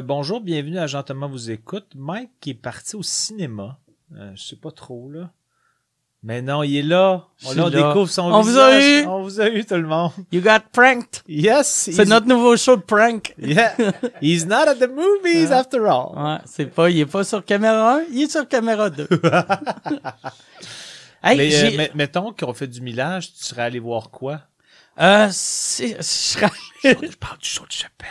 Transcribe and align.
Euh, 0.00 0.02
bonjour, 0.02 0.40
bienvenue 0.40 0.78
à 0.78 1.02
Thomas 1.02 1.26
vous 1.26 1.50
écoute. 1.50 1.88
Mike 1.94 2.30
qui 2.40 2.50
est 2.50 2.54
parti 2.54 2.96
au 2.96 3.02
cinéma. 3.02 3.78
Euh, 4.16 4.32
je 4.34 4.42
sais 4.42 4.56
pas 4.56 4.70
trop 4.70 5.10
là. 5.10 5.30
Mais 6.22 6.40
non, 6.40 6.62
il 6.62 6.74
est 6.76 6.82
là. 6.82 7.26
On, 7.44 7.52
là, 7.52 7.64
on 7.66 7.68
là. 7.68 7.88
découvre 7.88 8.08
son 8.08 8.32
On 8.32 8.40
vous 8.40 8.56
a 8.56 8.80
eu. 8.80 9.04
On 9.06 9.22
vous 9.22 9.40
a 9.42 9.48
eu 9.50 9.64
tout 9.66 9.74
le 9.74 9.86
monde. 9.86 10.12
You 10.32 10.40
got 10.40 10.60
pranked. 10.72 11.20
Yes. 11.28 11.90
C'est 11.92 12.06
notre 12.06 12.26
nouveau 12.26 12.56
show 12.56 12.76
de 12.76 12.80
prank. 12.82 13.34
Yeah. 13.38 13.74
He's 14.22 14.46
not 14.46 14.68
at 14.68 14.76
the 14.76 14.88
movies 14.88 15.52
after 15.52 15.80
all. 15.86 16.16
Ouais, 16.16 16.38
c'est 16.46 16.66
pas, 16.66 16.88
il 16.88 17.00
est 17.00 17.06
pas 17.06 17.24
sur 17.24 17.44
caméra 17.44 17.96
1, 17.96 18.04
il 18.10 18.22
est 18.22 18.30
sur 18.30 18.48
caméra 18.48 18.88
2. 18.88 19.06
hey, 21.22 21.36
mais, 21.36 21.54
euh, 21.64 21.70
mais- 21.76 21.90
mettons 21.94 22.32
qu'on 22.32 22.54
fait 22.54 22.68
du 22.68 22.80
millage, 22.80 23.34
tu 23.34 23.44
serais 23.44 23.62
allé 23.62 23.78
voir 23.80 24.10
quoi? 24.10 24.40
euh, 24.98 25.28
c'est- 25.30 25.96
je 25.98 26.02
serais- 26.02 26.50
Je 26.84 27.16
parle 27.16 27.38
du 27.38 27.48
show 27.48 27.66
de 27.66 27.72
Chappelle. 27.72 28.08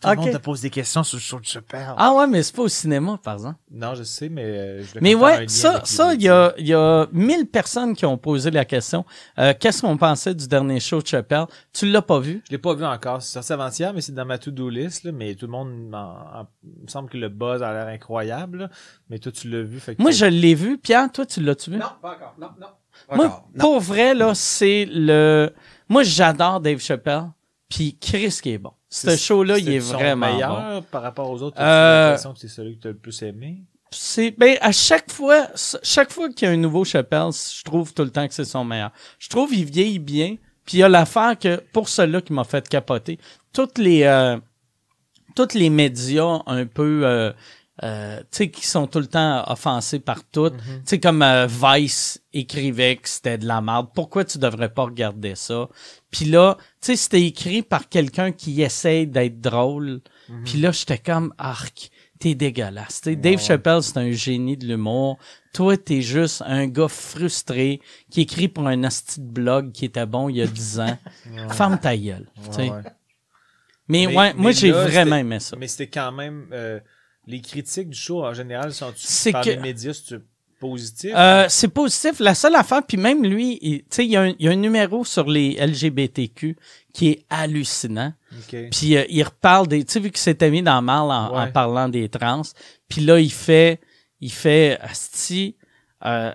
Tout 0.00 0.08
le 0.08 0.14
monde 0.16 0.32
te 0.32 0.36
pose 0.38 0.60
des 0.60 0.70
questions 0.70 1.02
sur 1.02 1.16
le 1.16 1.22
show 1.22 1.38
de 1.40 1.44
Chappelle. 1.44 1.86
Ah 1.96 2.12
ouais, 2.14 2.26
mais 2.26 2.42
c'est 2.42 2.54
pas 2.54 2.62
au 2.62 2.68
cinéma, 2.68 3.18
par 3.22 3.34
exemple. 3.34 3.58
Non, 3.70 3.94
je 3.94 4.02
sais, 4.02 4.28
mais 4.28 4.44
euh, 4.44 4.82
je 4.82 4.98
Mais 5.00 5.14
ouais, 5.14 5.46
ça, 5.48 5.80
ça, 5.84 6.14
il 6.14 6.22
y 6.22 6.28
a, 6.28 6.52
il 6.58 6.66
y 6.66 6.74
a 6.74 7.06
mille 7.12 7.46
personnes 7.46 7.94
qui 7.94 8.04
ont 8.06 8.18
posé 8.18 8.50
la 8.50 8.64
question. 8.64 9.04
Euh, 9.38 9.54
Qu'est-ce 9.58 9.82
qu'on 9.82 9.96
pensait 9.96 10.34
du 10.34 10.46
dernier 10.48 10.80
show 10.80 11.00
de 11.02 11.06
Chappelle? 11.06 11.46
Tu 11.72 11.86
l'as 11.90 12.02
pas 12.02 12.18
vu? 12.18 12.42
Je 12.46 12.50
l'ai 12.52 12.58
pas 12.58 12.74
vu 12.74 12.84
encore. 12.84 13.22
C'est 13.22 13.32
sorti 13.34 13.52
avant-hier, 13.52 13.92
mais 13.94 14.00
c'est 14.00 14.12
dans 14.14 14.24
ma 14.26 14.38
to-do 14.38 14.68
list. 14.68 15.04
Là, 15.04 15.12
mais 15.12 15.34
tout 15.34 15.46
le 15.46 15.52
monde, 15.52 15.94
en- 15.94 15.98
en- 16.40 16.46
il 16.64 16.82
me 16.84 16.88
semble 16.88 17.08
que 17.08 17.16
le 17.18 17.28
buzz 17.28 17.62
a 17.62 17.72
l'air 17.72 17.86
incroyable. 17.88 18.58
là. 18.58 18.68
Mais 19.10 19.18
toi, 19.18 19.30
tu 19.32 19.48
l'as 19.48 19.62
vu. 19.62 19.78
Fait 19.80 19.94
que 19.96 20.02
Moi, 20.02 20.10
je 20.10 20.24
l'ai 20.26 20.54
vu. 20.54 20.78
Pierre, 20.78 21.10
toi, 21.12 21.26
tu 21.26 21.40
l'as-tu 21.42 21.70
vu? 21.70 21.76
Non, 21.78 21.86
pas 22.00 22.12
encore. 22.16 22.34
Non, 22.38 22.48
non. 22.60 22.66
Pas 23.08 23.16
Moi, 23.16 23.26
encore. 23.26 23.48
Non. 23.54 23.60
pour 23.60 23.80
vrai, 23.80 24.14
là, 24.14 24.34
c'est 24.34 24.86
le... 24.90 25.50
Moi, 25.88 26.02
j'adore 26.02 26.60
Dave 26.60 26.78
Chappelle, 26.78 27.24
puis 27.72 27.96
Chris 27.98 28.38
qui 28.42 28.50
est 28.50 28.58
bon. 28.58 28.72
Ce 28.90 29.16
show-là, 29.16 29.58
il 29.58 29.72
est 29.72 29.78
vraiment 29.78 30.26
bon. 30.26 30.34
meilleur 30.34 30.82
par 30.84 31.02
rapport 31.02 31.30
aux 31.30 31.40
autres. 31.42 31.56
Euh, 31.58 32.08
l'impression 32.08 32.34
que 32.34 32.40
c'est 32.40 32.48
celui 32.48 32.76
que 32.76 32.82
tu 32.82 32.88
as 32.88 32.90
le 32.90 32.98
plus 32.98 33.22
aimé? 33.22 33.62
C'est 33.90 34.30
ben 34.32 34.56
à 34.60 34.72
chaque 34.72 35.10
fois 35.10 35.48
chaque 35.82 36.12
fois 36.12 36.28
qu'il 36.30 36.48
y 36.48 36.50
a 36.50 36.54
un 36.54 36.58
nouveau 36.58 36.84
Chappelle, 36.84 37.30
je 37.32 37.62
trouve 37.62 37.92
tout 37.92 38.04
le 38.04 38.10
temps 38.10 38.26
que 38.28 38.34
c'est 38.34 38.44
son 38.44 38.64
meilleur. 38.64 38.90
Je 39.18 39.28
trouve 39.28 39.50
qu'il 39.50 39.64
vieillit 39.64 39.98
bien, 39.98 40.36
puis 40.64 40.78
il 40.78 40.80
y 40.80 40.82
a 40.82 40.88
l'affaire 40.88 41.38
que 41.38 41.62
pour 41.72 41.88
cela 41.88 42.20
qui 42.20 42.32
m'a 42.32 42.44
fait 42.44 42.68
capoter, 42.68 43.18
toutes 43.52 43.78
les 43.78 44.02
euh, 44.04 44.38
toutes 45.34 45.54
les 45.54 45.70
médias 45.70 46.40
un 46.46 46.66
peu 46.66 47.02
euh, 47.04 47.32
euh, 47.82 48.20
tu 48.20 48.26
sais 48.30 48.50
qui 48.50 48.66
sont 48.66 48.86
tout 48.86 49.00
le 49.00 49.06
temps 49.06 49.44
offensés 49.50 49.98
par 49.98 50.22
tout, 50.24 50.50
tu 50.50 50.56
sais 50.84 51.00
comme 51.00 51.22
euh, 51.22 51.46
Vice 51.48 52.22
écrivait 52.32 52.96
que 52.96 53.08
c'était 53.08 53.38
de 53.38 53.46
la 53.46 53.60
merde. 53.60 53.88
Pourquoi 53.94 54.24
tu 54.24 54.38
devrais 54.38 54.68
pas 54.72 54.84
regarder 54.84 55.34
ça? 55.34 55.68
Puis 56.10 56.26
là, 56.26 56.56
tu 56.80 56.86
sais 56.86 56.96
c'était 56.96 57.22
écrit 57.22 57.62
par 57.62 57.88
quelqu'un 57.88 58.32
qui 58.32 58.62
essaye 58.62 59.06
d'être 59.06 59.40
drôle. 59.40 60.00
Puis 60.44 60.58
là 60.60 60.70
j'étais 60.72 60.98
comme 60.98 61.34
arc 61.38 61.90
t'es 62.20 62.36
dégueulasse. 62.36 63.00
Tu 63.00 63.10
sais, 63.10 63.16
Dave 63.16 63.40
Chappelle, 63.40 63.82
c'est 63.82 63.96
un 63.98 64.12
génie 64.12 64.56
de 64.56 64.64
l'humour. 64.64 65.18
Toi, 65.52 65.76
t'es 65.76 66.02
juste 66.02 66.40
un 66.46 66.68
gars 66.68 66.86
frustré 66.86 67.80
qui 68.12 68.20
écrit 68.20 68.46
pour 68.46 68.68
un 68.68 68.84
asti 68.84 69.20
de 69.20 69.26
blog 69.26 69.72
qui 69.72 69.86
était 69.86 70.06
bon 70.06 70.28
il 70.28 70.36
y 70.36 70.42
a 70.42 70.46
10 70.46 70.78
ans. 70.86 70.98
Ferme 71.50 71.80
ta 71.80 71.96
gueule. 71.96 72.28
Ouais, 72.58 72.70
ouais. 72.70 72.82
Mais, 73.88 74.06
Mais- 74.06 74.16
ouais, 74.16 74.34
moi, 74.34 74.52
j'ai 74.52 74.70
vraiment 74.70 75.16
aimé 75.16 75.40
ça. 75.40 75.56
Mais 75.58 75.66
c'était 75.66 75.88
quand 75.88 76.12
même. 76.12 76.46
euh, 76.52 76.78
les 77.26 77.40
critiques 77.40 77.88
du 77.90 77.98
show 77.98 78.24
en 78.24 78.34
général 78.34 78.72
sont 78.72 78.92
C'est 78.96 79.32
par 79.32 79.44
que- 79.44 79.50
les 79.50 79.56
médias, 79.56 79.92
c'est 79.94 80.20
positif? 80.60 81.12
Euh, 81.14 81.46
c'est 81.48 81.68
positif. 81.68 82.20
La 82.20 82.34
seule 82.34 82.54
affaire, 82.54 82.82
puis 82.86 82.96
même 82.96 83.24
lui, 83.24 83.58
il- 83.62 83.80
tu 83.80 83.86
sais, 83.90 84.04
il 84.04 84.10
y, 84.12 84.16
a 84.16 84.22
un- 84.22 84.34
il 84.38 84.46
y 84.46 84.48
a 84.48 84.52
un 84.52 84.56
numéro 84.56 85.04
sur 85.04 85.28
les 85.28 85.56
LGBTQ 85.58 86.56
qui 86.92 87.08
est 87.08 87.24
hallucinant. 87.30 88.12
Ok. 88.32 88.56
Puis 88.70 88.96
euh, 88.96 89.04
il 89.08 89.22
reparle 89.22 89.66
des, 89.68 89.84
tu 89.84 89.92
sais, 89.92 90.00
vu 90.00 90.10
qu'il 90.10 90.18
s'était 90.18 90.50
mis 90.50 90.62
dans 90.62 90.76
le 90.80 90.84
mal 90.86 91.10
en, 91.10 91.50
parlant 91.50 91.88
des 91.88 92.08
trans. 92.08 92.42
Puis 92.88 93.00
là, 93.02 93.18
il 93.18 93.32
fait, 93.32 93.80
il 94.20 94.30
fait, 94.32 94.78
asti, 94.80 95.56
euh, 96.04 96.32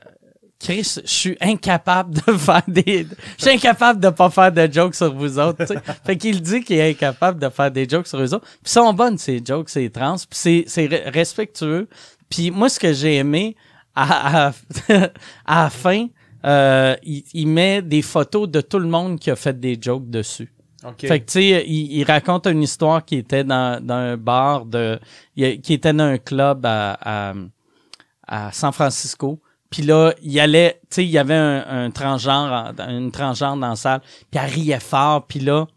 Chris, 0.59 0.95
je 1.03 1.09
suis 1.09 1.37
incapable 1.39 2.15
de 2.15 2.31
faire 2.37 2.63
des, 2.67 3.05
je 3.37 3.43
suis 3.45 3.51
incapable 3.55 3.99
de 3.99 4.09
pas 4.09 4.29
faire 4.29 4.51
de 4.51 4.67
jokes 4.71 4.95
sur 4.95 5.13
vous 5.13 5.37
autres. 5.37 5.65
tu 5.65 5.73
sais. 5.73 5.79
fait 6.05 6.17
qu'il 6.17 6.41
dit 6.41 6.63
qu'il 6.63 6.77
est 6.77 6.89
incapable 6.91 7.39
de 7.39 7.49
faire 7.49 7.69
des 7.71 7.87
jokes 7.87 8.07
sur 8.07 8.19
eux 8.19 8.33
autres. 8.33 8.47
Puis 8.63 8.71
sont 8.71 8.91
bonnes 8.93 9.17
ces 9.17 9.41
jokes, 9.45 9.69
ces 9.69 9.89
trans. 9.89 10.15
Puis 10.15 10.27
c'est, 10.31 10.63
c'est 10.67 10.87
re- 10.87 11.11
respectueux. 11.13 11.87
Puis 12.29 12.49
moi, 12.51 12.69
ce 12.69 12.79
que 12.79 12.91
j'ai 12.91 13.17
aimé 13.17 13.55
à, 13.95 14.47
à, 14.47 14.51
à 15.45 15.63
la 15.63 15.69
fin, 15.69 16.07
euh, 16.45 16.95
il, 17.03 17.23
il 17.33 17.47
met 17.47 17.81
des 17.81 18.01
photos 18.01 18.49
de 18.49 18.61
tout 18.61 18.79
le 18.79 18.87
monde 18.87 19.19
qui 19.19 19.29
a 19.29 19.35
fait 19.35 19.59
des 19.59 19.77
jokes 19.79 20.09
dessus. 20.09 20.51
Ok. 20.85 21.07
Fait 21.07 21.19
que, 21.19 21.25
tu 21.25 21.33
sais, 21.33 21.65
il, 21.67 21.91
il 21.97 22.03
raconte 22.03 22.47
une 22.47 22.63
histoire 22.63 23.03
qui 23.05 23.17
était 23.17 23.43
dans, 23.43 23.83
dans 23.83 23.95
un 23.95 24.17
bar 24.17 24.65
de... 24.65 24.99
qui 25.35 25.73
était 25.73 25.93
dans 25.93 26.03
un 26.05 26.17
club 26.17 26.65
à, 26.65 26.97
à, 27.01 27.33
à 28.27 28.51
San 28.51 28.71
Francisco. 28.71 29.39
Puis 29.69 29.83
là, 29.83 30.13
il 30.21 30.39
allait... 30.39 30.79
Tu 30.89 30.95
sais, 30.95 31.03
il 31.05 31.09
y 31.11 31.17
avait 31.17 31.33
un, 31.35 31.85
un 31.85 31.91
transgenre, 31.91 32.73
en- 32.79 32.89
une 32.89 33.11
transgenre 33.11 33.57
dans 33.57 33.69
la 33.69 33.75
salle. 33.75 34.01
Puis 34.31 34.39
elle 34.41 34.49
riait 34.49 34.79
fort. 34.79 35.25
Puis 35.27 35.39
là, 35.39 35.67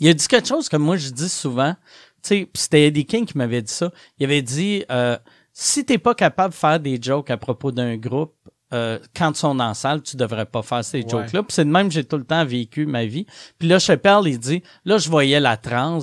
il 0.00 0.08
a 0.08 0.14
dit 0.14 0.26
quelque 0.28 0.48
chose 0.48 0.68
que 0.68 0.76
moi, 0.76 0.96
je 0.96 1.10
dis 1.10 1.28
souvent. 1.28 1.74
Tu 2.22 2.28
sais, 2.28 2.50
c'était 2.54 2.86
Eddie 2.86 3.06
King 3.06 3.24
qui 3.26 3.36
m'avait 3.38 3.62
dit 3.62 3.72
ça. 3.72 3.90
Il 4.18 4.24
avait 4.24 4.42
dit... 4.42 4.84
Euh, 4.90 5.16
si 5.52 5.84
t'es 5.84 5.98
pas 5.98 6.14
capable 6.14 6.54
de 6.54 6.58
faire 6.58 6.78
des 6.78 7.00
jokes 7.02 7.30
à 7.30 7.36
propos 7.36 7.72
d'un 7.72 7.96
groupe, 7.96 8.32
euh, 8.72 8.98
quand 9.16 9.32
ils 9.32 9.38
sont 9.38 9.54
dans 9.56 9.66
la 9.68 9.74
salle, 9.74 10.02
tu 10.02 10.16
devrais 10.16 10.44
pas 10.46 10.62
faire 10.62 10.84
ces 10.84 10.98
Ouais. 11.02 11.08
jokes-là. 11.08 11.42
Puis 11.42 11.52
c'est 11.54 11.64
de 11.64 11.70
même 11.70 11.88
que 11.88 11.94
j'ai 11.94 12.04
tout 12.04 12.16
le 12.18 12.22
temps 12.24 12.44
vécu 12.44 12.86
ma 12.86 13.06
vie. 13.06 13.26
Puis 13.58 13.66
là, 13.66 13.80
Chappelle, 13.80 14.20
il 14.26 14.38
dit, 14.38 14.62
là, 14.84 14.98
je 14.98 15.08
voyais 15.10 15.40
la 15.40 15.56
trans, 15.56 15.98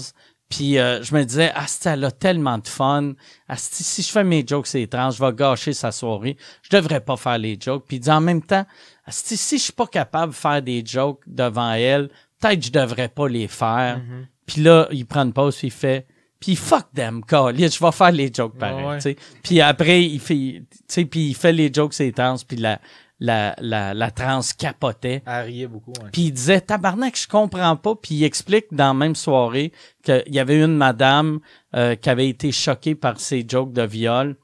puis 0.55 0.77
euh, 0.77 1.03
je 1.03 1.13
me 1.13 1.23
disais, 1.25 1.51
ah, 1.53 1.66
elle 1.85 2.05
a 2.05 2.11
tellement 2.11 2.57
de 2.57 2.67
fun. 2.67 3.13
Asti, 3.49 3.83
si 3.83 4.01
je 4.01 4.09
fais 4.09 4.23
mes 4.23 4.45
jokes 4.47 4.67
c'est 4.67 4.88
trans, 4.88 5.11
je 5.11 5.21
vais 5.21 5.33
gâcher 5.33 5.73
sa 5.73 5.91
soirée. 5.91 6.38
Je 6.61 6.69
devrais 6.75 7.01
pas 7.01 7.17
faire 7.17 7.38
les 7.38 7.57
jokes. 7.59 7.83
Puis 7.85 7.97
il 7.97 7.99
dit 7.99 8.09
en 8.09 8.21
même 8.21 8.41
temps, 8.41 8.65
asti, 9.05 9.35
si 9.35 9.57
je 9.57 9.63
suis 9.63 9.73
pas 9.73 9.88
capable 9.88 10.31
de 10.31 10.38
faire 10.38 10.61
des 10.61 10.81
jokes 10.85 11.21
devant 11.27 11.73
elle, 11.73 12.09
peut-être 12.39 12.65
je 12.65 12.71
devrais 12.71 13.09
pas 13.09 13.27
les 13.27 13.49
faire. 13.49 13.97
Mhm. 13.97 14.27
Puis 14.45 14.61
là, 14.61 14.88
il 14.91 15.05
prend 15.05 15.23
une 15.23 15.33
pause, 15.33 15.57
puis 15.57 15.67
il 15.67 15.71
fait, 15.71 16.07
puis 16.39 16.55
fuck 16.55 16.85
them, 16.94 17.21
call. 17.25 17.57
Je 17.57 17.83
vais 17.83 17.91
faire 17.91 18.11
les 18.11 18.31
jokes 18.33 18.57
pareil, 18.57 18.85
ouais. 18.85 19.15
Puis 19.44 19.59
après, 19.59 20.03
il 20.03 20.19
fait, 20.19 20.61
puis 20.88 21.29
il 21.29 21.35
fait 21.35 21.51
les 21.51 21.73
jokes 21.73 21.94
c'est 21.94 22.11
trans, 22.13 22.35
puis 22.47 22.57
la, 22.57 22.79
la, 23.19 23.55
la, 23.59 23.93
la 23.93 24.11
trans 24.11 24.41
capotait. 24.57 25.23
Elle 25.25 25.45
riait 25.45 25.67
beaucoup. 25.67 25.91
ouais. 25.91 26.09
Puis 26.11 26.23
il 26.23 26.31
disait 26.31 26.61
tabarnak, 26.61 27.17
je 27.17 27.27
comprends 27.27 27.75
pas. 27.75 27.95
Puis 27.95 28.15
il 28.15 28.23
explique 28.23 28.67
dans 28.71 28.87
la 28.87 28.93
même 28.93 29.15
soirée 29.15 29.71
qu'il 30.03 30.23
y 30.27 30.39
avait 30.39 30.61
une 30.61 30.75
madame 30.75 31.39
euh, 31.75 31.95
qui 31.95 32.09
avait 32.09 32.29
été 32.29 32.51
choquée 32.51 32.95
par 32.95 33.19
ses 33.19 33.45
jokes 33.47 33.73
de 33.73 33.83
viol. 33.83 34.35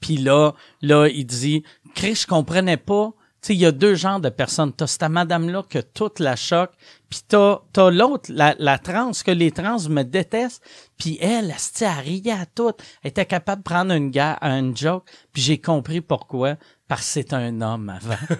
Puis 0.00 0.16
là, 0.18 0.52
là, 0.82 1.08
il 1.08 1.24
dit 1.26 1.64
Chris, 1.94 2.14
je 2.14 2.26
comprenais 2.26 2.76
pas. 2.76 3.12
Tu 3.44 3.48
sais, 3.48 3.54
il 3.56 3.60
y 3.60 3.66
a 3.66 3.72
deux 3.72 3.94
genres 3.94 4.20
de 4.20 4.30
personnes. 4.30 4.72
T'as 4.72 4.86
cette 4.86 5.02
madame-là 5.02 5.64
que 5.68 5.78
toute 5.78 6.18
la 6.18 6.34
choque, 6.34 6.72
puis 7.10 7.20
t'as, 7.28 7.58
t'as 7.74 7.90
l'autre, 7.90 8.30
la, 8.32 8.54
la 8.58 8.78
trans, 8.78 9.10
que 9.22 9.30
les 9.30 9.50
trans 9.52 9.86
me 9.90 10.02
détestent. 10.02 10.64
Puis 10.96 11.18
elle, 11.20 11.50
elle, 11.50 11.56
elle 11.82 12.04
riait 12.04 12.32
à 12.32 12.46
tout. 12.46 12.72
Elle 13.02 13.10
était 13.10 13.26
capable 13.26 13.60
de 13.60 13.64
prendre 13.64 13.92
une, 13.92 14.10
ga- 14.10 14.38
une 14.40 14.74
joke, 14.74 15.04
puis 15.30 15.42
j'ai 15.42 15.58
compris 15.60 16.00
pourquoi. 16.00 16.54
Parce 16.88 17.02
que 17.02 17.06
c'est 17.08 17.34
un 17.34 17.60
homme 17.60 17.90
avant. 17.90 18.16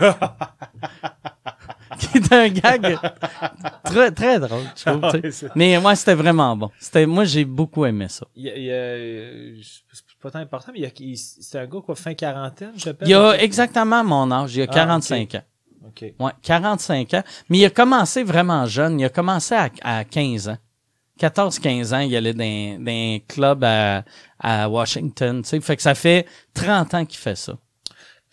qui 1.98 2.19
est 2.19 2.32
un 2.32 2.48
gag 2.48 2.98
très, 3.84 4.10
très 4.10 4.41
drôle, 4.41 4.64
je 4.75 4.84
trouve. 4.84 5.03
tu 5.12 5.20
sais. 5.20 5.26
Ouais, 5.26 5.31
c'est- 5.32 5.50
Mais 5.54 5.78
moi, 5.81 5.94
c'était 5.97 6.14
vraiment 6.14 6.56
bon. 6.56 6.70
C'était, 6.81 7.06
moi, 7.06 7.25
j'ai 7.25 7.44
beaucoup 7.44 7.84
aimé 7.84 8.06
ça. 8.09 8.26
Il 8.34 8.44
y 8.44 8.50
a, 8.50 8.56
il 8.56 8.64
y 8.64 8.70
a- 8.70 8.75
euh, 8.75 9.56
c'est 9.93 10.03
pas 10.24 10.30
tant 10.30 10.38
important, 10.38 10.72
mais 10.74 10.90
c'est 11.16 11.58
un 11.58 11.66
gars, 11.66 11.80
quoi, 11.84 11.94
fin 11.94 12.14
quarantaine, 12.14 12.72
j'appelle. 12.76 13.06
Il 13.06 13.10
y 13.10 13.14
a 13.14 13.43
exactement 13.43 14.02
mon 14.02 14.31
âge, 14.32 14.56
il 14.56 14.60
y 14.60 14.62
a 14.62 14.66
Ah, 14.70 14.72
45 14.75 15.34
ans. 15.34 15.43
Ok. 15.87 16.14
Ouais, 16.19 16.32
45 16.43 17.12
ans. 17.14 17.22
Mais 17.50 17.58
il 17.58 17.64
a 17.66 17.70
commencé 17.70 18.22
vraiment 18.22 18.64
jeune. 18.64 18.99
Il 18.99 19.04
a 19.04 19.10
commencé 19.10 19.54
à, 19.54 19.69
à 19.82 20.04
15 20.04 20.49
ans. 20.49 20.56
14-15 21.20 21.94
ans, 21.94 21.99
il 21.99 22.16
allait 22.16 22.32
dans, 22.32 22.82
dans 22.82 22.90
un 22.90 23.19
club 23.28 23.62
à, 23.64 24.02
à 24.38 24.69
Washington. 24.69 25.43
Tu 25.43 25.49
sais. 25.50 25.60
Fait 25.60 25.76
que 25.76 25.82
ça 25.82 25.94
fait 25.94 26.26
30 26.54 26.94
ans 26.94 27.04
qu'il 27.04 27.19
fait 27.19 27.37
ça. 27.37 27.58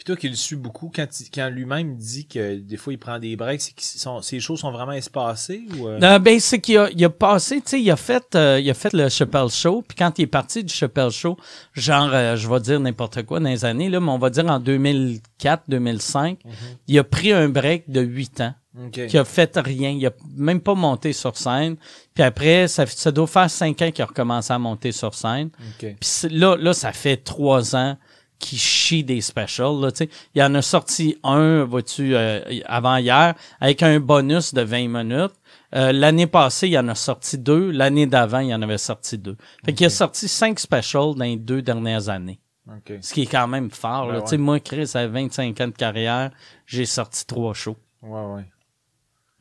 Puis 0.03 0.05
toi 0.07 0.15
qui 0.15 0.29
le 0.29 0.35
suis 0.35 0.55
beaucoup, 0.55 0.91
quand, 0.95 1.05
il- 1.19 1.29
quand 1.29 1.47
lui-même 1.51 1.95
dit 1.95 2.25
que 2.25 2.55
des 2.55 2.75
fois 2.75 2.91
il 2.91 2.97
prend 2.97 3.19
des 3.19 3.35
breaks, 3.35 3.61
c'est 3.61 3.71
que 3.75 3.83
ses 4.23 4.39
choses 4.39 4.61
sont 4.61 4.71
vraiment 4.71 4.93
espacées 4.93 5.61
ou. 5.77 5.87
euh? 5.87 5.99
Euh, 6.01 6.17
ben, 6.17 6.39
c'est 6.39 6.59
qu'il 6.59 6.79
a, 6.79 6.89
il 6.89 7.05
a 7.05 7.09
passé, 7.11 7.57
tu 7.61 7.69
sais, 7.69 7.79
il 7.83 7.91
a 7.91 7.95
fait, 7.95 8.33
euh, 8.33 8.59
il 8.59 8.67
a 8.67 8.73
fait 8.73 8.93
le 8.93 9.09
Chappelle 9.09 9.49
Show, 9.49 9.83
puis 9.87 9.95
quand 9.95 10.17
il 10.17 10.23
est 10.23 10.25
parti 10.27 10.63
du 10.63 10.73
Chappelle 10.73 11.11
Show, 11.11 11.37
genre, 11.75 12.09
euh, 12.11 12.35
je 12.35 12.49
vais 12.49 12.59
dire 12.61 12.79
n'importe 12.79 13.21
quoi 13.27 13.39
dans 13.39 13.47
les 13.49 13.63
années, 13.63 13.89
là, 13.91 13.99
mais 13.99 14.09
on 14.09 14.17
va 14.17 14.31
dire 14.31 14.47
en 14.47 14.59
2004, 14.59 15.65
2005, 15.67 16.39
il 16.87 16.97
a 16.97 17.03
pris 17.03 17.31
un 17.31 17.49
break 17.49 17.87
de 17.87 18.01
8 18.01 18.41
ans, 18.41 18.55
Ok. 18.87 19.05
qui 19.05 19.17
a 19.19 19.23
fait 19.23 19.55
rien, 19.57 19.91
il 19.91 20.03
a 20.07 20.11
même 20.35 20.61
pas 20.61 20.73
monté 20.73 21.13
sur 21.13 21.37
scène, 21.37 21.75
puis 22.15 22.23
après, 22.23 22.67
ça, 22.67 22.87
ça 22.87 23.11
doit 23.11 23.27
faire 23.27 23.51
5 23.51 23.79
ans 23.83 23.91
qu'il 23.91 24.01
a 24.01 24.07
recommencé 24.07 24.51
à 24.51 24.57
monter 24.57 24.91
sur 24.91 25.13
scène, 25.13 25.51
Ok. 25.79 25.95
puis 25.99 26.29
là, 26.35 26.55
là, 26.55 26.73
ça 26.73 26.91
fait 26.91 27.17
3 27.17 27.75
ans 27.75 27.97
qu'il 28.41 28.57
chie 28.57 29.03
des 29.03 29.21
specials, 29.21 29.79
là. 29.79 29.89
Il 30.35 30.43
en 30.43 30.53
a 30.55 30.61
sorti 30.61 31.17
un, 31.23 31.63
vois-tu, 31.63 32.15
euh, 32.15 32.41
avant 32.65 32.97
hier, 32.97 33.35
avec 33.59 33.83
un 33.83 33.99
bonus 33.99 34.53
de 34.53 34.61
20 34.61 34.87
minutes. 34.87 35.33
Euh, 35.73 35.91
l'année 35.93 36.27
passée, 36.27 36.67
il 36.67 36.73
y 36.73 36.79
en 36.79 36.87
a 36.89 36.95
sorti 36.95 37.37
deux. 37.37 37.71
L'année 37.71 38.07
d'avant, 38.07 38.39
il 38.39 38.49
y 38.49 38.53
en 38.53 38.61
avait 38.61 38.77
sorti 38.77 39.17
deux. 39.17 39.37
Fait 39.65 39.73
qu'il 39.73 39.85
a 39.85 39.89
sorti 39.89 40.27
cinq 40.27 40.59
specials 40.59 41.15
dans 41.15 41.23
les 41.23 41.37
deux 41.37 41.61
dernières 41.61 42.09
années. 42.09 42.41
OK. 42.67 42.93
Ce 43.01 43.13
qui 43.13 43.21
est 43.23 43.31
quand 43.31 43.47
même 43.47 43.71
fort. 43.71 44.07
Ben 44.07 44.13
là. 44.13 44.19
ouais. 44.19 44.23
Tu 44.25 44.29
sais, 44.31 44.37
Moi, 44.37 44.59
Chris, 44.59 44.91
à 44.95 45.07
25 45.07 45.61
ans 45.61 45.67
de 45.67 45.71
carrière, 45.71 46.31
j'ai 46.65 46.85
sorti 46.85 47.25
trois 47.25 47.53
shows. 47.53 47.77
Ouais, 48.01 48.25
ouais. 48.35 48.45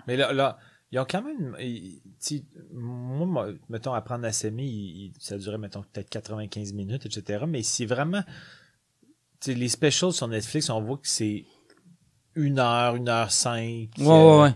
Mais 0.07 0.17
là, 0.17 0.33
là 0.33 0.59
ils 0.93 0.99
ont 0.99 1.07
quand 1.09 1.23
même. 1.23 1.57
ils- 1.61 2.01
moi, 2.73 3.49
mettons, 3.69 3.93
apprendre 3.95 4.27
à 4.27 4.33
s'aimer, 4.33 5.13
ça 5.19 5.39
durait, 5.39 5.59
mettons, 5.59 5.83
peut-être 5.83 6.11
95 6.11 6.73
minutes, 6.73 7.07
etc. 7.07 7.45
Mais 7.47 7.63
c'est 7.63 7.87
vraiment. 7.87 8.23
Les 9.47 9.69
specials 9.69 10.13
sur 10.13 10.29
Netflix, 10.29 10.69
on 10.71 10.81
voit 10.83 10.97
que 10.99 11.09
c'est 11.09 11.45
une 12.35 12.59
heure, 12.59 12.97
une 12.97 13.09
heure 13.09 13.31
cinq. 13.31 13.89
Ouais, 13.99 14.07
ouais, 14.07 14.41
ouais. 14.43 14.55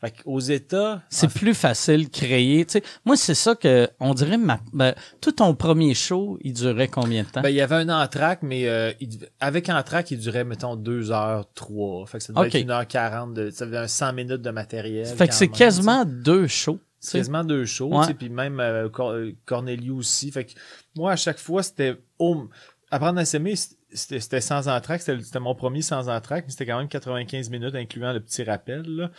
Fait 0.00 0.12
qu'aux 0.22 0.38
États. 0.38 1.02
C'est 1.08 1.32
plus 1.32 1.54
facile 1.54 2.04
de 2.04 2.10
créer. 2.10 2.64
Moi, 3.04 3.16
c'est 3.16 3.34
ça 3.34 3.56
que 3.56 3.88
on 3.98 4.14
dirait. 4.14 4.36
Ma, 4.38 4.60
ben, 4.72 4.94
tout 5.20 5.32
ton 5.32 5.54
premier 5.56 5.92
show, 5.94 6.38
il 6.42 6.52
durait 6.52 6.86
combien 6.86 7.24
de 7.24 7.28
temps? 7.28 7.40
Ben, 7.40 7.48
il 7.48 7.56
y 7.56 7.60
avait 7.60 7.74
un 7.74 7.88
entraque, 7.88 8.42
mais 8.42 8.68
euh, 8.68 8.92
il 9.00 9.18
avec 9.40 9.68
entraque, 9.68 10.12
il 10.12 10.20
durait, 10.20 10.44
mettons, 10.44 10.76
deux 10.76 11.10
heures, 11.10 11.46
trois. 11.54 12.06
Fait 12.06 12.18
que 12.18 12.24
ça 12.24 12.32
devait 12.32 12.46
Ok. 12.46 12.54
être 12.54 12.62
une 12.62 12.70
heure 12.70 12.86
quarante. 12.86 13.34
De, 13.34 13.50
ça 13.50 13.66
devait 13.66 13.78
être 13.78 13.90
100 13.90 14.12
minutes 14.12 14.42
de 14.42 14.50
matériel. 14.50 15.06
fait 15.06 15.26
que 15.26 15.34
c'est 15.34 15.48
quasiment 15.48 16.04
deux 16.04 16.46
shows. 16.46 16.78
C'est 17.00 17.18
quasiment 17.18 17.42
deux 17.44 17.64
shows, 17.64 17.92
Ouais. 17.96 18.14
puis 18.14 18.28
même 18.28 18.60
euh, 18.60 18.88
Cor- 18.88 19.12
euh, 19.12 19.32
Cornelius 19.46 19.98
aussi. 19.98 20.30
Fait 20.30 20.44
que 20.44 20.52
moi, 20.96 21.12
à 21.12 21.16
chaque 21.16 21.38
fois, 21.38 21.62
c'était 21.64 21.96
au- 22.20 22.48
apprendre 22.90 23.18
à 23.18 23.24
s'aimer, 23.24 23.54
c'était 23.92 24.40
sans 24.40 24.68
entraque. 24.68 25.00
C'était 25.00 25.22
c'était 25.22 25.40
mon 25.40 25.54
premier 25.54 25.82
sans 25.82 26.08
entraque, 26.08 26.44
mais 26.46 26.50
c'était 26.50 26.66
quand 26.66 26.78
même 26.78 26.88
95 26.88 27.50
minutes, 27.50 27.74
incluant 27.74 28.12
le 28.12 28.20
petit 28.20 28.42
rappel. 28.42 28.82
Là. 28.82 29.10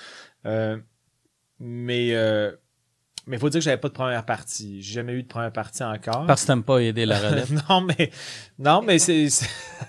Euh, 0.46 0.78
mais 1.60 2.14
euh, 2.14 2.56
mais 3.30 3.38
faut 3.38 3.48
dire 3.50 3.60
que 3.60 3.64
j'avais 3.64 3.78
pas 3.78 3.88
de 3.88 3.94
première 3.94 4.26
partie. 4.26 4.82
J'ai 4.82 4.96
jamais 4.96 5.14
eu 5.14 5.24
de 5.24 5.28
première 5.28 5.54
partie 5.54 5.84
encore. 5.84 6.26
Parce 6.26 6.42
que 6.42 6.48
t'aimes 6.48 6.64
pas 6.64 6.80
aider 6.80 7.06
la 7.06 7.18
relève. 7.30 7.52
non, 7.70 7.80
mais 7.82 8.12
non, 8.58 8.82
mais 8.82 9.00
c'est 9.00 9.28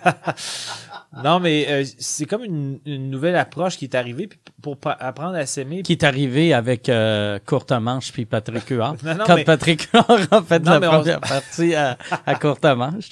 non, 1.24 1.40
mais 1.40 1.66
euh, 1.68 1.84
c'est 1.98 2.24
comme 2.26 2.44
une, 2.44 2.78
une 2.86 3.10
nouvelle 3.10 3.34
approche 3.36 3.76
qui 3.76 3.84
est 3.86 3.94
arrivée 3.96 4.28
pour 4.62 4.78
apprendre 4.84 5.36
à 5.36 5.46
s'aimer. 5.46 5.82
qui 5.82 5.92
est 5.92 6.04
arrivé 6.04 6.52
avec 6.54 6.88
euh, 6.88 7.38
Courte 7.44 7.72
Manche 7.72 8.12
puis 8.12 8.26
Patrick 8.26 8.68
Huard. 8.70 8.96
Non, 9.02 9.14
non, 9.16 9.24
Quand 9.26 9.36
mais- 9.36 9.44
Patrick 9.44 9.88
Huard 9.92 10.26
a 10.30 10.42
fait 10.42 10.60
Non, 10.60 10.72
la 10.72 10.80
mais 10.80 10.86
on- 10.86 10.90
première 10.90 11.20
partie 11.20 11.74
à, 11.74 11.96
à 12.26 12.34
Courte 12.36 12.64
Manche. 12.64 13.08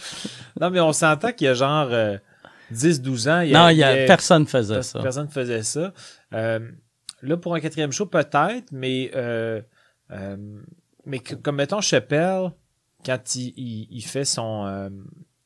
Non, 0.61 0.71
mais 0.71 0.81
on 0.81 0.93
s'entend 0.93 1.33
qu'il 1.33 1.47
y 1.47 1.51
a 1.51 1.55
genre 1.55 1.89
euh, 1.91 2.17
10-12 2.73 3.29
ans. 3.31 3.41
Il 3.41 3.51
y 3.51 3.53
non, 3.53 3.69
il 3.71 3.79
y 3.79 3.83
a, 3.83 3.89
avait- 3.89 4.07
personne 4.07 4.47
faisait 4.47 4.83
ça. 4.83 5.01
Personne 5.01 5.29
faisait 5.29 5.63
ça. 5.65 5.93
Euh, 6.35 6.61
là, 7.23 7.37
pour 7.37 7.55
un 7.55 7.61
quatrième 7.61 7.91
show, 7.93 8.07
peut-être, 8.07 8.67
mais, 8.71 9.11
euh, 10.11 10.37
mais 11.07 11.19
que- 11.21 11.35
comme 11.35 11.57
mettons 11.57 11.81
Chappelle, 11.81 12.51
quand 13.05 13.35
il, 13.37 13.53
il, 13.57 13.89
il 13.91 14.03
fait 14.03 14.25
son. 14.25 14.65
euh, 14.67 14.89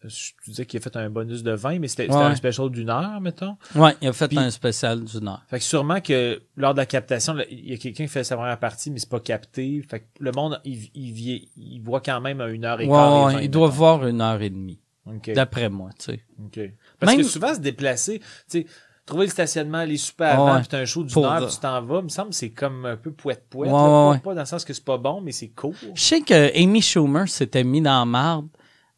je 0.04 0.32
disais 0.48 0.66
qu'il 0.66 0.78
a 0.78 0.80
fait 0.80 0.96
un 0.96 1.08
bonus 1.10 1.44
de 1.44 1.52
20, 1.52 1.78
mais 1.78 1.86
c'était 1.86 2.08
Ouais. 2.10 2.16
un 2.16 2.34
special 2.34 2.70
d'une 2.70 2.90
heure, 2.90 3.20
mettons. 3.20 3.56
Ouais, 3.76 3.94
il 4.02 4.08
a 4.08 4.12
fait 4.12 4.26
Puis- 4.26 4.36
un 4.38 4.50
spécial 4.50 5.04
du 5.04 5.18
Nord. 5.18 5.42
Fait 5.46 5.58
que 5.58 5.64
sûrement 5.64 6.00
que 6.00 6.42
lors 6.56 6.74
de 6.74 6.78
la 6.78 6.86
captation, 6.86 7.34
là, 7.34 7.44
il 7.48 7.70
y 7.70 7.72
a 7.72 7.76
quelqu'un 7.76 8.04
qui 8.04 8.10
fait 8.10 8.24
sa 8.24 8.36
première 8.36 8.58
partie, 8.58 8.90
mais 8.90 8.98
c'est 8.98 9.08
pas 9.08 9.20
capté. 9.20 9.80
Fait 9.88 10.00
que 10.00 10.06
le 10.18 10.32
monde, 10.32 10.60
il, 10.64 10.90
il, 10.94 11.48
il 11.56 11.80
voit 11.82 12.00
quand 12.00 12.20
même 12.20 12.40
à 12.40 12.48
une 12.48 12.64
heure 12.64 12.80
et 12.80 12.86
Ouais, 12.86 12.90
quart. 12.90 13.40
il 13.42 13.48
doit 13.48 13.68
voir 13.68 14.04
une 14.04 14.20
heure 14.20 14.42
et 14.42 14.50
demie, 14.50 14.80
Ok. 15.06 15.30
d'après 15.34 15.68
moi, 15.68 15.90
tu 15.96 16.06
sais. 16.06 16.24
OK. 16.44 16.58
Parce 16.98 17.12
Même- 17.12 17.22
que 17.22 17.28
souvent, 17.28 17.54
se 17.54 17.60
déplacer, 17.60 18.18
tu 18.18 18.26
sais, 18.48 18.66
trouver 19.06 19.26
le 19.26 19.30
stationnement, 19.30 19.78
aller 19.78 19.96
super 19.96 20.40
Ouais, 20.42 20.50
avant, 20.50 20.58
puis 20.60 20.68
t'as 20.68 20.78
un 20.80 20.84
show 20.84 21.02
d'une 21.02 21.12
Pour- 21.12 21.26
heure, 21.26 21.44
puis 21.46 21.54
tu 21.54 21.60
t'en 21.60 21.80
vas, 21.82 21.98
il 21.98 22.04
me 22.04 22.08
semble 22.08 22.30
que 22.30 22.36
c'est 22.36 22.50
comme 22.50 22.86
un 22.86 22.96
peu 22.96 23.10
poète-poète. 23.12 23.70
Ouais, 23.72 24.08
ouais, 24.10 24.18
pas, 24.18 24.34
dans 24.34 24.40
le 24.40 24.46
sens 24.46 24.64
que 24.64 24.72
c'est 24.72 24.84
pas 24.84 24.98
bon, 24.98 25.20
mais 25.20 25.32
c'est 25.32 25.48
court. 25.48 25.74
Je 25.94 26.00
sais 26.00 26.20
que 26.20 26.56
Amy 26.60 26.80
Schumer 26.82 27.28
s'était 27.28 27.64
mis 27.64 27.80
dans 27.80 27.98
la 27.98 28.04
marde. 28.04 28.46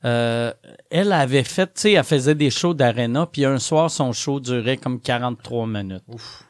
Euh, 0.04 0.52
elle 0.90 1.12
avait 1.12 1.44
fait, 1.44 1.66
tu 1.66 1.72
sais, 1.80 1.92
elle 1.92 2.04
faisait 2.04 2.34
des 2.34 2.50
shows 2.50 2.74
d'arena, 2.74 3.26
puis 3.26 3.44
un 3.46 3.58
soir, 3.58 3.90
son 3.90 4.12
show 4.12 4.38
durait 4.40 4.76
comme 4.76 5.00
43 5.00 5.66
minutes. 5.66 6.02
Ouf. 6.08 6.44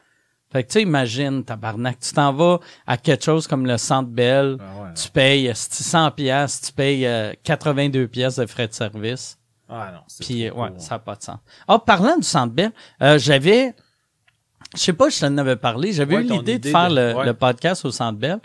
Fait 0.51 0.63
que, 0.63 0.67
tu 0.67 0.73
sais, 0.73 0.81
imagine, 0.83 1.43
tabarnak, 1.43 1.99
tu 1.99 2.11
t'en 2.13 2.33
vas 2.33 2.59
à 2.85 2.97
quelque 2.97 3.23
chose 3.23 3.47
comme 3.47 3.65
le 3.65 3.77
Centre 3.77 4.09
Bell, 4.09 4.57
Ah 4.59 4.83
ouais, 4.83 4.93
tu 4.93 5.09
payes 5.09 5.49
euh, 5.49 5.53
100 5.55 6.11
pièces, 6.11 6.61
tu 6.61 6.71
payes 6.73 7.05
euh, 7.07 7.31
82 7.43 8.07
pièces 8.07 8.35
de 8.37 8.45
frais 8.45 8.67
de 8.67 8.73
service. 8.73 9.37
Ah 9.67 9.91
non, 9.93 9.99
Puis, 10.19 10.49
ouais, 10.49 10.69
ça 10.77 10.95
n'a 10.95 10.99
pas 10.99 11.15
de 11.15 11.23
sens. 11.23 11.37
Ah, 11.67 11.79
parlant 11.79 12.17
du 12.17 12.23
Centre 12.23 12.53
Bell, 12.53 12.71
euh, 13.01 13.17
j'avais, 13.17 13.73
je 14.75 14.79
sais 14.81 14.93
pas, 14.93 15.09
je 15.09 15.19
t'en 15.19 15.37
avais 15.37 15.55
parlé, 15.55 15.91
j'avais 15.93 16.17
Ouais, 16.17 16.23
eu 16.23 16.29
l'idée 16.29 16.59
de 16.59 16.69
faire 16.69 16.89
de- 16.89 16.95
le, 16.95 17.15
ouais. 17.15 17.25
le 17.25 17.33
podcast 17.33 17.83
au 17.85 17.91
Centre 17.91 18.19
Bell. 18.19 18.39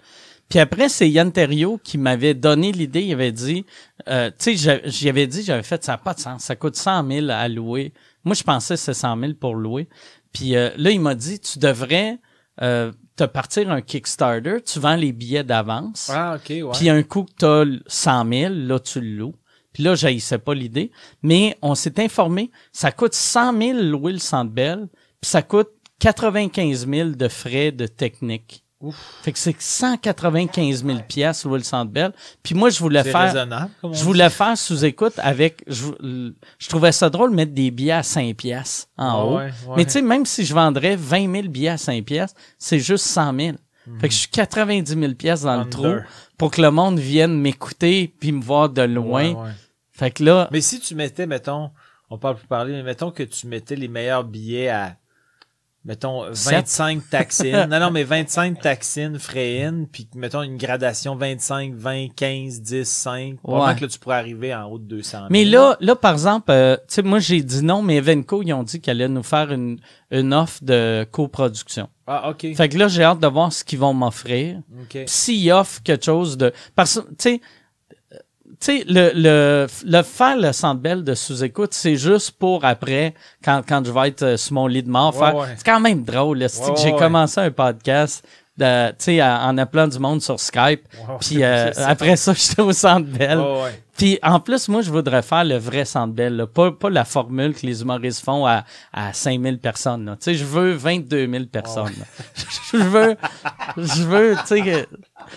Puis 0.48 0.58
après, 0.58 0.88
c'est 0.88 1.08
Yann 1.08 1.30
Terriot 1.30 1.78
qui 1.84 1.96
m'avait 1.98 2.34
donné 2.34 2.72
l'idée. 2.72 3.02
Il 3.02 3.12
avait 3.12 3.30
dit, 3.32 3.64
euh, 4.08 4.30
tu 4.36 4.56
sais, 4.56 4.82
j'y 4.86 5.08
avais 5.08 5.26
dit, 5.28 5.42
j'avais 5.44 5.62
fait, 5.62 5.84
ça 5.84 5.92
n'a 5.92 5.98
pas 5.98 6.12
de 6.14 6.18
sens. 6.20 6.42
Ça 6.42 6.56
coûte 6.56 6.74
100 6.74 7.06
000 7.08 7.26
à 7.30 7.46
louer. 7.48 7.92
Moi, 8.24 8.34
je 8.34 8.42
pensais 8.42 8.74
que 8.74 8.80
c'était 8.80 8.94
100 8.94 9.16
000 9.20 9.34
pour 9.34 9.54
louer. 9.54 9.88
Puis 10.32 10.56
euh, 10.56 10.70
là, 10.76 10.90
il 10.90 11.00
m'a 11.00 11.14
dit, 11.14 11.38
tu 11.38 11.60
devrais 11.60 12.18
euh, 12.62 12.90
te 13.14 13.22
partir 13.24 13.70
un 13.70 13.80
Kickstarter. 13.80 14.56
Tu 14.64 14.80
vends 14.80 14.96
les 14.96 15.12
billets 15.12 15.44
d'avance. 15.44 16.10
Ah, 16.12 16.34
ok, 16.36 16.48
ouais. 16.50 16.62
Puis 16.74 16.88
un 16.90 17.02
coup 17.04 17.24
que 17.24 17.32
tu 17.38 17.44
as 17.46 17.64
100 17.86 18.28
000, 18.28 18.52
là, 18.54 18.80
tu 18.80 19.00
le 19.00 19.16
loues. 19.18 19.34
Puis 19.72 19.82
là, 19.82 19.94
j'haïssais 19.94 20.38
pas 20.38 20.54
l'idée. 20.54 20.90
Mais 21.22 21.56
on 21.62 21.74
s'est 21.74 22.02
informé, 22.02 22.50
ça 22.72 22.92
coûte 22.92 23.14
100 23.14 23.58
000 23.58 23.78
louer 23.80 24.12
le 24.12 24.18
Centre 24.18 24.50
Bell, 24.50 24.88
puis 25.20 25.30
ça 25.30 25.42
coûte 25.42 25.68
95 26.00 26.88
000 26.88 27.10
de 27.10 27.28
frais 27.28 27.72
de 27.72 27.86
technique. 27.86 28.64
Ouf. 28.80 28.96
Fait 29.22 29.32
que 29.32 29.38
c'est 29.38 29.54
195 29.60 30.84
000 30.86 30.98
pièces 31.06 31.44
louer 31.44 31.58
le 31.58 31.64
Centre 31.64 31.90
Bell. 31.92 32.12
Puis 32.42 32.54
moi, 32.54 32.70
je 32.70 32.78
voulais 32.78 33.02
faire... 33.04 33.34
Je 33.92 34.02
voulais 34.04 34.30
faire 34.30 34.56
sous 34.56 34.86
écoute 34.86 35.12
avec. 35.18 35.62
Je, 35.66 36.32
je 36.58 36.68
trouvais 36.70 36.90
ça 36.92 37.10
drôle 37.10 37.30
mettre 37.34 37.52
des 37.52 37.70
billets 37.70 37.92
à 37.92 38.02
5 38.02 38.34
pièces 38.36 38.88
en 38.96 39.04
Ah 39.10 39.24
haut. 39.24 39.36
ouais, 39.36 39.44
ouais. 39.44 39.74
Mais 39.76 39.84
tu 39.84 39.90
sais, 39.92 40.02
même 40.02 40.24
si 40.24 40.46
je 40.46 40.54
vendrais 40.54 40.96
20 40.96 41.30
000 41.30 41.48
billets 41.48 41.68
à 41.68 41.76
5 41.76 42.02
pièces, 42.04 42.32
c'est 42.58 42.78
juste 42.78 43.04
100 43.04 43.36
000. 43.38 43.56
Fait 43.98 44.08
que 44.08 44.14
je 44.14 44.20
suis 44.20 44.28
90 44.28 44.98
000 44.98 45.14
pièces 45.14 45.42
dans 45.42 45.62
le 45.62 45.68
trou 45.68 45.94
pour 46.38 46.50
que 46.50 46.62
le 46.62 46.70
monde 46.70 46.98
vienne 46.98 47.38
m'écouter 47.40 48.14
puis 48.20 48.32
me 48.32 48.42
voir 48.42 48.68
de 48.68 48.82
loin. 48.82 49.28
Ouais, 49.28 49.34
ouais. 49.34 49.50
Fait 49.90 50.10
que 50.10 50.24
là, 50.24 50.48
Mais 50.52 50.60
si 50.60 50.80
tu 50.80 50.94
mettais, 50.94 51.26
mettons, 51.26 51.70
on 52.08 52.18
parle 52.18 52.36
plus 52.36 52.46
parler, 52.46 52.72
mais 52.72 52.82
mettons 52.82 53.10
que 53.10 53.22
tu 53.22 53.46
mettais 53.46 53.76
les 53.76 53.88
meilleurs 53.88 54.24
billets 54.24 54.68
à, 54.68 54.96
mettons, 55.84 56.34
Sept? 56.34 56.54
25 56.54 57.10
taxines. 57.10 57.66
non, 57.70 57.80
non, 57.80 57.90
mais 57.90 58.04
25 58.04 58.60
taxines, 58.60 59.18
in, 59.36 59.84
puis 59.90 60.08
mettons 60.14 60.42
une 60.42 60.56
gradation 60.56 61.16
25, 61.16 61.74
20, 61.74 62.08
15, 62.14 62.60
10, 62.60 62.88
5. 62.88 63.36
Probablement 63.38 63.66
Ouais. 63.68 63.76
que 63.76 63.80
là, 63.82 63.88
tu 63.88 63.98
pourrais 63.98 64.16
arriver 64.16 64.54
en 64.54 64.64
haut 64.64 64.78
de 64.78 64.84
200 64.84 65.18
000. 65.18 65.26
mais 65.30 65.44
là, 65.44 65.76
là, 65.80 65.96
par 65.96 66.12
exemple, 66.12 66.50
euh, 66.50 66.76
tu 66.76 66.94
sais, 66.94 67.02
moi, 67.02 67.18
j'ai 67.18 67.42
dit 67.42 67.64
non, 67.64 67.82
mais 67.82 67.96
Evenco, 67.96 68.42
ils 68.42 68.52
ont 68.52 68.62
dit 68.62 68.80
qu'ils 68.80 68.90
allaient 68.90 69.08
nous 69.08 69.22
faire 69.22 69.50
une, 69.52 69.78
une 70.10 70.34
offre 70.34 70.62
de 70.62 71.06
coproduction. 71.10 71.88
Ah, 72.06 72.30
OK. 72.30 72.46
Fait 72.56 72.68
que 72.68 72.76
là, 72.76 72.88
j'ai 72.88 73.04
hâte 73.04 73.20
de 73.20 73.26
voir 73.28 73.52
ce 73.52 73.62
qu'ils 73.62 73.78
vont 73.78 73.94
m'offrir. 73.94 74.60
OK. 74.82 74.98
S'ils 75.06 75.52
offrent 75.52 75.82
quelque 75.82 76.04
chose 76.04 76.36
de. 76.36 76.52
Parce 76.74 76.96
que, 77.00 77.08
tu 77.10 77.14
sais, 77.18 77.40
sais, 78.60 78.84
le, 78.88 79.10
le, 79.14 79.66
le 79.86 80.02
faire 80.02 80.36
le 80.36 80.52
centre 80.52 80.80
belle 80.80 81.02
de 81.04 81.14
sous-écoute, 81.14 81.72
c'est 81.72 81.96
juste 81.96 82.32
pour 82.32 82.64
après, 82.64 83.14
quand, 83.44 83.62
quand 83.66 83.84
je 83.84 83.90
vais 83.90 84.08
être 84.08 84.22
euh, 84.22 84.36
sur 84.36 84.54
mon 84.54 84.66
lit 84.66 84.82
de 84.82 84.90
mort, 84.90 85.14
Ouais, 85.14 85.26
faire. 85.26 85.36
ouais. 85.36 85.46
C'est 85.56 85.64
quand 85.64 85.80
même 85.80 86.02
drôle, 86.04 86.38
là, 86.38 86.48
c'est 86.48 86.64
Ouais, 86.66 86.74
que 86.74 86.80
j'ai 86.80 86.92
commencé 86.96 87.40
un 87.40 87.50
podcast, 87.50 88.24
de, 88.60 89.22
en 89.22 89.58
appelant 89.58 89.88
du 89.88 89.98
monde 89.98 90.22
sur 90.22 90.38
Skype. 90.38 90.82
Wow, 91.08 91.18
Puis 91.20 91.42
euh, 91.42 91.70
après 91.76 92.16
ça, 92.16 92.32
j'étais 92.36 92.62
au 92.62 92.72
centre 92.72 93.08
ouais. 93.18 93.82
Puis 93.96 94.18
en 94.22 94.40
plus, 94.40 94.68
moi, 94.68 94.80
je 94.80 94.90
voudrais 94.90 95.22
faire 95.22 95.44
le 95.44 95.56
vrai 95.56 95.84
Centre 95.84 96.14
Bell, 96.14 96.34
là. 96.34 96.46
Pas, 96.46 96.72
pas 96.72 96.88
la 96.88 97.04
formule 97.04 97.54
que 97.54 97.66
les 97.66 97.82
humoristes 97.82 98.24
font 98.24 98.46
à, 98.46 98.64
à 98.92 99.12
5000 99.12 99.58
personnes. 99.58 100.06
là. 100.06 100.16
Je 100.24 100.44
veux 100.44 100.72
22 100.72 101.30
000 101.30 101.44
personnes. 101.46 101.92
là. 101.98 102.06
je 102.72 102.76
veux, 102.78 103.16
je 103.76 104.02
veux, 104.04 104.36
tu 104.46 104.62
sais, 104.62 104.86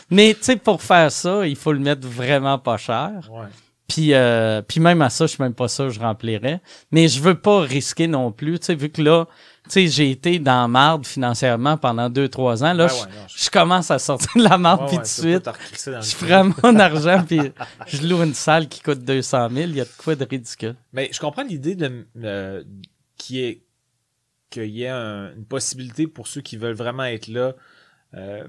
mais 0.09 0.33
tu 0.33 0.43
sais, 0.43 0.55
pour 0.55 0.81
faire 0.81 1.11
ça, 1.11 1.45
il 1.45 1.55
faut 1.55 1.73
le 1.73 1.79
mettre 1.79 2.07
vraiment 2.07 2.57
pas 2.57 2.77
cher. 2.77 3.11
Ouais. 3.29 3.47
Puis, 3.87 4.13
euh, 4.13 4.61
puis 4.61 4.79
même 4.79 5.01
à 5.01 5.09
ça, 5.09 5.25
je 5.25 5.33
suis 5.33 5.43
même 5.43 5.53
pas 5.53 5.67
sûr 5.67 5.87
que 5.87 5.91
je 5.91 5.99
remplirais. 5.99 6.61
Mais 6.91 7.07
je 7.07 7.21
veux 7.21 7.35
pas 7.35 7.59
risquer 7.61 8.07
non 8.07 8.31
plus, 8.31 8.59
tu 8.59 8.67
sais, 8.67 8.75
vu 8.75 8.89
que 8.89 9.01
là, 9.01 9.27
sais, 9.69 9.87
j'ai 9.87 10.11
été 10.11 10.39
dans 10.39 10.67
marde 10.67 11.05
financièrement 11.05 11.77
pendant 11.77 12.09
2-3 12.09 12.63
ans. 12.63 12.73
Là, 12.73 12.87
je, 12.87 12.93
ouais, 12.93 12.99
non, 13.01 13.27
je- 13.27 13.43
je 13.45 13.49
commence 13.49 13.91
à 13.91 13.99
sortir 13.99 14.29
de 14.35 14.43
la 14.43 14.57
marde, 14.57 14.87
puis 14.87 14.97
tout 14.97 15.01
de 15.03 15.07
suite, 15.07 15.49
je 16.01 16.25
prends 16.25 16.49
mon 16.63 16.79
argent 16.79 17.23
puis 17.25 17.39
je 17.87 18.05
loue 18.07 18.21
une 18.23 18.33
salle 18.33 18.67
qui 18.67 18.81
coûte 18.81 18.99
200 19.03 19.49
000. 19.49 19.69
Il 19.69 19.75
y 19.75 19.81
a 19.81 19.85
de 19.85 19.89
quoi 19.97 20.15
de 20.15 20.25
ridicule. 20.25 20.75
Mais 20.91 21.09
je 21.13 21.19
comprends 21.19 21.43
l'idée 21.43 21.75
de 21.75 22.05
euh, 22.23 22.63
qui 23.17 23.41
est 23.41 23.61
qu'il 24.49 24.65
y 24.69 24.83
ait 24.83 24.89
un- 24.89 25.33
une 25.35 25.45
possibilité 25.45 26.05
pour 26.07 26.27
ceux 26.27 26.41
qui 26.41 26.57
veulent 26.57 26.75
vraiment 26.75 27.05
être 27.05 27.27
là 27.27 27.53
euh, 28.15 28.43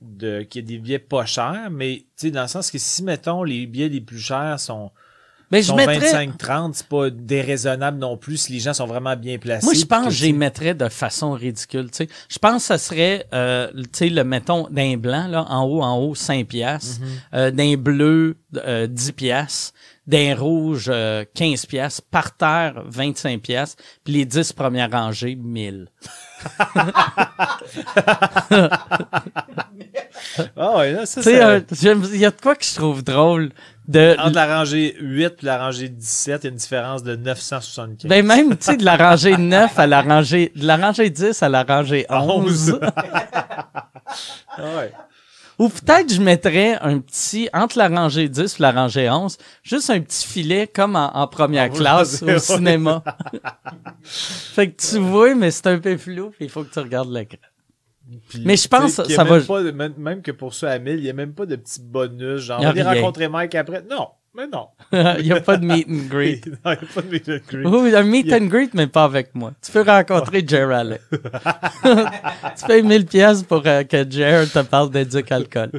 de 0.00 0.42
qu'il 0.42 0.60
y 0.62 0.64
ait 0.64 0.66
des 0.66 0.78
billets 0.78 0.98
pas 0.98 1.26
chers, 1.26 1.68
mais 1.70 1.98
tu 2.16 2.26
sais 2.26 2.30
dans 2.30 2.42
le 2.42 2.48
sens 2.48 2.70
que 2.70 2.78
si 2.78 3.02
mettons 3.02 3.42
les 3.42 3.66
billets 3.66 3.88
les 3.88 4.00
plus 4.00 4.18
chers 4.20 4.58
sont 4.60 4.90
Ben, 5.50 5.62
je 5.62 5.72
mettrais- 5.72 6.26
25-30, 6.26 6.74
c'est 6.74 6.86
pas 6.88 7.08
déraisonnable 7.10 7.98
non 7.98 8.16
plus 8.16 8.36
si 8.36 8.52
les 8.52 8.58
gens 8.58 8.74
sont 8.74 8.86
vraiment 8.86 9.14
bien 9.16 9.38
placés. 9.38 9.64
Moi, 9.64 9.74
je 9.74 9.84
pense 9.84 10.04
que 10.06 10.10
j'y 10.10 10.32
mettrais 10.32 10.74
de 10.74 10.88
façon 10.88 11.32
ridicule. 11.32 11.90
tu 11.90 11.98
sais. 12.04 12.08
Je 12.28 12.38
pense 12.38 12.62
que 12.62 12.66
ça 12.66 12.78
serait, 12.78 13.26
euh, 13.32 13.70
tu 13.74 13.84
sais, 13.92 14.08
le 14.08 14.24
mettons 14.24 14.66
d'un 14.70 14.96
blanc, 14.96 15.28
là, 15.28 15.44
en 15.48 15.62
haut, 15.64 15.82
en 15.82 15.96
haut, 15.98 16.14
5 16.16 16.46
piastres. 16.48 17.00
Euh, 17.34 17.50
d'un 17.52 17.76
bleu, 17.76 18.36
euh, 18.56 18.86
10 18.88 19.12
piastres. 19.12 19.72
D'un 20.08 20.36
rouge, 20.36 20.86
euh, 20.88 21.24
15 21.34 21.66
piastres. 21.66 22.02
Par 22.10 22.36
terre, 22.36 22.82
25 22.86 23.40
piastres. 23.40 23.82
Puis 24.04 24.14
les 24.14 24.24
10 24.24 24.52
premières 24.52 24.90
rangées, 24.90 25.34
1000. 25.36 25.88
Ah 30.56 30.76
ouais, 30.78 30.92
là, 30.92 31.06
ça, 31.06 31.20
Tu 31.22 31.30
sais, 31.30 31.38
ça- 31.38 31.48
euh, 31.48 31.60
il 32.12 32.18
y 32.20 32.24
a 32.24 32.30
de 32.30 32.40
quoi 32.40 32.54
que 32.54 32.64
je 32.64 32.74
trouve 32.74 33.02
drôle. 33.02 33.50
De, 33.88 34.16
Entre 34.18 34.34
la 34.34 34.58
rangée 34.58 34.96
8 35.00 35.24
et 35.24 35.32
la 35.42 35.58
rangée 35.58 35.88
17, 35.88 36.42
il 36.42 36.44
y 36.44 36.48
a 36.48 36.50
une 36.50 36.56
différence 36.56 37.02
de 37.04 37.14
975. 37.14 38.08
ben 38.08 38.26
même, 38.26 38.56
tu 38.56 38.64
sais, 38.64 38.76
de 38.76 38.84
la 38.84 38.96
rangée 38.96 39.36
9 39.38 39.78
à 39.78 39.86
la 39.86 40.02
rangée, 40.02 40.52
de 40.56 40.66
la 40.66 40.76
rangée 40.76 41.08
10 41.10 41.42
à 41.42 41.48
la 41.48 41.62
rangée 41.62 42.06
11. 42.10 42.80
Ah 44.58 44.62
ouais. 44.78 44.92
Ou 45.58 45.68
peut-être 45.68 46.12
je 46.12 46.20
mettrais 46.20 46.78
un 46.80 46.98
petit, 47.00 47.48
entre 47.52 47.76
la 47.78 47.88
rangée 47.88 48.28
10 48.28 48.56
et 48.58 48.62
la 48.62 48.72
rangée 48.72 49.10
11, 49.10 49.36
juste 49.62 49.90
un 49.90 50.00
petit 50.00 50.26
filet 50.26 50.66
comme 50.66 50.96
en, 50.96 51.14
en 51.14 51.26
première 51.26 51.70
En 51.70 51.74
classe 51.74 52.22
au 52.26 52.38
cinéma. 52.38 53.02
fait 54.02 54.70
que 54.70 54.90
tu 54.90 54.98
vois, 54.98 55.34
mais 55.34 55.50
c'est 55.50 55.66
un 55.66 55.78
peu 55.78 55.96
flou, 55.96 56.30
puis 56.30 56.46
il 56.46 56.50
faut 56.50 56.62
que 56.64 56.72
tu 56.72 56.78
regardes 56.78 57.12
l'écran. 57.12 57.38
Puis, 58.28 58.42
Mais 58.44 58.56
je 58.56 58.68
pense 58.68 58.96
que 58.96 59.12
ça 59.12 59.22
a 59.22 59.24
va- 59.24 59.36
Même, 59.38 59.46
pas 59.46 59.62
de- 59.62 59.70
même, 59.72 59.94
même 59.98 60.22
que 60.22 60.30
pour 60.30 60.54
ça, 60.54 60.70
à 60.70 60.78
1000, 60.78 60.96
il 60.98 61.02
n'y 61.02 61.10
a 61.10 61.12
même 61.12 61.32
pas 61.32 61.46
de 61.46 61.56
petits 61.56 61.80
bonus. 61.80 62.40
Genre, 62.42 62.60
on 62.62 62.72
va 62.72 62.92
rencontrer 62.94 63.28
Mike 63.28 63.54
après. 63.56 63.82
Non, 63.90 64.08
mais 64.34 64.46
non. 64.46 64.68
Il 65.18 65.24
n'y 65.24 65.32
a 65.32 65.40
pas 65.40 65.56
de 65.56 65.64
meet 65.66 65.88
and 65.88 66.06
greet. 66.08 66.42
non, 66.46 66.54
il 66.72 66.78
n'y 66.82 66.88
a 66.88 66.94
pas 66.94 67.02
de 67.02 67.08
meet 67.10 67.28
and 67.28 67.38
greet. 67.48 67.66
Oui, 67.66 67.94
un 67.96 68.02
meet 68.04 68.32
and 68.32 68.46
greet, 68.46 68.70
mais 68.74 68.86
pas 68.86 69.04
avec 69.04 69.34
moi. 69.34 69.52
Tu 69.64 69.72
peux 69.72 69.82
rencontrer 69.82 70.44
Jer 70.46 70.70
Alley. 70.70 71.00
tu 72.58 72.66
payes 72.66 72.82
1000 72.82 73.06
pièces 73.06 73.42
pour 73.42 73.62
euh, 73.66 73.82
que 73.84 74.08
Jer 74.08 74.50
te 74.50 74.60
parle 74.60 74.90
d'éduc 74.90 75.30
alcool. 75.32 75.70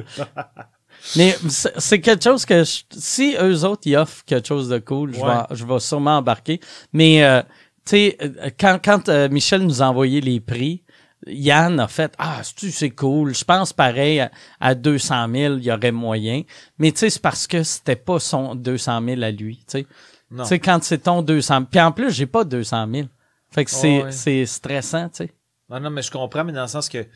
Mais 1.16 1.34
c'est 1.78 2.00
quelque 2.00 2.24
chose 2.24 2.44
que 2.44 2.64
je- 2.64 2.82
si 2.90 3.36
eux 3.40 3.64
autres 3.64 3.82
ils 3.86 3.96
offrent 3.96 4.24
quelque 4.26 4.46
chose 4.48 4.68
de 4.68 4.78
cool, 4.78 5.14
je, 5.14 5.20
vais, 5.20 5.56
je 5.56 5.64
vais 5.64 5.80
sûrement 5.80 6.18
embarquer. 6.18 6.60
Mais 6.92 7.24
euh, 7.24 7.40
tu 7.86 7.90
sais, 7.96 8.16
euh, 8.20 8.50
quand, 8.60 8.78
quand 8.84 9.08
euh, 9.08 9.28
Michel 9.30 9.62
nous 9.62 9.80
a 9.82 9.86
envoyé 9.86 10.20
les 10.20 10.40
prix, 10.40 10.82
Yann 11.26 11.80
a 11.80 11.88
fait 11.88 12.14
Ah, 12.18 12.40
c'est 12.44 12.90
cool. 12.90 13.34
Je 13.34 13.44
pense 13.44 13.72
pareil 13.72 14.20
à, 14.20 14.30
à 14.60 14.74
200 14.74 15.28
000, 15.32 15.54
il 15.56 15.64
y 15.64 15.72
aurait 15.72 15.92
moyen. 15.92 16.42
Mais 16.78 16.92
tu 16.92 16.98
sais, 17.00 17.10
c'est 17.10 17.22
parce 17.22 17.46
que 17.46 17.62
c'était 17.62 17.96
pas 17.96 18.18
son 18.20 18.54
200 18.54 19.02
000 19.04 19.22
à 19.22 19.30
lui. 19.30 19.64
Tu 19.70 19.84
sais, 20.44 20.58
quand 20.58 20.82
c'est 20.84 20.98
ton 20.98 21.22
200 21.22 21.64
Puis 21.64 21.80
en 21.80 21.92
plus, 21.92 22.10
j'ai 22.12 22.26
pas 22.26 22.44
200 22.44 22.86
000. 22.92 23.08
Fait 23.50 23.64
que 23.64 23.70
c'est, 23.70 24.02
Ouais. 24.02 24.46
stressant, 24.46 25.08
tu 25.08 25.24
sais. 25.24 25.32
Non, 25.70 25.80
non, 25.80 25.90
mais 25.90 26.02
je 26.02 26.10
comprends, 26.10 26.44
mais 26.44 26.52
dans 26.52 26.62
le 26.62 26.68
sens 26.68 26.88
que. 26.88 27.06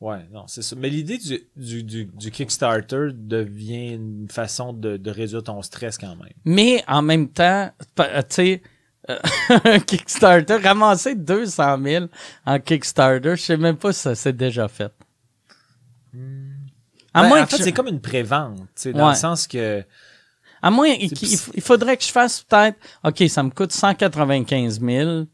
Ouais, 0.00 0.26
non, 0.32 0.46
c'est 0.48 0.62
ça. 0.62 0.74
Mais 0.76 0.88
l'idée 0.88 1.18
du, 1.18 1.40
du, 1.54 1.82
du, 1.84 2.04
du 2.06 2.30
Kickstarter 2.32 3.08
devient 3.12 3.92
une 3.94 4.26
façon 4.28 4.72
de, 4.72 4.96
de 4.96 5.10
réduire 5.12 5.44
ton 5.44 5.62
stress 5.62 5.96
quand 5.98 6.16
même. 6.16 6.32
Mais 6.44 6.82
en 6.88 7.02
même 7.02 7.28
temps, 7.28 7.70
tu 7.96 8.02
sais, 8.28 8.62
un 9.64 9.80
Kickstarter, 9.80 10.56
ramasser 10.56 11.14
200 11.14 11.78
000 11.82 12.06
en 12.46 12.58
Kickstarter, 12.60 13.36
je 13.36 13.42
sais 13.42 13.56
même 13.56 13.76
pas 13.76 13.92
si 13.92 14.00
ça 14.00 14.14
s'est 14.14 14.32
déjà 14.32 14.68
fait. 14.68 14.92
À 17.14 17.22
Ben, 17.22 17.28
moins 17.28 17.42
en 17.42 17.46
fait, 17.46 17.58
je- 17.58 17.62
c'est 17.64 17.72
comme 17.72 17.88
une 17.88 18.00
prévente, 18.00 18.58
tu 18.58 18.66
sais, 18.76 18.92
dans 18.92 19.04
Ouais. 19.06 19.12
le 19.12 19.18
sens 19.18 19.46
que. 19.46 19.84
À 20.64 20.70
moins 20.70 20.88
il 20.90 21.60
faudrait 21.60 21.96
que 21.96 22.04
je 22.04 22.12
fasse 22.12 22.42
peut-être, 22.42 22.78
OK, 23.02 23.24
ça 23.28 23.42
me 23.42 23.50
coûte 23.50 23.72
195 23.72 24.80
000. 24.80 25.24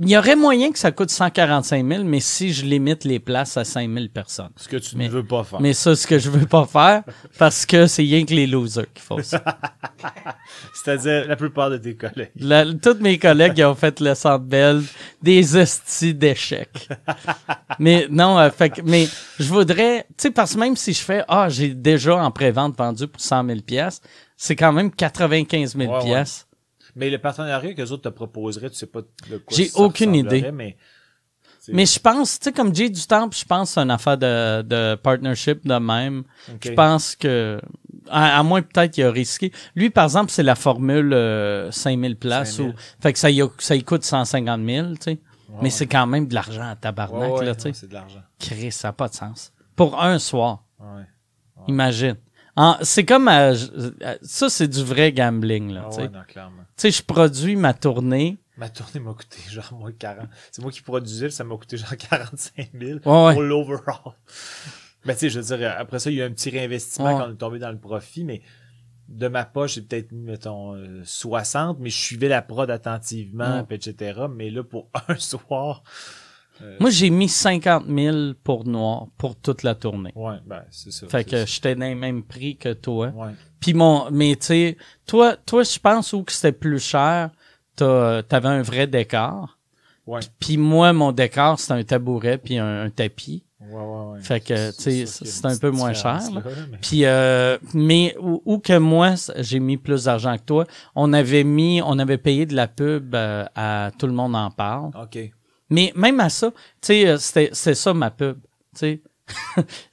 Il 0.00 0.08
y 0.08 0.16
aurait 0.16 0.36
moyen 0.36 0.70
que 0.70 0.78
ça 0.78 0.92
coûte 0.92 1.10
145 1.10 1.84
000, 1.84 2.04
mais 2.04 2.20
si 2.20 2.52
je 2.52 2.64
limite 2.64 3.02
les 3.04 3.18
places 3.18 3.56
à 3.56 3.64
5 3.64 3.92
000 3.92 4.06
personnes. 4.14 4.50
Ce 4.54 4.68
que 4.68 4.76
tu 4.76 4.96
Mais- 4.96 5.06
ne 5.06 5.10
veux 5.10 5.24
pas 5.26 5.42
faire. 5.42 5.60
Mais 5.60 5.72
ça, 5.72 5.96
ce 5.96 6.06
que 6.06 6.20
je 6.20 6.30
veux 6.30 6.46
pas 6.46 6.66
faire, 6.66 7.02
parce 7.36 7.66
que 7.66 7.88
c'est 7.88 8.02
rien 8.02 8.24
que 8.24 8.32
les 8.32 8.46
losers 8.46 8.86
qui 8.94 9.02
font 9.02 9.20
ça. 9.20 9.42
C'est-à-dire 10.72 11.26
la 11.26 11.34
plupart 11.34 11.68
de 11.70 11.78
tes 11.78 11.96
collègues. 11.96 12.30
La- 12.38 12.64
tous 12.74 12.98
mes 13.00 13.18
collègues 13.18 13.54
qui 13.54 13.64
ont 13.64 13.74
fait 13.74 13.98
le 14.00 14.14
centre 14.14 14.44
belle, 14.44 14.82
des 15.20 15.58
estis 15.58 16.14
d'échecs. 16.14 16.88
mais 17.80 18.06
non, 18.08 18.38
euh, 18.38 18.50
fait 18.50 18.70
que- 18.70 18.82
mais 18.82 19.08
je 19.40 19.48
voudrais, 19.52 20.02
tu 20.10 20.14
sais, 20.18 20.30
parce 20.30 20.54
que 20.54 20.60
même 20.60 20.76
si 20.76 20.92
je 20.92 21.00
fais, 21.00 21.24
ah, 21.26 21.48
j'ai 21.48 21.70
déjà 21.70 22.16
en 22.22 22.30
pré-vente 22.30 22.76
vendu 22.78 23.08
pour 23.08 23.20
100 23.20 23.44
000 23.44 23.60
pièces, 23.62 24.00
c'est 24.36 24.54
quand 24.54 24.72
même 24.72 24.92
95 24.92 25.76
000 25.76 25.90
Ouais, 25.92 26.12
ouais. 26.12 26.24
Mais 26.98 27.08
le 27.10 27.18
partenariat 27.18 27.72
que 27.74 27.80
les 27.80 27.92
autres 27.92 28.02
te 28.10 28.14
proposeraient, 28.14 28.70
tu 28.70 28.76
sais 28.76 28.86
pas 28.86 29.00
de 29.30 29.38
quoi 29.38 29.56
J'ai 29.56 29.68
ça 29.68 29.78
aucune 29.80 30.14
idée. 30.14 30.50
Mais, 30.52 30.76
Mais 31.68 31.86
je 31.86 31.98
pense, 31.98 32.38
tu 32.40 32.44
sais, 32.44 32.52
comme 32.52 32.74
Jay 32.74 32.88
du 32.90 33.06
Temple, 33.06 33.36
je 33.36 33.44
pense 33.44 33.68
que 33.70 33.74
c'est 33.74 33.80
une 33.80 33.90
affaire 33.90 34.16
de, 34.18 34.62
de 34.62 34.94
partnership 34.96 35.66
de 35.66 35.74
même. 35.74 36.24
Je 36.64 36.70
pense 36.74 37.14
que, 37.14 37.60
à, 38.10 38.38
à 38.38 38.42
moins 38.42 38.62
peut-être 38.62 38.92
qu'il 38.92 39.04
a 39.04 39.10
risqué. 39.10 39.52
Lui, 39.76 39.90
par 39.90 40.04
exemple, 40.04 40.30
c'est 40.30 40.42
la 40.42 40.54
formule 40.54 41.12
euh, 41.12 41.70
5000 41.70 42.16
places. 42.16 42.54
5000. 42.56 42.70
Ou, 42.70 42.74
fait 43.00 43.12
que 43.12 43.18
ça, 43.18 43.30
y 43.30 43.42
a- 43.42 43.48
ça 43.58 43.76
y 43.76 43.84
coûte 43.84 44.02
150 44.04 44.64
000, 44.66 44.88
tu 44.92 44.96
sais. 45.02 45.10
Ouais, 45.10 45.18
Mais 45.56 45.62
ouais. 45.64 45.70
c'est 45.70 45.86
quand 45.86 46.06
même 46.06 46.26
de 46.26 46.34
l'argent 46.34 46.68
à 46.68 46.74
tabarnak, 46.76 47.32
ouais, 47.34 47.44
là, 47.44 47.54
tu 47.54 47.62
sais. 47.62 47.72
c'est 47.74 47.88
de 47.88 47.94
l'argent. 47.94 48.22
Chris, 48.38 48.72
ça 48.72 48.88
n'a 48.88 48.92
pas 48.92 49.08
de 49.08 49.14
sens. 49.14 49.52
Pour 49.76 50.00
un 50.02 50.18
soir, 50.18 50.64
imagine. 51.68 52.16
C'est 52.82 53.04
comme, 53.04 53.28
à- 53.28 53.50
à- 53.50 54.16
ça, 54.22 54.48
c'est 54.48 54.68
du 54.68 54.82
vrai 54.82 55.12
gambling, 55.12 55.70
là, 55.72 55.84
Ah 55.86 55.90
tu 55.90 55.96
sais. 56.02 56.10
Tu 56.78 56.82
sais, 56.82 56.90
je 56.92 57.02
produis 57.02 57.56
ma 57.56 57.74
tournée. 57.74 58.38
Ma 58.56 58.68
tournée 58.68 59.00
m'a 59.00 59.12
coûté 59.12 59.38
genre 59.50 59.74
moins 59.74 59.90
40. 59.90 60.28
C'est 60.52 60.62
moi 60.62 60.70
qui 60.70 60.80
produisais, 60.80 61.28
ça 61.28 61.42
m'a 61.42 61.56
coûté 61.56 61.76
genre 61.76 61.96
45 61.96 62.70
000 62.72 62.92
Ouais, 62.92 63.00
pour 63.34 63.42
l'overall. 63.42 64.14
Mais 65.04 65.14
tu 65.14 65.20
sais, 65.20 65.30
je 65.30 65.40
veux 65.40 65.56
dire, 65.56 65.74
après 65.76 65.98
ça, 65.98 66.10
il 66.10 66.16
y 66.16 66.22
a 66.22 66.24
eu 66.24 66.28
un 66.28 66.32
petit 66.32 66.50
réinvestissement 66.50 67.18
quand 67.18 67.28
on 67.28 67.32
est 67.32 67.36
tombé 67.36 67.58
dans 67.58 67.72
le 67.72 67.78
profit, 67.78 68.22
mais 68.22 68.42
de 69.08 69.26
ma 69.26 69.44
poche, 69.44 69.74
j'ai 69.74 69.82
peut-être 69.82 70.12
mis, 70.12 70.22
mettons, 70.22 70.76
euh, 70.76 71.02
60, 71.04 71.78
mais 71.80 71.90
je 71.90 71.96
suivais 71.96 72.28
la 72.28 72.42
prod 72.42 72.70
attentivement, 72.70 73.66
etc. 73.70 74.26
Mais 74.32 74.50
là, 74.50 74.62
pour 74.62 74.88
un 75.08 75.16
soir, 75.16 75.82
euh, 76.62 76.76
Moi, 76.80 76.90
j'ai 76.90 77.10
mis 77.10 77.28
50 77.28 77.84
000 77.88 78.16
pour 78.44 78.64
Noir 78.66 79.06
pour 79.16 79.36
toute 79.36 79.62
la 79.62 79.74
tournée. 79.74 80.12
ouais, 80.14 80.36
ben, 80.46 80.62
c'est 80.70 80.90
ça. 80.92 81.06
Fait 81.08 81.24
que 81.24 81.44
j'étais 81.46 81.74
dans 81.74 81.88
le 81.88 81.94
même 81.94 82.22
prix 82.22 82.56
que 82.56 82.72
toi. 82.72 83.08
Ouais. 83.14 83.30
Puis 83.60 83.74
mon, 83.74 84.10
mais 84.10 84.36
tu 84.36 84.46
sais, 84.46 84.76
toi, 85.06 85.36
toi, 85.36 85.62
je 85.62 85.78
pense 85.78 86.12
où 86.12 86.22
que 86.22 86.32
c'était 86.32 86.52
plus 86.52 86.78
cher, 86.80 87.30
t'as- 87.76 88.22
t'avais 88.22 88.48
un 88.48 88.62
vrai 88.62 88.86
décor. 88.86 89.56
Ouais. 90.06 90.20
Puis 90.40 90.56
moi, 90.56 90.92
mon 90.92 91.12
décor, 91.12 91.58
c'était 91.60 91.74
un 91.74 91.84
tabouret 91.84 92.38
puis 92.38 92.56
un, 92.58 92.84
un 92.84 92.90
tapis. 92.90 93.44
Ouais, 93.60 93.74
ouais, 93.74 94.12
ouais. 94.12 94.20
Fait 94.22 94.40
que, 94.40 94.70
tu 94.70 94.82
sais, 94.82 95.06
c'est 95.06 95.44
un 95.44 95.56
peu 95.58 95.70
moins 95.70 95.92
cher, 95.92 96.20
là. 96.32 96.42
mais- 96.70 96.78
Puis, 96.80 97.04
euh, 97.04 97.58
mais 97.74 98.14
où, 98.20 98.40
où 98.46 98.58
que 98.58 98.78
moi, 98.78 99.14
j'ai 99.38 99.58
mis 99.58 99.76
plus 99.76 100.04
d'argent 100.04 100.36
que 100.38 100.42
toi, 100.44 100.64
on 100.94 101.12
avait 101.12 101.42
mis, 101.44 101.82
on 101.84 101.98
avait 101.98 102.18
payé 102.18 102.46
de 102.46 102.54
la 102.54 102.68
pub 102.68 103.14
euh, 103.16 103.44
à 103.56 103.90
Tout 103.98 104.06
le 104.06 104.12
monde 104.12 104.36
en 104.36 104.50
parle. 104.52 104.90
OK. 104.94 105.18
Mais 105.70 105.92
même 105.96 106.20
à 106.20 106.28
ça, 106.30 106.50
tu 106.50 106.56
sais, 106.82 107.08
euh, 107.08 107.18
c'était 107.18 107.50
c'était 107.52 107.74
ça 107.74 107.92
ma 107.94 108.10
pub, 108.10 108.38
tu 108.74 108.78
sais. 108.78 109.02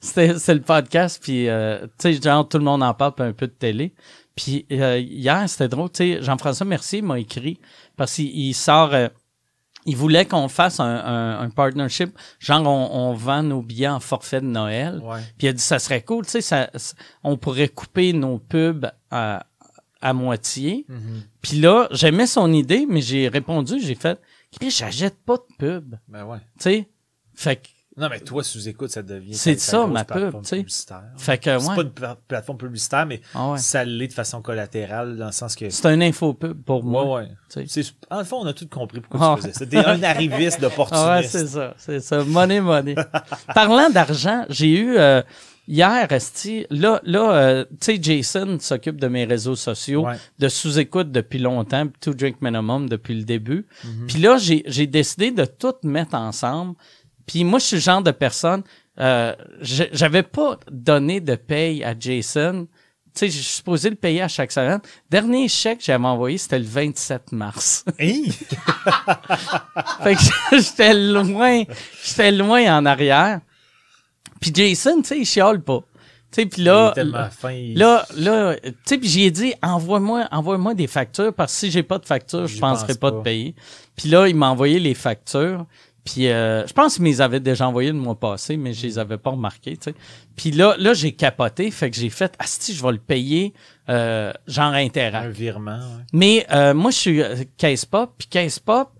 c'est 0.00 0.54
le 0.54 0.62
podcast, 0.62 1.20
puis, 1.22 1.46
euh, 1.48 1.86
tu 2.00 2.14
sais, 2.14 2.22
genre, 2.22 2.48
tout 2.48 2.56
le 2.56 2.64
monde 2.64 2.82
en 2.82 2.94
parle, 2.94 3.14
puis 3.14 3.24
un 3.26 3.32
peu 3.34 3.46
de 3.46 3.52
télé. 3.52 3.92
Puis 4.34 4.66
euh, 4.72 4.98
hier, 4.98 5.46
c'était 5.48 5.68
drôle, 5.68 5.90
tu 5.90 6.14
sais, 6.14 6.22
Jean-François 6.22 6.64
Mercier 6.66 7.02
m'a 7.02 7.18
écrit, 7.18 7.60
parce 7.96 8.14
qu'il 8.14 8.34
il 8.34 8.54
sort... 8.54 8.94
euh, 8.94 9.08
il 9.88 9.94
voulait 9.96 10.24
qu'on 10.24 10.48
fasse 10.48 10.80
un, 10.80 10.84
un, 10.84 11.38
un 11.40 11.50
partnership, 11.50 12.10
genre 12.40 12.66
on, 12.66 13.10
on 13.10 13.12
vend 13.14 13.44
nos 13.44 13.62
billets 13.62 13.86
en 13.88 14.00
forfait 14.00 14.40
de 14.40 14.46
Noël. 14.46 15.00
Ouais. 15.00 15.20
Puis 15.38 15.46
il 15.46 15.48
a 15.48 15.52
dit 15.52 15.62
ça 15.62 15.78
serait 15.78 16.02
cool, 16.02 16.26
tu 16.26 16.42
sais, 16.42 16.68
on 17.22 17.36
pourrait 17.36 17.68
couper 17.68 18.12
nos 18.12 18.38
pubs 18.38 18.86
à, 19.12 19.46
à 20.00 20.12
moitié. 20.12 20.86
Mhm. 20.88 21.22
Puis 21.40 21.60
là, 21.60 21.86
j'aimais 21.92 22.26
son 22.26 22.52
idée, 22.52 22.84
mais 22.88 23.00
j'ai 23.00 23.28
répondu, 23.28 23.78
j'ai 23.80 23.94
fait, 23.94 24.18
Chris, 24.60 24.70
j'achète 24.70 25.16
pas 25.24 25.36
de 25.36 25.56
pub, 25.58 25.90
tu 25.94 25.98
Ben 26.08 26.24
ouais. 26.24 26.38
sais? 26.58 26.88
Fait 27.34 27.56
que, 27.56 27.68
Non, 27.98 28.08
mais 28.10 28.20
toi, 28.20 28.42
sous-écoute, 28.42 28.90
ça 28.90 29.02
devient. 29.02 29.34
C'est 29.34 29.58
ça, 29.58 29.86
ma 29.86 30.04
pub, 30.04 30.42
tu 30.42 30.48
sais. 30.48 30.64
fait 31.16 31.38
que, 31.38 31.58
C'est 31.58 31.68
ouais. 31.68 31.74
pas 31.76 31.82
une 31.82 31.90
pla- 31.90 32.16
plateforme 32.28 32.58
publicitaire, 32.58 33.06
mais 33.06 33.20
Ah 33.34 33.52
ouais. 33.52 33.58
ça 33.58 33.84
l'est 33.84 34.08
de 34.08 34.12
façon 34.12 34.40
collatérale, 34.42 35.16
dans 35.16 35.26
le 35.26 35.32
sens 35.32 35.54
que. 35.56 35.68
C'est 35.70 35.86
un 35.86 36.00
info 36.00 36.32
pub 36.34 36.62
pour 36.62 36.84
moi. 36.84 37.04
Ouais, 37.04 37.22
ouais. 37.24 37.28
tu 37.50 37.66
sais. 37.66 37.82
C'est- 37.82 37.94
En 38.10 38.24
fond, 38.24 38.38
on 38.42 38.46
a 38.46 38.52
tout 38.54 38.68
compris 38.68 39.00
pourquoi 39.00 39.32
Ah. 39.32 39.34
tu 39.36 39.42
faisais. 39.42 39.52
C'était 39.54 39.78
un 39.84 40.02
arriviste 40.02 40.56
Ah 40.58 40.62
d'opportuniste. 40.62 41.06
ouais, 41.08 41.22
c'est 41.40 41.46
ça, 41.46 41.74
c'est 41.78 42.00
ça. 42.00 42.24
Money, 42.24 42.60
money. 42.60 42.94
Parlant 43.54 43.88
d'argent, 43.90 44.44
j'ai 44.50 44.70
eu 44.78 44.96
euh, 44.98 45.22
hier, 45.68 46.10
Esti, 46.12 46.66
là, 46.70 47.00
là 47.04 47.32
euh, 47.34 47.64
tu 47.80 47.94
sais, 47.94 47.98
Jason 48.00 48.58
s'occupe 48.60 49.00
de 49.00 49.08
mes 49.08 49.24
réseaux 49.24 49.56
sociaux, 49.56 50.04
Ouais. 50.06 50.16
de 50.38 50.48
sous-écoute 50.48 51.10
depuis 51.12 51.38
longtemps, 51.38 51.86
puis 51.86 51.98
To 52.00 52.14
Drink 52.14 52.36
Minimum 52.40 52.88
depuis 52.88 53.14
le 53.14 53.24
début. 53.24 53.66
Mhm. 53.84 54.06
Puis 54.06 54.18
là, 54.18 54.38
j'ai 54.38 54.62
j'ai 54.66 54.86
décidé 54.86 55.30
de 55.30 55.44
tout 55.44 55.74
mettre 55.82 56.14
ensemble. 56.14 56.74
Puis 57.26 57.42
moi, 57.44 57.58
je 57.58 57.64
suis 57.64 57.76
le 57.76 57.82
genre 57.82 58.02
de 58.02 58.12
personne, 58.12 58.62
euh, 59.00 59.34
je- 59.60 59.84
j'avais 59.92 60.22
pas 60.22 60.58
donné 60.70 61.20
de 61.20 61.34
paye 61.34 61.82
à 61.82 61.94
Jason, 61.98 62.68
tu 63.14 63.20
sais, 63.20 63.26
je 63.28 63.32
suis 63.42 63.56
supposé 63.56 63.88
le 63.90 63.96
payer 63.96 64.22
à 64.22 64.28
chaque 64.28 64.52
semaine. 64.52 64.80
Dernier 65.10 65.48
chèque 65.48 65.78
que 65.78 65.84
j'avais 65.84 66.04
envoyé, 66.04 66.38
c'était 66.38 66.58
le 66.58 66.66
27 66.66 67.32
mars. 67.32 67.84
Hey! 67.98 68.30
fait 70.02 70.14
que 70.14 70.20
j'étais 70.60 70.94
loin, 70.94 71.62
j'étais 72.04 72.30
loin 72.32 72.76
en 72.78 72.86
arrière. 72.86 73.40
Puis 74.40 74.52
Jason, 74.54 74.98
tu 75.02 75.08
sais, 75.08 75.18
il 75.18 75.24
chiale 75.24 75.60
pas. 75.62 75.80
Tu 76.32 76.42
sais, 76.42 76.46
puis 76.46 76.62
là, 76.62 76.88
il 76.88 76.90
est 76.90 77.02
tellement 77.02 77.30
fin. 77.30 77.52
il- 77.52 77.78
là, 77.78 78.04
là, 78.16 78.56
tu 78.56 78.72
sais, 78.84 78.98
puis 78.98 79.08
j'ai 79.08 79.30
dit, 79.30 79.54
envoie-moi, 79.62 80.26
envoie-moi 80.32 80.74
des 80.74 80.86
factures 80.88 81.32
parce 81.32 81.52
que 81.52 81.58
si 81.60 81.70
j'ai 81.70 81.82
pas 81.84 81.98
de 81.98 82.04
facture, 82.06 82.46
je 82.46 82.58
penserai 82.58 82.88
pense 82.88 82.96
pas, 82.98 83.10
pas. 83.12 83.16
de 83.18 83.22
payer. 83.22 83.54
Puis 83.96 84.08
là, 84.08 84.26
il 84.28 84.34
m'a 84.36 84.50
envoyé 84.50 84.78
les 84.80 84.94
factures. 84.94 85.64
Puis 86.04 86.28
euh, 86.28 86.64
je 86.66 86.72
pense 86.72 86.94
qu'il 86.94 87.02
me 87.04 87.08
les 87.08 87.20
avait 87.20 87.40
déjà 87.40 87.66
envoyées 87.66 87.90
le 87.90 87.98
mois 87.98 88.14
passé, 88.14 88.56
mais 88.56 88.72
je 88.72 88.86
les 88.86 88.98
avais 88.98 89.18
pas 89.18 89.30
remarquées, 89.30 89.76
tu 89.76 89.90
sais. 89.90 89.94
Puis 90.36 90.50
là, 90.52 90.76
là, 90.78 90.94
j'ai 90.94 91.10
capoté, 91.12 91.70
fait 91.72 91.90
que 91.90 91.96
j'ai 91.96 92.10
fait, 92.10 92.32
asti, 92.38 92.74
je 92.74 92.82
vais 92.84 92.92
le 92.92 92.98
payer, 92.98 93.54
euh, 93.88 94.32
genre 94.46 94.66
un 94.66 94.84
Interact. 94.84 95.30
virement. 95.34 95.78
ouais. 95.78 96.04
Mais 96.12 96.46
euh, 96.52 96.74
moi, 96.74 96.90
je 96.92 96.96
suis 96.96 97.22
euh, 97.22 97.36
Case 97.56 97.84
Pop, 97.84 98.12
puis 98.18 98.28
Case 98.28 98.58
Pop, 98.60 98.90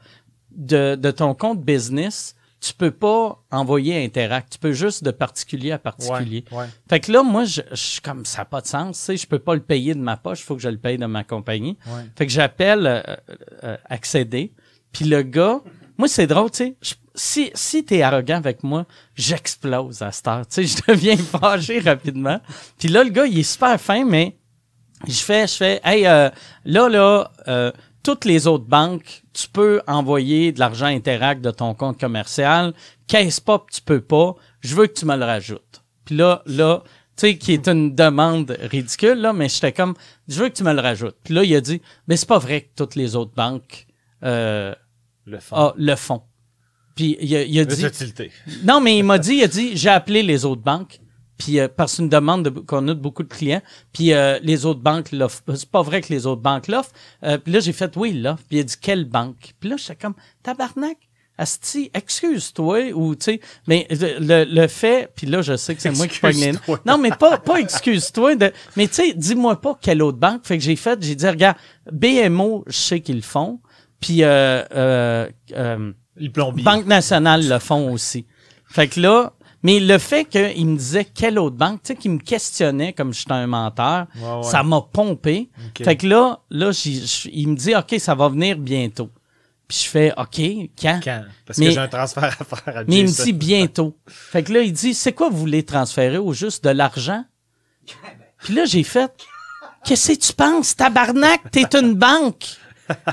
de, 0.51 0.95
de 0.97 1.11
ton 1.11 1.35
compte 1.35 1.63
business, 1.63 2.35
tu 2.61 2.73
peux 2.73 2.91
pas 2.91 3.43
envoyer 3.51 4.05
Interact. 4.05 4.53
Tu 4.55 4.59
peux 4.59 4.73
juste 4.73 5.05
de 5.05 5.11
particulier 5.11 5.73
à 5.73 5.79
particulier. 5.79 6.45
Ouais, 6.51 6.59
ouais. 6.59 6.67
Fait 6.89 7.01
que 7.01 7.13
là, 7.13 7.23
moi, 7.23 7.45
je, 7.45 7.61
je 7.71 7.77
suis 7.77 8.01
comme 8.01 8.25
ça 8.25 8.39
n'a 8.39 8.45
pas 8.47 8.61
de 8.63 8.67
sens. 8.67 8.99
Tu 8.99 9.05
sais, 9.05 9.17
je 9.17 9.27
peux 9.27 9.39
pas 9.39 9.55
le 9.55 9.61
payer 9.61 9.95
de 9.95 10.01
ma 10.01 10.17
poche, 10.17 10.41
il 10.41 10.45
faut 10.45 10.57
que 10.57 10.63
je 10.63 10.69
le 10.69 10.79
paye 10.79 10.99
de 10.99 11.07
ma 11.07 11.23
compagnie. 11.25 11.77
Ouais. 11.87 12.03
Fait 12.17 12.27
que 12.27 12.33
j'appelle 12.33 12.87
euh, 12.87 13.03
euh, 13.65 13.77
Accéder. 13.89 14.53
Puis 14.93 15.05
le 15.05 15.23
gars, 15.23 15.61
moi, 15.99 16.09
c'est 16.09 16.27
drôle, 16.27 16.51
tu 16.51 16.57
sais. 16.59 16.77
je- 16.83 16.95
Si, 17.15 17.51
si 17.55 17.85
t'es 17.85 18.03
arrogant 18.03 18.37
avec 18.37 18.63
moi, 18.63 18.85
j'explose 19.15 20.03
à 20.03 20.13
cette 20.13 20.29
heure. 20.29 20.47
Tu 20.47 20.67
sais, 20.67 20.83
je 20.87 20.93
deviens 20.93 21.17
fâché 21.17 21.79
rapidement. 21.81 22.41
Puis 22.79 22.89
là, 22.89 23.05
le 23.05 23.11
gars, 23.11 23.27
il 23.27 23.39
est 23.39 23.43
super 23.43 23.79
fin, 23.81 24.05
mais 24.05 24.37
je 25.07 25.21
fais, 25.21 25.47
je 25.47 25.55
fais, 25.55 25.81
hey, 25.85 26.07
euh, 26.07 26.31
là, 26.65 26.89
là, 26.89 27.31
euh, 27.49 27.71
toutes 28.07 28.25
les 28.25 28.47
autres 28.47 28.67
banques, 28.67 29.25
tu 29.33 29.49
peux 29.49 29.83
envoyer 29.89 30.53
de 30.53 30.61
l'argent 30.61 30.87
Interact 30.87 31.41
de 31.43 31.51
ton 31.51 31.75
compte 31.75 31.99
commercial. 31.99 32.73
Case 33.09 33.41
Pop, 33.41 33.69
tu 33.69 33.81
peux 33.83 34.01
pas. 34.01 34.37
Je 34.61 34.77
veux 34.77 34.87
que 34.87 34.93
tu 34.93 35.07
me 35.07 35.17
le 35.17 35.25
rajoutes. 35.25 35.83
Puis 36.05 36.15
là, 36.15 36.41
là, 36.47 36.85
tu 37.17 37.23
sais, 37.23 37.37
qui 37.37 37.53
est 37.53 37.67
une 37.67 37.97
demande 37.97 38.57
ridicule, 38.61 39.19
là, 39.19 39.33
mais 39.33 39.49
j'étais 39.49 39.73
comme, 39.73 39.95
je 40.29 40.41
veux 40.41 40.49
que 40.51 40.55
tu 40.55 40.63
me 40.63 40.73
le 40.73 40.81
rajoutes. 40.81 41.17
Puis 41.25 41.35
là, 41.35 41.43
il 41.43 41.53
a 41.57 41.61
dit, 41.61 41.83
mais 42.07 42.17
c'est 42.17 42.29
pas 42.29 42.39
vrai 42.39 42.61
que 42.61 42.69
toutes 42.77 42.95
les 42.95 43.17
autres 43.17 43.35
banques 43.35 43.89
euh, 44.23 44.73
Le 45.25 45.41
fond. 45.41 45.57
ah, 45.57 45.75
le 45.77 45.97
font. 45.97 46.23
Puis 46.95 47.17
il 47.21 47.35
a, 47.35 47.43
il 47.43 47.59
a 47.59 47.65
dit, 47.65 47.75
subtilité. 47.75 48.31
non, 48.63 48.81
mais 48.81 48.97
il 48.99 49.03
m'a 49.03 49.19
dit, 49.19 49.35
il 49.35 49.43
a 49.43 49.49
dit, 49.49 49.77
j'ai 49.77 49.91
appelé 49.91 50.23
les 50.23 50.45
autres 50.45 50.63
banques, 50.63 51.01
puis 51.39 51.61
euh, 51.61 51.69
parce 51.75 51.93
que 51.93 51.97
c'est 51.97 52.03
une 52.03 52.09
demande 52.09 52.45
de- 52.45 52.61
qu'on 52.61 52.89
a 52.89 52.95
de 52.95 53.01
beaucoup 53.01 53.23
de 53.23 53.29
clients, 53.29 53.63
puis 53.93 54.13
euh, 54.13 54.39
les 54.43 54.67
autres 54.67 54.81
banques 54.81 55.13
l'offrent. 55.13 55.43
C'est 55.55 55.71
pas 55.71 55.83
vrai 55.83 56.01
que 56.01 56.13
les 56.13 56.27
autres 56.27 56.43
banques 56.43 56.69
l'offrent. 56.69 56.93
Euh, 57.25 57.39
puis 57.39 57.53
là, 57.53 57.61
j'ai 57.61 57.73
fait, 57.73 57.97
oui, 57.97 58.13
l'offrent. 58.13 58.45
Puis 58.49 58.59
il 58.59 58.61
a 58.61 58.65
dit, 58.65 58.77
quelle 58.81 59.05
banque? 59.05 59.55
Puis 59.61 59.69
là, 59.71 59.77
j'étais 59.77 59.97
comme, 59.97 60.15
tabarnak, 60.43 60.97
Asti, 61.39 61.91
excuse-toi, 61.93 62.93
ou 62.95 63.15
tu 63.15 63.25
sais, 63.25 63.41
mais 63.69 63.87
le, 63.91 64.45
le 64.45 64.67
fait, 64.69 65.11
puis 65.15 65.27
là, 65.27 65.43
je 65.43 65.55
sais 65.57 65.75
que 65.75 65.83
c'est 65.83 65.91
moi 65.91 66.07
qui 66.07 66.19
pogne 66.19 66.41
les... 66.41 66.53
Non, 66.87 66.97
mais 66.97 67.11
pas, 67.11 67.37
pas 67.37 67.61
excuse-toi, 67.61 68.37
de, 68.37 68.53
mais 68.75 68.89
tu 68.89 68.95
sais, 68.95 69.13
dis-moi 69.13 69.61
pas 69.61 69.79
quelle 69.79 70.03
autre 70.03 70.17
banque. 70.17 70.47
Fait 70.47 70.57
que 70.57 70.65
j'ai 70.65 70.77
fait, 70.77 70.99
j'ai 71.03 71.15
dit, 71.15 71.29
regarde, 71.29 71.59
BMO, 71.93 72.65
je 72.67 72.77
sais 72.77 73.01
qu'ils 73.01 73.17
le 73.17 73.23
font, 73.23 73.61
puis 74.01 74.23
euh, 74.23 74.63
euh, 74.75 75.29
euh. 75.53 75.93
Banque 76.65 76.87
nationale 76.87 77.47
le 77.47 77.59
font 77.59 77.93
aussi. 77.93 78.25
Fait 78.69 78.89
que 78.89 78.99
là, 78.99 79.35
mais 79.67 79.81
le 79.81 79.99
fait 79.99 80.25
qu'il 80.25 80.67
me 80.67 80.77
disait 80.77 81.05
quelle 81.05 81.39
autre 81.39 81.57
banque, 81.57 81.83
tu 81.83 81.89
sais, 81.89 81.97
qu'il 81.97 82.11
me 82.13 82.19
questionnait 82.19 82.93
comme 82.93 83.13
j'étais 83.13 83.33
un 83.33 83.47
menteur, 83.47 84.07
Ouais, 84.21 84.37
ouais. 84.37 84.43
ça 84.45 84.63
m'a 84.63 84.81
pompé. 84.81 85.51
Fait 85.83 85.97
que 85.97 86.07
là, 86.07 86.41
là, 86.51 86.71
j'- 86.73 87.31
il 87.33 87.49
me 87.49 87.57
dit, 87.57 87.75
OK, 87.75 87.95
ça 87.99 88.15
va 88.15 88.29
venir 88.29 88.57
bientôt. 88.59 89.11
Puis 89.69 89.79
je 89.85 89.89
fais, 89.89 90.13
OK, 90.17 90.41
quand? 90.81 91.01
Quand? 91.03 91.25
Parce 91.45 91.59
Mais- 91.59 91.67
que 91.67 91.73
j'ai 91.73 91.79
un 91.81 91.89
transfert 91.89 92.37
à 92.41 92.45
faire 92.45 92.77
à 92.79 92.85
Mais 92.85 92.99
il 93.01 93.07
me 93.07 93.25
dit 93.25 93.33
bientôt. 93.33 93.97
Fait 94.07 94.45
que 94.45 94.53
là, 94.53 94.61
il 94.61 94.73
dit, 94.73 94.95
c'est 94.95 95.13
quoi 95.13 95.29
vous 95.29 95.39
voulez 95.39 95.65
transférer 95.65 96.19
ou 96.19 96.33
juste 96.33 96.63
de 96.65 96.71
l'argent? 96.71 97.25
Puis 98.45 98.55
là, 98.55 98.65
j'ai 98.65 98.85
fait, 98.85 99.11
qu'est-ce 99.85 100.13
que 100.13 100.19
tu 100.27 100.33
penses, 100.33 100.77
tabarnak? 100.77 101.51
T'es 101.51 101.65
une 101.77 101.95
banque. 101.95 102.45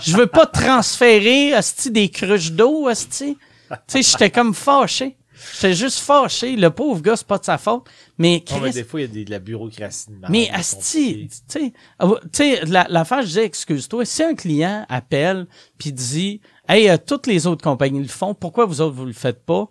Je 0.03 0.15
veux 0.15 0.27
pas 0.27 0.45
transférer, 0.45 1.53
asti, 1.55 1.89
des 1.89 2.09
cruches 2.09 2.51
d'eau, 2.51 2.87
asti. 2.87 3.37
Tu 3.69 3.75
sais, 3.87 4.01
j'étais 4.03 4.29
comme 4.29 4.53
fâché. 4.53 5.17
J'étais 5.53 5.73
juste 5.73 5.99
fâché. 5.99 6.55
Le 6.55 6.69
pauvre 6.69 7.01
gars, 7.01 7.15
c'est 7.15 7.27
pas 7.27 7.37
de 7.37 7.45
sa 7.45 7.57
faute. 7.57 7.85
Mais 8.17 8.43
Non, 8.51 8.57
mais 8.61 8.69
Chris, 8.69 8.73
des 8.73 8.83
fois, 8.83 8.99
il 9.01 9.03
y 9.03 9.05
a 9.05 9.13
des- 9.13 9.25
de 9.25 9.31
la 9.31 9.39
bureaucratie 9.39 10.09
de 10.09 10.15
mais 10.29 10.49
Asti, 10.53 11.27
tu 11.29 11.37
sais, 11.47 11.73
ah, 11.99 12.07
tu 12.23 12.29
sais, 12.33 12.65
la- 12.65 12.87
l'affaire, 12.89 13.21
je 13.21 13.27
disais, 13.27 13.45
excuse-toi, 13.45 14.05
si 14.05 14.23
un 14.23 14.35
client 14.35 14.85
appelle 14.89 15.47
puis 15.77 15.91
dit, 15.91 16.39
hey, 16.69 16.89
euh, 16.89 16.97
toutes 17.03 17.27
les 17.27 17.47
autres 17.47 17.63
compagnies 17.63 18.01
le 18.01 18.07
font, 18.07 18.33
pourquoi 18.33 18.65
vous 18.65 18.81
autres 18.81 18.95
vous 18.95 19.05
le 19.05 19.13
faites 19.13 19.43
pas? 19.45 19.67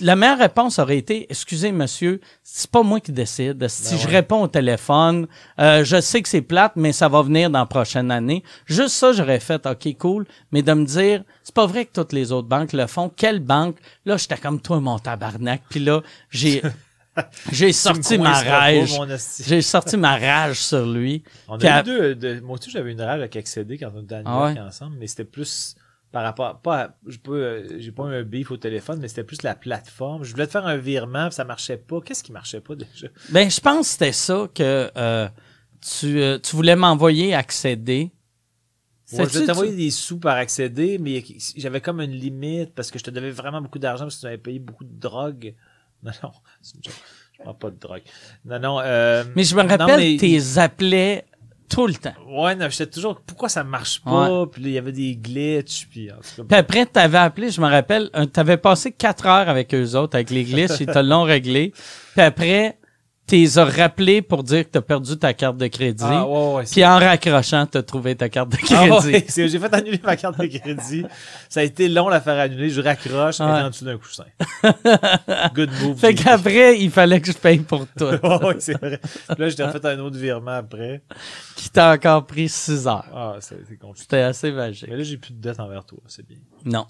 La 0.00 0.16
meilleure 0.16 0.38
réponse 0.38 0.78
aurait 0.78 0.96
été, 0.96 1.26
excusez 1.28 1.70
monsieur, 1.70 2.20
c'est 2.42 2.70
pas 2.70 2.82
moi 2.82 2.98
qui 2.98 3.12
décide. 3.12 3.68
Si 3.68 3.98
je 3.98 4.06
Ben 4.06 4.12
réponds 4.14 4.42
au 4.42 4.48
téléphone, 4.48 5.26
euh, 5.60 5.84
je 5.84 6.00
sais 6.00 6.22
que 6.22 6.28
c'est 6.30 6.40
plate, 6.40 6.72
mais 6.76 6.92
ça 6.92 7.08
va 7.08 7.20
venir 7.22 7.50
dans 7.50 7.58
la 7.58 7.66
prochaine 7.66 8.10
année. 8.10 8.42
Juste 8.66 8.94
ça, 8.94 9.12
j'aurais 9.12 9.38
fait, 9.38 9.66
ok, 9.66 9.96
cool. 9.98 10.26
Mais 10.50 10.62
de 10.62 10.72
me 10.72 10.86
dire, 10.86 11.22
c'est 11.44 11.54
pas 11.54 11.66
vrai 11.66 11.84
que 11.84 11.92
toutes 11.92 12.12
les 12.14 12.32
autres 12.32 12.48
banques 12.48 12.72
le 12.72 12.86
font. 12.86 13.10
Quelle 13.14 13.40
banque? 13.40 13.76
Là, 14.06 14.16
j'étais 14.16 14.38
comme 14.38 14.60
toi, 14.62 14.80
mon 14.80 14.98
tabarnak. 14.98 15.60
Puis 15.68 15.80
là, 15.80 16.00
j'ai, 16.30 16.62
j'ai 17.52 17.72
sorti 17.72 18.16
ma 18.16 18.40
rage. 18.40 18.98
J'ai 19.44 19.60
sorti 19.60 19.98
ma 19.98 20.16
rage 20.16 20.56
sur 20.58 20.86
lui. 20.86 21.22
On 21.48 21.58
a 21.58 21.70
à- 21.70 21.80
eu 21.80 21.84
deux, 21.84 22.14
de- 22.14 22.40
moi 22.40 22.56
aussi, 22.58 22.70
j'avais 22.70 22.92
une 22.92 23.00
rage 23.02 23.18
avec 23.18 23.36
accéder 23.36 23.76
quand 23.76 23.90
on 23.94 24.02
était 24.02 24.14
à 24.14 24.22
New 24.22 24.28
Ah 24.28 24.44
ouais? 24.54 24.58
ensemble, 24.60 24.96
mais 24.98 25.06
c'était 25.06 25.24
plus 25.24 25.76
par 26.12 26.22
rapport, 26.24 26.60
pas, 26.60 26.80
à- 26.82 26.94
j'ai 27.08 27.18
pas, 27.18 27.32
euh, 27.32 27.76
j'ai 27.78 27.90
pas 27.92 28.04
eu 28.04 28.14
un 28.14 28.22
beef 28.22 28.50
au 28.50 28.56
téléphone, 28.58 28.98
mais 29.00 29.08
c'était 29.08 29.24
plus 29.24 29.42
la 29.42 29.54
plateforme. 29.54 30.24
Je 30.24 30.30
voulais 30.32 30.46
te 30.46 30.52
faire 30.52 30.66
un 30.66 30.76
virement, 30.76 31.30
ça 31.30 31.44
marchait 31.44 31.78
pas. 31.78 32.00
Qu'est-ce 32.02 32.22
qui 32.22 32.32
marchait 32.32 32.60
pas 32.60 32.74
déjà? 32.76 33.08
Ben, 33.30 33.50
je 33.50 33.60
pense 33.60 33.86
que 33.86 33.92
c'était 33.92 34.12
ça 34.12 34.46
que 34.54 34.90
euh, 34.96 35.28
tu, 35.80 36.20
euh, 36.20 36.38
tu 36.38 36.54
voulais 36.54 36.76
m'envoyer 36.76 37.34
accéder. 37.34 38.10
Ouais, 39.12 39.26
je 39.28 39.40
t'envoyer 39.40 39.72
tu- 39.72 39.76
des 39.78 39.90
sous 39.90 40.18
par 40.18 40.36
accéder, 40.36 40.98
mais 40.98 41.22
j'avais 41.56 41.80
comme 41.82 42.00
une 42.00 42.12
limite 42.12 42.74
parce 42.74 42.90
que 42.90 42.98
je 42.98 43.04
te 43.04 43.10
devais 43.10 43.30
vraiment 43.30 43.60
beaucoup 43.60 43.78
d'argent 43.78 44.04
parce 44.04 44.16
que 44.16 44.20
tu 44.20 44.26
m'avais 44.26 44.38
payé 44.38 44.58
beaucoup 44.58 44.84
de 44.84 44.98
drogue. 44.98 45.54
Non, 46.04 46.10
non, 46.24 46.32
je 46.84 46.90
prends 47.44 47.54
pas 47.54 47.70
de 47.70 47.78
drogue. 47.78 48.02
Non, 48.44 48.58
non. 48.58 48.80
Euh, 48.80 49.22
Mais 49.36 49.44
je 49.44 49.54
me 49.54 49.62
non, 49.62 49.68
rappelle, 49.68 50.00
mais- 50.00 50.16
tes 50.16 50.58
appelais 50.58 51.24
tout 51.72 51.86
le 51.86 51.94
temps. 51.94 52.14
Ouais, 52.28 52.54
non, 52.54 52.68
j'étais 52.68 52.86
toujours, 52.86 53.20
pourquoi 53.26 53.48
ça 53.48 53.64
marche 53.64 54.02
pas? 54.02 54.46
Puis 54.46 54.62
là, 54.62 54.68
il 54.68 54.74
y 54.74 54.78
avait 54.78 54.92
des 54.92 55.16
glitches, 55.16 55.88
puis 55.90 56.10
en 56.10 56.16
tout 56.16 56.22
cas, 56.36 56.42
Puis 56.48 56.58
après, 56.58 56.86
t'avais 56.86 57.18
appelé, 57.18 57.50
je 57.50 57.60
me 57.60 57.68
rappelle, 57.68 58.10
t'avais 58.32 58.58
passé 58.58 58.92
quatre 58.92 59.26
heures 59.26 59.48
avec 59.48 59.74
eux 59.74 59.94
autres, 59.96 60.16
avec 60.16 60.30
les 60.30 60.44
glitches, 60.44 60.80
ils 60.80 60.86
te 60.86 60.98
l'ont 60.98 61.22
réglé. 61.22 61.72
Puis 62.12 62.20
après, 62.20 62.78
t'es 63.26 63.46
rappelé 63.56 64.20
pour 64.20 64.42
dire 64.42 64.64
que 64.64 64.70
t'as 64.70 64.80
perdu 64.82 65.16
ta 65.18 65.32
carte 65.32 65.56
de 65.56 65.66
crédit. 65.66 66.04
Ah, 66.06 66.26
ouais, 66.26 66.54
ouais, 66.54 66.64
Puis 66.70 66.84
en 66.84 66.98
raccrochant, 66.98 67.64
t'as 67.66 67.82
trouvé 67.82 68.14
ta 68.14 68.28
carte 68.28 68.50
de 68.50 68.56
Ah 68.60 68.64
crédit. 68.88 68.90
ouais, 69.12 69.24
c'est- 69.28 69.48
j'ai 69.48 69.58
fait 69.58 69.72
annuler 69.74 70.00
ma 70.04 70.16
carte 70.16 70.38
de 70.38 70.46
crédit. 70.46 71.04
Ça 71.48 71.60
a 71.60 71.62
été 71.62 71.88
long 71.88 72.06
de 72.06 72.10
la 72.10 72.20
faire 72.20 72.38
annuler. 72.38 72.68
Je 72.68 72.80
raccroche, 72.82 73.40
Ouais. 73.40 73.46
est 73.46 73.62
en 73.62 73.70
dessous 73.70 73.84
d'un 73.84 73.96
coussin. 73.96 74.24
Good 75.54 75.70
move. 75.82 75.98
Fait 75.98 76.14
qu'après, 76.14 76.78
il 76.78 76.90
fallait 76.90 77.20
que 77.20 77.32
je 77.32 77.38
paye 77.38 77.58
pour 77.60 77.86
tout. 77.96 78.04
Ouais, 78.04 78.44
ouais, 78.44 78.56
c'est 78.58 78.78
vrai. 78.78 78.98
Puis 79.02 79.36
là, 79.38 79.48
j'ai 79.48 79.62
refait 79.64 79.86
un 79.86 79.98
autre 80.00 80.18
virement 80.18 80.50
après. 80.52 81.02
qui 81.56 81.70
t'a 81.70 81.92
encore 81.92 82.26
pris 82.26 82.48
six 82.48 82.86
heures. 82.86 83.06
Ah, 83.14 83.36
c'est 83.40 83.56
compliqué. 83.78 84.02
C'était 84.02 84.20
assez 84.22 84.50
magique. 84.52 84.88
Mais 84.90 84.96
là, 84.96 85.02
j'ai 85.04 85.16
plus 85.16 85.32
de 85.32 85.40
dette 85.40 85.60
envers 85.60 85.84
toi. 85.84 85.98
C'est 86.06 86.26
bien. 86.26 86.38
Non. 86.64 86.86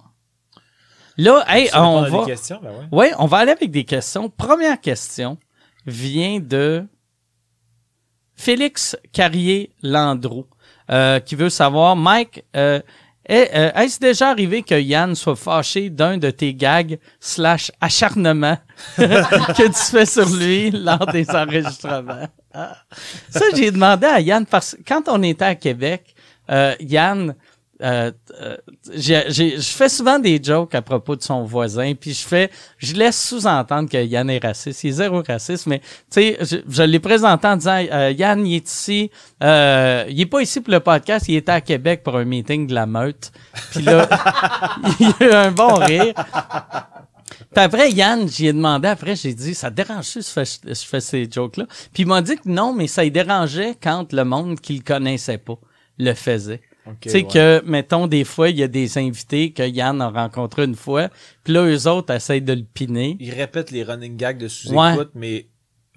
Là, 1.18 1.44
hey, 1.48 1.68
on 1.74 2.02
va. 2.02 2.24
des? 2.24 2.58
Ben 2.62 2.70
ouais. 2.70 2.86
Oui, 2.90 3.06
on 3.18 3.26
va 3.26 3.38
aller 3.38 3.52
avec 3.52 3.70
des 3.70 3.84
questions. 3.84 4.30
Première 4.30 4.80
question 4.80 5.36
vient 5.86 6.40
de 6.40 6.86
Félix 8.34 8.96
Carrier-Landreau, 9.12 10.46
euh, 10.90 11.20
qui 11.20 11.34
veut 11.34 11.50
savoir, 11.50 11.96
Mike, 11.96 12.44
euh, 12.56 12.80
euh, 13.30 13.70
est-ce 13.74 14.00
déjà 14.00 14.30
arrivé 14.30 14.62
que 14.62 14.78
Yann 14.78 15.14
soit 15.14 15.36
fâché 15.36 15.90
d'un 15.90 16.18
de 16.18 16.30
tes 16.30 16.54
gags 16.54 16.98
slash 17.20 17.70
acharnement 17.80 18.58
que 18.96 19.68
tu 19.68 19.90
fais 19.90 20.06
sur 20.06 20.28
lui 20.28 20.70
lors 20.72 21.06
des 21.06 21.30
enregistrements? 21.30 22.26
Ah. 22.52 22.76
Ça, 23.30 23.44
j'ai 23.54 23.70
demandé 23.70 24.06
à 24.06 24.20
Yann, 24.20 24.44
parce 24.44 24.74
que 24.74 24.82
quand 24.86 25.02
on 25.08 25.22
était 25.22 25.44
à 25.44 25.54
Québec, 25.54 26.14
euh, 26.50 26.74
Yann, 26.80 27.34
euh, 27.82 28.12
euh, 28.40 28.56
je 28.94 29.60
fais 29.60 29.88
souvent 29.88 30.18
des 30.18 30.40
jokes 30.42 30.74
à 30.74 30.82
propos 30.82 31.16
de 31.16 31.22
son 31.22 31.42
voisin, 31.42 31.94
puis 31.94 32.12
je 32.12 32.26
fais, 32.26 32.50
je 32.78 32.94
laisse 32.94 33.20
sous-entendre 33.20 33.88
que 33.88 34.02
Yann 34.02 34.30
est 34.30 34.44
raciste. 34.44 34.84
Il 34.84 34.90
est 34.90 34.92
zéro 34.92 35.22
raciste, 35.26 35.66
mais 35.66 35.80
tu 35.80 35.86
sais, 36.10 36.38
je, 36.40 36.56
je 36.68 36.82
l'ai 36.82 37.00
présenté 37.00 37.46
en 37.48 37.56
disant, 37.56 37.84
euh, 37.92 38.12
Yann, 38.12 38.46
il 38.46 38.56
est 38.56 38.68
ici, 38.68 39.10
euh, 39.42 40.04
il 40.08 40.20
est 40.20 40.26
pas 40.26 40.42
ici 40.42 40.60
pour 40.60 40.72
le 40.72 40.80
podcast, 40.80 41.26
il 41.28 41.36
était 41.36 41.52
à 41.52 41.60
Québec 41.60 42.02
pour 42.04 42.16
un 42.16 42.24
meeting 42.24 42.66
de 42.68 42.74
la 42.74 42.86
meute. 42.86 43.32
Puis 43.72 43.82
là, 43.82 44.08
il 45.00 45.06
a 45.06 45.24
eu 45.24 45.32
un 45.32 45.50
bon 45.50 45.74
rire. 45.74 46.14
Puis 47.54 47.64
après, 47.64 47.90
Yann, 47.90 48.28
j'y 48.28 48.46
ai 48.46 48.52
demandé, 48.52 48.88
après, 48.88 49.16
j'ai 49.16 49.34
dit, 49.34 49.54
ça 49.54 49.70
dérange-tu 49.70 50.22
si 50.22 50.28
je 50.28 50.44
fais, 50.44 50.58
je 50.66 50.86
fais 50.86 51.00
ces 51.00 51.28
jokes-là? 51.30 51.66
Puis 51.92 52.04
il 52.04 52.06
m'a 52.06 52.22
dit 52.22 52.36
que 52.36 52.48
non, 52.48 52.72
mais 52.72 52.86
ça 52.86 53.04
y 53.04 53.10
dérangeait 53.10 53.76
quand 53.82 54.12
le 54.12 54.24
monde 54.24 54.60
qui 54.60 54.74
le 54.76 54.82
connaissait 54.82 55.38
pas 55.38 55.58
le 55.98 56.14
faisait. 56.14 56.60
Ok, 56.86 56.96
Tu 57.00 57.10
sais 57.10 57.18
ouais. 57.18 57.28
que, 57.28 57.62
mettons, 57.64 58.06
des 58.08 58.24
fois, 58.24 58.48
il 58.50 58.56
y 58.58 58.62
a 58.62 58.68
des 58.68 58.98
invités 58.98 59.52
que 59.52 59.62
Yann 59.62 60.00
a 60.00 60.08
rencontrés 60.08 60.64
une 60.64 60.74
fois, 60.74 61.10
puis 61.44 61.52
là, 61.52 61.64
eux 61.64 61.86
autres 61.88 62.12
essayent 62.12 62.42
de 62.42 62.52
le 62.54 62.64
piner. 62.64 63.16
Ils 63.20 63.32
répètent 63.32 63.70
les 63.70 63.84
running 63.84 64.16
gags 64.16 64.38
de 64.38 64.48
sous-écoute, 64.48 65.10
mais 65.14 65.46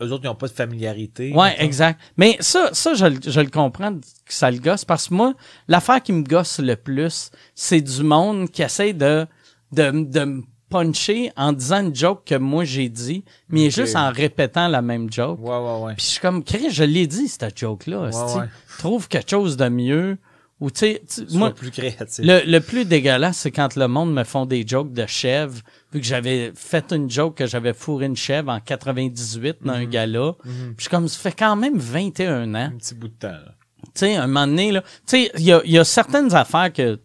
eux 0.02 0.12
autres, 0.12 0.24
ils 0.26 0.28
n'ont 0.28 0.36
pas 0.36 0.48
de 0.48 0.54
familiarité. 0.54 1.32
Ouais, 1.34 1.52
mettons. 1.52 1.64
exact. 1.64 2.00
Mais 2.18 2.38
ça, 2.40 2.70
ça 2.74 2.94
je, 2.94 3.06
le- 3.06 3.20
je 3.26 3.40
le 3.40 3.50
comprends 3.50 3.94
que 3.96 4.34
ça 4.34 4.52
le 4.52 4.60
gosse, 4.60 4.86
parce 4.86 5.08
que 5.08 5.14
moi, 5.16 5.34
l'affaire 5.68 6.04
qui 6.04 6.12
me 6.14 6.22
gosse 6.24 6.60
le 6.60 6.76
plus, 6.76 7.32
c'est 7.56 7.82
du 7.82 8.04
monde 8.04 8.50
qui 8.52 8.62
essaie 8.62 8.94
de, 8.94 9.26
de, 9.72 9.90
de 9.92 10.24
me 10.26 10.44
puncher 10.70 11.32
en 11.38 11.54
disant 11.54 11.82
une 11.86 11.96
joke 11.96 12.26
que 12.26 12.36
moi 12.36 12.64
j'ai 12.66 12.90
dit, 12.90 13.24
mais 13.50 13.70
juste 13.72 13.96
en 13.96 14.12
répétant 14.12 14.68
la 14.68 14.82
même 14.82 15.12
joke. 15.12 15.40
Ouais, 15.42 15.50
ouais, 15.58 15.86
ouais. 15.86 15.94
Puis 15.96 16.06
je 16.06 16.12
suis 16.12 16.20
comme, 16.20 16.44
je 16.48 16.84
l'ai 16.84 17.08
dit, 17.08 17.28
cette 17.28 17.58
joke-là. 17.58 18.02
hostie. 18.10 18.38
ouais. 18.38 18.46
Trouve 18.78 19.08
quelque 19.08 19.30
chose 19.32 19.58
de 19.58 19.68
mieux. 19.70 20.18
Ou 20.66 20.72
tu 20.72 20.80
sais, 20.80 21.02
moi, 21.34 21.52
plus 21.54 21.70
créatif. 21.70 22.26
le, 22.26 22.42
le 22.44 22.60
plus 22.60 22.86
dégueulasse, 22.86 23.38
c'est 23.38 23.52
quand 23.52 23.76
le 23.76 23.88
monde 23.88 24.12
me 24.12 24.24
font 24.24 24.48
des 24.48 24.66
jokes 24.68 24.92
de 24.94 25.06
chèvre, 25.06 25.60
vu 25.94 26.00
que 26.02 26.06
j'avais 26.08 26.52
fait 26.56 26.92
une 26.92 27.08
joke 27.08 27.36
que 27.38 27.46
j'avais 27.46 27.74
fourré 27.74 28.08
une 28.08 28.16
chèvre 28.16 28.50
en 28.52 28.60
98 28.60 29.58
dans 29.62 29.74
Mhm. 29.74 29.80
un 29.82 29.86
gala. 29.86 30.32
Puis 30.42 30.52
je 30.78 30.82
suis 30.84 30.90
comme, 30.90 31.08
ça 31.08 31.20
fait 31.20 31.36
quand 31.38 31.56
même 31.56 31.78
21 31.78 32.56
ans. 32.56 32.72
Un 32.74 32.78
petit 32.78 32.96
bout 32.96 33.10
de 33.10 33.14
temps, 33.14 33.28
là. 33.28 33.54
Tu 33.84 33.92
sais, 34.00 34.16
un 34.16 34.26
moment 34.26 34.48
donné, 34.48 34.72
là, 34.72 34.82
tu 34.82 34.88
sais, 35.06 35.32
il 35.38 35.44
y 35.44 35.52
a, 35.54 35.62
il 35.66 35.72
y 35.72 35.78
a 35.78 35.84
certaines 35.84 36.34
affaires 36.34 36.74
que 36.74 37.00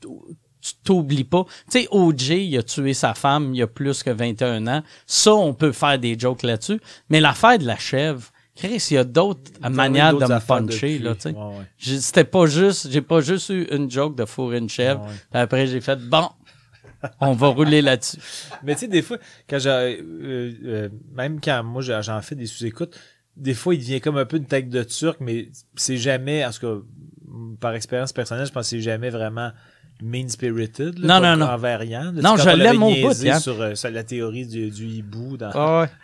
tu 0.00 0.72
t'oublies 0.82 1.24
pas. 1.24 1.44
Tu 1.70 1.80
sais, 1.82 1.88
OJ, 1.90 2.28
il 2.30 2.56
a 2.58 2.62
tué 2.62 2.94
sa 2.94 3.12
femme 3.14 3.54
il 3.54 3.58
y 3.58 3.62
a 3.62 3.66
plus 3.66 4.02
que 4.02 4.10
21 4.10 4.66
ans. 4.66 4.82
Ça, 5.06 5.34
on 5.34 5.52
peut 5.54 5.72
faire 5.72 5.98
des 5.98 6.18
jokes 6.18 6.42
là-dessus. 6.42 6.80
Mais 7.10 7.20
l'affaire 7.20 7.58
de 7.58 7.66
la 7.66 7.76
chèvre, 7.76 8.30
Chris, 8.56 8.88
il 8.90 8.94
y 8.94 8.96
a 8.98 9.04
d'autres 9.04 9.52
manières 9.68 10.16
de 10.16 10.24
me 10.24 10.46
puncher, 10.46 10.98
là, 10.98 11.14
tu 11.14 11.20
sais. 11.20 11.30
Ouais, 11.32 11.44
ouais. 11.44 11.66
C'était 11.78 12.24
pas 12.24 12.46
juste, 12.46 12.90
j'ai 12.90 13.02
pas 13.02 13.20
juste 13.20 13.50
eu 13.50 13.64
une 13.70 13.90
joke 13.90 14.16
de 14.16 14.24
fourrer 14.24 14.58
une 14.58 14.68
chèvre. 14.68 15.02
Ouais. 15.02 15.12
Puis 15.30 15.40
après, 15.40 15.66
j'ai 15.66 15.82
fait, 15.82 15.96
bon, 15.96 16.28
on 17.20 17.32
va 17.32 17.48
rouler 17.48 17.82
là-dessus. 17.82 18.18
Mais 18.64 18.74
tu 18.74 18.80
sais, 18.80 18.88
des 18.88 19.02
fois, 19.02 19.18
quand 19.48 19.58
j'ai, 19.58 19.68
euh, 19.68 20.52
euh, 20.64 20.88
même 21.12 21.40
quand 21.40 21.62
moi 21.62 21.82
j'en 21.82 22.22
fais 22.22 22.34
des 22.34 22.46
sous-écoutes, 22.46 22.98
des 23.36 23.54
fois 23.54 23.74
il 23.74 23.78
devient 23.78 24.00
comme 24.00 24.16
un 24.16 24.24
peu 24.24 24.38
une 24.38 24.46
tête 24.46 24.70
de 24.70 24.82
turc, 24.82 25.18
mais 25.20 25.50
c'est 25.74 25.98
jamais, 25.98 26.44
en 26.44 26.50
tout 26.50 26.60
cas, 26.60 26.82
par 27.60 27.74
expérience 27.74 28.14
personnelle, 28.14 28.46
je 28.46 28.52
pense 28.52 28.64
que 28.64 28.70
c'est 28.70 28.80
jamais 28.80 29.10
vraiment 29.10 29.52
mean 30.02 30.28
spirited. 30.28 30.98
Non, 30.98 31.20
non, 31.20 31.36
non. 31.36 31.46
Envers 31.46 31.84
Yann. 31.84 32.14
Non, 32.14 32.36
Quand 32.36 32.36
je 32.42 32.48
l'aime 32.56 32.82
au 32.82 32.90
bout, 33.08 33.22
Yann. 33.24 33.40
Sur, 33.40 33.60
euh, 33.60 33.74
sur 33.74 33.90
la 33.90 34.04
théorie 34.04 34.46
du, 34.46 34.70
du 34.70 34.86
hibou, 34.86 35.36
dans, 35.36 35.50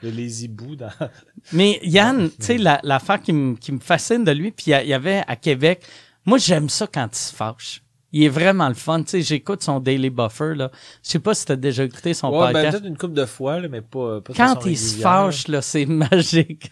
de 0.03 0.09
les 0.09 0.45
hiboux 0.45 0.77
dans. 0.77 0.89
Mais 1.53 1.79
Yann, 1.83 2.31
tu 2.31 2.37
sais, 2.41 2.59
la- 2.59 2.81
l'affaire 2.83 3.21
qui 3.21 3.33
me 3.33 3.57
qui 3.57 3.73
me 3.73 3.81
fascine 3.81 4.25
de 4.25 4.33
lui, 4.33 4.51
puis 4.51 4.65
il 4.69 4.71
y 4.71 4.75
a- 4.75 4.83
il 4.83 4.89
y 4.89 4.95
avait 4.95 5.23
à 5.27 5.37
Québec, 5.37 5.83
moi 6.25 6.39
j'aime 6.39 6.69
ça 6.69 6.87
quand 6.87 7.09
il 7.13 7.17
se 7.19 7.35
fâche. 7.35 7.82
Il 8.13 8.25
est 8.25 8.29
vraiment 8.29 8.69
le 8.69 8.75
fun. 8.75 9.03
Tu 9.03 9.09
sais, 9.09 9.23
j'écoute 9.23 9.63
son 9.63 9.81
Daily 9.81 10.11
Buffer, 10.11 10.55
là. 10.55 10.71
Je 11.03 11.09
sais 11.11 11.19
pas 11.19 11.35
si 11.35 11.47
t'as 11.47 11.57
déjà 11.57 11.85
écouté 11.85 12.13
son 12.15 12.29
Ouais, 12.31 12.39
ben 12.49 12.53
podcast. 12.53 12.73
peut-être 12.79 12.87
une 12.89 12.99
couple 12.99 13.15
de 13.15 13.25
fois, 13.25 13.59
là, 13.61 13.69
mais 13.69 13.81
pas, 13.81 14.21
pas 14.21 14.33
de 14.33 14.37
quand 14.37 14.55
façon 14.57 14.69
il 14.69 14.77
se 14.79 14.97
fâche, 14.99 15.49
là, 15.49 15.63
c'est 15.63 15.87
magique. 15.87 16.71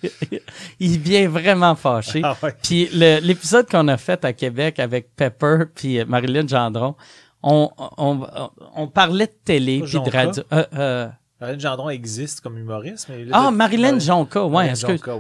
il 0.78 0.98
vient 0.98 1.28
vraiment 1.28 1.74
fâché. 1.74 2.20
Ah 2.24 2.36
ouais. 2.42 2.54
Puis 2.62 2.88
le- 2.92 3.20
l'épisode 3.20 3.68
qu'on 3.70 3.88
a 3.88 3.96
fait 3.96 4.24
à 4.24 4.32
Québec 4.32 4.78
avec 4.78 5.16
Pepper 5.16 5.64
puis 5.74 6.04
Marilyn 6.04 6.46
Gendron, 6.46 6.94
on, 7.42 7.70
on, 7.78 8.20
on, 8.36 8.50
on 8.76 8.86
parlait 8.88 9.26
de 9.26 9.32
télé 9.44 9.80
puis 9.82 9.92
de 9.98 10.10
radio. 10.10 10.42
Euh, 10.52 10.64
euh, 10.74 11.08
Marilyn 11.40 11.58
Gendron 11.58 11.88
existe 11.88 12.40
comme 12.42 12.58
humoriste, 12.58 13.06
mais 13.08 13.24
là, 13.24 13.44
ah, 13.46 13.50
Marilyn. 13.50 13.98
Jonca, 13.98 14.44
ouais. 14.44 14.74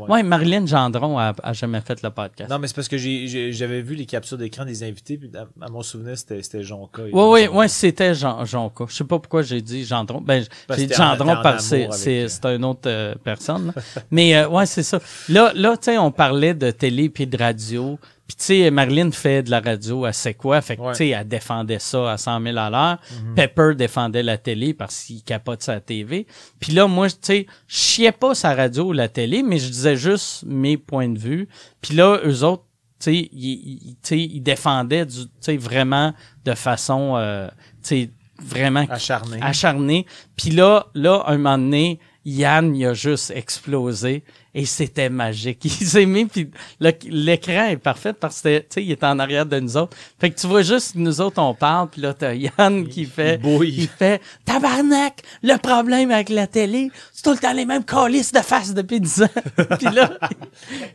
Ouais, 0.08 0.22
Marilyn 0.22 0.66
Gendron 0.66 1.18
a, 1.18 1.32
a 1.42 1.52
jamais 1.54 1.80
fait 1.80 2.02
le 2.02 2.10
podcast. 2.10 2.50
Non, 2.50 2.58
mais 2.58 2.68
c'est 2.68 2.74
parce 2.74 2.88
que 2.88 2.98
j'avais 2.98 3.80
vu 3.80 3.94
les 3.94 4.04
captures 4.04 4.36
d'écran 4.36 4.64
des 4.64 4.82
invités, 4.82 5.16
puis 5.16 5.30
à, 5.34 5.46
à 5.64 5.68
mon 5.70 5.82
souvenir, 5.82 6.18
c'était 6.18 6.62
Jonca. 6.62 7.02
Oui, 7.04 7.10
oui, 7.12 7.46
ouais, 7.48 7.68
c'était 7.68 8.14
Jonca. 8.14 8.44
Je 8.88 8.94
sais 8.94 9.04
pas 9.04 9.18
pourquoi 9.18 9.42
j'ai 9.42 9.62
dit 9.62 9.84
Gendron. 9.84 10.20
Ben, 10.20 10.44
j'ai 10.76 10.86
dit 10.86 10.94
Gendron 10.94 11.36
parce 11.42 11.70
que 11.70 11.90
c'est, 11.92 12.28
une 12.44 12.64
autre 12.64 12.80
euh, 12.86 13.14
personne. 13.22 13.72
Mais 14.10 14.36
euh, 14.36 14.48
ouais, 14.48 14.66
c'est 14.66 14.82
ça. 14.82 15.00
Là, 15.28 15.52
là 15.54 15.76
tu 15.76 15.84
sais, 15.84 15.98
on 15.98 16.10
parlait 16.10 16.54
de 16.54 16.70
télé 16.70 17.08
puis 17.08 17.26
de 17.26 17.36
radio. 17.36 17.98
Puis 18.30 18.36
tu 18.36 18.44
sais, 18.44 18.70
Marilyn 18.70 19.10
fait 19.10 19.42
de 19.42 19.50
la 19.50 19.58
radio, 19.58 20.06
elle 20.06 20.14
sait 20.14 20.34
quoi? 20.34 20.60
Fait 20.60 20.76
que 20.76 20.82
Ouais. 20.82 20.92
tu 20.92 20.98
sais, 20.98 21.08
elle 21.08 21.26
défendait 21.26 21.80
ça 21.80 22.12
à 22.12 22.16
100 22.16 22.40
000 22.40 22.56
à 22.58 22.70
l'heure. 22.70 22.98
Pepper 23.34 23.72
défendait 23.76 24.22
la 24.22 24.38
télé 24.38 24.72
parce 24.72 25.02
qu'il 25.02 25.24
capote 25.24 25.64
sa 25.64 25.80
TV. 25.80 26.28
Puis 26.60 26.70
là, 26.72 26.86
moi, 26.86 27.08
tu 27.10 27.16
sais, 27.22 27.46
je 27.66 27.76
chiais 27.76 28.12
pas 28.12 28.36
sa 28.36 28.54
radio 28.54 28.84
ou 28.84 28.92
la 28.92 29.08
télé, 29.08 29.42
mais 29.42 29.58
je 29.58 29.66
disais 29.66 29.96
juste 29.96 30.44
mes 30.46 30.76
points 30.76 31.08
de 31.08 31.18
vue. 31.18 31.48
Puis 31.80 31.96
là, 31.96 32.20
eux 32.24 32.44
autres, 32.44 32.62
tu 33.00 33.04
sais, 33.10 33.28
ils, 33.32 33.96
ils- 34.12 34.16
ils 34.36 34.40
défendaient 34.40 35.06
du, 35.06 35.24
tu 35.24 35.30
sais, 35.40 35.56
vraiment 35.56 36.14
de 36.44 36.54
façon, 36.54 37.16
euh, 37.16 37.48
tu 37.82 37.88
sais, 37.88 38.10
vraiment 38.40 38.86
Acharné. 38.88 39.38
acharné. 39.42 40.06
Puis 40.36 40.50
là, 40.50 40.86
là, 40.94 41.24
un 41.26 41.36
moment 41.36 41.58
donné, 41.58 41.98
Yann, 42.24 42.76
il 42.76 42.86
a 42.86 42.94
juste 42.94 43.32
explosé 43.34 44.22
et 44.54 44.64
c'était 44.64 45.08
magique. 45.10 45.64
Il 45.64 45.86
s'est 45.86 46.06
mis, 46.06 46.26
puis 46.26 46.50
l'écran 46.80 47.66
est 47.66 47.76
parfait 47.76 48.12
parce 48.12 48.40
que, 48.40 48.58
tu 48.58 48.66
sais, 48.70 48.84
il 48.84 48.90
est 48.90 49.04
en 49.04 49.18
arrière 49.18 49.46
de 49.46 49.60
nous 49.60 49.76
autres. 49.76 49.96
Fait 50.18 50.30
que 50.30 50.38
tu 50.38 50.46
vois 50.46 50.62
juste, 50.62 50.94
nous 50.96 51.20
autres, 51.20 51.40
on 51.40 51.54
parle, 51.54 51.88
puis 51.88 52.00
là, 52.00 52.14
t'as 52.14 52.34
Yann 52.34 52.86
qui 52.88 53.04
fait, 53.04 53.38
bouille. 53.38 53.74
il 53.78 53.88
fait, 53.88 54.20
tabarnak, 54.44 55.22
le 55.42 55.56
problème 55.56 56.10
avec 56.10 56.28
la 56.28 56.46
télé, 56.46 56.90
c'est 57.12 57.22
tout 57.22 57.32
le 57.32 57.38
temps 57.38 57.52
les 57.52 57.64
mêmes 57.64 57.84
colisses 57.84 58.32
de 58.32 58.40
face 58.40 58.74
depuis 58.74 59.00
10 59.00 59.22
ans. 59.22 59.28
puis 59.78 59.94
là, 59.94 60.18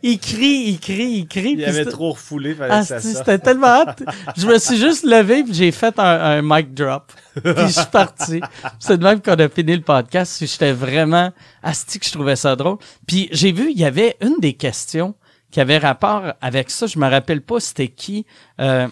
il 0.03 0.19
crie, 0.19 0.65
il 0.67 0.79
crie, 0.79 1.11
il 1.19 1.27
crie. 1.27 1.55
Il 1.57 1.65
avait 1.65 1.85
trop 1.85 2.11
refoulé, 2.11 2.53
fallait 2.53 2.73
ah, 2.73 2.83
c'était 2.83 3.39
tellement 3.39 3.81
hot. 3.81 4.05
Je 4.35 4.47
me 4.47 4.57
suis 4.57 4.77
juste 4.77 5.05
levé 5.05 5.43
puis 5.43 5.53
j'ai 5.53 5.71
fait 5.71 5.97
un, 5.97 6.03
un 6.03 6.41
mic 6.41 6.73
drop. 6.73 7.11
Puis 7.43 7.67
je 7.67 7.67
suis 7.67 7.85
parti. 7.91 8.41
C'est 8.79 8.97
de 8.97 9.03
même 9.03 9.21
qu'on 9.21 9.33
a 9.33 9.49
fini 9.49 9.75
le 9.75 9.81
podcast. 9.81 10.45
J'étais 10.45 10.71
vraiment 10.71 11.31
asti 11.63 11.99
que 11.99 12.05
je 12.05 12.11
trouvais 12.11 12.35
ça 12.35 12.55
drôle. 12.55 12.77
Puis 13.07 13.27
j'ai 13.31 13.51
vu, 13.51 13.71
il 13.71 13.77
y 13.79 13.85
avait 13.85 14.15
une 14.21 14.39
des 14.39 14.53
questions 14.53 15.15
qui 15.51 15.59
avait 15.59 15.77
rapport 15.77 16.33
avec 16.41 16.69
ça. 16.69 16.87
Je 16.87 16.97
me 16.99 17.07
rappelle 17.09 17.41
pas 17.41 17.59
c'était 17.59 17.89
qui. 17.89 18.25
euh, 18.59 18.87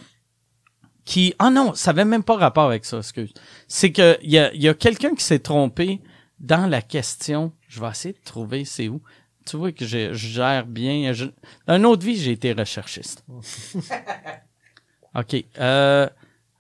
qui 1.06 1.34
ah 1.38 1.50
non 1.50 1.74
ça 1.74 1.90
avait 1.90 2.06
même 2.06 2.24
pas 2.24 2.38
rapport 2.38 2.64
avec 2.64 2.86
ça 2.86 2.98
excuse 3.00 3.34
c'est 3.68 3.92
que 3.92 4.18
il 4.22 4.32
y 4.32 4.38
a, 4.40 4.54
y 4.54 4.70
a 4.70 4.74
quelqu'un 4.74 5.14
qui 5.16 5.24
s'est 5.24 5.40
trompé 5.40 6.00
dans 6.40 6.66
la 6.66 6.82
question 6.82 7.52
je 7.68 7.82
vais 7.82 7.90
essayer 7.90 8.14
de 8.14 8.24
trouver 8.24 8.64
c'est 8.64 8.88
où 8.88 9.02
tu 9.46 9.58
vois 9.58 9.74
que 9.74 9.86
je, 9.86 10.14
je 10.14 10.28
gère 10.28 10.66
bien 10.66 11.12
je, 11.12 11.26
dans 11.68 11.76
une 11.76 11.86
autre 11.86 12.06
vie 12.06 12.16
j'ai 12.16 12.32
été 12.32 12.54
recherchiste 12.54 13.26
ok 15.16 15.44
euh, 15.60 16.08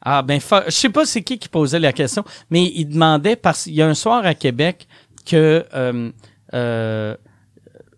ah 0.05 0.21
ben 0.21 0.39
fa- 0.39 0.65
je 0.67 0.71
sais 0.71 0.89
pas 0.89 1.05
c'est 1.05 1.21
qui 1.23 1.37
qui 1.39 1.49
posait 1.49 1.79
la 1.79 1.93
question 1.93 2.23
mais 2.49 2.63
il 2.75 2.85
demandait 2.85 3.35
parce 3.35 3.63
qu'il 3.63 3.73
y 3.73 3.81
a 3.81 3.87
un 3.87 3.93
soir 3.93 4.25
à 4.25 4.33
Québec 4.35 4.87
que 5.25 5.65
euh, 5.73 6.11
euh, 6.53 7.15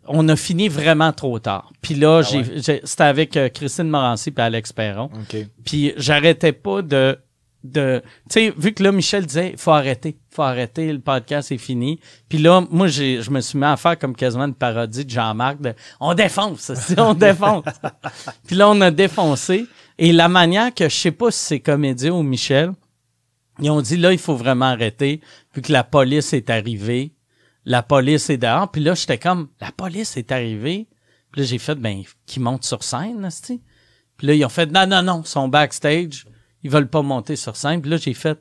on 0.07 0.29
a 0.29 0.35
fini 0.35 0.67
vraiment 0.69 1.11
trop 1.11 1.39
tard. 1.39 1.71
Puis 1.81 1.95
là, 1.95 2.19
ouais? 2.19 2.43
j'ai- 2.63 2.81
c'était 2.83 3.03
avec 3.03 3.35
euh, 3.37 3.49
Christine 3.49 3.89
Morancy 3.89 4.31
et 4.37 4.39
Alex 4.41 4.71
Perron. 4.71 5.05
OK. 5.05 5.35
Puis 5.65 5.93
j'arrêtais 5.97 6.51
pas 6.51 6.81
de 6.83 7.17
de 7.63 8.03
tu 8.29 8.33
sais 8.33 8.53
vu 8.55 8.73
que 8.75 8.83
là 8.83 8.91
Michel 8.91 9.25
disait 9.25 9.55
faut 9.57 9.71
arrêter 9.71 10.19
faut 10.29 10.43
arrêter 10.43 10.93
le 10.93 10.99
podcast 10.99 11.51
est 11.51 11.57
fini 11.57 11.99
puis 12.29 12.37
là 12.37 12.63
moi 12.69 12.85
j'ai 12.87 13.23
je 13.23 13.31
me 13.31 13.41
suis 13.41 13.57
mis 13.57 13.65
à 13.65 13.75
faire 13.75 13.97
comme 13.97 14.15
quasiment 14.15 14.45
une 14.45 14.53
parodie 14.53 15.03
de 15.03 15.09
Jean-Marc 15.09 15.59
de 15.59 15.73
on 15.99 16.13
défonce 16.13 16.71
on 16.99 17.15
défonce 17.15 17.63
puis 18.45 18.55
là 18.55 18.69
on 18.69 18.79
a 18.81 18.91
défoncé 18.91 19.65
et 19.97 20.11
la 20.11 20.27
manière 20.27 20.73
que 20.73 20.89
je 20.89 20.95
sais 20.95 21.11
pas 21.11 21.31
si 21.31 21.39
c'est 21.39 21.59
comédien 21.59 22.13
ou 22.13 22.23
Michel 22.23 22.73
ils 23.59 23.69
ont 23.69 23.81
dit 23.81 23.97
là 23.97 24.11
il 24.11 24.19
faut 24.19 24.35
vraiment 24.35 24.65
arrêter 24.65 25.21
vu 25.53 25.61
que 25.61 25.71
la 25.71 25.83
police 25.83 26.33
est 26.33 26.49
arrivée. 26.49 27.13
La 27.63 27.81
police 27.81 28.29
est 28.29 28.37
dehors. 28.37 28.69
Puis 28.69 28.81
là 28.81 28.93
j'étais 28.93 29.17
comme 29.17 29.47
la 29.61 29.71
police 29.71 30.17
est 30.17 30.31
arrivée. 30.31 30.87
Puis 31.31 31.41
là 31.41 31.47
j'ai 31.47 31.57
fait 31.57 31.75
ben 31.75 32.03
qui 32.25 32.39
monte 32.39 32.65
sur 32.65 32.83
scène 32.83 33.29
tu 33.45 33.61
puis 34.17 34.27
là, 34.27 34.33
ils 34.33 34.45
ont 34.45 34.49
fait 34.49 34.71
non, 34.71 34.87
non, 34.87 35.01
non, 35.01 35.21
ils 35.23 35.27
sont 35.27 35.47
backstage, 35.47 36.25
ils 36.63 36.69
veulent 36.69 36.89
pas 36.89 37.01
monter 37.01 37.35
sur 37.35 37.55
scène. 37.55 37.81
Puis 37.81 37.91
là, 37.91 37.97
j'ai 37.97 38.13
fait 38.13 38.39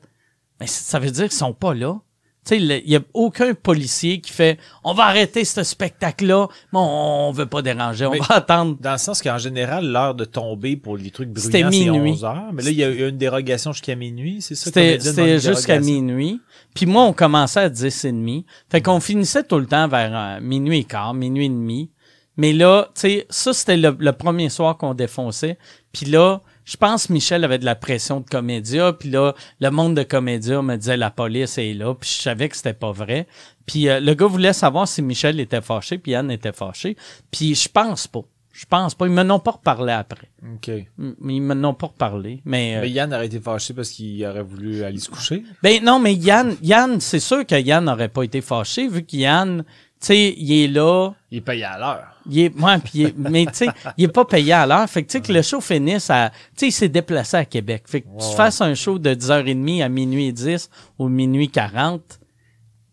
mais 0.59 0.67
ça 0.67 0.99
veut 0.99 1.11
dire 1.11 1.25
qu'ils 1.25 1.33
sont 1.33 1.53
pas 1.53 1.73
là. 1.73 1.99
Tu 2.45 2.49
sais, 2.55 2.59
le- 2.59 2.77
il 2.85 2.91
y 2.91 2.95
a 2.95 2.99
aucun 3.13 3.55
policier 3.55 4.21
qui 4.21 4.31
fait 4.31 4.59
on 4.83 4.93
va 4.93 5.05
arrêter 5.05 5.43
ce 5.45 5.63
spectacle-là, 5.63 6.47
mais 6.71 6.79
on, 6.79 7.29
on 7.29 7.31
veut 7.31 7.47
pas 7.47 7.61
déranger, 7.61 8.05
on 8.05 8.11
Mais- 8.11 8.19
va 8.19 8.35
attendre. 8.35 8.77
Dans 8.79 8.91
le 8.91 8.97
sens 8.99 9.21
qu'en 9.21 9.37
général, 9.39 9.87
l'heure 9.91 10.13
de 10.15 10.25
tomber 10.25 10.77
pour 10.77 10.95
les 10.97 11.09
trucs 11.09 11.29
bruyants, 11.29 11.49
c'est 11.51 11.63
minuit. 11.79 12.11
11 12.11 12.23
heures. 12.25 12.49
Mais 12.53 12.61
là, 12.63 12.69
il 12.69 12.77
y 12.77 12.83
a 12.83 12.89
eu 12.89 13.09
une 13.09 13.17
dérogation 13.17 13.71
jusqu'à 13.73 13.95
minuit, 13.95 14.41
c'est 14.41 14.55
ça? 14.55 14.65
C'était 14.65 15.39
jusqu'à 15.39 15.79
minuit. 15.79 16.39
Puis 16.75 16.85
moi, 16.85 17.03
on 17.03 17.13
commençait 17.13 17.61
à 17.61 17.69
10 17.69 18.05
et 18.05 18.11
demi. 18.11 18.45
Fait 18.69 18.81
qu'on 18.81 18.99
finissait 18.99 19.43
tout 19.43 19.57
le 19.57 19.65
temps 19.65 19.87
vers 19.87 20.11
euh, 20.13 20.39
minuit 20.41 20.79
et 20.79 20.83
quart, 20.83 21.13
minuit 21.13 21.45
et 21.45 21.49
demi. 21.49 21.89
Mais 22.37 22.51
là, 22.53 22.89
tu 22.93 23.01
sais, 23.01 23.25
ça, 23.29 23.53
c'était 23.53 23.77
le, 23.77 23.95
le 23.97 24.11
premier 24.11 24.49
soir 24.49 24.77
qu'on 24.77 24.93
défonçait. 24.93 25.57
Puis 25.93 26.05
là, 26.05 26.41
je 26.65 26.77
pense 26.77 27.07
que 27.07 27.13
Michel 27.13 27.43
avait 27.43 27.59
de 27.59 27.65
la 27.65 27.75
pression 27.75 28.19
de 28.19 28.25
comédia, 28.29 28.91
puis 28.91 29.09
là, 29.09 29.33
le 29.61 29.69
monde 29.69 29.95
de 29.95 30.03
comédia 30.03 30.61
me 30.61 30.75
disait 30.75 30.97
la 30.97 31.11
police 31.11 31.57
est 31.57 31.73
là, 31.73 31.93
puis 31.93 32.09
je 32.09 32.21
savais 32.21 32.49
que 32.49 32.57
c'était 32.57 32.73
pas 32.73 32.91
vrai. 32.91 33.27
Puis 33.65 33.87
euh, 33.87 33.99
le 33.99 34.13
gars 34.15 34.25
voulait 34.27 34.51
savoir 34.53 34.87
si 34.87 35.01
Michel 35.01 35.39
était 35.39 35.61
fâché, 35.61 35.97
puis 35.97 36.11
Yann 36.13 36.29
était 36.31 36.51
fâché. 36.53 36.97
Puis 37.31 37.55
je 37.55 37.69
pense 37.69 38.07
pas. 38.07 38.21
Je 38.51 38.65
pense 38.65 38.95
pas. 38.95 39.05
Ils 39.05 39.11
m'en 39.11 39.35
ont 39.35 39.39
pas 39.39 39.51
reparlé 39.51 39.91
après. 39.91 40.29
OK. 40.55 40.71
Mm, 40.97 41.29
Ils 41.29 41.41
m'en 41.41 41.69
ont 41.69 41.73
pas 41.73 41.87
reparlé. 41.87 42.41
Mais, 42.45 42.77
euh, 42.77 42.81
Mais 42.81 42.89
Yann 42.89 43.13
aurait 43.13 43.25
été 43.25 43.41
fâché 43.41 43.73
parce 43.73 43.89
qu'il 43.89 44.25
aurait 44.25 44.43
voulu 44.43 44.81
aller 44.83 44.97
se 44.99 45.09
coucher. 45.09 45.43
ben 45.61 45.83
non, 45.83 45.99
mais 45.99 46.13
Yann, 46.13 46.55
Yann, 46.61 47.01
c'est 47.01 47.19
sûr 47.19 47.45
que 47.45 47.55
Yann 47.59 47.83
n'aurait 47.83 48.07
pas 48.07 48.23
été 48.23 48.39
fâché, 48.39 48.87
vu 48.87 49.03
que 49.03 49.17
Yann, 49.17 49.65
tu 50.01 50.07
sais, 50.07 50.33
il 50.37 50.51
est 50.63 50.67
là. 50.67 51.11
Il 51.31 51.41
payait 51.41 51.63
à 51.63 51.77
l'heure. 51.79 52.07
Il 52.29 52.39
est, 52.39 52.55
ouais, 52.59 52.77
puis 52.79 52.91
il 52.95 53.05
est- 53.07 53.13
mais 53.17 53.45
tu 53.45 53.53
sais, 53.53 53.67
il 53.97 54.05
est 54.05 54.07
pas 54.09 54.25
payé 54.25 54.53
à 54.53 54.65
l'heure. 54.65 54.87
Fait 54.89 55.03
que 55.03 55.07
tu 55.11 55.17
sais 55.17 55.21
que 55.21 55.31
le 55.31 55.41
show 55.41 55.61
finisse 55.61 56.09
à, 56.09 56.29
tu 56.29 56.35
sais, 56.57 56.67
il 56.67 56.71
s'est 56.71 56.89
déplacé 56.89 57.37
à 57.37 57.45
Québec. 57.45 57.83
Fait 57.87 58.01
que 58.01 58.07
tu 58.19 58.35
fasses 58.35 58.61
un 58.61 58.73
show 58.75 58.97
de 58.99 59.13
10h30 59.13 59.81
à 59.83 59.89
minuit 59.89 60.31
10 60.33 60.69
ou 60.99 61.07
minuit 61.07 61.49
40. 61.49 62.01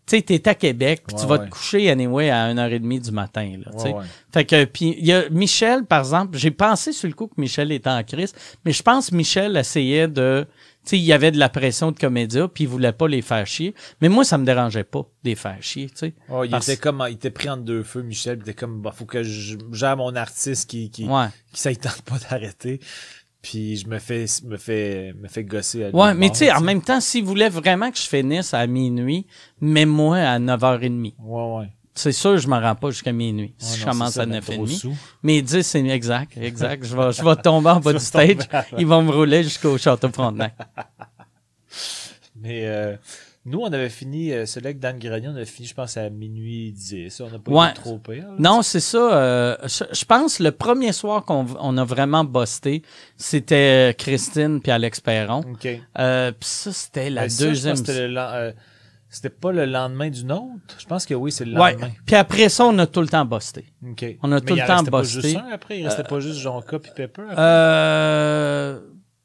Tu 0.05 0.17
sais, 0.17 0.21
t'es 0.21 0.47
à 0.49 0.53
Québec, 0.53 1.03
puis 1.07 1.15
tu 1.15 1.21
Ouais, 1.23 1.27
vas 1.29 1.37
ouais. 1.37 1.45
te 1.45 1.49
coucher 1.51 1.89
anyway 1.89 2.29
à 2.29 2.47
1h30 2.53 2.99
du 2.99 3.11
matin, 3.11 3.49
là, 3.65 3.71
tu 3.71 3.83
sais. 3.83 3.95
Fait 4.33 4.43
que, 4.43 4.65
puis 4.65 4.95
il 4.99 5.05
y 5.05 5.13
a 5.13 5.29
Michel, 5.29 5.85
par 5.85 5.99
exemple, 5.99 6.37
j'ai 6.37 6.51
pensé 6.51 6.91
sur 6.91 7.07
le 7.07 7.13
coup 7.13 7.27
que 7.27 7.39
Michel 7.39 7.71
était 7.71 7.89
en 7.89 8.03
crise, 8.03 8.33
mais 8.65 8.73
je 8.73 8.83
pense 8.83 9.09
que 9.11 9.15
Michel 9.15 9.55
essayait 9.55 10.09
de, 10.09 10.45
tu 10.45 10.51
sais, 10.89 10.97
il 10.97 11.03
y 11.03 11.13
avait 11.13 11.31
de 11.31 11.37
la 11.39 11.49
pression 11.49 11.91
de 11.91 11.97
comédia, 11.99 12.47
puis 12.47 12.65
il 12.65 12.67
voulait 12.67 12.91
pas 12.91 13.07
les 13.07 13.21
faire 13.21 13.45
chier. 13.47 13.73
Mais 14.01 14.09
moi, 14.09 14.23
ça 14.23 14.37
me 14.37 14.45
dérangeait 14.45 14.83
pas, 14.83 14.99
de 15.23 15.29
les 15.29 15.35
faire 15.35 15.57
chier, 15.61 15.87
tu 15.89 15.97
sais. 15.97 16.13
Oh, 16.29 16.43
il 16.43 16.49
Parce- 16.51 16.67
était 16.69 16.79
comme, 16.81 17.03
il 17.09 17.13
était 17.13 17.31
pris 17.31 17.49
entre 17.49 17.63
deux 17.63 17.83
feux, 17.83 18.01
Michel. 18.03 18.37
Il 18.39 18.41
était 18.41 18.53
comme, 18.53 18.81
bah, 18.81 18.91
faut 18.95 19.05
que 19.05 19.23
je 19.23 19.57
gère 19.71 19.97
mon 19.97 20.15
artiste 20.15 20.69
qui, 20.69 20.89
qui, 20.91 21.05
Ouais. 21.05 21.27
qui 21.53 21.61
ça, 21.61 21.71
il 21.71 21.77
tente 21.77 22.01
pas 22.03 22.17
d'arrêter. 22.29 22.79
Puis 23.41 23.75
je 23.75 23.87
me 23.89 23.99
fais, 23.99 24.25
me 24.45 24.55
fait, 24.55 25.13
me 25.19 25.27
fait 25.27 25.43
gosser 25.43 25.83
à 25.83 25.89
lui. 25.89 25.95
Ouais, 25.97 26.13
mais 26.13 26.29
tu 26.29 26.37
sais, 26.37 26.51
en 26.53 26.61
même 26.61 26.81
temps, 26.81 27.01
s'il 27.01 27.25
voulait 27.25 27.49
vraiment 27.49 27.91
que 27.91 27.97
je 27.97 28.03
finisse 28.07 28.53
à 28.53 28.65
minuit, 28.67 29.27
mets-moi 29.59 30.17
à 30.17 30.39
9h30. 30.39 31.13
Ouais, 31.19 31.57
ouais. 31.59 31.69
C'est 31.95 32.11
sûr, 32.11 32.37
je 32.37 32.47
m'en 32.47 32.59
rends 32.59 32.75
pas 32.75 32.89
jusqu'à 32.89 33.11
minuit. 33.11 33.53
Si 33.57 33.73
Ouais, 33.73 33.79
je 33.79 33.85
non, 33.85 33.91
commence 33.91 34.13
ça, 34.13 34.23
à 34.23 34.25
mettre 34.25 34.51
trop 34.51 34.65
9h30. 34.65 34.77
sous. 34.79 34.97
Mais 35.21 35.41
10, 35.41 35.61
c'est 35.61 35.85
exact, 35.87 36.35
exact. 36.37 36.85
Je 36.85 36.95
vais, 36.97 37.11
je 37.11 37.23
vais 37.23 37.35
tomber 37.43 37.69
en 37.69 37.79
bas 37.79 37.93
du 37.93 37.99
stage. 37.99 38.37
Ils 38.77 38.87
vont 38.87 39.03
me 39.03 39.11
rouler 39.11 39.43
jusqu'au 39.43 39.77
Château 39.77 40.09
Frontenac. 40.09 40.55
Mais 42.35 42.65
euh, 42.65 42.95
nous, 43.45 43.59
on 43.59 43.71
avait 43.71 43.89
fini, 43.89 44.31
euh, 44.33 44.45
celui 44.45 44.67
avec 44.67 44.79
Dan 44.79 44.97
Grenier, 44.99 45.27
on 45.29 45.35
avait 45.35 45.45
fini, 45.45 45.67
je 45.67 45.73
pense, 45.73 45.95
à 45.97 46.09
minuit 46.09 46.71
10. 46.71 47.21
On 47.21 47.29
n'a 47.29 47.39
pas 47.39 47.51
Ouais. 47.51 47.73
trop 47.73 47.97
pire. 47.99 48.27
là. 48.29 48.35
Non, 48.39 48.61
c'est 48.63 48.79
ça. 48.79 48.97
euh, 49.13 49.57
je, 49.63 49.83
je 49.93 50.05
pense 50.05 50.39
le 50.39 50.51
premier 50.51 50.91
soir 50.93 51.23
qu'on 51.23 51.45
on 51.59 51.77
a 51.77 51.85
vraiment 51.85 52.23
busté, 52.23 52.81
c'était 53.17 53.95
Christine 53.97 54.61
puis 54.61 54.71
Alex 54.71 54.99
Perron. 54.99 55.41
OK. 55.41 55.67
Euh, 55.99 56.31
puis 56.31 56.49
ça, 56.49 56.73
c'était 56.73 57.09
la 57.09 57.21
Ben, 57.23 57.29
ça, 57.29 57.43
je 57.45 57.49
deuxième. 57.49 57.75
que 57.83 58.53
C'était 59.15 59.27
euh, 59.29 59.37
pas 59.39 59.51
le 59.51 59.65
lendemain 59.65 60.09
du 60.09 60.25
nôtre? 60.25 60.75
Je 60.79 60.85
pense 60.85 61.05
que 61.05 61.13
oui, 61.13 61.31
c'est 61.31 61.45
le 61.45 61.57
Ouais. 61.59 61.73
lendemain. 61.73 61.91
Puis 62.05 62.15
après 62.15 62.49
ça, 62.49 62.65
on 62.65 62.77
a 62.79 62.87
tout 62.87 63.01
le 63.01 63.07
temps 63.07 63.23
busté. 63.25 63.65
OK. 63.87 64.05
On 64.23 64.31
a 64.31 64.35
Mais 64.35 64.41
tout 64.41 64.53
il 64.55 64.59
le 64.61 64.65
temps 64.67 64.73
restait 64.77 64.91
pas 64.91 64.99
bossé. 64.99 65.21
juste 65.21 65.37
un 65.37 65.51
après? 65.53 65.79
Il 65.79 65.85
restait 65.85 66.03
pas 66.03 66.19
juste 66.19 66.39
Jonca 66.39 66.79
puis 66.79 66.91
Pepper? 66.95 67.21
après? 67.29 67.35
Euh, 67.37 68.79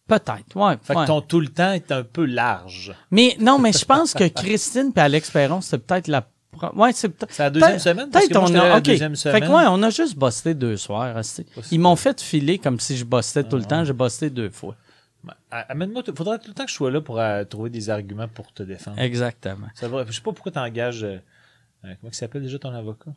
peut-être, 0.06 0.56
ouais. 0.56 0.76
fait 0.82 0.94
ouais. 0.94 1.02
que 1.02 1.06
ton 1.06 1.20
tout 1.20 1.40
le 1.40 1.48
temps 1.48 1.72
est 1.72 1.90
un 1.92 2.02
peu 2.02 2.24
large. 2.26 2.94
Mais 3.10 3.36
non, 3.40 3.58
mais 3.58 3.72
je 3.72 3.84
pense 3.84 4.14
que 4.14 4.28
Christine 4.28 4.92
puis 4.92 5.00
Alex 5.02 5.30
Perron, 5.30 5.60
c'était 5.60 5.78
peut-être 5.78 6.08
la. 6.08 6.26
Ouais, 6.74 6.90
c'est 6.92 7.08
peut-être. 7.10 7.32
C'est 7.32 7.42
la 7.44 7.50
deuxième 7.50 7.78
semaine? 7.78 8.10
Peut-être 8.10 8.36
on 8.36 8.46
a. 8.54 8.68
la 8.68 8.76
ok. 8.78 8.82
deuxième 8.82 9.14
Fait 9.16 9.30
semaine. 9.30 9.42
que 9.48 9.48
ouais, 9.54 9.64
on 9.68 9.82
a 9.82 9.90
juste 9.90 10.18
busté 10.18 10.54
deux 10.54 10.76
soirs. 10.76 11.14
Ils 11.70 11.78
m'ont 11.78 11.94
fait 11.96 12.20
filer 12.20 12.58
comme 12.58 12.80
si 12.80 12.96
je 12.96 13.04
bustais 13.04 13.44
tout 13.44 13.56
le 13.56 13.62
Ah, 13.66 13.68
temps. 13.68 13.84
J'ai 13.84 13.92
busté 13.92 14.28
deux 14.30 14.50
fois. 14.50 14.74
Ah, 15.50 15.60
Amène-moi, 15.70 16.02
faudrait 16.16 16.38
tout 16.38 16.48
le 16.48 16.54
temps 16.54 16.64
que 16.64 16.70
je 16.70 16.76
sois 16.76 16.90
là 16.90 17.00
pour 17.00 17.18
euh, 17.18 17.44
trouver 17.44 17.70
des 17.70 17.90
arguments 17.90 18.28
pour 18.28 18.52
te 18.52 18.62
défendre. 18.62 18.98
Exactement. 19.00 19.66
Ça 19.74 19.88
va, 19.88 20.04
je 20.06 20.12
sais 20.12 20.20
pas 20.20 20.32
pourquoi 20.32 20.52
t'engages, 20.52 21.02
euh, 21.04 21.18
euh, 21.84 21.94
comment 22.00 22.10
il 22.10 22.14
s'appelle 22.14 22.42
déjà 22.42 22.58
ton 22.58 22.72
avocat? 22.72 23.10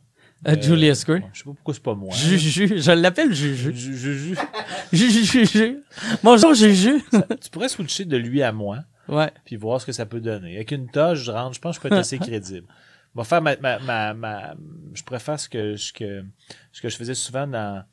Euh, 0.48 0.60
Julius 0.60 1.04
Gray. 1.04 1.22
je 1.32 1.38
sais 1.38 1.44
pas 1.44 1.52
pourquoi 1.52 1.74
c'est 1.74 1.82
pas 1.82 1.94
moi. 1.94 2.12
Juju. 2.14 2.80
Je 2.80 2.90
l'appelle 2.92 3.32
Juju. 3.32 3.72
Ju- 3.74 3.96
Juju. 3.96 4.36
Juju. 4.92 5.24
Juju. 5.24 5.82
Bonjour, 6.24 6.54
Juju. 6.54 7.00
tu 7.40 7.50
pourrais 7.50 7.68
switcher 7.68 8.04
de 8.04 8.16
lui 8.16 8.42
à 8.42 8.50
moi, 8.52 8.78
Ouais. 9.08 9.30
puis 9.44 9.56
voir 9.56 9.80
ce 9.80 9.86
que 9.86 9.92
ça 9.92 10.04
peut 10.06 10.20
donner. 10.20 10.56
Avec 10.56 10.72
une 10.72 10.88
toge, 10.90 11.22
je 11.24 11.30
rentre, 11.30 11.54
je 11.54 11.60
pense 11.60 11.78
que 11.78 11.84
je 11.84 11.88
peux 11.88 11.94
être 11.94 12.00
assez 12.00 12.18
crédible. 12.18 12.66
On 13.14 13.20
va 13.20 13.24
faire 13.24 13.42
ma, 13.42 13.56
ma, 13.56 13.78
ma, 13.78 14.14
ma- 14.14 14.54
je 14.94 15.02
préfère 15.02 15.38
ce 15.38 15.48
que, 15.48 15.76
ce 15.76 15.92
que, 15.92 16.24
ce 16.72 16.80
que 16.80 16.88
je 16.88 16.96
faisais 16.96 17.14
souvent 17.14 17.46
dans, 17.46 17.84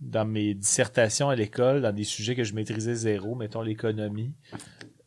dans 0.00 0.24
mes 0.24 0.54
dissertations 0.54 1.28
à 1.28 1.36
l'école, 1.36 1.82
dans 1.82 1.92
des 1.92 2.04
sujets 2.04 2.34
que 2.34 2.44
je 2.44 2.54
maîtrisais 2.54 2.94
zéro, 2.94 3.34
mettons 3.34 3.62
l'économie. 3.62 4.32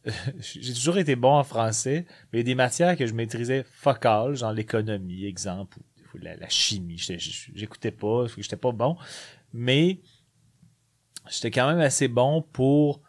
J'ai 0.40 0.74
toujours 0.74 0.98
été 0.98 1.16
bon 1.16 1.34
en 1.34 1.44
français, 1.44 2.06
mais 2.32 2.40
il 2.40 2.42
y 2.42 2.42
a 2.42 2.52
des 2.52 2.56
matières 2.56 2.98
que 2.98 3.06
je 3.06 3.14
maîtrisais 3.14 3.66
all, 4.04 4.36
genre 4.36 4.52
l'économie, 4.52 5.26
exemple, 5.26 5.78
ou 6.14 6.18
la, 6.18 6.36
la 6.36 6.50
chimie. 6.50 6.98
J'écoutais 6.98 7.92
pas, 7.92 8.26
j'étais 8.38 8.58
pas 8.58 8.72
bon. 8.72 8.98
Mais 9.54 10.00
j'étais 11.30 11.52
quand 11.52 11.68
même 11.68 11.80
assez 11.80 12.08
bon 12.08 12.42
pour 12.42 13.02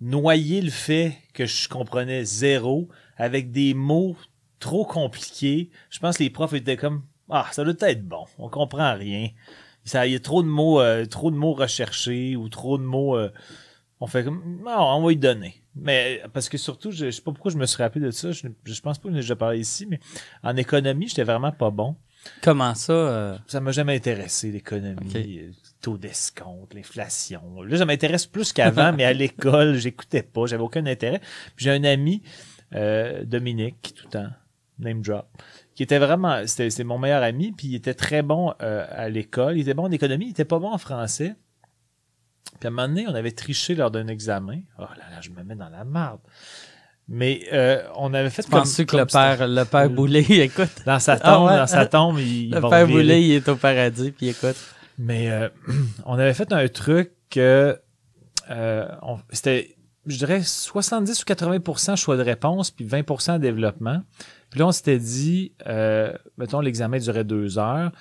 noyer 0.00 0.60
le 0.60 0.70
fait 0.70 1.16
que 1.34 1.46
je 1.46 1.68
comprenais 1.68 2.24
zéro 2.24 2.88
avec 3.16 3.50
des 3.50 3.74
mots 3.74 4.16
trop 4.58 4.84
compliqués. 4.84 5.70
Je 5.90 5.98
pense 5.98 6.18
que 6.18 6.22
les 6.22 6.30
profs 6.30 6.54
étaient 6.54 6.76
comme 6.76 7.04
Ah, 7.28 7.48
ça 7.52 7.64
doit 7.64 7.74
être 7.88 8.06
bon, 8.06 8.26
on 8.38 8.48
comprend 8.48 8.94
rien. 8.94 9.28
Ça, 9.90 10.06
il 10.06 10.12
y 10.12 10.16
a 10.16 10.20
trop 10.20 10.42
de 10.42 10.48
mots, 10.48 10.80
euh, 10.80 11.04
trop 11.06 11.30
de 11.30 11.36
mots 11.36 11.52
recherchés 11.54 12.36
ou 12.36 12.48
trop 12.48 12.78
de 12.78 12.82
mots. 12.84 13.16
euh, 13.16 13.30
on 14.00 14.06
fait 14.06 14.24
comme 14.24 14.60
non, 14.64 14.78
on 14.96 15.02
va 15.04 15.12
y 15.12 15.16
donner. 15.16 15.56
Mais 15.76 16.22
parce 16.32 16.48
que 16.48 16.58
surtout, 16.58 16.90
je, 16.90 17.06
je 17.06 17.10
sais 17.10 17.22
pas 17.22 17.32
pourquoi 17.32 17.50
je 17.52 17.56
me 17.58 17.66
suis 17.66 17.82
rappelé 17.82 18.04
de 18.06 18.10
ça. 18.10 18.32
Je, 18.32 18.46
je 18.64 18.80
pense 18.80 18.98
pas 18.98 19.08
que 19.08 19.14
j'ai 19.14 19.20
déjà 19.20 19.36
parlé 19.36 19.58
ici, 19.60 19.86
mais 19.86 20.00
en 20.42 20.56
économie, 20.56 21.08
j'étais 21.08 21.22
vraiment 21.24 21.52
pas 21.52 21.70
bon. 21.70 21.96
Comment 22.42 22.74
ça? 22.74 22.92
euh, 22.92 23.38
Ça 23.46 23.60
m'a 23.60 23.72
jamais 23.72 23.96
intéressé, 23.96 24.50
l'économie, 24.50 25.38
euh, 25.38 25.50
taux 25.80 25.96
d'escompte, 25.96 26.74
l'inflation. 26.74 27.62
Là, 27.62 27.78
ça 27.78 27.84
m'intéresse 27.84 28.26
plus 28.26 28.52
qu'avant, 28.52 28.92
mais 28.92 29.04
à 29.04 29.12
l'école, 29.22 29.74
j'écoutais 29.76 30.22
pas, 30.22 30.46
j'avais 30.46 30.62
aucun 30.62 30.84
intérêt. 30.86 31.20
J'ai 31.56 31.70
un 31.70 31.84
ami, 31.84 32.22
euh, 32.74 33.24
Dominique, 33.24 33.94
tout 33.96 34.04
le 34.06 34.10
temps, 34.10 34.28
name 34.78 35.00
drop, 35.02 35.26
qui 35.80 35.84
était 35.84 35.98
vraiment, 35.98 36.42
c'est 36.44 36.84
mon 36.84 36.98
meilleur 36.98 37.22
ami, 37.22 37.52
puis 37.52 37.68
il 37.68 37.74
était 37.74 37.94
très 37.94 38.20
bon 38.20 38.52
euh, 38.60 38.84
à 38.90 39.08
l'école, 39.08 39.56
il 39.56 39.62
était 39.62 39.72
bon 39.72 39.84
en 39.84 39.90
économie, 39.90 40.26
il 40.26 40.30
était 40.32 40.44
pas 40.44 40.58
bon 40.58 40.70
en 40.70 40.76
français. 40.76 41.36
Puis 42.58 42.66
à 42.66 42.68
un 42.68 42.70
moment 42.70 42.86
donné, 42.86 43.06
on 43.08 43.14
avait 43.14 43.30
triché 43.30 43.74
lors 43.74 43.90
d'un 43.90 44.06
examen. 44.08 44.60
Oh 44.78 44.82
là 44.82 45.04
là, 45.10 45.22
je 45.22 45.30
me 45.30 45.42
mets 45.42 45.54
dans 45.54 45.70
la 45.70 45.84
marde. 45.84 46.20
Mais 47.08 47.46
euh, 47.54 47.82
on 47.96 48.12
avait 48.12 48.28
fait 48.28 48.42
comme... 48.42 48.60
Penses-tu 48.60 48.84
que 48.84 48.90
comme 48.90 49.00
le 49.00 49.06
père, 49.06 49.48
le 49.48 49.64
père 49.64 49.88
Boulay, 49.88 50.20
écoute? 50.28 50.68
Dans 50.84 50.98
sa 50.98 51.16
tombe, 51.18 51.24
Ah 51.24 51.44
ouais. 51.46 51.56
dans 51.56 51.66
sa 51.66 51.86
tombe, 51.86 52.18
il, 52.18 52.50
Le 52.54 52.60
père. 52.60 52.86
Boulay, 52.86 53.22
il 53.24 53.32
est 53.36 53.48
au 53.48 53.56
paradis, 53.56 54.10
puis 54.12 54.28
écoute. 54.28 54.56
Mais 54.98 55.30
euh, 55.30 55.48
on 56.04 56.18
avait 56.18 56.34
fait 56.34 56.52
un 56.52 56.68
truc 56.68 57.12
que 57.30 57.80
euh, 58.50 58.86
on- 59.00 59.18
c'était, 59.30 59.76
je 60.04 60.18
dirais, 60.18 60.42
70 60.42 61.22
ou 61.22 61.24
80% 61.24 61.96
choix 61.96 62.18
de 62.18 62.22
réponse, 62.22 62.70
puis 62.70 62.84
20% 62.84 63.38
développement. 63.38 64.02
Puis 64.50 64.60
là, 64.60 64.66
on 64.66 64.72
s'était 64.72 64.98
dit, 64.98 65.52
euh, 65.66 66.12
mettons, 66.36 66.60
l'examen 66.60 66.98
durait 66.98 67.24
deux 67.24 67.58
heures, 67.58 67.92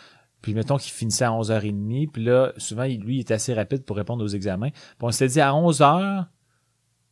puis 0.41 0.53
mettons 0.53 0.77
qu'il 0.77 0.91
finissait 0.91 1.25
à 1.25 1.31
11h30, 1.31 2.11
puis 2.11 2.23
là, 2.23 2.53
souvent, 2.57 2.85
lui, 2.85 3.17
il 3.17 3.19
était 3.19 3.33
assez 3.33 3.53
rapide 3.53 3.83
pour 3.83 3.97
répondre 3.97 4.23
aux 4.23 4.29
examens. 4.29 4.69
Puis 4.69 5.01
on 5.01 5.11
s'était 5.11 5.33
dit, 5.33 5.41
à 5.41 5.51
11h, 5.51 6.25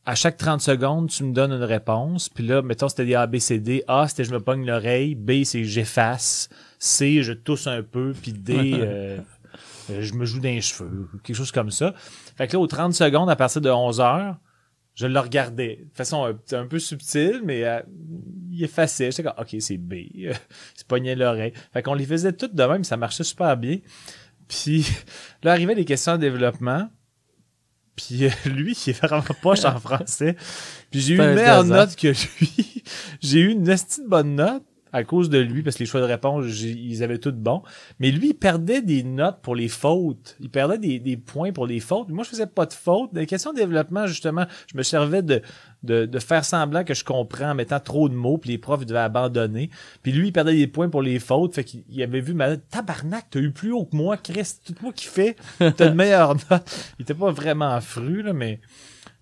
à 0.07 0.15
chaque 0.15 0.37
30 0.37 0.61
secondes, 0.61 1.09
tu 1.09 1.25
me 1.25 1.33
donnes 1.33 1.51
une 1.51 1.65
réponse. 1.65 2.29
Puis 2.29 2.47
là, 2.47 2.61
mettons, 2.61 2.87
c'était 2.87 3.05
des 3.05 3.15
A, 3.15 3.27
B, 3.27 3.39
C, 3.39 3.59
D. 3.59 3.83
A, 3.89 4.07
c'était 4.07 4.23
je 4.23 4.31
me 4.31 4.39
pogne 4.39 4.65
l'oreille. 4.65 5.15
B, 5.15 5.43
c'est 5.43 5.65
j'efface. 5.65 6.47
C, 6.79 7.23
je 7.23 7.33
tousse 7.33 7.67
un 7.67 7.83
peu. 7.83 8.13
Puis 8.13 8.31
D, 8.31 8.53
euh, 8.73 9.17
euh, 9.89 10.01
je 10.01 10.13
me 10.13 10.23
joue 10.23 10.39
d'un 10.39 10.61
cheveux. 10.61 11.09
Quelque 11.23 11.35
chose 11.35 11.51
comme 11.51 11.71
ça. 11.71 11.93
Fait 12.37 12.47
que 12.47 12.53
là, 12.53 12.59
aux 12.61 12.67
30 12.67 12.93
secondes, 12.93 13.29
à 13.29 13.35
partir 13.35 13.59
de 13.59 13.69
11 13.69 13.99
heures, 13.99 14.37
je 14.97 15.05
le 15.05 15.19
regardais. 15.19 15.79
De 15.91 15.95
façon 15.95 16.25
un, 16.25 16.57
un 16.57 16.65
peu 16.65 16.79
subtile, 16.79 17.41
mais 17.45 17.63
euh, 17.63 17.81
il 18.51 18.63
effaçait. 18.63 19.11
J'étais 19.11 19.23
comme, 19.23 19.35
OK, 19.37 19.55
c'est 19.59 19.77
B. 19.77 19.93
il 20.13 20.33
se 20.75 20.83
pognait 20.83 21.15
l'oreille. 21.15 21.53
Fait 21.71 21.83
qu'on 21.83 21.93
les 21.93 22.05
faisait 22.05 22.33
toutes 22.33 22.55
de 22.55 22.63
même. 22.63 22.83
Ça 22.83 22.97
marchait 22.97 23.23
super 23.23 23.55
bien. 23.57 23.77
Puis 24.47 24.87
là, 25.43 25.51
arrivaient 25.51 25.75
les 25.75 25.85
questions 25.85 26.13
de 26.13 26.21
développement. 26.21 26.89
Puis 27.95 28.25
euh, 28.25 28.29
lui, 28.45 28.75
il 28.85 28.89
est 28.89 28.99
vraiment 28.99 29.23
poche 29.39 29.65
en 29.65 29.79
français. 29.79 30.35
Puis 30.89 31.01
j'ai 31.01 31.13
eu 31.13 31.17
une 31.17 31.23
un 31.23 31.35
meilleure 31.35 31.63
note 31.63 31.95
que 31.95 32.07
lui. 32.07 32.83
j'ai 33.21 33.39
eu 33.39 33.51
une 33.51 33.69
esti 33.69 34.01
de 34.01 34.07
bonne 34.07 34.33
note 34.33 34.63
à 34.93 35.03
cause 35.03 35.29
de 35.29 35.39
lui, 35.39 35.63
parce 35.63 35.75
que 35.75 35.83
les 35.83 35.85
choix 35.85 36.01
de 36.01 36.05
réponse, 36.05 36.45
ils 36.61 37.03
avaient 37.03 37.17
tout 37.17 37.31
bon. 37.31 37.61
Mais 37.99 38.11
lui, 38.11 38.29
il 38.29 38.33
perdait 38.33 38.81
des 38.81 39.03
notes 39.03 39.39
pour 39.41 39.55
les 39.55 39.67
fautes. 39.67 40.35
Il 40.39 40.49
perdait 40.49 40.77
des, 40.77 40.99
des 40.99 41.17
points 41.17 41.51
pour 41.51 41.67
les 41.67 41.79
fautes. 41.79 42.09
Moi, 42.09 42.23
je 42.23 42.29
faisais 42.29 42.47
pas 42.47 42.65
de 42.65 42.73
fautes. 42.73 43.13
Dans 43.13 43.19
les 43.19 43.25
questions 43.25 43.53
de 43.53 43.57
développement, 43.57 44.07
justement, 44.07 44.45
je 44.71 44.77
me 44.77 44.83
servais 44.83 45.21
de, 45.21 45.41
de, 45.83 46.05
de 46.05 46.19
faire 46.19 46.45
semblant 46.45 46.83
que 46.83 46.93
je 46.93 47.03
comprends 47.03 47.51
en 47.51 47.55
mettant 47.55 47.79
trop 47.79 48.09
de 48.09 48.15
mots, 48.15 48.37
puis 48.37 48.51
les 48.51 48.57
profs 48.57 48.85
devaient 48.85 48.99
abandonner. 48.99 49.69
Puis 50.03 50.11
lui, 50.11 50.27
il 50.27 50.31
perdait 50.31 50.55
des 50.55 50.67
points 50.67 50.89
pour 50.89 51.01
les 51.01 51.19
fautes. 51.19 51.55
Fait 51.55 51.63
qu'il 51.63 51.83
il 51.89 52.01
avait 52.03 52.21
vu 52.21 52.33
ma. 52.33 52.57
Tabarnak, 52.57 53.27
t'as 53.29 53.39
eu 53.39 53.51
plus 53.51 53.71
haut 53.71 53.85
que 53.85 53.95
moi, 53.95 54.17
Chris. 54.17 54.55
Tout 54.65 54.75
moi 54.81 54.93
qui 54.93 55.05
fait, 55.05 55.35
t'as 55.59 55.89
une 55.89 55.93
meilleure 55.95 56.35
note. 56.35 56.93
Il 56.99 57.03
était 57.03 57.13
pas 57.13 57.31
vraiment 57.31 57.79
fru, 57.81 58.21
là, 58.21 58.33
mais. 58.33 58.59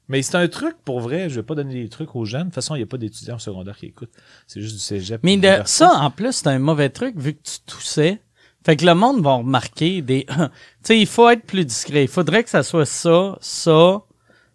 Mais 0.08 0.22
c'est 0.22 0.36
un 0.36 0.48
truc, 0.48 0.76
pour 0.86 1.00
vrai, 1.00 1.30
je 1.30 1.36
vais 1.36 1.44
pas 1.44 1.56
donner 1.56 1.74
des 1.82 1.90
trucs 1.90 2.16
aux 2.16 2.26
jeunes. 2.26 2.42
De 2.42 2.46
toute 2.46 2.56
façon, 2.56 2.76
il 2.76 2.80
n'y 2.80 2.84
a 2.84 2.88
pas 2.88 2.98
d'étudiants 2.98 3.38
au 3.38 3.40
secondaire 3.40 3.76
qui 3.76 3.88
écoutent. 3.88 4.12
C'est 4.46 4.62
juste 4.62 4.76
du 4.76 4.82
cégep. 4.82 5.22
Mais 5.24 5.38
de, 5.38 5.50
ça, 5.66 5.94
en 6.00 6.12
plus, 6.12 6.32
c'est 6.34 6.48
un 6.48 6.60
mauvais 6.60 6.90
truc 6.90 7.18
vu 7.18 7.34
que 7.34 7.42
tu 7.44 7.60
toussais. 7.66 8.22
Fait 8.64 8.76
que 8.76 8.86
le 8.86 8.94
monde 8.96 9.22
va 9.24 9.34
remarquer 9.36 10.02
des. 10.02 10.26
tu 10.30 10.36
sais, 10.84 11.00
il 11.00 11.08
faut 11.08 11.30
être 11.30 11.44
plus 11.46 11.66
discret. 11.66 12.04
Il 12.04 12.08
faudrait 12.08 12.44
que 12.44 12.50
ça 12.50 12.62
soit 12.64 12.86
ça, 12.86 13.38
ça, 13.42 14.02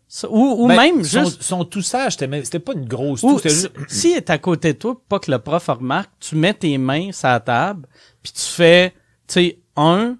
ça. 0.09 0.29
Ou, 0.31 0.65
ou 0.65 0.69
Ben, 0.69 0.77
même 0.77 1.05
son, 1.05 1.25
juste. 1.25 1.43
son 1.43 1.65
toussage, 1.65 2.13
c'était 2.15 2.59
pas 2.59 2.73
une 2.73 2.87
grosse 2.87 3.23
Ou 3.23 3.35
toux, 3.35 3.39
si- 3.41 3.49
juste... 3.49 3.71
s'il 3.89 4.17
est 4.17 4.31
à 4.31 4.39
côté 4.39 4.73
de 4.73 4.79
toi, 4.79 5.01
pas 5.09 5.19
que 5.21 5.31
le 5.31 5.39
prof 5.39 5.67
remarque, 5.67 6.11
tu 6.21 6.35
mets 6.37 6.55
tes 6.55 6.77
mains 6.79 7.13
sur 7.13 7.29
la 7.29 7.39
table, 7.41 7.87
puis 8.23 8.33
tu 8.33 8.43
fais, 8.43 8.91
tu 9.29 9.35
sais, 9.35 9.59
un, 9.77 10.17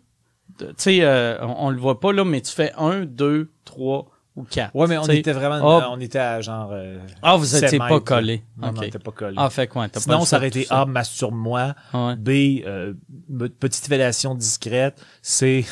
tu 0.59 0.67
sais, 0.77 0.99
euh, 1.03 1.45
on, 1.45 1.67
on 1.67 1.71
le 1.71 1.79
voit 1.79 1.99
pas 1.99 2.13
là, 2.13 2.25
mais 2.25 2.41
tu 2.41 2.53
fais 2.53 2.73
un, 2.79 3.05
deux, 3.05 3.51
trois 3.65 4.09
ou. 4.41 4.79
Ouais, 4.79 4.87
mais 4.89 4.99
on 4.99 5.05
était 5.07 5.33
vraiment... 5.33 5.91
On 5.93 6.01
était 6.01 6.19
à 6.19 6.41
genre... 6.41 6.71
euh, 6.73 6.99
Ah, 7.23 7.37
vous 7.37 7.45
sept 7.45 7.65
étiez 7.65 7.79
pas 7.79 8.01
collés. 8.01 8.43
Non, 8.57 8.69
non, 8.69 8.73
Ok. 8.73 8.79
on 8.79 8.83
était 8.83 8.99
pas 8.99 9.11
collés. 9.13 9.37
Ah, 9.39 9.51
fait 9.51 9.67
quoi, 9.67 9.87
Sinon, 9.95 10.25
ça 10.25 10.37
aurait 10.37 10.49
été. 10.49 10.67
A, 10.71 10.85
masturbe-moi. 10.87 11.75
Ouais. 11.95 12.17
B, 12.17 12.65
euh, 12.67 12.95
petite 13.59 13.87
fellation 13.87 14.35
discrète. 14.35 15.01
C. 15.23 15.65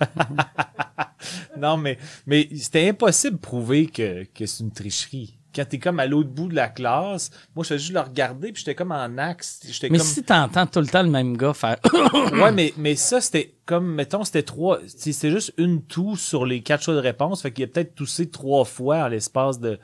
non, 1.58 1.76
mais, 1.76 1.98
mais 2.26 2.48
c'était 2.56 2.88
impossible 2.88 3.36
de 3.36 3.40
prouver 3.40 3.86
que, 3.86 4.24
que 4.34 4.46
c'est 4.46 4.62
une 4.64 4.72
tricherie. 4.72 5.37
Quand 5.58 5.68
t'es 5.68 5.78
comme 5.78 5.98
à 5.98 6.06
l'autre 6.06 6.28
bout 6.30 6.46
de 6.48 6.54
la 6.54 6.68
classe, 6.68 7.30
moi, 7.56 7.64
je 7.64 7.68
faisais 7.70 7.78
juste 7.80 7.92
le 7.94 8.00
regarder, 8.00 8.52
puis 8.52 8.60
j'étais 8.60 8.76
comme 8.76 8.92
en 8.92 9.18
axe. 9.18 9.58
J'étais 9.68 9.88
Mais 9.90 9.98
comme... 9.98 10.06
si 10.06 10.22
t'entends 10.22 10.66
tout 10.66 10.78
le 10.80 10.86
temps 10.86 11.02
le 11.02 11.10
même 11.10 11.36
gars 11.36 11.52
faire. 11.52 11.78
Ouais, 12.32 12.52
mais, 12.52 12.72
mais 12.76 12.94
ça, 12.94 13.20
c'était 13.20 13.54
comme, 13.66 13.92
mettons, 13.94 14.22
c'était 14.22 14.44
trois, 14.44 14.78
c'était 14.86 15.30
juste 15.32 15.52
une 15.56 15.82
toux 15.82 16.16
sur 16.16 16.46
les 16.46 16.60
quatre 16.62 16.84
choix 16.84 16.94
de 16.94 17.00
réponse. 17.00 17.42
Fait 17.42 17.50
qu'il 17.50 17.64
a 17.64 17.66
peut-être 17.66 17.96
toussé 17.96 18.30
trois 18.30 18.64
fois 18.64 18.98
en 18.98 19.08
l'espace 19.08 19.58
de, 19.58 19.78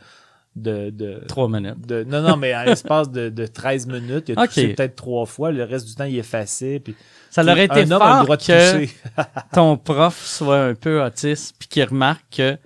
de, 0.55 0.91
de, 0.91 1.21
Trois 1.27 1.49
minutes. 1.49 1.85
de- 1.85 2.05
non, 2.05 2.23
non, 2.23 2.37
mais 2.37 2.55
en 2.55 2.63
l'espace 2.63 3.11
de, 3.11 3.29
de 3.29 3.47
13 3.47 3.87
minutes, 3.89 4.29
il 4.29 4.39
a 4.39 4.43
Ok. 4.45 4.49
toussé 4.51 4.69
peut-être 4.75 4.95
trois 4.95 5.27
fois. 5.27 5.51
Le 5.51 5.65
reste 5.65 5.89
du 5.89 5.95
temps, 5.97 6.05
il 6.05 6.17
effaçait. 6.17 6.79
Puis, 6.79 6.95
Ça 7.31 7.43
leur 7.43 7.55
aurait 7.57 7.65
été 7.65 7.85
fort 7.87 8.23
droit 8.23 8.37
de 8.37 8.43
que 8.87 8.87
ton 9.53 9.77
prof 9.77 10.25
soit 10.25 10.61
un 10.61 10.75
peu 10.75 11.03
autiste 11.05 11.57
puis 11.59 11.67
qu'il 11.69 11.85
remarque 11.85 12.25
que 12.37 12.57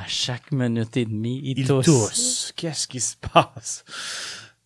à 0.00 0.06
chaque 0.06 0.52
minute 0.52 0.96
et 0.96 1.04
demie, 1.04 1.40
il, 1.44 1.58
Il 1.58 1.66
tousse. 1.66 1.86
tousse. 1.86 2.52
Qu'est-ce 2.56 2.86
qui 2.88 3.00
se 3.00 3.16
passe? 3.16 3.84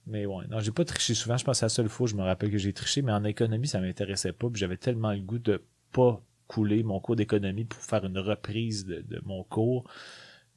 Mais 0.06 0.26
ouais, 0.26 0.44
non, 0.50 0.60
j'ai 0.60 0.70
pas 0.72 0.84
triché 0.84 1.14
souvent. 1.14 1.36
Je 1.36 1.44
pense 1.44 1.54
que 1.56 1.58
c'est 1.60 1.64
la 1.66 1.70
seule 1.70 1.88
fois 1.88 2.06
je 2.06 2.14
me 2.14 2.22
rappelle 2.22 2.50
que 2.50 2.58
j'ai 2.58 2.72
triché, 2.72 3.00
mais 3.02 3.12
en 3.12 3.24
économie, 3.24 3.66
ça 3.68 3.80
m'intéressait 3.80 4.32
pas. 4.32 4.48
Puis 4.50 4.60
j'avais 4.60 4.76
tellement 4.76 5.12
le 5.12 5.20
goût 5.20 5.38
de 5.38 5.62
pas 5.92 6.20
couler 6.46 6.82
mon 6.82 7.00
cours 7.00 7.16
d'économie 7.16 7.64
pour 7.64 7.80
faire 7.82 8.04
une 8.04 8.18
reprise 8.18 8.84
de, 8.84 9.02
de 9.08 9.20
mon 9.24 9.44
cours 9.44 9.84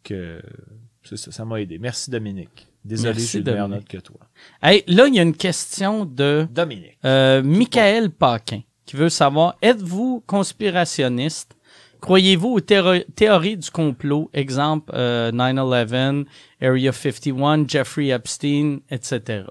que 0.03 0.41
c'est 1.03 1.17
ça, 1.17 1.31
ça 1.31 1.45
m'a 1.45 1.61
aidé. 1.61 1.79
Merci 1.79 2.11
Dominique. 2.11 2.67
Désolé, 2.83 3.19
j'ai 3.19 3.39
une 3.39 3.45
meilleure 3.45 3.69
note 3.69 3.85
que 3.87 3.97
toi. 3.97 4.19
Hey, 4.61 4.83
là, 4.87 5.07
il 5.07 5.15
y 5.15 5.19
a 5.19 5.23
une 5.23 5.35
question 5.35 6.05
de 6.05 6.47
Dominique. 6.51 6.97
euh, 7.05 7.41
Michael 7.43 8.09
Paquin 8.11 8.61
qui 8.85 8.95
veut 8.95 9.09
savoir 9.09 9.57
êtes-vous 9.61 10.23
conspirationniste? 10.27 11.56
Croyez-vous 12.01 12.49
aux 12.49 12.60
théories 12.60 13.57
du 13.57 13.71
complot, 13.71 14.29
exemple 14.33 14.91
euh, 14.95 15.31
9/11, 15.31 16.25
Area 16.62 16.91
51, 16.91 17.67
Jeffrey 17.67 18.07
Epstein, 18.07 18.79
etc. 18.89 19.43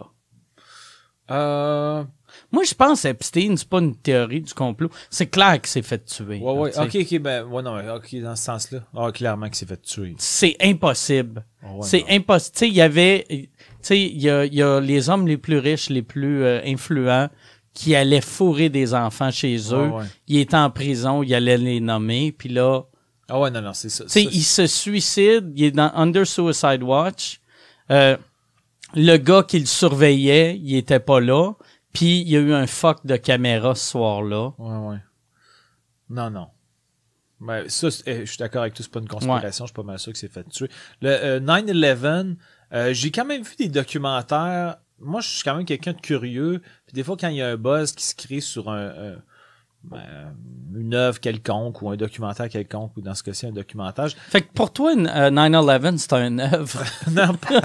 Euh, 1.30 2.04
Moi, 2.52 2.62
je 2.64 2.74
pense 2.74 3.02
que 3.02 3.08
Epstein, 3.08 3.56
c'est 3.56 3.68
pas 3.68 3.78
une 3.80 3.96
théorie 3.96 4.40
du 4.42 4.54
complot. 4.54 4.90
C'est 5.10 5.26
clair 5.26 5.60
qu'il 5.60 5.66
s'est 5.68 5.82
fait 5.82 6.04
tuer. 6.04 6.38
ouais, 6.38 6.52
ouais. 6.52 6.70
là. 6.72 6.84
Ok, 6.84 6.96
ok, 7.00 7.18
ben, 7.18 7.44
ouais, 7.44 7.62
non, 7.62 7.78
ok, 7.96 8.14
dans 8.20 8.36
ce 8.36 8.44
sens-là. 8.44 8.80
Ah, 8.94 9.10
clairement 9.12 9.46
qu'il 9.46 9.56
s'est 9.56 9.66
fait 9.66 9.82
tuer. 9.82 10.14
C'est 10.18 10.56
impossible. 10.60 11.44
Ah, 11.62 11.72
ouais, 11.72 11.82
c'est 11.82 12.04
impossible. 12.08 12.52
Tu 12.54 12.58
sais, 12.58 12.68
il 12.68 12.74
y 12.74 12.80
avait, 12.82 13.24
tu 13.28 13.48
sais, 13.80 14.00
il 14.00 14.20
y 14.20 14.30
a, 14.30 14.44
il 14.44 14.54
y 14.54 14.62
a 14.62 14.80
les 14.80 15.10
hommes 15.10 15.26
les 15.26 15.36
plus 15.36 15.58
riches, 15.58 15.90
les 15.90 16.02
plus 16.02 16.44
euh, 16.44 16.60
influents 16.64 17.28
qui 17.76 17.94
allaient 17.94 18.22
fourrer 18.22 18.70
des 18.70 18.94
enfants 18.94 19.30
chez 19.30 19.56
eux. 19.74 19.88
Ouais, 19.88 19.98
ouais. 19.98 20.04
Ils 20.28 20.38
étaient 20.38 20.56
en 20.56 20.70
prison, 20.70 21.22
ils 21.22 21.34
allaient 21.34 21.58
les 21.58 21.78
nommer, 21.78 22.32
puis 22.32 22.48
là, 22.48 22.84
Ah 23.28 23.38
ouais, 23.38 23.50
non, 23.50 23.60
non, 23.60 23.74
c'est 23.74 23.90
ça. 23.90 24.04
tu 24.04 24.10
sais, 24.10 24.22
il 24.22 24.42
se 24.42 24.66
suicide, 24.66 25.52
il 25.54 25.64
est 25.64 25.70
dans 25.72 25.92
Under 25.94 26.26
Suicide 26.26 26.82
Watch. 26.82 27.38
Euh, 27.90 28.16
le 28.94 29.16
gars 29.18 29.42
qui 29.42 29.58
le 29.60 29.66
surveillait, 29.66 30.56
il 30.56 30.74
était 30.74 31.00
pas 31.00 31.20
là. 31.20 31.52
Puis 31.92 32.20
il 32.22 32.28
y 32.30 32.36
a 32.36 32.40
eu 32.40 32.54
un 32.54 32.66
fuck 32.66 33.04
de 33.04 33.16
caméra 33.16 33.74
ce 33.74 33.90
soir-là. 33.90 34.52
Ouais, 34.58 34.88
ouais. 34.88 34.98
Non, 36.08 36.30
non. 36.30 36.48
Ben, 37.40 37.68
ça, 37.68 37.88
eh, 38.06 38.20
je 38.20 38.24
suis 38.24 38.38
d'accord 38.38 38.62
avec 38.62 38.72
toi, 38.72 38.82
c'est 38.84 38.90
pas 38.92 39.00
une 39.00 39.08
conspiration, 39.08 39.66
je 39.66 39.68
suis 39.68 39.74
pas 39.74 39.82
mal 39.82 39.98
sûr 39.98 40.12
que 40.12 40.18
c'est 40.18 40.32
fait 40.32 40.48
tuer. 40.48 40.70
Le 41.02 41.10
euh, 41.10 41.40
9-11, 41.40 42.36
euh, 42.72 42.94
j'ai 42.94 43.10
quand 43.10 43.26
même 43.26 43.42
vu 43.42 43.54
des 43.58 43.68
documentaires. 43.68 44.76
Moi, 44.98 45.20
je 45.20 45.28
suis 45.28 45.42
quand 45.42 45.54
même 45.56 45.66
quelqu'un 45.66 45.92
de 45.92 46.00
curieux. 46.00 46.60
Puis 46.86 46.94
des 46.94 47.02
fois, 47.04 47.16
quand 47.18 47.28
il 47.28 47.36
y 47.36 47.42
a 47.42 47.48
un 47.48 47.56
buzz 47.56 47.92
qui 47.92 48.04
se 48.04 48.14
crée 48.14 48.40
sur 48.40 48.70
un, 48.70 48.86
un- 48.88 49.22
ben, 49.84 50.34
une 50.74 50.94
œuvre 50.94 51.20
quelconque 51.20 51.80
ou 51.82 51.90
un 51.90 51.96
documentaire 51.96 52.48
quelconque, 52.48 52.96
ou 52.96 53.02
dans 53.02 53.14
ce 53.14 53.22
cas-ci, 53.22 53.46
un 53.46 53.52
documentaire. 53.52 54.08
Fait 54.28 54.42
que 54.42 54.52
pour 54.52 54.72
toi, 54.72 54.92
une, 54.94 55.06
euh, 55.06 55.30
9-11, 55.30 55.98
c'est 55.98 56.12
un 56.14 56.38
œuvre. 56.40 56.82
non, 57.12 57.34
pas- 57.34 57.62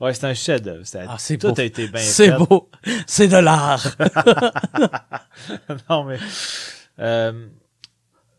ouais, 0.00 0.14
c'est 0.14 0.24
un 0.26 0.32
chef-d'œuvre. 0.34 0.80
C'est- 0.84 1.04
Ah, 1.06 1.16
c'est 1.18 1.36
Tout 1.36 1.48
beau. 1.52 1.60
a 1.60 1.64
été 1.64 1.88
bien 1.88 2.00
c'est 2.00 2.30
beau. 2.38 2.70
C'est 3.06 3.28
de 3.28 3.36
l'art. 3.36 3.84
non, 5.90 6.04
mais. 6.04 6.18
euh, 7.00 7.48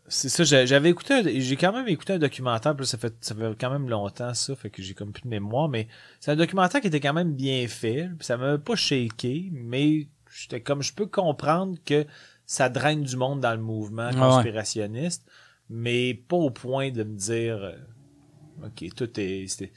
c'est 0.08 0.28
ça, 0.28 0.44
j'avais 0.64 0.90
écouté, 0.90 1.40
j'ai 1.40 1.56
quand 1.56 1.72
même 1.72 1.88
écouté 1.88 2.14
un 2.14 2.18
documentaire, 2.18 2.76
puis 2.76 2.86
ça 2.86 2.96
fait, 2.98 3.14
ça 3.20 3.34
fait 3.34 3.56
quand 3.58 3.70
même 3.70 3.88
longtemps 3.88 4.34
ça, 4.34 4.54
fait 4.54 4.70
que 4.70 4.82
j'ai 4.82 4.94
comme 4.94 5.12
plus 5.12 5.22
de 5.22 5.28
mémoire, 5.28 5.68
mais 5.68 5.88
c'est 6.20 6.30
un 6.30 6.36
documentaire 6.36 6.80
qui 6.80 6.86
était 6.86 7.00
quand 7.00 7.12
même 7.12 7.32
bien 7.34 7.66
fait, 7.66 8.08
puis 8.16 8.24
ça 8.26 8.36
m'a 8.36 8.58
pas 8.58 8.76
shaké, 8.76 9.48
mais 9.52 10.06
j'étais 10.30 10.60
comme, 10.60 10.82
je 10.82 10.92
peux 10.92 11.06
comprendre 11.06 11.76
que 11.84 12.06
ça 12.46 12.68
draine 12.68 13.02
du 13.02 13.16
monde 13.16 13.40
dans 13.40 13.54
le 13.54 13.60
mouvement 13.62 14.10
Ah 14.12 14.14
ouais. 14.14 14.20
conspirationniste, 14.20 15.26
mais 15.68 16.14
pas 16.14 16.36
au 16.36 16.50
point 16.50 16.90
de 16.90 17.02
me 17.02 17.16
dire, 17.16 17.56
euh, 17.56 18.66
ok, 18.66 18.94
tout 18.94 19.10
est, 19.18 19.46
c'était, 19.48 19.72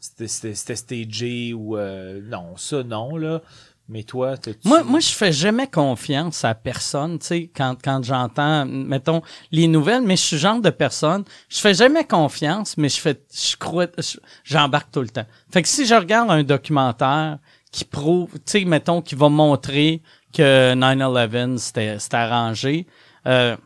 c'était, 0.00 0.26
c'était, 0.28 0.54
c'était 0.54 0.76
stagé 0.76 1.54
ou, 1.54 1.76
euh, 1.76 2.20
non, 2.22 2.56
ça 2.56 2.82
non, 2.82 3.16
là, 3.16 3.42
mais 3.88 4.02
toi, 4.02 4.36
t'as 4.36 4.52
Moi, 4.64 4.82
moi, 4.82 5.00
je 5.00 5.08
fais 5.08 5.32
jamais 5.32 5.66
confiance 5.66 6.44
à 6.44 6.54
personne, 6.54 7.18
tu 7.18 7.26
sais, 7.26 7.50
quand, 7.54 7.76
quand 7.82 8.02
j'entends, 8.04 8.66
mettons, 8.66 9.22
les 9.50 9.66
nouvelles, 9.66 10.02
mais 10.02 10.16
je 10.16 10.22
suis 10.22 10.38
genre 10.38 10.60
de 10.60 10.70
personne, 10.70 11.24
je 11.48 11.58
fais 11.58 11.74
jamais 11.74 12.04
confiance, 12.04 12.76
mais 12.76 12.88
je 12.88 13.00
fais, 13.00 13.20
je 13.34 13.56
crois, 13.56 13.86
je- 13.96 14.18
j'embarque 14.44 14.90
tout 14.90 15.00
le 15.00 15.08
temps. 15.08 15.26
Fait 15.50 15.62
que 15.62 15.68
si 15.68 15.86
je 15.86 15.94
regarde 15.94 16.30
un 16.30 16.42
documentaire 16.42 17.38
qui 17.72 17.84
prouve, 17.84 18.30
tu 18.34 18.40
sais, 18.46 18.64
mettons, 18.64 19.00
qui 19.02 19.14
va 19.14 19.28
montrer 19.28 20.02
que 20.32 20.74
9-11, 20.74 21.58
c'était, 21.58 21.98
c'était 21.98 22.16
arrangé, 22.16 22.86
euh, 23.26 23.56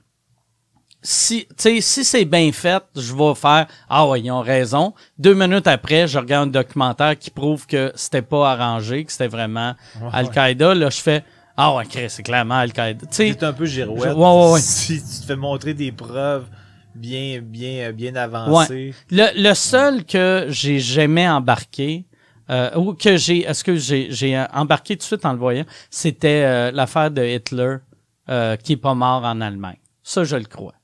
si, 1.03 1.47
tu 1.49 1.55
sais, 1.59 1.81
si 1.81 2.05
c'est 2.05 2.25
bien 2.25 2.51
fait, 2.53 2.83
je 2.97 3.13
vais 3.15 3.35
faire 3.35 3.67
Ah 3.89 4.07
ouais, 4.07 4.21
ils 4.21 4.31
ont 4.31 4.41
raison. 4.41 4.95
Deux 5.19 5.35
minutes 5.35 5.67
après, 5.67 6.07
je 6.07 6.19
regarde 6.19 6.49
un 6.49 6.51
documentaire 6.51 7.19
qui 7.19 7.31
prouve 7.31 7.67
que 7.67 7.93
c'était 7.97 8.23
pas 8.23 8.53
arrangé, 8.53 9.05
que 9.05 9.11
c'était 9.13 9.29
vraiment 9.29 9.75
Ouais. 10.01 10.09
Al-Qaïda. 10.13 10.75
Là, 10.75 10.91
je 10.91 11.01
fais 11.01 11.25
Ah 11.57 11.75
ouais, 11.75 11.85
c'est 12.09 12.23
clairement 12.23 12.55
Al-Qaïda. 12.59 13.01
Tu 13.07 13.07
sais, 13.11 13.37
C'est 13.39 13.43
un 13.45 13.53
peu 13.53 13.67
girouette. 13.67 14.15
Ouais, 14.15 14.25
ouais, 14.25 14.53
ouais. 14.53 14.61
Si 14.63 15.03
tu 15.03 15.21
te 15.23 15.27
fais 15.27 15.37
montrer 15.37 15.75
des 15.75 15.91
preuves 15.93 16.47
bien, 16.95 17.41
bien, 17.43 17.91
bien 17.93 18.15
avancées. 18.17 18.95
le, 19.11 19.27
le 19.49 19.55
seul 19.55 20.05
que 20.05 20.47
j'ai 20.51 20.79
jamais 20.79 21.29
embarqué, 21.29 22.05
euh, 22.51 22.71
ou 22.77 22.93
que 22.95 23.17
j'ai, 23.17 23.41
est-ce 23.41 23.65
que 23.65 23.75
j'ai, 23.77 24.09
j'ai 24.11 24.37
euh, 24.37 24.45
embarqué 24.53 24.95
tout 24.95 25.01
de 25.01 25.05
suite 25.05 25.25
en 25.25 25.33
le 25.33 25.39
voyant, 25.39 25.65
c'était 25.91 26.43
euh, 26.45 26.71
l'affaire 26.71 27.11
de 27.11 27.25
Hitler 27.25 27.77
euh, 28.29 28.57
qui 28.57 28.75
est 28.75 28.77
pas 28.77 28.95
mort 28.95 29.25
en 29.25 29.41
Allemagne. 29.41 29.79
Ça, 30.03 30.25
je 30.25 30.37
le 30.37 30.45
crois. 30.45 30.75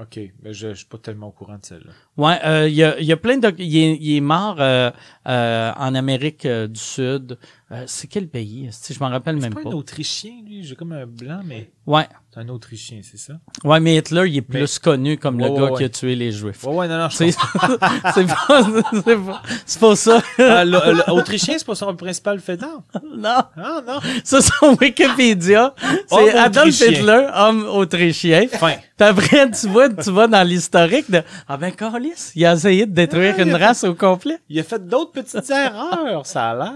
OK, 0.00 0.20
mais 0.42 0.52
je, 0.54 0.68
je 0.68 0.74
suis 0.74 0.86
pas 0.86 0.98
tellement 0.98 1.26
au 1.28 1.32
courant 1.32 1.56
de 1.58 1.64
celle-là. 1.64 1.90
Ouais, 2.16 2.38
euh, 2.44 2.68
il 2.68 2.74
y, 2.76 2.84
a, 2.84 3.00
y 3.00 3.10
a 3.10 3.16
plein 3.16 3.36
de. 3.38 3.52
Il 3.58 3.76
est, 3.76 3.96
il 4.00 4.16
est 4.16 4.20
mort 4.20 4.56
euh, 4.60 4.90
euh, 5.26 5.72
en 5.76 5.94
Amérique 5.96 6.46
euh, 6.46 6.68
du 6.68 6.78
Sud. 6.78 7.36
Euh, 7.72 7.82
c'est 7.88 8.06
quel 8.06 8.28
pays? 8.28 8.68
Si 8.70 8.94
je 8.94 9.00
m'en 9.00 9.08
rappelle 9.08 9.36
C'est 9.40 9.42
même 9.48 9.54
pas 9.54 9.62
pas. 9.64 9.70
un 9.70 9.72
Autrichien, 9.72 10.40
lui? 10.46 10.62
J'ai 10.62 10.76
comme 10.76 10.92
un 10.92 11.06
blanc, 11.06 11.40
mais 11.44 11.72
Ouais, 11.88 12.06
c'est 12.34 12.40
un 12.40 12.48
Autrichien, 12.50 13.00
c'est 13.02 13.16
ça? 13.16 13.32
ouais, 13.64 13.80
mais 13.80 13.96
Hitler, 13.96 14.24
il 14.28 14.36
est 14.36 14.44
Mais- 14.50 14.58
plus 14.58 14.78
connu 14.78 15.16
comme 15.16 15.40
Ouais, 15.40 15.48
le 15.48 15.54
ouais, 15.54 15.70
gars 15.70 15.76
qui 15.78 15.84
a 15.84 15.88
tué 15.88 16.14
les 16.16 16.30
Juifs. 16.32 16.62
Ouais, 16.64 16.74
ouais, 16.74 16.86
non, 16.88 16.98
non, 16.98 17.08
je 17.08 17.16
C'est 17.16 17.34
pas, 17.36 18.12
c'est 18.14 18.26
pas, 18.26 19.42
c'est 19.64 19.80
pas 19.80 19.96
ça. 19.96 20.20
Ah, 20.38 20.66
le- 20.66 20.92
le- 20.96 21.10
Autrichien, 21.12 21.54
c'est 21.56 21.66
pas 21.66 21.74
son 21.74 21.96
principal 21.96 22.40
fait 22.40 22.58
d'armes. 22.58 22.82
non. 23.16 23.42
Ah, 23.56 23.80
non. 23.86 24.00
Ça, 24.22 24.42
son 24.42 24.76
Wikipédia, 24.78 25.74
c'est 26.08 26.34
Adolf. 26.36 26.78
Hitler, 26.78 27.26
homme 27.34 27.64
autrichien. 27.66 28.46
Fin. 28.48 28.74
Puis 28.98 29.06
après, 29.08 29.50
tu 29.50 29.68
vois, 29.68 29.88
tu 29.88 30.10
vas 30.10 30.26
dans 30.26 30.46
l'historique 30.46 31.10
de 31.10 31.22
Ah 31.48 31.56
ben, 31.56 31.72
Carlis? 31.72 32.32
Il 32.34 32.44
a 32.44 32.52
essayé 32.52 32.84
de 32.84 32.92
détruire 32.92 33.34
Ah, 33.38 33.42
une 33.42 33.50
fait- 33.56 33.64
race 33.64 33.84
au 33.84 33.94
complet? 33.94 34.38
Il 34.50 34.58
a 34.60 34.62
fait 34.62 34.86
d'autres 34.86 35.12
petites 35.12 35.48
erreurs, 35.50 36.26
ça 36.26 36.50
a 36.50 36.54
l'air. 36.54 36.72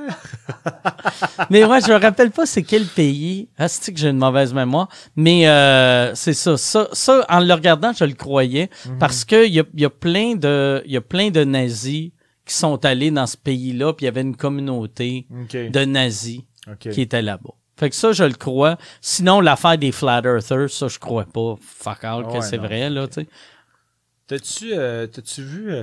Mais 1.50 1.64
ouais, 1.64 1.80
je 1.80 1.88
me 1.92 1.98
rappelle 2.00 2.30
pas 2.30 2.46
c'est 2.46 2.62
quel 2.62 2.84
pays. 2.86 3.48
Ah, 3.58 3.68
c'est 3.68 3.92
que 3.92 3.98
j'ai 3.98 4.08
une 4.08 4.18
mauvaise 4.18 4.54
mémoire? 4.54 4.88
Mais 5.16 5.48
euh, 5.48 6.14
c'est 6.14 6.32
ça, 6.34 6.56
ça. 6.56 6.88
Ça, 6.92 7.24
en 7.28 7.40
le 7.40 7.52
regardant, 7.52 7.92
je 7.92 8.04
le 8.04 8.14
croyais. 8.14 8.70
Mhm. 8.86 8.98
Parce 8.98 9.24
que 9.24 9.46
il 9.46 9.52
y 9.52 9.60
a, 9.60 9.64
y 9.74 9.84
a 9.84 9.90
plein 9.90 10.34
de. 10.34 10.82
Y 10.86 10.96
a 10.96 11.00
plein 11.00 11.30
de 11.30 11.44
nazis 11.44 12.10
qui 12.44 12.54
sont 12.54 12.84
allés 12.84 13.10
dans 13.10 13.26
ce 13.26 13.36
pays-là, 13.36 13.92
puis 13.92 14.04
il 14.04 14.06
y 14.06 14.08
avait 14.08 14.22
une 14.22 14.36
communauté 14.36 15.26
de 15.52 15.84
nazis 15.84 16.40
qui 16.80 17.00
était 17.00 17.22
là-bas. 17.22 17.54
Fait 17.76 17.90
que 17.90 17.96
ça, 17.96 18.12
je 18.12 18.24
le 18.24 18.34
crois. 18.34 18.76
Sinon, 19.00 19.40
l'affaire 19.40 19.78
des 19.78 19.92
Flat 19.92 20.22
Earthers, 20.24 20.70
ça, 20.70 20.88
je 20.88 20.98
crois 20.98 21.24
pas. 21.24 21.56
Fuck 21.60 22.04
all 22.04 22.24
que 22.24 22.32
Ouais, 22.34 22.42
c'est 22.42 22.58
vrai, 22.58 22.90
là, 22.90 23.08
tu 23.08 23.22
sais. 23.22 23.28
T'as-tu 24.28 24.72
euh, 24.72 25.06
t'as-tu 25.06 25.42
vu 25.42 25.72
euh, 25.72 25.82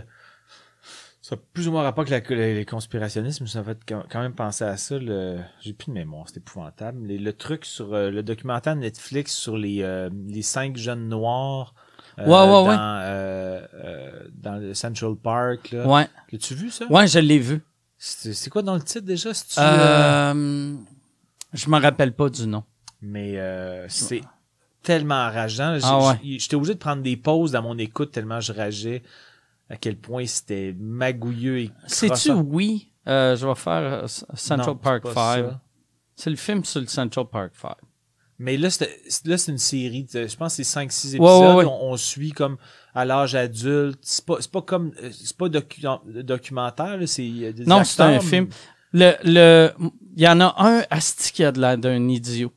ça 1.30 1.36
a 1.36 1.38
plus 1.54 1.68
ou 1.68 1.72
moins 1.72 1.84
rapport 1.84 2.06
avec 2.10 2.30
la- 2.30 2.36
les, 2.36 2.66
mais 2.66 3.48
ça 3.48 3.64
fait 3.64 3.78
quand 3.88 4.20
même 4.22 4.34
penser 4.34 4.64
à 4.64 4.78
ça. 4.78 4.98
le- 4.98 5.38
J'ai 5.62 5.74
plus 5.74 5.88
de 5.88 5.94
mémoire, 5.94 6.26
c'est 6.28 6.38
épouvantable. 6.38 7.06
Les- 7.06 7.20
le 7.20 7.34
truc 7.34 7.66
sur 7.66 7.94
euh, 7.94 8.10
le 8.10 8.24
documentaire 8.24 8.76
Netflix 8.76 9.36
sur 9.36 9.56
les, 9.58 9.84
euh, 9.84 10.10
les 10.28 10.42
cinq 10.42 10.76
jeunes 10.78 11.08
noirs 11.08 11.76
euh, 12.18 12.24
Ouais, 12.26 12.30
ouais, 12.32 12.48
dans, 12.48 12.68
ouais. 12.68 14.30
dans 14.34 14.56
le 14.60 14.74
Central 14.74 15.16
Park. 15.16 15.72
Là. 15.72 15.86
Ouais. 15.88 16.08
L'as-tu 16.32 16.56
vu 16.56 16.72
ça? 16.72 16.86
Ouais, 16.92 17.08
je 17.08 17.20
l'ai 17.20 17.40
vu. 17.40 17.62
C'est 17.98 18.50
quoi 18.50 18.62
dans 18.62 18.76
le 18.76 18.82
titre 18.82 19.06
déjà? 19.06 19.30
Je 21.54 21.70
me 21.70 21.80
rappelle 21.82 22.14
pas 22.14 22.30
du 22.30 22.48
nom. 22.48 22.64
Mais 23.02 23.38
euh, 23.40 23.86
c'est 23.88 24.22
tellement 24.84 25.16
enrageant. 25.28 25.76
J'ai- 25.76 25.86
Ah 25.86 26.18
J'étais 26.24 26.56
obligé 26.56 26.74
de 26.74 26.80
prendre 26.80 27.02
des 27.04 27.18
pauses 27.18 27.52
dans 27.52 27.62
mon 27.62 27.78
écoute 27.78 28.12
tellement 28.12 28.40
je 28.42 28.52
rageais 28.54 29.04
à 29.70 29.78
quel 29.78 29.98
point 29.98 30.26
c'était 30.26 30.76
magouilleux 30.80 31.60
et 31.60 31.72
Sais-tu, 31.88 32.32
oui, 32.32 32.92
euh, 33.08 33.36
je 33.36 33.48
vais 33.48 33.56
faire 33.56 34.04
euh, 34.04 34.08
Central 34.08 34.68
Non, 34.70 34.76
Park 34.76 35.04
c'est 35.08 35.14
pas 35.14 35.36
5. 35.36 35.46
ça. 35.50 35.62
C'est 36.16 36.30
le 36.30 36.36
film 36.36 36.66
sur 36.66 36.82
le 36.82 36.88
Central 36.88 37.26
Park 37.32 37.52
5. 37.62 37.74
Mais 38.42 38.56
là, 38.58 38.70
c'est 38.70 38.90
une 39.50 39.58
série. 39.58 40.06
de- 40.06 40.26
je 40.28 40.36
pense 40.38 40.56
que 40.56 40.64
c'est 40.64 40.80
5-6 40.80 41.12
Ouais, 41.12 41.16
épisodes. 41.18 41.56
ouais, 41.56 41.56
ouais. 41.56 41.66
On, 41.66 41.92
on 41.92 41.98
suit 41.98 42.32
comme 42.32 42.58
à 42.96 43.04
l'âge 43.06 43.36
adulte. 43.36 44.00
C'est 44.02 44.26
pas, 44.26 44.38
c'est 44.40 44.52
pas 44.52 44.62
comme. 44.62 44.92
euh, 45.04 45.10
C'est 45.12 45.36
pas 45.38 45.48
docu- 45.50 45.82
documentaire, 46.24 46.98
là, 46.98 47.06
c'est 47.08 47.24
euh, 47.28 47.52
Non, 47.68 47.84
c'est 47.84 48.02
un 48.02 48.20
film. 48.22 48.48
Le, 48.94 49.12
le, 49.24 49.72
il 50.16 50.24
y 50.24 50.28
en 50.28 50.40
a 50.40 50.56
un, 50.58 50.84
Asti, 50.90 51.32
qui 51.34 51.44
a 51.44 51.52
de 51.52 51.60
l'air 51.60 51.78
d'un 51.78 52.08
idiot. 52.08 52.52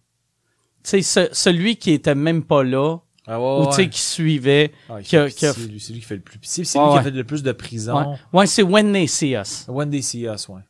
Tu 0.84 0.90
sais, 0.90 1.02
ce- 1.02 1.28
celui 1.34 1.76
qui 1.76 1.90
était 1.90 2.14
même 2.14 2.44
pas 2.44 2.62
là, 2.62 2.98
Ah, 3.26 3.40
ouais, 3.40 3.60
ou 3.60 3.66
tu 3.66 3.72
sais, 3.72 3.82
ouais. 3.82 3.88
qui 3.88 4.00
suivait. 4.00 4.72
Ah, 4.88 5.00
qui 5.02 5.16
a- 5.16 5.26
fait 5.28 5.32
qui 5.34 5.46
a- 5.46 5.54
pitié, 5.54 5.68
lui. 5.68 5.80
C'est 5.80 5.92
lui 5.92 6.00
qui 6.00 6.06
fait 6.06 6.16
le 6.16 6.20
plus 6.22 6.38
pitié. 6.38 6.64
C'est 6.64 6.78
lui 6.78 6.84
qui 6.86 6.90
a 6.92 6.94
ouais. 6.96 7.02
fait 7.02 7.10
le 7.10 7.24
plus 7.24 7.42
de 7.42 7.52
prison. 7.52 7.96
Ouais, 7.96 8.16
ouais 8.40 8.46
c'est 8.46 8.62
When 8.62 8.92
They 8.92 9.06
See 9.08 9.32
Us. 9.34 9.64
One 9.68 9.90
Day 9.90 10.02
See 10.02 10.22
Us, 10.26 10.48
ouais. 10.48 10.60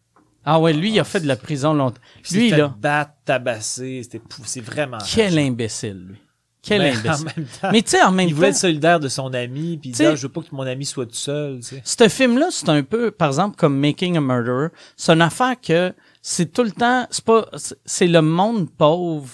Ah 0.45 0.59
ouais, 0.61 0.73
lui, 0.73 0.91
il 0.91 0.99
a 1.01 1.05
fait 1.05 1.21
de 1.21 1.29
la 1.29 1.37
prison 1.37 1.73
longtemps. 1.73 2.01
Puis 2.23 2.35
Lui, 2.35 2.45
il 2.47 2.51
s'est 2.51 2.57
fait 2.57 2.61
là, 2.63 2.75
battre, 2.79 3.13
tabasser. 3.25 4.01
C'était 4.03 4.19
pou- 4.19 4.43
C'est 4.45 4.61
vraiment. 4.61 4.99
quel 5.15 5.39
imbécile, 5.39 6.05
lui. 6.09 6.17
Quel 6.65 6.81
Mais 6.83 6.93
en 6.93 6.99
imbécile. 6.99 7.27
même 7.37 7.47
temps, 7.61 7.69
Mais 7.73 7.83
tu 7.83 7.91
sais, 7.91 8.03
en 8.03 8.13
même 8.13 8.29
il 8.29 8.35
voulait 8.35 8.49
temps, 8.49 8.55
être 8.55 8.61
solidaire 8.61 9.01
de 9.01 9.09
son 9.09 9.33
ami, 9.35 9.79
puis 9.79 9.91
il 9.91 9.93
dit 9.93 9.93
T'sais- 9.93 10.07
ah, 10.07 10.15
je 10.15 10.23
veux 10.23 10.29
pas 10.29 10.43
que 10.43 10.49
mon 10.55 10.63
ami 10.67 10.85
soit 10.85 11.07
tout 11.07 11.15
seul, 11.15 11.57
tu 11.61 11.63
sais. 11.63 11.83
Ce 11.85 12.09
film-là, 12.09 12.49
c'est 12.51 12.69
un 12.69 12.83
peu, 12.85 13.11
par 13.11 13.29
exemple, 13.29 13.57
comme 13.57 13.77
Making 13.79 14.17
a 14.17 14.21
Murderer. 14.21 14.69
C'est 14.97 15.13
une 15.13 15.23
affaire 15.23 15.55
que 15.61 15.93
c'est 16.21 16.53
tout 16.53 16.63
le 16.65 16.71
temps, 16.71 17.07
c'est 17.11 17.25
pas, 17.25 17.49
c'est- 17.57 17.77
c'est 17.85 18.07
le 18.07 18.23
monde 18.23 18.69
pauvre 18.71 19.29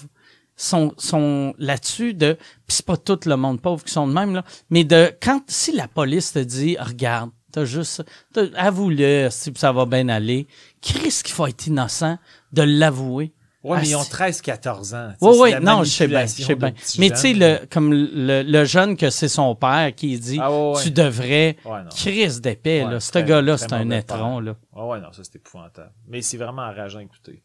sont, 0.58 0.92
sont 0.98 1.54
là-dessus 1.58 2.12
de, 2.14 2.34
puis 2.34 2.76
c'est 2.76 2.84
pas 2.84 2.96
tout 2.98 3.18
le 3.26 3.36
monde 3.36 3.60
pauvre 3.62 3.82
qui 3.84 3.92
sont 3.92 4.06
de 4.06 4.12
même, 4.12 4.34
là, 4.34 4.44
mais 4.70 4.84
de, 4.84 5.10
quand, 5.22 5.40
si 5.46 5.72
la 5.72 5.88
police 5.88 6.32
te 6.34 6.38
dit, 6.40 6.76
regarde, 6.78 7.30
t'as 7.52 7.64
juste, 7.64 8.04
avoue-le, 8.56 9.28
si 9.30 9.52
ça 9.56 9.72
va 9.72 9.86
bien 9.86 10.08
aller, 10.08 10.46
Chris 10.82 11.20
qu'il 11.24 11.34
faut 11.34 11.46
être 11.46 11.66
innocent 11.66 12.18
de 12.52 12.62
l'avouer. 12.62 13.32
Ouais, 13.64 13.76
Ah, 13.78 13.80
mais 13.82 13.88
ils 13.88 13.96
ont 13.96 14.02
c'est- 14.02 14.12
13-14 14.14 14.94
ans. 14.94 15.12
Oui, 15.20 15.36
oui, 15.40 15.54
non, 15.60 15.82
je 15.82 15.90
sais 15.90 16.06
bien, 16.06 16.26
je 16.26 16.44
sais 16.44 16.54
bien. 16.54 16.72
Mais 16.98 17.10
tu 17.10 17.16
sais, 17.16 17.32
le, 17.34 17.66
comme 17.68 17.92
le, 17.92 18.42
le 18.42 18.64
jeune 18.64 18.96
que 18.96 19.10
c'est 19.10 19.26
son 19.28 19.56
père 19.56 19.92
qui 19.96 20.16
dit, 20.18 20.38
Ah 20.40 20.50
ouais, 20.50 20.74
ouais. 20.76 20.82
tu 20.82 20.90
devrais, 20.92 21.56
Ouais, 21.64 21.82
non. 21.82 21.88
Chris 21.94 22.40
d'épais, 22.40 22.84
là, 22.84 23.00
ce 23.00 23.18
gars-là, 23.18 23.58
c'est 23.58 23.72
un 23.72 23.90
étron, 23.90 24.38
là. 24.40 24.54
Ah 24.76 24.86
ouais, 24.86 25.00
non, 25.00 25.12
ça 25.12 25.22
c'est 25.24 25.36
épouvantable. 25.36 25.92
Mais 26.06 26.22
c'est 26.22 26.36
vraiment 26.36 26.62
enrageant 26.62 27.00
à 27.00 27.02
écouter. 27.02 27.42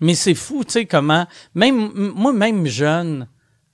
Mais 0.00 0.14
c'est 0.14 0.34
fou, 0.34 0.64
tu 0.64 0.72
sais, 0.72 0.86
comment. 0.86 1.26
Même, 1.54 1.90
moi, 1.94 2.32
même 2.32 2.66
jeune, 2.66 3.28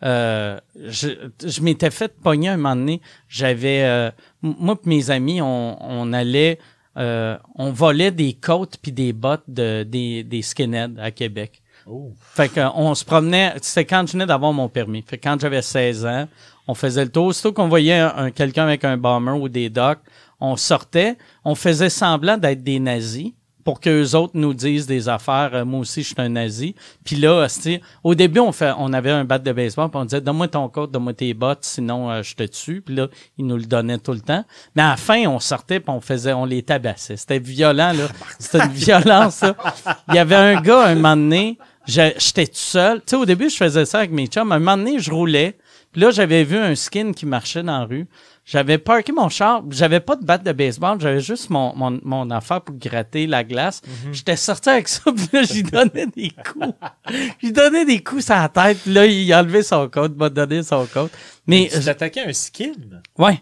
euh, 0.05 0.59
je, 0.85 1.09
je 1.45 1.61
m'étais 1.62 1.91
fait 1.91 2.12
pogner 2.23 2.49
un 2.51 2.57
moment 2.57 2.77
donné. 2.77 3.01
J'avais. 3.29 3.83
euh, 3.85 4.11
moi 4.43 4.77
et 4.85 4.89
mes 4.89 5.11
amis, 5.11 5.41
on, 5.41 5.77
on 5.81 6.12
allait. 6.12 6.59
euh, 6.97 7.37
on 7.55 7.70
volait 7.73 8.11
des 8.11 8.35
côtes 8.35 8.77
puis 8.83 8.93
des 8.93 9.12
bottes 9.12 9.45
de, 9.49 9.83
des, 9.85 10.25
des 10.25 10.43
skinheads 10.43 10.99
à 10.99 11.11
Québec. 11.11 11.62
Oh. 11.87 12.12
Fait 12.20 12.49
qu'on 12.49 12.95
se 12.95 13.05
promenait. 13.05 13.55
C'était 13.62 13.85
quand 13.85 14.07
je 14.07 14.12
venais 14.12 14.27
d'avoir 14.27 14.53
mon 14.53 14.68
permis. 14.68 15.03
Fait 15.03 15.18
que 15.18 15.29
quand 15.29 15.41
j'avais 15.41 15.62
16 15.62 16.07
ans, 16.07 16.29
on 16.68 16.75
faisait 16.75 17.05
le 17.05 17.11
tour. 17.11 17.27
Aussitôt 17.27 17.53
qu'on 17.53 17.68
voyait 17.68 17.99
un, 17.99 18.12
un- 18.16 18.31
quelqu'un 18.31 18.62
avec 18.64 18.85
un 18.85 18.97
bomber 18.97 19.33
ou 19.33 19.49
des 19.49 19.68
docks, 19.70 19.99
on 20.41 20.57
sortait. 20.57 21.16
On 21.45 21.55
faisait 21.57 21.91
semblant 21.91 22.37
d'être 22.39 22.62
des 22.62 22.79
nazis 22.79 23.33
pour 23.64 23.80
qu'eux 23.80 24.14
autres 24.14 24.32
nous 24.34 24.54
disent 24.54 24.86
des 24.86 25.08
affaires. 25.08 25.50
Euh, 25.54 25.64
moi 25.64 25.80
aussi, 25.80 26.02
je 26.02 26.08
suis 26.08 26.14
un 26.18 26.28
nazi. 26.30 26.74
Puis 27.04 27.16
là, 27.16 27.46
au 28.02 28.14
début, 28.14 28.40
on, 28.40 28.52
fait, 28.52 28.72
on 28.78 28.92
avait 28.92 29.10
un 29.10 29.24
bat 29.24 29.38
de 29.38 29.52
baseball, 29.52 29.88
puis 29.90 29.98
on 30.00 30.04
disait 30.04 30.20
Donne-moi 30.20 30.48
ton 30.48 30.68
côte, 30.68 30.90
donne-moi 30.90 31.14
tes 31.14 31.34
bottes, 31.34 31.64
sinon 31.64 32.10
euh, 32.10 32.22
je 32.22 32.34
te 32.34 32.42
tue. 32.44 32.80
Puis 32.80 32.94
là, 32.94 33.08
ils 33.38 33.46
nous 33.46 33.56
le 33.56 33.64
donnaient 33.64 33.98
tout 33.98 34.12
le 34.12 34.20
temps. 34.20 34.44
Mais 34.74 34.82
à 34.82 34.90
la 34.90 34.96
fin, 34.96 35.26
on 35.26 35.38
sortait, 35.38 35.80
puis 35.80 35.90
on 35.90 36.00
faisait, 36.00 36.32
on 36.32 36.44
les 36.44 36.62
tabassait. 36.62 37.16
C'était 37.16 37.38
violent, 37.38 37.92
là. 37.92 38.08
C'était 38.38 38.64
une 38.64 38.72
violence, 38.72 39.42
là. 39.42 39.54
Il 40.08 40.14
y 40.14 40.18
avait 40.18 40.34
un 40.36 40.60
gars, 40.60 40.86
un 40.86 40.94
moment 40.94 41.16
donné, 41.16 41.58
je- 41.86 42.12
j'étais 42.18 42.46
tout 42.46 42.52
seul. 42.54 42.98
Tu 43.00 43.04
sais, 43.10 43.16
au 43.16 43.24
début, 43.24 43.48
je 43.50 43.56
faisais 43.56 43.84
ça 43.84 43.98
avec 43.98 44.10
mes 44.10 44.26
chums. 44.26 44.50
Un 44.52 44.58
moment 44.58 44.76
donné, 44.76 44.98
je 44.98 45.10
roulais. 45.10 45.56
Puis 45.92 46.00
là, 46.00 46.10
j'avais 46.10 46.42
vu 46.42 46.56
un 46.56 46.74
skin 46.74 47.12
qui 47.12 47.26
marchait 47.26 47.62
dans 47.62 47.80
la 47.80 47.84
rue. 47.84 48.06
J'avais 48.45 48.78
parké 48.78 49.12
mon 49.12 49.28
char. 49.28 49.62
J'avais 49.70 50.01
pas 50.01 50.16
de 50.16 50.24
batte 50.24 50.43
de 50.43 50.53
baseball. 50.53 51.01
J'avais 51.01 51.20
juste 51.20 51.49
mon, 51.51 51.74
mon, 51.76 52.01
mon 52.03 52.30
affaire 52.30 52.61
pour 52.61 52.76
gratter 52.76 53.26
la 53.26 53.45
glace. 53.45 53.80
J'étais 54.11 54.36
sorti 54.36 54.68
avec 54.68 54.88
ça. 54.88 55.12
Puis 55.16 55.28
là, 55.32 55.43
j'y 55.45 55.62
donnais 55.62 56.07
des 56.07 56.30
coups. 56.30 56.74
j'y 57.43 57.53
donnais 57.53 57.84
des 57.84 58.03
coups 58.03 58.24
sur 58.24 58.34
la 58.34 58.49
tête. 58.49 58.78
Puis 58.82 58.93
là, 58.93 59.07
il 59.07 59.32
a 59.32 59.40
enlevé 59.40 59.62
son 59.62 59.88
code, 59.88 60.16
m'a 60.16 60.28
donné 60.28 60.62
son 60.62 60.86
code. 60.86 61.11
Mais, 61.47 61.68
tu 61.72 61.80
t'attaquais 61.84 62.22
à 62.22 62.28
un 62.28 62.32
skin. 62.32 62.72
ouais. 63.18 63.40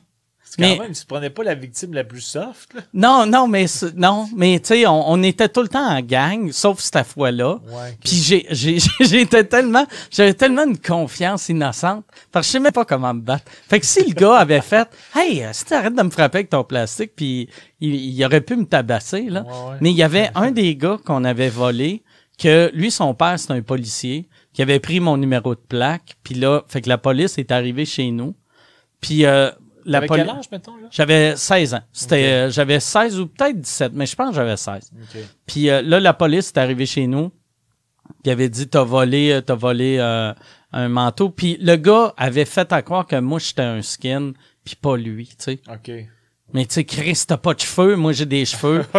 Quand 0.57 0.63
Mais- 0.65 0.79
même, 0.79 0.93
tu 0.93 1.05
prenais 1.07 1.31
pas 1.31 1.43
la 1.45 1.55
victime 1.55 1.93
la 1.95 2.05
plus 2.05 2.21
soft, 2.21 2.75
là. 2.75 2.81
Non, 2.93 3.25
non, 3.27 3.47
mais, 3.49 3.67
non, 3.97 4.29
mais 4.35 4.59
tu 4.61 4.67
sais, 4.69 4.87
on, 4.87 5.11
on 5.11 5.23
était 5.23 5.49
tout 5.49 5.63
le 5.63 5.69
temps 5.69 5.87
en 5.89 6.01
gang, 6.01 6.51
sauf 6.53 6.81
cette 6.81 7.07
fois-là. 7.07 7.61
Ouais. 7.69 7.97
Puis 8.05 8.17
j'ai, 8.17 8.47
j'ai, 8.51 8.79
j'étais 9.01 9.45
tellement, 9.45 9.87
j'avais 10.11 10.35
tellement 10.35 10.65
une 10.67 10.79
confiance 10.79 11.49
innocente, 11.49 12.05
parce 12.33 12.47
que 12.47 12.49
je 12.49 12.53
sais 12.53 12.61
même 12.61 12.73
pas 12.73 12.85
comment 12.85 13.15
me 13.15 13.21
battre. 13.21 13.45
Fait 13.69 13.79
que 13.81 13.87
si 13.87 14.03
le 14.07 14.13
gars 14.15 14.37
avait 14.37 14.61
fait, 14.61 14.89
hey, 15.15 15.43
euh, 15.45 15.51
si 15.53 15.65
t'arrêtes 15.65 15.95
de 15.95 16.03
me 16.03 16.11
frapper 16.11 16.39
avec 16.39 16.51
ton 16.51 16.65
plastique, 16.65 17.13
puis 17.15 17.49
il, 17.81 17.95
il 17.95 18.25
aurait 18.25 18.41
pu 18.41 18.57
me 18.57 18.65
tabasser 18.67 19.23
là. 19.31 19.43
Ouais, 19.43 19.49
ouais. 19.49 19.77
Mais 19.81 19.91
il 19.91 19.97
y 19.97 20.03
avait 20.03 20.31
un 20.35 20.51
des 20.51 20.75
gars 20.77 20.99
qu'on 21.05 21.25
avait 21.25 21.49
volé, 21.51 22.03
que 22.39 22.71
lui, 22.75 22.91
son 22.91 23.15
père, 23.15 23.39
c'est 23.39 23.53
un 23.53 23.63
policier, 23.63 24.29
qui 24.53 24.63
avait 24.63 24.81
pris 24.81 24.99
mon 24.99 25.17
numéro 25.17 25.55
de 25.55 25.61
plaque, 25.61 26.17
puis 26.25 26.35
là, 26.35 26.63
fait 26.69 26.81
que 26.81 26.89
la 26.89 26.99
police 26.99 27.39
est 27.39 27.53
arrivée 27.53 27.85
chez 27.85 28.11
nous, 28.11 28.35
puis 29.01 29.25
euh, 29.27 29.51
la 29.85 30.01
quel 30.07 30.29
âge, 30.29 30.45
mettons? 30.53 30.73
J'avais 30.91 31.37
16 31.37 31.75
ans. 31.75 31.83
C'était, 31.93 32.25
euh, 32.25 32.51
j'avais 32.51 32.81
16 32.81 33.19
ou 33.21 33.27
peut-être 33.27 33.61
17, 33.61 33.93
mais 33.95 34.07
je 34.07 34.15
pense 34.17 34.31
que 34.31 34.35
j'avais 34.37 34.57
16. 34.57 34.91
OK. 34.95 35.21
Puis 35.47 35.71
euh, 35.71 35.83
là, 35.83 36.01
la 36.01 36.13
police 36.15 36.49
est 36.49 36.59
arrivée 36.59 36.87
chez 36.87 37.07
nous. 37.07 37.31
Puis 38.23 38.33
avait 38.33 38.49
dit 38.49 38.69
T'as 38.69 38.83
volé, 38.83 39.33
euh, 39.33 39.41
t'as 39.41 39.55
volé 39.55 39.97
euh, 39.99 40.33
un 40.73 40.89
manteau. 40.89 41.31
Puis 41.31 41.57
le 41.61 41.77
gars 41.77 42.13
avait 42.17 42.45
fait 42.45 42.73
à 42.73 42.83
croire 42.83 43.07
que 43.07 43.17
moi 43.17 43.39
j'étais 43.39 43.63
un 43.63 43.83
skin, 43.83 44.33
puis 44.65 44.75
pas 44.77 44.97
lui, 44.97 45.27
tu 45.29 45.35
sais. 45.39 45.61
OK. 45.69 45.91
Mais 46.53 46.67
tu 46.67 46.75
sais, 46.75 46.85
Chris, 46.85 47.23
t'as 47.29 47.37
pas 47.37 47.55
de 47.55 47.61
cheveux, 47.61 47.95
moi 47.97 48.13
j'ai 48.13 48.27
des 48.27 48.45
cheveux. 48.45 48.85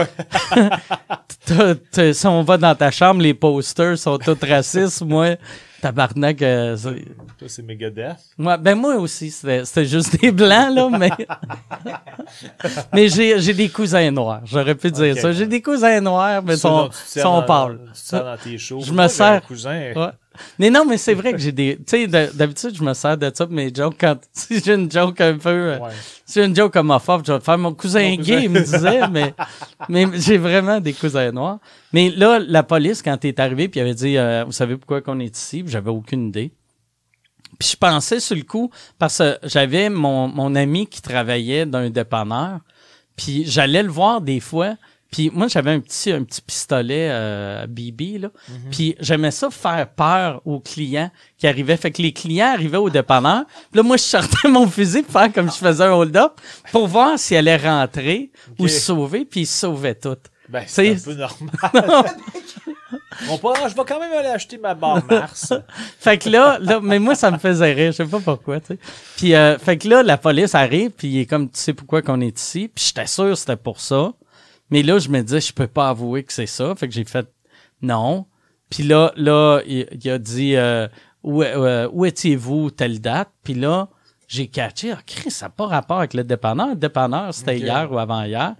T'as- 1.45 1.75
t'as- 1.91 2.13
si 2.13 2.27
on 2.27 2.43
va 2.43 2.57
dans 2.57 2.75
ta 2.75 2.91
chambre, 2.91 3.21
les 3.21 3.33
posters 3.33 3.97
sont 3.97 4.17
tous 4.17 4.37
racistes, 4.47 5.01
moi. 5.01 5.35
Tabarnak, 5.81 6.41
euh, 6.43 6.77
Toi, 6.77 7.47
c'est 7.47 7.63
Megadeth? 7.63 8.17
moi, 8.37 8.57
ben 8.57 8.75
moi 8.75 8.95
aussi, 8.97 9.31
c'était 9.31 9.85
juste 9.85 10.19
des 10.21 10.31
blancs, 10.31 10.73
là, 10.75 10.89
mais. 10.89 11.09
mais 12.93 13.07
j'ai 13.09 13.53
des 13.53 13.69
cousins 13.69 14.11
noirs. 14.11 14.41
J'aurais 14.45 14.75
pu 14.75 14.91
dire 14.91 15.17
ça. 15.17 15.31
J'ai 15.31 15.47
des 15.47 15.61
cousins 15.61 15.99
noirs, 16.01 16.41
mais 16.43 16.55
sont, 16.57 16.89
sont 16.91 17.43
pâles. 17.43 17.79
Tu 18.07 18.15
dans 18.15 18.37
tes 18.37 18.57
shows. 18.57 18.81
Je 18.81 18.93
me 18.93 19.07
sers- 19.07 19.41
cousin. 19.45 19.91
Ouais. 19.95 20.09
Mais 20.57 20.69
non, 20.69 20.85
mais 20.85 20.97
c'est 20.97 21.13
vrai 21.13 21.33
que 21.33 21.37
j'ai 21.39 21.51
des. 21.51 21.77
Tu 21.77 21.83
sais, 21.87 22.07
d'habitude, 22.07 22.75
je 22.75 22.83
me 22.83 22.93
sers 22.93 23.17
de 23.17 23.29
ça 23.33 23.45
pour 23.45 23.53
mes 23.55 23.73
jokes 23.73 23.97
quand. 23.99 24.17
Si 24.33 24.61
j'ai 24.63 24.75
une 24.75 24.89
joke 24.91 25.19
un 25.21 25.37
peu. 25.37 25.49
euh, 25.49 25.79
Ouais. 25.79 25.89
J'ai 26.33 26.45
une 26.45 26.55
joke 26.55 26.75
homophobe, 26.75 27.23
je 27.25 27.31
vais 27.31 27.37
le 27.39 27.43
faire. 27.43 27.57
Mon 27.57 27.73
cousin 27.73 28.11
Mon 28.11 28.17
cousin. 28.17 28.35
gay, 28.35 28.43
il 28.45 28.49
me 28.49 28.61
disait, 28.61 29.07
mais, 29.09 29.33
mais 29.89 30.07
j'ai 30.19 30.37
vraiment 30.37 30.79
des 30.79 30.93
cousins 30.93 31.31
noirs. 31.31 31.59
Mais 31.93 32.09
là, 32.09 32.39
la 32.39 32.63
police, 32.63 33.01
quand 33.01 33.23
est 33.25 33.39
arrivée, 33.39 33.67
puis 33.67 33.79
il 33.79 33.83
avait 33.83 33.93
dit 33.93 34.17
euh, 34.17 34.43
Vous 34.45 34.51
savez 34.51 34.77
pourquoi 34.77 35.01
qu'on 35.01 35.19
est 35.19 35.35
ici? 35.35 35.63
J'avais 35.67 35.89
aucune 35.89 36.27
idée. 36.29 36.51
Puis 37.59 37.69
je 37.69 37.75
pensais 37.77 38.19
sur 38.19 38.35
le 38.35 38.43
coup, 38.43 38.71
parce 38.97 39.17
que 39.19 39.37
j'avais 39.43 39.89
mon, 39.89 40.27
mon 40.27 40.55
ami 40.55 40.87
qui 40.87 41.01
travaillait 41.01 41.65
dans 41.65 41.79
un 41.79 41.89
dépanneur, 41.89 42.59
puis 43.15 43.43
j'allais 43.45 43.83
le 43.83 43.89
voir 43.89 44.21
des 44.21 44.39
fois, 44.39 44.75
puis 45.11 45.29
moi, 45.33 45.47
j'avais 45.49 45.71
un 45.71 45.81
petit, 45.81 46.11
un 46.11 46.23
petit 46.23 46.41
pistolet 46.41 47.09
euh, 47.11 47.67
BB, 47.67 48.17
là. 48.17 48.29
Puis 48.71 48.95
j'aimais 48.99 49.31
ça 49.31 49.49
faire 49.49 49.89
peur 49.89 50.41
aux 50.45 50.61
clients 50.61 51.11
qui 51.37 51.47
arrivaient. 51.47 51.75
Fait 51.75 51.91
que 51.91 52.01
les 52.01 52.13
clients 52.13 52.53
arrivaient 52.53 52.77
au 52.77 52.89
dépanneur. 52.89 53.43
Puis 53.45 53.77
là, 53.77 53.83
moi, 53.83 53.97
je 53.97 54.03
sortais 54.03 54.47
mon 54.47 54.67
fusil 54.67 55.03
pour 55.03 55.11
faire 55.11 55.31
comme 55.33 55.51
je 55.51 55.57
faisais 55.57 55.83
un 55.83 55.91
hold-up 55.91 56.39
pour 56.71 56.87
voir 56.87 57.19
s'ils 57.19 57.35
allaient 57.35 57.57
rentrer 57.57 58.31
ou 58.57 58.69
se 58.69 58.79
sauver. 58.79 59.25
Puis 59.25 59.41
ils 59.41 59.47
se 59.47 59.59
sauvaient 59.59 59.95
tout. 59.95 60.17
Ben, 60.47 60.63
c'est 60.65 60.91
un 60.91 60.95
peu 60.95 61.13
normal. 61.13 62.05
Bon, 63.27 63.37
pas, 63.37 63.53
je 63.67 63.75
vais 63.75 63.83
quand 63.87 63.99
même 63.99 64.11
aller 64.11 64.29
acheter 64.29 64.57
ma 64.57 64.73
barre 64.73 65.03
Mars. 65.09 65.53
Fait 65.99 66.17
que 66.17 66.29
là, 66.29 66.57
là, 66.59 66.79
mais 66.81 66.99
moi, 66.99 67.15
ça 67.15 67.29
me 67.31 67.37
faisait 67.37 67.73
rire. 67.73 67.91
Je 67.91 67.97
sais 67.97 68.05
pas 68.05 68.19
pourquoi, 68.19 68.59
tu 68.59 68.67
sais. 68.67 68.79
Puis, 69.17 69.35
euh, 69.35 69.57
fait 69.57 69.77
que 69.77 69.87
là, 69.87 70.03
la 70.03 70.17
police 70.17 70.55
arrive, 70.55 70.91
puis 70.91 71.07
il 71.07 71.19
est 71.19 71.25
comme, 71.25 71.49
tu 71.49 71.59
sais 71.59 71.73
pourquoi 71.73 72.01
qu'on 72.01 72.19
est 72.21 72.37
ici? 72.37 72.69
Puis 72.73 72.85
j'étais 72.87 73.07
sûr 73.07 73.29
que 73.29 73.35
c'était 73.35 73.57
pour 73.57 73.79
ça. 73.79 74.13
Mais 74.71 74.83
là, 74.83 74.97
je 74.99 75.09
me 75.09 75.21
disais, 75.21 75.41
je 75.41 75.53
peux 75.53 75.67
pas 75.67 75.89
avouer 75.89 76.23
que 76.23 76.33
c'est 76.33 76.47
ça. 76.47 76.73
Fait 76.75 76.87
que 76.87 76.93
j'ai 76.93 77.03
fait 77.03 77.27
non. 77.81 78.25
Puis 78.69 78.83
là, 78.83 79.11
là, 79.15 79.61
il, 79.67 79.85
il 79.91 80.09
a 80.09 80.17
dit, 80.17 80.55
euh, 80.55 80.87
où, 81.23 81.43
euh, 81.43 81.89
où 81.91 82.05
étiez-vous 82.05 82.71
telle 82.71 82.99
date? 82.99 83.29
Puis 83.43 83.53
là, 83.53 83.89
j'ai 84.27 84.47
catché, 84.47 84.93
ah, 84.93 84.99
Chris, 85.05 85.29
ça 85.31 85.47
n'a 85.47 85.49
pas 85.49 85.67
rapport 85.67 85.97
avec 85.99 86.13
le 86.13 86.23
dépanneur. 86.23 86.69
Le 86.69 86.75
dépanneur, 86.75 87.33
c'était 87.33 87.59
hier 87.59 87.91
ou 87.91 87.99
avant-hier. 87.99 88.55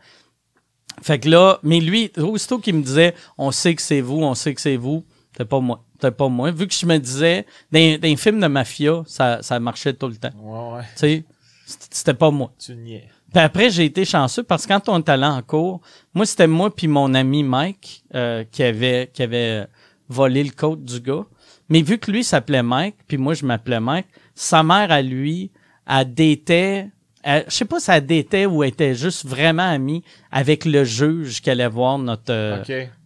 Fait 1.01 1.19
que 1.19 1.29
là, 1.29 1.59
mais 1.63 1.79
lui, 1.79 2.11
aussitôt 2.17 2.59
qu'il 2.59 2.75
me 2.75 2.83
disait, 2.83 3.15
on 3.37 3.51
sait 3.51 3.73
que 3.73 3.81
c'est 3.81 4.01
vous, 4.01 4.21
on 4.21 4.35
sait 4.35 4.53
que 4.53 4.61
c'est 4.61 4.75
vous, 4.75 5.05
c'était 5.31 5.45
pas 5.45 5.59
moi. 5.59 5.83
C'était 5.93 6.11
pas 6.11 6.27
moi. 6.27 6.51
Vu 6.51 6.67
que 6.67 6.73
je 6.73 6.85
me 6.85 6.97
disais, 6.97 7.45
dans, 7.71 7.99
dans 7.99 8.07
les 8.07 8.17
films 8.17 8.39
de 8.39 8.47
mafia, 8.47 9.03
ça, 9.07 9.41
ça 9.41 9.59
marchait 9.59 9.93
tout 9.93 10.07
le 10.07 10.17
temps. 10.17 10.31
Ouais, 10.37 10.77
ouais. 10.77 10.83
Tu 10.93 10.99
sais, 10.99 11.25
c'était 11.65 11.87
c'était 11.91 12.13
pas 12.13 12.31
moi. 12.31 12.51
Tu 12.59 12.75
niais. 12.75 13.07
Puis 13.33 13.41
après, 13.41 13.69
j'ai 13.69 13.85
été 13.85 14.03
chanceux 14.05 14.43
parce 14.43 14.63
que 14.65 14.73
quand 14.73 14.89
on 14.89 14.97
est 14.99 15.09
allé 15.09 15.25
en 15.25 15.41
cours, 15.41 15.81
moi, 16.13 16.25
c'était 16.25 16.47
moi 16.47 16.73
puis 16.75 16.87
mon 16.87 17.13
ami 17.13 17.43
Mike 17.43 18.03
euh, 18.13 18.43
qui 18.51 18.61
avait 18.63 19.09
qui 19.13 19.23
avait 19.23 19.67
volé 20.09 20.43
le 20.43 20.51
code 20.51 20.83
du 20.83 20.99
gars. 20.99 21.25
Mais 21.69 21.81
vu 21.81 21.97
que 21.97 22.11
lui 22.11 22.23
s'appelait 22.25 22.63
Mike, 22.63 22.95
puis 23.07 23.17
moi, 23.17 23.33
je 23.33 23.45
m'appelais 23.45 23.79
Mike, 23.79 24.07
sa 24.35 24.61
mère 24.63 24.91
à 24.91 25.01
lui, 25.01 25.51
elle 25.87 26.13
datait... 26.13 26.89
elle- 27.23 27.45
Je 27.47 27.53
sais 27.55 27.63
pas 27.65 27.79
si 27.79 27.89
elle 27.91 28.05
datait 28.05 28.45
ou 28.45 28.61
elle 28.63 28.69
était 28.71 28.93
juste 28.95 29.25
vraiment 29.25 29.69
amie 29.69 30.03
avec 30.31 30.65
le 30.65 30.83
juge 30.83 31.41
qui 31.41 31.49
allait 31.49 31.69
voir 31.69 31.97
notre, 31.97 32.33
euh, 32.33 32.57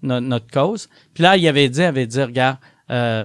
no- 0.01 0.19
notre 0.19 0.49
cause. 0.49 0.89
Puis 1.13 1.21
là, 1.21 1.37
il 1.37 1.47
avait 1.47 1.69
dit, 1.69 1.81
il 1.81 1.83
avait 1.83 2.07
dit, 2.07 2.23
regarde, 2.23 2.57
euh, 2.89 3.23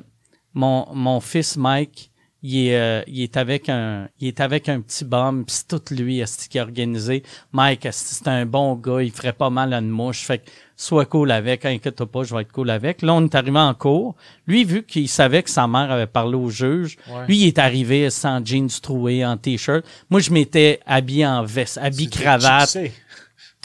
mon, 0.53 0.87
mon 0.95 1.21
fils 1.21 1.57
Mike, 1.57 2.10
il 2.43 2.69
est, 2.69 2.77
euh, 2.79 3.03
il 3.07 3.23
est 3.23 3.37
avec 3.37 3.69
un, 3.69 4.09
il 4.19 4.29
est 4.29 4.41
avec 4.41 4.69
un 4.69 4.81
petit 4.81 5.05
bum, 5.05 5.45
puis 5.45 5.55
c'est 5.57 5.69
tout 5.69 5.95
lui, 5.95 6.21
esti, 6.21 6.49
qui 6.49 6.59
a 6.59 6.63
organisé. 6.63 7.23
Mike, 7.53 7.89
c'est 7.91 8.27
un 8.29 8.47
bon 8.47 8.75
gars, 8.77 9.03
il 9.03 9.11
ferait 9.13 9.33
pas 9.35 9.51
mal 9.51 9.75
à 9.75 9.79
une 9.79 9.91
mouche. 9.91 10.25
Fait 10.25 10.39
que 10.39 10.51
sois 10.77 11.05
cool 11.05 11.31
avec, 11.33 11.67
inquiète 11.67 12.03
pas, 12.05 12.23
je 12.23 12.35
vais 12.35 12.41
être 12.43 12.53
cool 12.53 12.71
avec. 12.71 13.03
Là, 13.03 13.13
on 13.15 13.25
est 13.25 13.35
arrivé 13.35 13.59
en 13.59 13.75
cours. 13.75 14.15
Lui, 14.47 14.65
vu 14.65 14.83
qu'il 14.85 15.09
savait 15.09 15.43
que 15.43 15.51
sa 15.51 15.67
mère 15.67 15.91
avait 15.91 16.07
parlé 16.07 16.37
au 16.37 16.49
juge, 16.49 16.97
Ouais. 17.11 17.27
lui, 17.29 17.39
il 17.41 17.47
est 17.49 17.59
arrivé 17.59 18.09
sans 18.09 18.45
jeans 18.45 18.69
troués, 18.81 19.25
en 19.25 19.37
t-shirt. 19.37 19.85
Moi, 20.09 20.21
je 20.21 20.31
m'étais 20.31 20.81
habillé 20.87 21.27
en 21.27 21.45
veste, 21.45 21.79
habillé 21.79 22.09
cravate. 22.09 22.77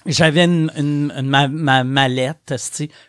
J'avais 0.06 0.46
une, 0.46 0.72
une- 0.78 1.12
une- 1.18 1.26
ma, 1.28 1.48
ma 1.48 1.84
mallette, 1.84 2.54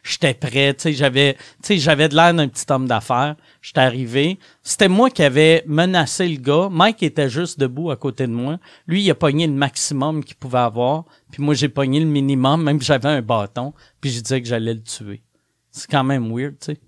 j'étais 0.02 0.32
prêt, 0.32 0.74
j'avais, 0.86 1.36
j'avais 1.68 2.08
de 2.08 2.14
l'air 2.16 2.32
d'un 2.32 2.48
petit 2.48 2.64
homme 2.70 2.86
d'affaires. 2.88 3.36
J'étais 3.60 3.80
arrivé. 3.80 4.38
C'était 4.62 4.88
moi 4.88 5.10
qui 5.10 5.22
avais 5.22 5.62
menacé 5.66 6.26
le 6.26 6.38
gars. 6.38 6.68
Mike 6.70 7.02
était 7.02 7.28
juste 7.28 7.60
debout 7.60 7.90
à 7.90 7.96
côté 7.96 8.26
de 8.26 8.32
moi. 8.32 8.58
Lui, 8.86 9.02
il 9.02 9.10
a 9.10 9.14
pogné 9.14 9.46
le 9.46 9.52
maximum 9.52 10.24
qu'il 10.24 10.36
pouvait 10.36 10.58
avoir. 10.58 11.04
Puis 11.30 11.42
moi, 11.42 11.52
j'ai 11.54 11.68
pogné 11.68 12.00
le 12.00 12.06
minimum, 12.06 12.62
même 12.62 12.80
si 12.80 12.86
j'avais 12.86 13.08
un 13.08 13.20
bâton. 13.22 13.74
Puis 14.00 14.10
je 14.10 14.20
disais 14.20 14.40
que 14.40 14.48
j'allais 14.48 14.74
le 14.74 14.82
tuer. 14.82 15.22
C'est 15.70 15.90
quand 15.90 16.04
même 16.04 16.32
weird, 16.34 16.58
tu 16.58 16.72
sais. 16.72 16.80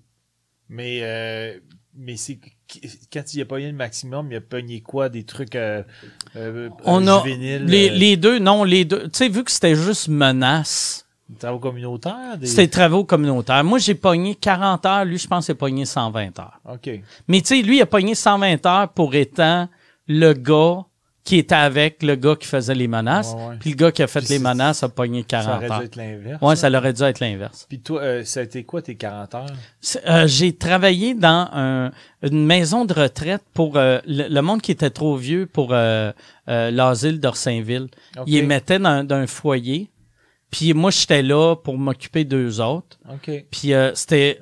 Mais, 0.70 1.00
euh, 1.02 1.59
mais 1.94 2.16
c'est 2.16 2.38
quand 3.12 3.34
il 3.34 3.40
a 3.40 3.44
pogné 3.46 3.66
le 3.66 3.72
maximum, 3.76 4.30
il 4.30 4.36
a 4.36 4.40
pogné 4.42 4.82
quoi? 4.82 5.09
Des 5.09 5.24
trucs 5.24 5.54
euh, 5.56 5.82
euh, 6.37 6.68
On 6.85 7.07
euh, 7.07 7.18
a 7.18 7.26
les, 7.26 7.59
euh, 7.59 7.93
les 7.95 8.16
deux, 8.16 8.39
non, 8.39 8.64
les 8.64 8.85
deux. 8.85 9.05
Tu 9.05 9.11
sais, 9.12 9.29
vu 9.29 9.45
que 9.45 9.51
c'était 9.51 9.74
juste 9.74 10.09
menace. 10.09 11.07
des 11.29 11.37
travaux 11.37 11.59
communautaires? 11.59 12.39
Des... 12.39 12.47
C'était 12.47 12.68
travaux 12.68 13.05
communautaires. 13.05 13.64
Moi, 13.64 13.79
j'ai 13.79 13.95
pogné 13.95 14.35
40 14.35 14.87
heures. 14.87 15.05
Lui, 15.05 15.18
je 15.18 15.26
pense 15.26 15.47
qu'il 15.47 15.53
a 15.53 15.57
pogné 15.57 15.85
120 15.85 16.39
heures. 16.39 16.61
OK. 16.70 16.91
Mais 17.29 17.41
tu 17.41 17.49
sais, 17.49 17.62
lui, 17.62 17.76
il 17.76 17.83
a 17.83 17.87
pogné 17.87 18.14
120 18.14 18.66
heures 18.66 18.89
pour 18.89 19.14
étant 19.14 19.68
le 20.07 20.33
gars 20.33 20.85
qui 21.29 21.37
était 21.37 21.55
avec 21.55 22.03
le 22.03 22.14
gars 22.16 22.37
qui 22.37 22.47
faisait 22.49 22.74
les 22.74 22.89
menaces. 22.89 23.35
Ouais, 23.35 23.49
ouais. 23.49 23.57
Puis 23.61 23.70
le 23.70 23.76
gars 23.76 23.93
qui 23.93 24.03
a 24.03 24.07
fait 24.07 24.20
Puis 24.20 24.31
les 24.31 24.39
menaces 24.39 24.83
a 24.83 24.89
pogné 24.89 25.20
Ça 25.20 25.26
40 25.43 25.57
aurait 25.57 25.70
heures. 25.70 25.79
dû 25.81 25.85
être 25.85 25.97
l'inverse. 25.97 26.43
Ouais, 26.43 26.57
ça. 26.57 26.70
ça 26.70 26.79
aurait 26.79 26.93
dû 26.95 27.03
être 27.03 27.20
l'inverse. 27.20 27.66
Puis 27.68 27.81
toi, 27.81 28.01
euh, 28.01 28.24
ça 28.24 28.41
a 28.41 28.45
été 28.45 28.64
quoi 28.64 28.81
tes 28.81 28.95
40 28.95 29.35
heures? 29.35 29.47
Euh, 30.07 30.26
j'ai 30.26 30.57
travaillé 30.57 31.12
dans 31.12 31.51
un- 31.53 31.91
une 32.22 32.47
maison 32.47 32.87
de 32.87 32.95
retraite 32.95 33.43
pour 33.53 33.76
euh, 33.76 33.99
le, 34.07 34.29
le 34.29 34.41
monde 34.41 34.62
qui 34.62 34.72
était 34.72 34.89
trop 34.89 35.16
vieux 35.16 35.45
pour 35.45 35.74
euh, 35.74 36.12
euh, 36.49 36.70
l'asile 36.70 37.20
d'Orsainville. 37.20 37.89
Ils 38.26 38.37
les 38.37 38.43
mettaient 38.43 38.79
dans, 38.79 39.07
dans 39.07 39.16
un 39.16 39.26
foyer. 39.26 39.91
Puis 40.51 40.72
moi, 40.72 40.91
j'étais 40.91 41.22
là 41.22 41.57
pour 41.57 41.76
m'occuper 41.76 42.24
d'eux 42.24 42.59
autres. 42.62 42.99
OK. 43.12 43.45
Puis 43.51 43.74
euh, 43.74 43.91
c'était 43.95 44.41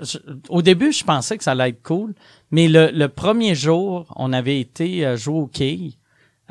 au 0.48 0.62
début, 0.62 0.92
je 0.92 1.02
pensais 1.02 1.36
que 1.36 1.42
ça 1.42 1.50
allait 1.50 1.70
être 1.70 1.82
cool, 1.82 2.14
mais 2.52 2.68
le, 2.68 2.90
le 2.92 3.08
premier 3.08 3.56
jour, 3.56 4.06
on 4.14 4.32
avait 4.32 4.60
été 4.60 5.16
jouer 5.16 5.34
au 5.40 5.46
quilles 5.48 5.94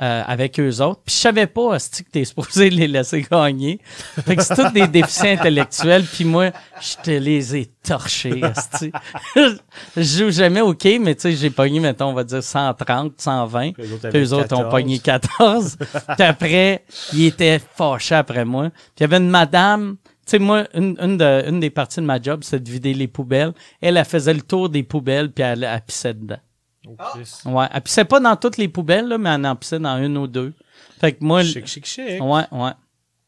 euh, 0.01 0.23
avec 0.27 0.59
eux 0.59 0.81
autres. 0.81 1.01
Puis 1.05 1.15
je 1.15 1.21
savais 1.21 1.47
pas 1.47 1.77
que 1.77 2.09
t'es 2.11 2.25
supposé 2.25 2.69
les 2.69 2.87
laisser 2.87 3.25
gagner. 3.29 3.79
Fait 4.25 4.35
que 4.35 4.43
c'est 4.43 4.55
tous 4.55 4.71
des 4.73 4.87
déficients 4.87 5.31
intellectuels. 5.31 6.03
Puis 6.03 6.25
moi, 6.25 6.51
je 6.81 6.95
te 7.01 7.11
les 7.11 7.55
ai 7.55 7.65
torchés. 7.83 8.41
je 9.35 10.01
joue 10.01 10.31
jamais 10.31 10.61
quilles, 10.73 10.99
mais 10.99 11.15
tu 11.15 11.21
sais, 11.21 11.31
j'ai 11.33 11.49
pogné, 11.49 11.79
mettons, 11.79 12.07
on 12.07 12.13
va 12.13 12.23
dire 12.23 12.43
130, 12.43 13.13
120. 13.17 13.71
Puis 13.73 14.19
eux 14.19 14.33
autres, 14.33 14.53
ont 14.53 14.63
14. 14.63 14.69
pogné 14.71 14.99
14. 14.99 15.77
puis 15.79 16.27
après, 16.27 16.83
ils 17.13 17.25
étaient 17.27 17.59
fâchés 17.59 18.15
après 18.15 18.45
moi. 18.45 18.69
Puis 18.69 18.81
il 18.99 19.01
y 19.01 19.03
avait 19.05 19.17
une 19.17 19.29
madame, 19.29 19.95
tu 20.03 20.31
sais, 20.31 20.39
moi, 20.39 20.65
une, 20.73 20.97
une, 21.01 21.17
de- 21.17 21.43
une 21.47 21.59
des 21.59 21.69
parties 21.69 22.01
de 22.01 22.05
ma 22.05 22.21
job, 22.21 22.41
c'est 22.43 22.61
de 22.61 22.69
vider 22.69 22.93
les 22.93 23.07
poubelles. 23.07 23.53
Elle, 23.81 23.97
elle 23.97 24.05
faisait 24.05 24.33
le 24.33 24.41
tour 24.41 24.69
des 24.69 24.83
poubelles, 24.83 25.31
puis 25.31 25.43
elle, 25.43 25.63
elle 25.63 25.81
pissait 25.81 26.13
dedans. 26.13 26.39
Oh, 26.87 26.95
Chris. 27.13 27.31
Ouais, 27.45 27.65
elle 27.73 27.81
pissait 27.81 28.05
pas 28.05 28.19
dans 28.19 28.35
toutes 28.35 28.57
les 28.57 28.67
poubelles, 28.67 29.07
là, 29.07 29.17
mais 29.17 29.29
elle 29.29 29.45
en 29.45 29.55
pissait 29.55 29.79
dans 29.79 30.01
une 30.03 30.17
ou 30.17 30.27
deux. 30.27 30.53
Fait 30.99 31.13
que 31.13 31.23
moi... 31.23 31.43
le- 31.43 31.49
Chic, 31.49 31.65
chic, 31.67 31.85
chic. 31.85 32.21
Ouais, 32.21 32.43
ouais. 32.51 32.71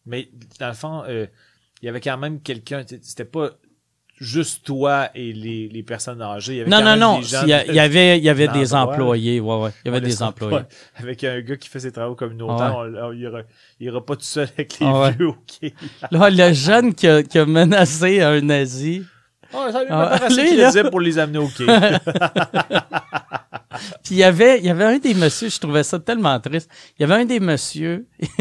Mais 0.05 0.30
dans 0.60 0.68
le 0.68 0.74
fond, 0.74 1.03
euh, 1.08 1.28
il 1.82 1.86
y 1.86 1.89
avait 1.89 2.01
quand 2.01 2.18
même 2.18 2.39
quelqu'un. 2.41 2.84
C'était 3.01 3.26
pas 3.26 3.49
juste 4.20 4.66
toi 4.66 5.10
et 5.14 5.32
les, 5.34 5.68
les 5.70 5.84
personnes 5.84 6.22
âgées. 6.22 6.53
Il 6.53 6.58
y 6.58 6.62
avait 6.62 6.70
Non, 6.72 6.82
non, 6.82 6.95
non. 6.95 7.20
Il 7.22 7.47
y, 7.49 7.53
a- 7.53 7.66
y 7.72 7.80
avait, 7.80 8.18
il 8.18 8.24
y 8.24 8.30
avait 8.30 8.47
des 8.47 8.74
employés. 8.74 9.39
Ouais, 9.39 9.55
ouais. 9.62 9.70
Il 9.86 9.88
y 9.91 9.95
avait 9.95 10.01
des 10.05 10.24
employés. 10.24 10.62
Avec 10.95 11.24
un 11.24 11.39
gars 11.41 11.55
qui 11.58 11.68
fait 11.70 11.82
ses 11.82 11.91
travaux 11.91 12.16
communautaires, 12.16 12.76
on- 12.78 12.95
on- 12.95 13.12
il 13.12 13.30
ira, 13.80 14.05
pas 14.05 14.16
tout 14.16 14.24
seul 14.24 14.47
avec 14.58 14.80
les 14.80 14.86
Ah 14.88 14.99
ouais. 15.01 15.12
vieux, 15.12 15.28
OK. 15.28 15.72
Là, 16.10 16.30
le 16.30 16.53
jeune 16.53 16.95
qui 16.95 17.08
a, 17.08 17.22
qui 17.22 17.38
a 17.38 17.45
menacé 17.45 18.22
un 18.22 18.41
nazi. 18.41 19.03
Oh, 19.53 19.65
ça 19.71 19.83
lui 19.83 19.89
Ah, 19.91 20.19
lui, 20.29 20.57
là. 20.57 20.89
pour 20.89 20.99
les 20.99 21.17
amener 21.19 21.37
au 21.39 21.47
quai. 21.47 21.65
Puis 24.03 24.15
il 24.15 24.17
y 24.17 24.23
avait, 24.23 24.59
il 24.59 24.65
y 24.65 24.69
avait 24.69 24.85
un 24.85 24.97
des 24.97 25.13
messieurs, 25.13 25.49
je 25.49 25.59
trouvais 25.59 25.83
ça 25.83 25.99
tellement 25.99 26.39
triste. 26.39 26.69
Il 26.97 27.01
y 27.01 27.05
avait 27.11 27.21
un 27.21 27.25
des 27.25 27.39
messieurs, 27.39 28.07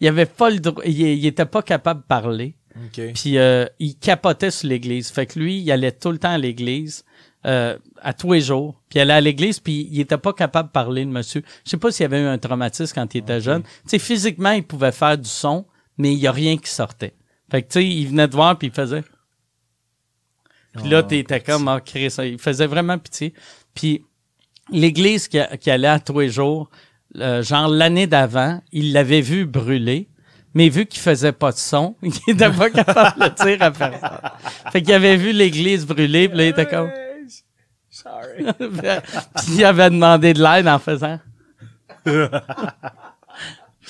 il 0.00 0.08
avait 0.08 0.26
pas 0.26 0.50
le 0.50 0.60
droit, 0.60 0.82
il, 0.86 1.00
il 1.00 1.26
était 1.26 1.46
pas 1.46 1.62
capable 1.62 2.02
de 2.02 2.06
parler. 2.06 2.54
OK. 2.76 3.12
Puis 3.14 3.38
euh, 3.38 3.66
il 3.78 3.96
capotait 3.96 4.50
sur 4.50 4.68
l'église. 4.68 5.10
Fait 5.10 5.26
que 5.26 5.38
lui, 5.38 5.58
il 5.58 5.70
allait 5.72 5.92
tout 5.92 6.10
le 6.10 6.18
temps 6.18 6.30
à 6.32 6.38
l'église, 6.38 7.04
euh, 7.44 7.76
à 8.00 8.12
tous 8.12 8.32
les 8.32 8.40
jours. 8.40 8.80
Puis 8.88 8.98
il 8.98 9.02
allait 9.02 9.12
à 9.14 9.20
l'église, 9.20 9.58
puis 9.58 9.88
il 9.90 10.00
était 10.00 10.18
pas 10.18 10.32
capable 10.32 10.68
de 10.68 10.72
parler, 10.72 11.04
le 11.04 11.10
monsieur. 11.10 11.42
Je 11.64 11.70
sais 11.70 11.76
pas 11.76 11.90
s'il 11.90 12.06
avait 12.06 12.20
eu 12.22 12.26
un 12.26 12.38
traumatisme 12.38 12.94
quand 12.94 13.14
il 13.14 13.18
était 13.18 13.40
jeune. 13.40 13.62
Tu 13.62 13.70
sais, 13.86 13.98
physiquement, 13.98 14.52
il 14.52 14.62
pouvait 14.62 14.92
faire 14.92 15.18
du 15.18 15.28
son, 15.28 15.66
mais 15.98 16.12
il 16.12 16.18
y 16.18 16.26
a 16.26 16.32
rien 16.32 16.56
qui 16.56 16.70
sortait. 16.70 17.14
Fait 17.50 17.62
que 17.62 17.68
tu 17.68 17.80
sais, 17.80 17.86
il 17.86 18.06
venait 18.08 18.28
te 18.28 18.34
voir, 18.34 18.56
puis 18.56 18.68
il 18.68 18.74
faisait... 18.74 19.02
Puis 20.74 20.88
là, 20.88 21.00
Oh, 21.04 21.06
t'étais 21.06 21.40
comme, 21.40 21.68
ah, 21.68 21.80
Chris, 21.84 22.14
il 22.18 22.38
faisait 22.38 22.66
vraiment 22.66 22.98
pitié. 22.98 23.34
Puis 23.74 24.04
l'église 24.70 25.28
qui, 25.28 25.38
qui 25.60 25.70
allait 25.70 25.88
à 25.88 26.00
tous 26.00 26.20
les 26.20 26.30
jours, 26.30 26.70
euh, 27.18 27.42
genre 27.42 27.68
l'année 27.68 28.06
d'avant, 28.06 28.62
il 28.72 28.92
l'avait 28.92 29.20
vu 29.20 29.44
brûler, 29.44 30.08
mais 30.54 30.68
vu 30.68 30.86
qu'il 30.86 31.00
faisait 31.00 31.32
pas 31.32 31.52
de 31.52 31.56
son, 31.56 31.96
il 32.02 32.12
était 32.26 32.50
pas 32.50 32.70
capable 32.70 33.20
de 33.20 33.44
dire 33.44 33.62
à 33.62 33.70
personne. 33.70 34.08
Fait 34.70 34.82
qu'il 34.82 34.94
avait 34.94 35.16
vu 35.16 35.32
l'église 35.32 35.86
brûler, 35.86 36.28
puis 36.28 36.38
là, 36.38 36.44
il 36.44 36.48
était 36.48 36.66
comme... 36.66 36.90
Sorry. 37.90 38.44
puis 39.36 39.54
il 39.54 39.64
avait 39.64 39.90
demandé 39.90 40.32
de 40.32 40.42
l'aide 40.42 40.66
en 40.68 40.78
faisant... 40.78 41.18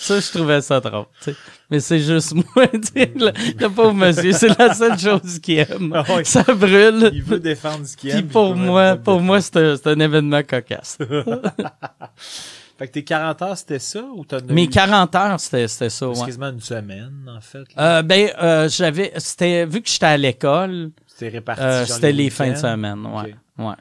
Ça, 0.02 0.18
je 0.20 0.30
trouvais 0.30 0.60
ça 0.60 0.80
drôle. 0.80 1.04
tu 1.22 1.30
sais. 1.32 1.36
Mais 1.70 1.80
c'est 1.80 2.00
juste 2.00 2.34
moi, 2.34 2.66
le, 2.72 3.32
le 3.60 3.68
pauvre 3.68 3.94
monsieur, 3.94 4.32
c'est 4.32 4.58
la 4.58 4.74
seule 4.74 4.98
chose 4.98 5.38
qu'il 5.38 5.58
aime. 5.60 5.92
Ah 5.94 6.04
ouais. 6.14 6.24
Ça 6.24 6.42
brûle. 6.42 7.10
Il 7.14 7.22
veut 7.22 7.38
défendre 7.40 7.86
ce 7.86 7.96
qu'il 7.96 8.10
Puis 8.10 8.18
aime. 8.18 8.26
pour 8.28 8.54
moi, 8.56 8.96
pour 8.96 9.20
moi, 9.20 9.40
c'est 9.40 9.56
un, 9.86 10.00
événement 10.00 10.42
cocasse. 10.42 10.98
Fait 12.78 12.88
que 12.88 12.92
tes 12.92 13.04
40 13.04 13.42
heures, 13.42 13.56
c'était 13.56 13.78
ça 13.78 14.02
ou 14.14 14.24
t'en 14.24 14.38
as 14.38 14.42
Mes 14.52 14.64
eu- 14.64 14.68
40 14.68 15.14
heures, 15.14 15.38
c'était 15.40 15.68
ça, 15.68 16.08
ouais. 16.08 16.24
quasiment 16.26 16.48
une 16.50 16.60
semaine, 16.60 17.30
en 17.34 17.40
fait. 17.40 17.64
Euh, 17.78 18.02
ben, 18.02 18.30
euh, 18.42 18.68
j'avais, 18.68 19.12
c'était, 19.18 19.66
vu 19.66 19.82
que 19.82 19.88
j'étais 19.88 20.06
à 20.06 20.16
l'école, 20.16 20.90
C'était 21.06 21.28
réparti. 21.28 21.62
euh, 21.62 21.84
c'était 21.86 22.12
les 22.12 22.28
fins 22.30 22.50
de 22.50 22.56
semaine, 22.56 23.06
ouais. 23.06 23.34
Ouais. 23.58 23.74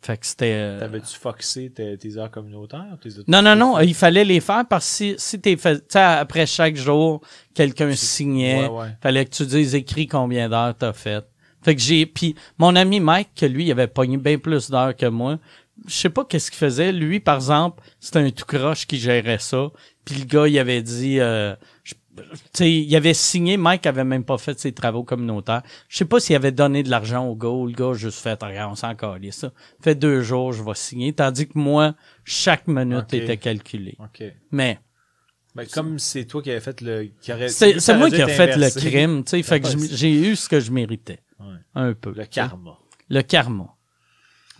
Fait 0.00 0.16
que 0.16 0.24
c'était. 0.26 0.52
euh, 0.54 0.78
T'avais-tu 0.80 1.16
foxé 1.18 1.70
tes, 1.70 1.98
tes 1.98 2.16
heures 2.16 2.30
communautaires? 2.30 2.96
Tes 3.02 3.10
autres- 3.18 3.24
Non, 3.28 3.42
non, 3.42 3.56
non, 3.56 3.80
il 3.80 3.94
fallait 3.94 4.24
les 4.24 4.40
faire 4.40 4.64
parce 4.68 4.86
que 4.88 4.94
si, 4.94 5.14
si 5.18 5.40
t'es 5.40 5.56
fait, 5.56 5.76
tu 5.80 5.84
sais, 5.90 5.98
après 5.98 6.46
chaque 6.46 6.76
jour, 6.76 7.20
quelqu'un 7.52 7.92
signait, 7.94 8.68
Ouais, 8.68 8.82
ouais. 8.82 8.96
fallait 9.02 9.24
que 9.24 9.30
tu 9.30 9.44
dises 9.46 9.74
écrit 9.74 10.06
combien 10.06 10.48
d'heures 10.48 10.74
t'as 10.76 10.92
fait. 10.92 11.24
Fait 11.62 11.74
que 11.74 11.82
j'ai, 11.82 12.06
puis 12.06 12.36
mon 12.58 12.76
ami 12.76 13.00
Mike, 13.00 13.30
que 13.34 13.46
lui, 13.46 13.64
il 13.66 13.72
avait 13.72 13.88
pogné 13.88 14.16
bien 14.16 14.38
plus 14.38 14.70
d'heures 14.70 14.94
que 14.94 15.06
moi. 15.06 15.38
Je 15.86 15.92
sais 15.94 16.10
pas 16.10 16.24
qu'est-ce 16.24 16.50
qu'il 16.50 16.58
faisait. 16.58 16.92
Lui, 16.92 17.18
par 17.20 17.36
exemple, 17.36 17.82
c'était 18.00 18.20
un 18.20 18.30
tout 18.30 18.44
croche 18.44 18.86
qui 18.86 18.98
gérait 18.98 19.38
ça. 19.38 19.68
Puis 20.04 20.14
le 20.16 20.24
gars, 20.24 20.46
il 20.48 20.58
avait 20.58 20.82
dit, 20.82 21.18
euh, 21.20 21.54
je- 21.84 21.94
il 22.60 22.96
avait 22.96 23.14
signé. 23.14 23.56
Mike 23.56 23.86
avait 23.86 24.04
même 24.04 24.24
pas 24.24 24.38
fait 24.38 24.58
ses 24.58 24.72
travaux 24.72 25.04
communautaires. 25.04 25.62
Je 25.88 25.98
sais 25.98 26.04
pas 26.04 26.20
s'il 26.20 26.36
avait 26.36 26.52
donné 26.52 26.82
de 26.82 26.90
l'argent 26.90 27.26
au 27.26 27.34
gars 27.36 27.48
ou 27.48 27.66
le 27.66 27.72
gars 27.72 27.90
a 27.90 27.94
juste 27.94 28.20
fait, 28.20 28.42
regarde, 28.42 28.72
on 28.72 28.74
s'en 28.74 28.94
calait 28.94 29.30
ça. 29.30 29.52
Fait 29.80 29.94
deux 29.94 30.22
jours, 30.22 30.52
je 30.52 30.62
vais 30.62 30.74
signer. 30.74 31.12
Tandis 31.12 31.46
que 31.48 31.58
moi, 31.58 31.94
chaque 32.24 32.66
minute 32.68 33.12
était 33.14 33.36
calculée. 33.36 33.96
OK. 33.98 34.22
Mais 34.50 34.78
Ben, 35.54 35.66
comme 35.66 35.98
c'est 35.98 36.24
toi 36.24 36.42
qui 36.42 36.50
avais 36.50 36.60
fait 36.60 36.80
le. 36.80 37.10
c'est 37.48 37.96
moi 37.96 38.10
qui 38.10 38.20
ai 38.20 38.28
fait 38.28 38.56
le 38.56 38.70
crime, 38.70 39.24
tu 39.24 39.30
sais. 39.30 39.42
Fait 39.42 39.60
que 39.60 39.68
j'ai 39.68 40.12
eu 40.12 40.36
ce 40.36 40.48
que 40.48 40.60
je 40.60 40.70
méritais. 40.70 41.20
Ouais. 41.40 41.56
Un 41.74 41.94
peu. 41.94 42.12
Le 42.16 42.24
karma. 42.26 42.78
Le 43.08 43.22
karma. 43.22 43.74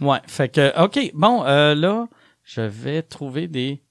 Ouais, 0.00 0.18
fait 0.28 0.48
que, 0.48 0.80
OK, 0.84 1.10
bon, 1.12 1.44
euh, 1.44 1.74
là, 1.74 2.06
je 2.44 2.60
vais 2.60 3.02
trouver 3.02 3.48
des... 3.48 3.82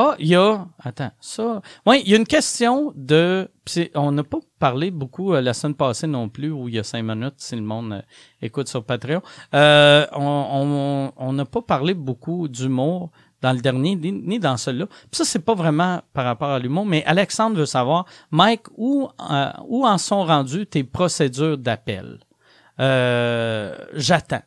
Ah, 0.00 0.14
il 0.20 0.28
y 0.28 0.36
a... 0.36 0.64
Attends, 0.78 1.10
ça... 1.18 1.60
Ouais, 1.84 2.00
il 2.02 2.08
y 2.08 2.14
a 2.14 2.18
une 2.18 2.26
question 2.26 2.92
de... 2.94 3.50
on 3.96 4.12
n'a 4.12 4.22
pas 4.22 4.38
parlé 4.60 4.92
beaucoup 4.92 5.34
euh, 5.34 5.40
la 5.40 5.52
semaine 5.52 5.74
passée 5.74 6.06
non 6.06 6.28
plus, 6.28 6.52
où 6.52 6.68
il 6.68 6.76
y 6.76 6.78
a 6.78 6.84
cinq 6.84 7.02
minutes, 7.02 7.34
si 7.38 7.56
le 7.56 7.62
monde 7.62 7.92
euh, 7.92 8.02
écoute 8.40 8.68
sur 8.68 8.84
Patreon. 8.84 9.22
Euh, 9.54 10.06
on 10.12 11.32
n'a 11.32 11.44
pas 11.44 11.62
parlé 11.62 11.94
beaucoup 11.94 12.46
d'humour 12.46 13.10
dans 13.42 13.52
le 13.52 13.58
dernier, 13.58 13.96
ni, 13.96 14.38
dans 14.38 14.56
celui-là. 14.56 14.86
Puis 14.86 15.18
ça, 15.18 15.24
c'est 15.24 15.44
pas 15.44 15.54
vraiment 15.54 16.00
par 16.12 16.26
rapport 16.26 16.50
à 16.50 16.60
l'humour, 16.60 16.86
mais 16.86 17.04
Alexandre 17.04 17.56
veut 17.56 17.66
savoir, 17.66 18.04
Mike, 18.30 18.66
où, 18.76 19.08
euh, 19.28 19.50
où 19.66 19.84
en 19.84 19.98
sont 19.98 20.24
rendues 20.24 20.66
tes 20.66 20.84
procédures 20.84 21.58
d'appel? 21.58 22.20
Euh, 22.78 23.76
j'attends. 23.94 24.42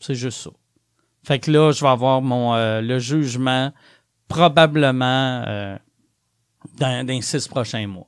C'est 0.00 0.16
juste 0.16 0.40
ça. 0.40 0.50
Fait 1.22 1.38
que 1.38 1.52
là, 1.52 1.70
je 1.70 1.82
vais 1.82 1.90
avoir 1.90 2.20
mon 2.20 2.54
le 2.80 2.98
jugement 2.98 3.72
probablement 4.28 5.42
euh, 5.46 5.76
dans, 6.78 7.06
dans 7.06 7.12
les 7.12 7.22
six 7.22 7.46
prochains 7.48 7.86
mois. 7.86 8.06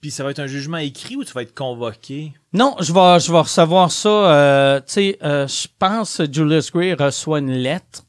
Puis 0.00 0.10
ça 0.10 0.24
va 0.24 0.30
être 0.30 0.38
un 0.38 0.46
jugement 0.46 0.78
écrit 0.78 1.16
ou 1.16 1.24
tu 1.24 1.32
vas 1.34 1.42
être 1.42 1.54
convoqué? 1.54 2.32
Non, 2.54 2.74
je 2.80 2.92
vais, 2.92 3.20
je 3.20 3.30
vais 3.30 3.38
recevoir 3.40 3.90
ça. 3.90 4.08
euh, 4.08 4.80
tu 4.80 4.84
sais, 4.86 5.18
euh, 5.22 5.46
je 5.46 5.68
pense 5.78 6.16
que 6.16 6.32
Julius 6.32 6.72
Gray 6.72 6.94
reçoit 6.94 7.40
une 7.40 7.52
lettre. 7.52 8.04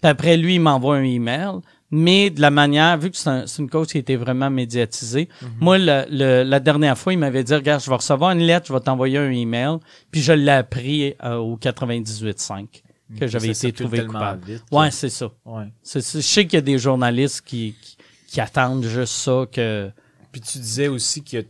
Puis 0.00 0.10
après, 0.10 0.36
lui, 0.38 0.54
il 0.54 0.60
m'envoie 0.60 0.96
un 0.96 1.02
email. 1.02 1.60
Mais 1.90 2.30
de 2.30 2.40
la 2.40 2.50
manière, 2.50 2.98
vu 2.98 3.10
que 3.12 3.16
c'est 3.16 3.28
un- 3.30 3.46
c'est 3.46 3.62
une 3.62 3.70
cause 3.70 3.86
qui 3.88 3.98
a 3.98 4.00
été 4.00 4.16
vraiment 4.16 4.50
médiatisée, 4.50 5.28
moi, 5.60 5.78
le- 5.78 6.04
le- 6.10 6.42
la 6.42 6.58
dernière 6.58 6.98
fois, 6.98 7.12
il 7.12 7.18
m'avait 7.18 7.44
dit, 7.44 7.54
regarde, 7.54 7.80
je 7.80 7.88
vais 7.88 7.94
recevoir 7.96 8.32
une 8.32 8.40
lettre, 8.40 8.66
je 8.66 8.72
vais 8.72 8.80
t'envoyer 8.80 9.18
un 9.18 9.30
email. 9.30 9.76
Puis 10.10 10.20
je 10.20 10.32
l'ai 10.32 10.50
appris 10.50 11.14
euh, 11.22 11.36
au 11.36 11.56
98.5 11.56 12.82
que 13.18 13.26
j'avais 13.26 13.48
été 13.48 13.72
trouvé 13.72 14.04
coupable. 14.06 14.44
vite 14.44 14.64
Ouais, 14.72 14.90
c'est 14.90 15.08
ça. 15.08 15.30
ouais. 15.44 15.66
C'est- 15.82 16.00
c'est- 16.00 16.20
je 16.20 16.26
sais 16.26 16.44
qu'il 16.46 16.54
y 16.54 16.58
a 16.58 16.62
des 16.62 16.78
journalistes 16.78 17.42
qui, 17.42 17.74
qui, 17.80 17.96
qui 18.28 18.40
attendent 18.40 18.84
juste 18.84 19.12
ça 19.14 19.44
que... 19.50 19.90
Puis 20.32 20.40
tu 20.40 20.58
disais 20.58 20.88
aussi 20.88 21.22
que 21.22 21.44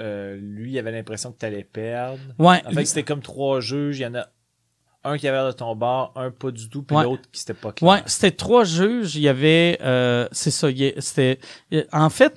euh, 0.00 0.36
lui, 0.36 0.72
il 0.72 0.78
avait 0.78 0.92
l'impression 0.92 1.32
que 1.32 1.38
tu 1.38 1.46
allais 1.46 1.64
perdre. 1.64 2.18
Ouais, 2.38 2.62
En 2.66 2.70
fait, 2.72 2.84
c'était 2.84 3.04
comme 3.04 3.22
trois 3.22 3.60
juges. 3.60 3.98
Il 3.98 4.02
y 4.02 4.06
en 4.06 4.14
a 4.16 4.28
un 5.04 5.18
qui 5.18 5.28
avait 5.28 5.36
l'air 5.36 5.46
de 5.46 5.52
ton 5.52 5.74
bord, 5.76 6.12
un 6.16 6.30
pas 6.30 6.50
du 6.50 6.68
tout, 6.68 6.82
puis 6.82 6.96
Ouais. 6.96 7.04
l'autre 7.04 7.22
qui 7.32 7.40
c'était 7.40 7.54
pas 7.54 7.72
clair. 7.72 7.90
Ouais, 7.90 8.02
c'était 8.06 8.30
trois 8.30 8.64
juges. 8.64 9.16
Il 9.16 9.22
y 9.22 9.28
avait, 9.28 9.78
euh, 9.82 10.26
c'est 10.32 10.50
ça. 10.50 10.70
il 10.70 10.78
y 10.78 10.86
a- 10.86 11.00
C'était, 11.00 11.38
euh, 11.72 11.84
en 11.92 12.08
fait, 12.10 12.34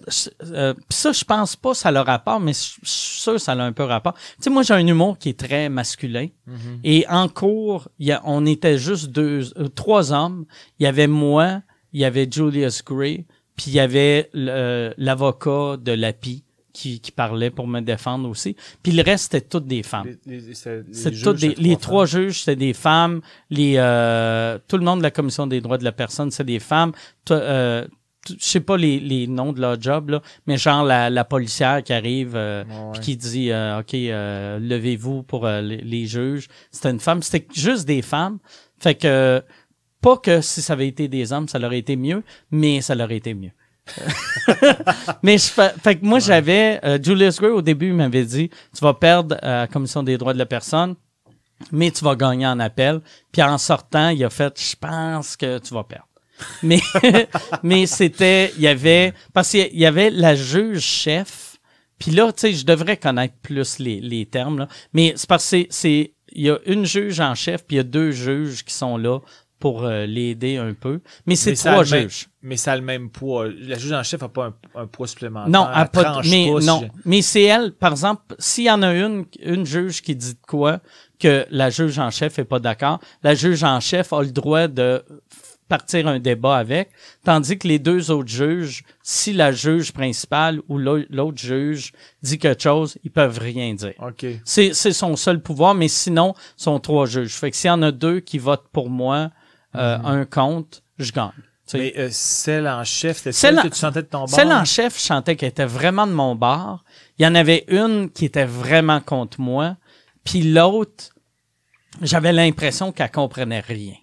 euh, 0.52 0.74
pis 0.74 0.96
ça, 0.98 1.12
je 1.12 1.24
pense 1.24 1.56
pas 1.56 1.74
ça 1.74 1.90
a 1.90 1.92
le 1.92 2.02
rapport, 2.02 2.40
mais 2.40 2.54
je 2.54 2.60
suis 2.60 3.22
sûr 3.22 3.40
ça 3.40 3.54
a 3.54 3.56
un 3.62 3.72
peu 3.72 3.84
rapport. 3.84 4.14
Tu 4.14 4.22
sais, 4.42 4.50
moi, 4.50 4.64
j'ai 4.64 4.74
un 4.74 4.86
humour 4.86 5.18
qui 5.18 5.30
est 5.30 5.40
très 5.40 5.70
masculin. 5.70 6.28
Mhm. 6.46 6.80
Et 6.84 7.06
en 7.10 7.28
cours, 7.30 7.88
il 8.00 8.08
y 8.08 8.12
a, 8.12 8.22
on 8.26 8.46
était 8.46 8.78
juste 8.78 9.08
deux, 9.08 9.52
euh, 9.58 9.68
trois 9.70 10.12
hommes. 10.12 10.46
Il 10.80 10.84
y 10.84 10.88
avait 10.88 11.08
moi, 11.08 11.62
il 11.94 12.02
y 12.02 12.06
avait 12.06 12.28
Julius 12.30 12.84
Gray, 12.84 13.26
puis 13.56 13.68
il 13.68 13.74
y 13.74 13.80
avait 13.80 14.30
le- 14.34 14.94
l'avocat 14.98 15.78
de 15.78 15.92
l'API 15.94 16.44
qui, 16.78 17.00
qui 17.00 17.12
parlait 17.12 17.50
pour 17.50 17.68
me 17.68 17.80
défendre 17.82 18.30
aussi. 18.30 18.56
Puis 18.84 18.92
le 18.92 19.02
reste, 19.02 19.26
c'était 19.32 19.42
toutes 19.48 19.66
des 19.66 19.82
femmes. 19.84 20.08
Les, 20.26 20.40
les- 20.40 20.54
c'est- 20.54 20.84
les 20.88 20.94
C'est 20.94 21.12
juges, 21.14 21.24
toutes 21.24 21.40
des- 21.40 21.56
les 21.56 21.76
trois 21.78 22.06
juges, 22.06 22.44
c'est 22.44 22.56
des 22.56 22.74
femmes. 22.74 23.22
Les, 23.50 23.74
euh, 23.78 24.60
tout 24.68 24.78
le 24.78 24.84
monde 24.84 25.00
de 25.00 25.04
la 25.04 25.12
commission 25.12 25.48
des 25.48 25.60
droits 25.62 25.80
de 25.80 25.84
la 25.84 25.92
personne, 25.92 26.30
c'est 26.32 26.44
des 26.44 26.60
femmes. 26.60 26.92
Euh, 27.32 27.88
je 28.30 28.36
sais 28.40 28.60
pas 28.60 28.78
les, 28.78 29.00
les 29.00 29.26
noms 29.26 29.54
de 29.54 29.62
leur 29.62 29.82
job 29.82 30.10
là, 30.10 30.22
mais 30.46 30.58
genre 30.58 30.84
la, 30.84 31.10
la 31.10 31.24
policière 31.24 31.82
qui 31.82 31.94
arrive 31.94 32.34
euh, 32.36 32.64
Ouais, 32.66 33.00
qui 33.00 33.16
dit 33.16 33.52
euh, 33.52 33.80
ok 33.80 33.94
euh, 33.94 34.60
levez-vous 34.60 35.24
pour 35.24 35.46
euh, 35.46 35.62
les, 35.62 35.78
les 35.78 36.06
juges. 36.06 36.48
C'était 36.72 36.92
une 36.92 37.00
femme. 37.00 37.24
C'était 37.24 37.48
juste 37.54 37.88
des 37.88 38.02
femmes. 38.02 38.38
Fait 38.80 38.96
que 38.96 39.42
pas 40.02 40.18
que 40.18 40.42
si 40.42 40.62
ça 40.62 40.74
avait 40.74 40.88
été 40.90 41.08
des 41.08 41.32
hommes, 41.34 41.48
ça 41.48 41.58
aurait 41.60 41.80
été 41.80 41.96
mieux, 41.96 42.22
mais 42.52 42.82
ça 42.82 42.96
aurait 42.96 43.18
été 43.18 43.34
mieux. 43.34 43.52
mais 45.24 45.38
je 45.38 45.46
fais, 45.46 45.70
fait 45.82 45.96
que 45.98 46.06
moi 46.06 46.20
j'avais 46.20 46.80
euh, 46.84 47.00
Julius 47.02 47.40
Gray 47.40 47.52
au 47.52 47.62
début 47.62 47.88
il 47.88 47.94
m'avait 47.94 48.26
dit 48.26 48.50
tu 48.50 48.82
vas 48.82 48.94
perdre 48.94 49.38
à 49.42 49.62
la 49.62 49.68
commission 49.68 50.04
des 50.04 50.18
droits 50.18 50.34
de 50.34 50.38
la 50.40 50.46
personne 50.46 50.96
mais 51.72 51.92
tu 51.92 52.04
vas 52.04 52.16
gagner 52.16 52.48
en 52.48 52.60
appel. 52.60 53.02
Puis 53.32 53.42
en 53.42 53.58
sortant 53.58 54.10
il 54.10 54.24
a 54.24 54.30
fait 54.30 54.60
je 54.60 54.76
pense 54.76 55.36
que 55.36 55.60
tu 55.60 55.74
vas 55.74 55.84
perdre. 55.84 56.08
Mais 56.64 56.80
mais 57.64 57.86
c'était 57.86 58.54
il 58.56 58.62
y 58.62 58.68
avait 58.68 59.14
parce 59.34 59.52
qu'il 59.52 59.78
y 59.78 59.86
avait 59.86 60.10
la 60.10 60.36
juge 60.36 60.82
chef 60.82 61.58
puis 61.98 62.12
là 62.12 62.32
tu 62.32 62.42
sais 62.42 62.54
je 62.54 62.66
devrais 62.66 62.98
connaître 62.98 63.36
plus 63.42 63.80
les, 63.80 64.00
les 64.00 64.26
termes 64.26 64.60
là. 64.60 64.68
Mais 64.94 65.14
c'est 65.16 65.28
parce 65.28 65.50
que 65.50 65.66
c'est 65.70 66.14
il 66.34 66.44
y 66.44 66.50
a 66.50 66.60
une 66.66 66.86
juge 66.86 67.20
en 67.20 67.34
chef 67.34 67.66
puis 67.66 67.76
il 67.76 67.78
y 67.78 67.82
a 67.82 67.84
deux 67.84 68.12
juges 68.12 68.64
qui 68.64 68.74
sont 68.74 68.98
là 68.98 69.20
pour 69.60 69.84
euh, 69.86 70.06
l'aider 70.06 70.58
un 70.58 70.74
peu 70.74 71.00
mais 71.26 71.36
c'est 71.36 71.54
trois 71.54 71.84
juges 71.84 72.28
Mais 72.44 72.58
ça 72.58 72.74
a 72.74 72.76
le 72.76 72.84
même 72.84 73.10
poids. 73.10 73.48
La 73.48 73.78
juge 73.78 73.92
en 73.92 74.04
chef 74.04 74.22
n'a 74.22 74.30
pas 74.30 74.46
un, 74.46 74.54
un 74.76 74.88
poids 74.88 75.08
supplémentaire. 75.08 75.50
Non, 75.50 75.68
elle 75.76 75.88
pas 75.90 76.22
mais 76.30 76.52
pas 76.54 76.60
non, 76.62 76.88
mais 77.06 77.22
c'est 77.22 77.44
elle. 77.44 77.72
Par 77.74 77.92
exemple, 77.92 78.36
s'il 78.40 78.66
y 78.66 78.72
en 78.72 78.82
a 78.84 78.94
une, 78.94 79.26
une 79.42 79.66
juge 79.66 80.02
qui 80.02 80.16
dit 80.16 80.34
de 80.34 80.40
quoi 80.48 80.80
que 81.20 81.46
la 81.50 81.70
juge 81.72 81.98
en 82.00 82.12
chef 82.12 82.38
est 82.40 82.46
pas 82.46 82.60
d'accord, 82.60 83.00
la 83.24 83.34
juge 83.36 83.64
en 83.64 83.80
chef 83.80 84.14
a 84.14 84.22
le 84.22 84.32
droit 84.32 84.68
de 84.68 85.04
partir 85.68 86.08
un 86.08 86.20
débat 86.20 86.56
avec, 86.56 86.92
tandis 87.26 87.58
que 87.58 87.68
les 87.68 87.78
deux 87.80 88.10
autres 88.10 88.30
juges, 88.30 88.84
si 89.04 89.34
la 89.34 89.52
juge 89.52 89.92
principale 89.92 90.62
ou 90.70 90.78
l'au- 90.78 91.04
l'autre 91.10 91.40
juge 91.40 91.92
dit 92.24 92.40
quelque 92.40 92.64
chose, 92.64 92.98
ils 93.04 93.12
peuvent 93.12 93.38
rien 93.38 93.74
dire. 93.74 93.92
OK. 94.02 94.26
C'est 94.46 94.74
c'est 94.74 94.94
son 94.94 95.18
seul 95.18 95.42
pouvoir, 95.42 95.76
mais 95.76 95.90
sinon, 95.90 96.36
sont 96.56 96.80
trois 96.80 97.06
juges. 97.06 97.34
Fait 97.34 97.52
que 97.52 97.58
s'il 97.58 97.68
y 97.68 97.72
en 97.72 97.82
a 97.82 97.92
deux 97.92 98.22
qui 98.22 98.38
votent 98.38 98.70
pour 98.72 98.90
moi, 98.90 99.32
euh, 99.76 99.98
un 100.04 100.26
compte, 100.26 100.84
je 100.98 101.12
gagne. 101.12 101.32
Tu 101.68 101.72
sais. 101.72 101.78
Mais 101.78 101.94
euh, 101.98 102.10
celle 102.12 102.68
en 102.68 102.84
chef, 102.84 103.18
c'était 103.18 103.32
Celle 103.34 103.62
que 103.62 103.68
tu 103.68 103.78
sentais 103.78 104.02
de 104.02 104.08
ton 104.08 104.20
bord? 104.20 104.30
Celle 104.30 104.52
en 104.52 104.64
chef, 104.64 104.98
je 104.98 105.04
sentais 105.04 105.36
qu'elle 105.36 105.50
était 105.50 105.66
vraiment 105.66 106.08
de 106.08 106.14
mon 106.14 106.34
bord. 106.36 106.84
Il 107.20 107.26
y 107.26 107.28
en 107.28 107.36
avait 107.36 107.66
une 107.68 108.10
qui 108.10 108.26
était 108.26 108.46
vraiment 108.46 109.02
contre 109.02 109.42
moi. 109.42 109.76
Puis 110.24 110.44
l'autre, 110.44 111.16
j'avais 112.02 112.32
l'impression 112.32 112.92
qu'elle 112.92 113.12
comprenait 113.12 113.60
rien. 113.60 113.96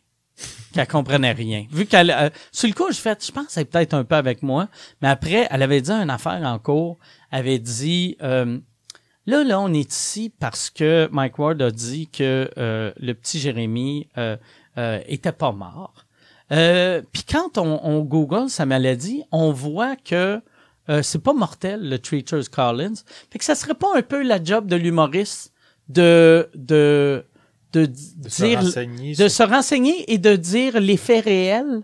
Qu'elle 0.73 0.89
comprenait 0.89 1.33
rien. 1.33 1.67
Vu 1.71 1.87
qu'elle, 1.87 2.11
euh, 2.11 2.31
sur 2.51 2.69
le 2.69 2.75
coup, 2.75 2.91
je 2.91 2.99
fait, 2.99 3.25
je 3.25 3.33
pense 3.33 3.55
qu'elle 3.55 3.63
est 3.63 3.67
peut-être 3.67 3.95
un 3.95 4.05
peu 4.05 4.17
avec 4.17 4.43
moi. 4.43 4.69
Mais 5.01 5.09
après, 5.09 5.47
elle 5.51 5.63
avait 5.63 5.81
dit 5.81 5.91
une 5.91 6.11
affaire 6.11 6.41
en 6.43 6.59
cours. 6.59 6.99
Elle 7.31 7.41
avait 7.41 7.59
dit, 7.59 8.17
euh, 8.23 8.59
là, 9.27 9.45
là, 9.45 9.61
on 9.61 9.73
est 9.73 9.91
ici 9.91 10.33
parce 10.41 10.71
que 10.71 11.09
Mike 11.13 11.39
Ward 11.39 11.63
a 11.63 11.71
dit 11.71 12.09
que 12.09 12.51
euh, 12.59 12.93
le 12.99 13.13
petit 13.15 13.39
Jérémy 13.39 14.09
euh, 14.79 15.01
était 15.07 15.33
pas 15.33 15.53
mort. 15.53 16.07
Euh, 16.53 17.03
Puis 17.13 17.25
quand 17.25 17.59
on, 17.59 17.81
on 17.83 18.01
google 18.01 18.49
sa 18.51 18.67
maladie, 18.67 19.23
on 19.33 19.51
voit 19.53 19.97
que 19.97 20.41
euh, 20.91 21.03
c'est 21.03 21.23
pas 21.23 21.33
mortel, 21.33 21.89
le 21.89 21.99
Treacher's 21.99 22.49
Collins. 22.49 22.95
Fait 23.31 23.39
que 23.39 23.45
ça 23.45 23.55
serait 23.55 23.75
pas 23.75 23.89
un 23.97 24.03
peu 24.03 24.23
la 24.23 24.43
job 24.43 24.67
de 24.67 24.77
l'humoriste 24.77 25.53
de, 25.89 26.51
de, 26.55 27.25
de, 27.73 27.87
De 27.87 28.29
se 28.29 28.45
dire, 28.45 28.61
renseigner 28.61 29.15
de 29.15 29.29
se 29.29 29.43
renseigner 29.43 30.13
et 30.13 30.19
de 30.19 30.37
dire 30.37 30.81
les 30.81 30.97
faits 30.97 31.25
réels. 31.25 31.83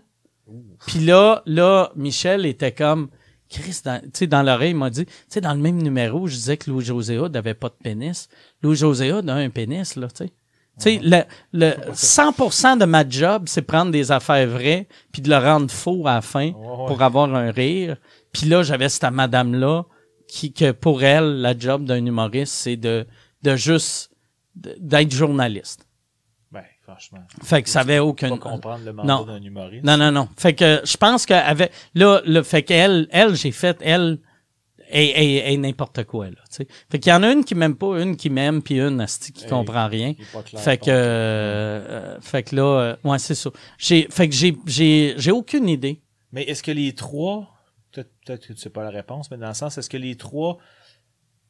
Puis 0.85 0.99
là, 0.99 1.41
là, 1.45 1.91
Michel 1.95 2.45
était 2.45 2.71
comme, 2.71 3.09
Chris, 3.49 3.81
dans, 3.83 4.01
tu 4.01 4.09
sais, 4.13 4.27
dans 4.27 4.43
l'oreille, 4.43 4.71
il 4.71 4.77
m'a 4.77 4.89
dit, 4.89 5.05
tu 5.05 5.11
sais, 5.29 5.41
dans 5.41 5.53
le 5.53 5.59
même 5.59 5.81
numéro, 5.81 6.27
je 6.27 6.35
disais 6.35 6.57
que 6.57 6.69
Louis 6.69 6.85
José 6.85 7.17
Hood 7.17 7.33
n'avait 7.33 7.53
pas 7.53 7.69
de 7.69 7.75
pénis. 7.81 8.29
Louis 8.61 8.75
José 8.75 9.11
Hood 9.11 9.29
a 9.29 9.35
un 9.35 9.49
pénis, 9.49 9.95
là, 9.95 10.07
tu 10.07 10.25
sais. 10.25 10.33
Tu 10.79 10.83
sais, 10.83 10.99
le, 11.03 11.23
le 11.53 11.71
100% 11.91 12.79
de 12.79 12.85
ma 12.85 13.07
job, 13.07 13.43
c'est 13.45 13.61
prendre 13.61 13.91
des 13.91 14.11
affaires 14.11 14.47
vraies 14.47 14.87
puis 15.11 15.21
de 15.21 15.29
le 15.29 15.37
rendre 15.37 15.69
faux 15.69 16.07
à 16.07 16.15
la 16.15 16.21
fin 16.21 16.47
ouais. 16.47 16.53
pour 16.87 17.01
avoir 17.01 17.33
un 17.35 17.51
rire. 17.51 17.97
Puis 18.31 18.47
là, 18.47 18.63
j'avais 18.63 18.89
cette 18.89 19.11
madame-là 19.11 19.83
qui, 20.27 20.53
que 20.53 20.71
pour 20.71 21.03
elle, 21.03 21.41
la 21.41 21.57
job 21.57 21.83
d'un 21.83 22.03
humoriste, 22.05 22.53
c'est 22.53 22.77
de, 22.77 23.05
de 23.43 23.55
juste, 23.55 24.11
d'être 24.55 25.11
journaliste. 25.11 25.87
Ben, 26.51 26.63
franchement. 26.81 27.19
Fait 27.43 27.61
que 27.61 27.69
ça 27.69 27.81
avait 27.81 27.97
Pas 27.97 28.03
aucun... 28.03 28.37
comprendre 28.37 28.85
le 28.85 28.93
mandat 28.93 29.23
d'un 29.25 29.41
humoriste. 29.41 29.83
Non, 29.83 29.97
non, 29.97 30.11
non. 30.11 30.29
Fait 30.37 30.53
que 30.53 30.81
je 30.83 30.97
pense 30.97 31.25
qu'avec 31.25 31.71
là, 31.95 32.21
le 32.25 32.41
fait 32.43 32.63
qu'elle, 32.63 33.07
elle, 33.11 33.35
j'ai 33.35 33.51
fait, 33.51 33.77
elle, 33.81 34.19
est 34.93 35.57
n'importe 35.57 36.03
quoi, 36.05 36.27
là, 36.27 36.37
tu 36.49 36.57
sais. 36.57 36.67
Fait 36.89 36.99
qu'il 36.99 37.11
y 37.11 37.15
en 37.15 37.23
a 37.23 37.31
une 37.31 37.43
qui 37.45 37.55
m'aime 37.55 37.75
pas, 37.75 38.01
une 38.01 38.15
qui 38.17 38.29
m'aime, 38.29 38.61
puis 38.61 38.79
une, 38.79 38.99
asti, 39.01 39.31
qui 39.31 39.43
Hey, 39.45 39.49
comprend 39.49 39.87
rien. 39.87 40.13
clair, 40.13 40.61
Fait 40.61 40.77
que, 40.77 40.89
euh, 40.89 42.19
fait 42.21 42.43
que 42.43 42.55
là, 42.55 42.63
euh, 42.63 42.95
ouais, 43.03 43.19
c'est 43.19 43.35
ça. 43.35 43.49
J'ai, 43.77 44.07
fait 44.09 44.27
que 44.29 44.35
j'ai, 44.35 44.57
j'ai, 44.65 45.13
j'ai 45.17 45.31
aucune 45.31 45.69
idée. 45.69 46.01
Mais 46.31 46.43
est-ce 46.43 46.63
que 46.63 46.71
les 46.71 46.93
trois, 46.93 47.49
peut-être 47.91 48.11
peut-être 48.25 48.47
que 48.47 48.53
tu 48.53 48.59
sais 48.59 48.69
pas 48.69 48.83
la 48.83 48.89
réponse, 48.89 49.29
mais 49.31 49.37
dans 49.37 49.47
le 49.49 49.53
sens, 49.53 49.77
est-ce 49.77 49.89
que 49.89 49.97
les 49.97 50.15
trois 50.15 50.57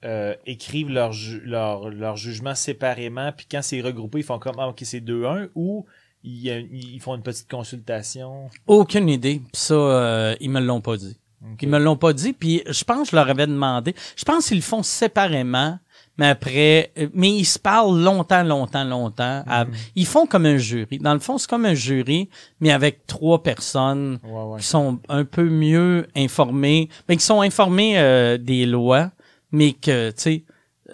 euh, 0.04 0.36
écrivent 0.46 0.90
leur, 0.90 1.12
ju- 1.14 1.42
leur, 1.46 1.90
leur 1.90 2.18
jugement 2.18 2.56
séparément, 2.56 3.32
puis 3.32 3.46
quand 3.50 3.62
c'est 3.62 3.82
regroupé, 3.82 4.20
ils 4.20 4.24
font 4.24 4.40
comme, 4.40 4.56
ah, 4.60 4.68
ok, 4.70 4.80
c'est 4.84 5.00
2-1, 5.02 5.50
ou 5.54 5.86
ils, 6.24 6.48
ils 6.72 7.00
font 7.00 7.16
une 7.16 7.22
petite 7.22 7.50
consultation? 7.50 8.50
Aucune 8.66 9.10
idée. 9.10 9.36
Puis 9.40 9.62
ça, 9.62 9.74
euh, 9.76 10.36
ils 10.40 10.50
me 10.50 10.60
l'ont 10.60 10.82
pas 10.82 10.98
dit. 10.98 11.18
Ok. 11.44 11.64
Ils 11.64 11.70
me 11.70 11.80
l'ont 11.80 11.96
pas 11.98 12.14
dit, 12.14 12.34
puis 12.34 12.62
je 12.70 12.84
pense 12.84 13.04
que 13.08 13.12
je 13.12 13.16
leur 13.16 13.30
avais 13.30 13.48
demandé. 13.48 13.96
Je 14.16 14.24
pense 14.26 14.48
qu'ils 14.48 14.58
le 14.58 14.62
font 14.64 14.84
séparément, 14.84 15.80
mais 16.18 16.28
après, 16.28 16.92
euh, 17.00 17.08
mais 17.16 17.32
ils 17.32 17.46
se 17.46 17.58
parlent 17.58 18.00
longtemps, 18.00 18.44
longtemps, 18.44 18.84
longtemps. 18.84 19.44
à- 19.48 19.66
Ils 19.96 20.06
font 20.06 20.28
comme 20.28 20.46
un 20.46 20.58
jury. 20.58 21.00
Dans 21.00 21.14
le 21.14 21.20
fond, 21.20 21.38
c'est 21.40 21.50
comme 21.50 21.66
un 21.66 21.74
jury, 21.74 22.30
mais 22.60 22.72
avec 22.72 23.08
trois 23.08 23.42
personnes 23.42 24.20
Ouais, 24.24 24.44
ouais. 24.44 24.60
qui 24.60 24.66
sont 24.68 25.00
un 25.10 25.26
peu 25.26 25.44
mieux 25.50 26.08
informés, 26.16 26.90
mais 27.10 27.18
qui 27.18 27.26
sont 27.26 27.42
informés 27.42 27.98
euh, 27.98 28.38
des 28.38 28.66
lois, 28.68 29.10
mais 29.52 29.74
que, 29.74 30.10
tu 30.12 30.16
sais, 30.22 30.44
euh, 30.90 30.94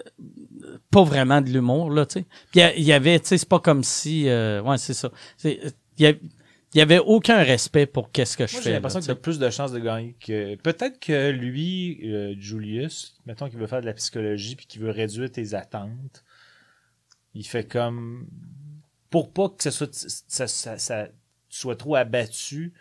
pas 0.90 1.02
vraiment 1.02 1.42
de 1.42 1.50
l'humour, 1.50 1.90
là, 1.90 2.06
tu 2.06 2.20
sais. 2.20 2.26
Puis 2.52 2.62
il 2.78 2.84
y 2.84 2.92
avait, 2.94 3.20
tu 3.20 3.26
sais, 3.26 3.38
c'est 3.38 3.48
pas 3.48 3.60
comme 3.60 3.84
si... 3.84 4.28
euh, 4.28 4.62
ouais, 4.62 4.78
c'est 4.78 4.94
ça. 4.94 5.10
Il 5.44 5.72
y, 5.98 6.06
a- 6.06 6.12
il 6.74 6.78
y 6.78 6.80
avait 6.82 6.98
aucun 6.98 7.42
respect 7.42 7.86
pour 7.86 8.10
qu'est-ce 8.12 8.36
que 8.36 8.46
je 8.46 8.52
Moi, 8.52 8.60
fais. 8.62 8.68
j'ai 8.68 8.72
l'impression 8.74 9.00
tu 9.00 9.10
as 9.10 9.14
plus 9.14 9.38
de 9.38 9.48
chances 9.50 9.72
de 9.72 9.78
gagner 9.78 10.14
que. 10.20 10.54
Peut-être 10.56 11.00
que 11.00 11.30
lui, 11.30 12.00
euh, 12.04 12.34
Julius, 12.38 13.16
mettons 13.26 13.48
qu'il 13.48 13.58
veut 13.58 13.66
faire 13.66 13.80
de 13.80 13.86
la 13.86 13.94
psychologie 13.94 14.54
puis 14.56 14.66
qu'il 14.66 14.82
veut 14.82 14.90
réduire 14.90 15.30
tes 15.30 15.54
attentes, 15.54 16.24
il 17.34 17.46
fait 17.46 17.64
comme. 17.64 18.26
Pour 19.10 19.32
pas 19.32 19.48
que 19.48 19.62
ça 19.62 19.70
soit, 19.70 19.92
ça, 19.94 20.46
ça, 20.46 20.76
ça- 20.78 21.08
tu 21.48 21.58
sois 21.58 21.76
trop 21.76 21.96
abattu, 21.96 22.74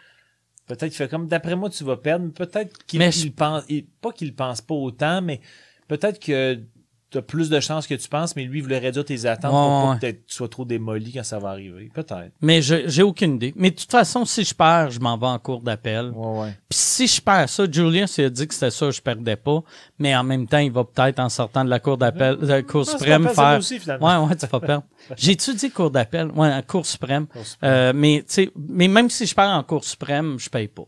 peut-être 0.65 0.87
qu'il 0.89 0.97
fait 0.97 1.07
comme. 1.09 1.27
D'après 1.27 1.55
moi, 1.55 1.69
tu 1.69 1.85
vas 1.85 1.95
perdre, 1.95 2.25
mais 2.25 2.31
peut-être 2.33 2.77
qu'il 2.85 3.01
je- 3.11 3.29
pense. 3.29 3.63
il- 3.69 3.85
pas 3.85 4.11
qu'il 4.11 4.35
pense 4.35 4.59
pas 4.59 4.75
autant, 4.75 5.21
mais 5.21 5.39
peut-être 5.87 6.19
que 6.19 6.61
tu 7.09 7.17
as 7.17 7.21
plus 7.21 7.49
de 7.49 7.59
chances 7.61 7.87
que 7.87 7.95
tu 7.95 8.09
penses, 8.09 8.35
mais 8.35 8.43
lui, 8.43 8.59
il 8.59 8.61
voulait 8.61 8.79
réduire 8.79 9.05
tes 9.05 9.25
attentes 9.25 9.53
Ouais, 9.53 9.59
pour 9.59 9.99
pas 9.99 10.05
ouais. 10.05 10.13
que 10.13 10.17
tu 10.17 10.33
sois 10.33 10.49
trop 10.49 10.65
démoli 10.65 11.13
quand 11.13 11.23
ça 11.23 11.39
va 11.39 11.49
arriver. 11.49 11.89
Peut-être. 11.93 12.31
Mais 12.41 12.61
j'ai 12.61 13.03
aucune 13.03 13.35
idée. 13.35 13.53
Mais 13.55 13.71
de 13.71 13.75
toute 13.75 13.91
façon, 13.91 14.25
si 14.25 14.43
je 14.43 14.53
perds, 14.53 14.91
je 14.91 14.99
m'en 14.99 15.17
vais 15.17 15.27
en 15.27 15.39
cours 15.39 15.61
d'appel. 15.61 16.11
Ouais, 16.13 16.39
ouais. 16.39 16.57
Puis 16.69 16.77
si 16.77 17.07
je 17.07 17.21
perds 17.21 17.47
ça, 17.49 17.63
Julius 17.71 18.17
il 18.17 18.25
a 18.25 18.29
dit 18.29 18.47
que 18.47 18.53
c'était 18.53 18.71
ça, 18.71 18.91
je 18.91 18.99
perdais 19.01 19.37
pas. 19.37 19.63
Mais 19.99 20.15
en 20.15 20.23
même 20.23 20.47
temps, 20.47 20.57
il 20.57 20.71
va 20.71 20.83
peut-être, 20.83 21.19
en 21.19 21.29
sortant 21.29 21.63
de 21.63 21.69
la 21.69 21.79
cour 21.79 21.97
d'appel, 21.97 22.37
de 22.37 22.47
la 22.47 22.61
cour 22.61 22.85
c'est 22.85 22.91
suprême, 22.97 23.27
faire... 23.29 23.59
aussi, 23.59 23.79
finalement. 23.79 24.23
Ouais, 24.23 24.27
ouais, 24.27 24.35
tu 24.35 24.45
vas 24.45 24.59
perdre. 24.59 24.83
J'ai-tu 25.15 25.53
dit 25.53 25.71
cour 25.71 25.91
d'appel? 25.91 26.27
Ouais, 26.31 26.53
en 26.53 26.61
cour 26.61 26.85
suprême. 26.85 27.27
Cour 27.27 27.45
suprême. 27.45 27.71
Euh, 27.71 27.93
mais, 27.95 28.19
tu 28.27 28.33
sais, 28.33 28.51
mais 28.55 28.89
même 28.89 29.09
si 29.09 29.25
je 29.25 29.33
perds 29.33 29.49
en 29.49 29.63
cour 29.63 29.83
suprême, 29.85 30.37
je 30.39 30.49
paye 30.49 30.67
pas. 30.67 30.83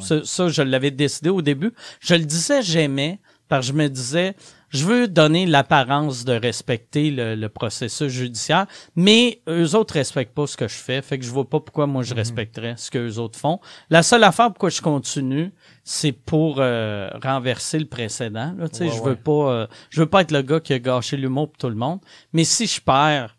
Ça, 0.00 0.24
ça, 0.24 0.48
je 0.48 0.62
l'avais 0.62 0.90
décidé 0.90 1.30
au 1.30 1.40
début. 1.40 1.72
Je 2.00 2.14
le 2.14 2.24
disais, 2.24 2.62
j'aimais, 2.62 3.20
parce 3.48 3.66
que 3.66 3.72
je 3.72 3.78
me 3.78 3.88
disais, 3.88 4.34
je 4.70 4.84
veux 4.84 5.08
donner 5.08 5.46
l'apparence 5.46 6.24
de 6.24 6.32
respecter 6.32 7.10
le, 7.10 7.34
le 7.34 7.48
processus 7.48 8.12
judiciaire, 8.12 8.66
mais 8.96 9.42
eux 9.48 9.74
autres 9.74 9.94
respectent 9.94 10.34
pas 10.34 10.46
ce 10.46 10.56
que 10.56 10.68
je 10.68 10.74
fais, 10.76 11.00
fait 11.02 11.18
que 11.18 11.24
je 11.24 11.30
vois 11.30 11.48
pas 11.48 11.60
pourquoi 11.60 11.86
moi 11.86 12.02
Mhm. 12.02 12.08
je 12.08 12.14
respecterais 12.14 12.74
ce 12.76 12.90
que 12.90 12.98
eux 12.98 13.18
autres 13.18 13.38
font. 13.38 13.60
La 13.90 14.02
seule 14.02 14.24
affaire 14.24 14.48
pourquoi 14.48 14.70
je 14.70 14.80
continue, 14.82 15.52
c'est 15.84 16.12
pour 16.12 16.56
euh, 16.58 17.08
renverser 17.22 17.78
le 17.78 17.86
précédent. 17.86 18.54
Là, 18.58 18.68
tu 18.68 18.76
sais, 18.78 18.84
Ouais, 18.84 18.90
je 18.90 19.00
ouais. 19.00 19.08
veux 19.10 19.16
pas, 19.16 19.50
euh, 19.52 19.66
je 19.90 20.00
veux 20.00 20.06
pas 20.06 20.20
être 20.22 20.32
le 20.32 20.42
gars 20.42 20.60
qui 20.60 20.72
a 20.74 20.78
gâché 20.78 21.16
l'humour 21.16 21.48
pour 21.50 21.58
tout 21.58 21.68
le 21.70 21.74
monde. 21.76 22.00
Mais 22.32 22.44
si 22.44 22.66
je 22.66 22.80
perds, 22.80 23.36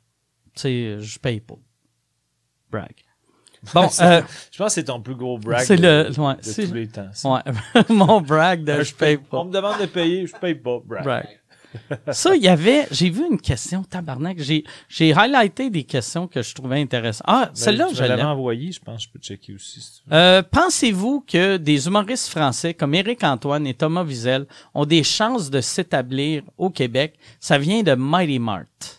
tu 0.55 0.61
sais, 0.61 0.97
je 0.99 1.19
paye 1.19 1.39
pas. 1.41 1.55
Brag. 2.71 2.93
Bon, 3.73 3.89
euh, 4.01 4.21
Je 4.51 4.57
pense 4.57 4.67
que 4.67 4.73
c'est 4.73 4.83
ton 4.85 5.01
plus 5.01 5.15
gros 5.15 5.37
brag 5.37 5.63
C'est 5.65 5.75
de, 5.77 5.81
le- 6.09 6.19
ouais, 6.19 6.35
de 6.35 6.39
c'est- 6.43 6.67
tous 6.67 6.73
les 6.73 6.87
temps. 6.87 7.09
ouais, 7.25 7.83
mon 7.89 8.21
brag 8.21 8.63
de 8.63 8.83
je 8.83 8.93
paye 8.93 9.17
pas. 9.17 9.39
On 9.39 9.45
me 9.45 9.51
demande 9.53 9.79
de 9.81 9.85
payer, 9.85 10.25
je 10.27 10.33
paye 10.35 10.55
pas. 10.55 10.79
Brag. 10.85 11.03
Brag. 11.03 11.27
Ça, 12.11 12.35
il 12.35 12.41
y 12.41 12.47
avait, 12.47 12.87
j'ai 12.89 13.11
vu 13.11 13.21
une 13.29 13.39
question, 13.39 13.83
tabarnak. 13.83 14.39
J'ai, 14.39 14.63
j'ai 14.87 15.13
highlighté 15.13 15.69
des 15.69 15.83
questions 15.83 16.27
que 16.27 16.41
je 16.41 16.55
trouvais 16.55 16.81
intéressantes. 16.81 17.25
Ah, 17.27 17.45
Ben, 17.45 17.51
celle-là, 17.53 17.89
je 17.93 18.01
l'avais 18.01 18.15
l'aime. 18.17 18.25
envoyé, 18.25 18.71
je 18.71 18.79
pense 18.79 18.95
que 18.97 19.03
je 19.03 19.09
peux 19.13 19.19
checker 19.19 19.53
aussi. 19.53 19.79
si 19.79 19.91
tu 20.01 20.09
veux. 20.09 20.15
Euh, 20.15 20.41
pensez-vous 20.41 21.23
que 21.27 21.57
des 21.57 21.85
humoristes 21.85 22.29
français 22.29 22.73
comme 22.73 22.95
Éric 22.95 23.23
Antoine 23.23 23.67
et 23.67 23.75
Thomas 23.75 24.03
Wiesel 24.03 24.47
ont 24.73 24.85
des 24.85 25.03
chances 25.03 25.51
de 25.51 25.61
s'établir 25.61 26.41
au 26.57 26.71
Québec? 26.71 27.13
Ça 27.39 27.59
vient 27.59 27.83
de 27.83 27.93
Mighty 27.93 28.39
Mart. 28.39 28.98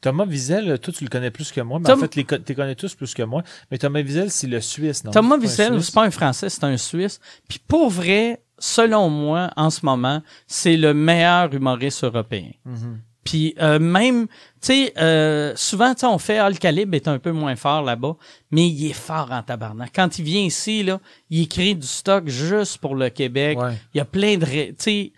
Thomas 0.00 0.24
Wiesel, 0.24 0.78
toi, 0.78 0.94
tu 0.96 1.04
le 1.04 1.10
connais 1.10 1.30
plus 1.30 1.52
que 1.52 1.60
moi, 1.60 1.78
mais 1.78 1.84
Tom- 1.86 1.98
en 1.98 2.02
fait, 2.02 2.14
les 2.16 2.24
tu 2.24 2.36
les 2.48 2.54
connais 2.54 2.74
tous 2.74 2.94
plus 2.94 3.12
que 3.14 3.22
moi. 3.22 3.42
Mais 3.70 3.78
Thomas 3.78 4.00
Wiesel, 4.00 4.30
c'est 4.30 4.46
le 4.46 4.60
Suisse, 4.60 5.04
non? 5.04 5.10
Thomas 5.10 5.36
Wiesel, 5.36 5.82
c'est 5.82 5.94
pas 5.94 6.04
un 6.04 6.10
Français, 6.10 6.48
c'est 6.48 6.64
un 6.64 6.76
Suisse. 6.76 7.20
Puis 7.48 7.58
pour 7.66 7.90
vrai, 7.90 8.42
selon 8.58 9.10
moi, 9.10 9.50
en 9.56 9.70
ce 9.70 9.84
moment, 9.84 10.22
c'est 10.46 10.76
le 10.76 10.94
meilleur 10.94 11.52
humoriste 11.52 12.04
européen. 12.04 12.50
Mhm. 12.64 13.00
Puis 13.22 13.54
euh, 13.60 13.78
même, 13.78 14.26
tu 14.26 14.32
sais, 14.62 14.92
euh, 14.96 15.52
souvent, 15.54 15.92
tu 15.92 16.00
sais, 16.00 16.06
on 16.06 16.16
fait, 16.16 16.38
ah, 16.38 16.48
le 16.48 16.56
calibre 16.56 16.94
est 16.94 17.06
un 17.06 17.18
peu 17.18 17.32
moins 17.32 17.54
fort 17.54 17.82
là-bas, 17.82 18.16
mais 18.50 18.66
il 18.66 18.86
est 18.90 18.94
fort 18.94 19.28
en 19.30 19.42
tabarnak. 19.42 19.92
Quand 19.94 20.18
il 20.18 20.24
vient 20.24 20.40
ici, 20.40 20.82
là, 20.82 21.00
il 21.28 21.46
crée 21.46 21.74
du 21.74 21.86
stock 21.86 22.26
juste 22.28 22.78
pour 22.78 22.94
le 22.94 23.10
Québec. 23.10 23.58
Ouais. 23.60 23.74
Il 23.94 23.98
y 23.98 24.00
a 24.00 24.06
plein 24.06 24.38
de... 24.38 24.46
Tu 24.46 24.74
sais, 24.78 25.12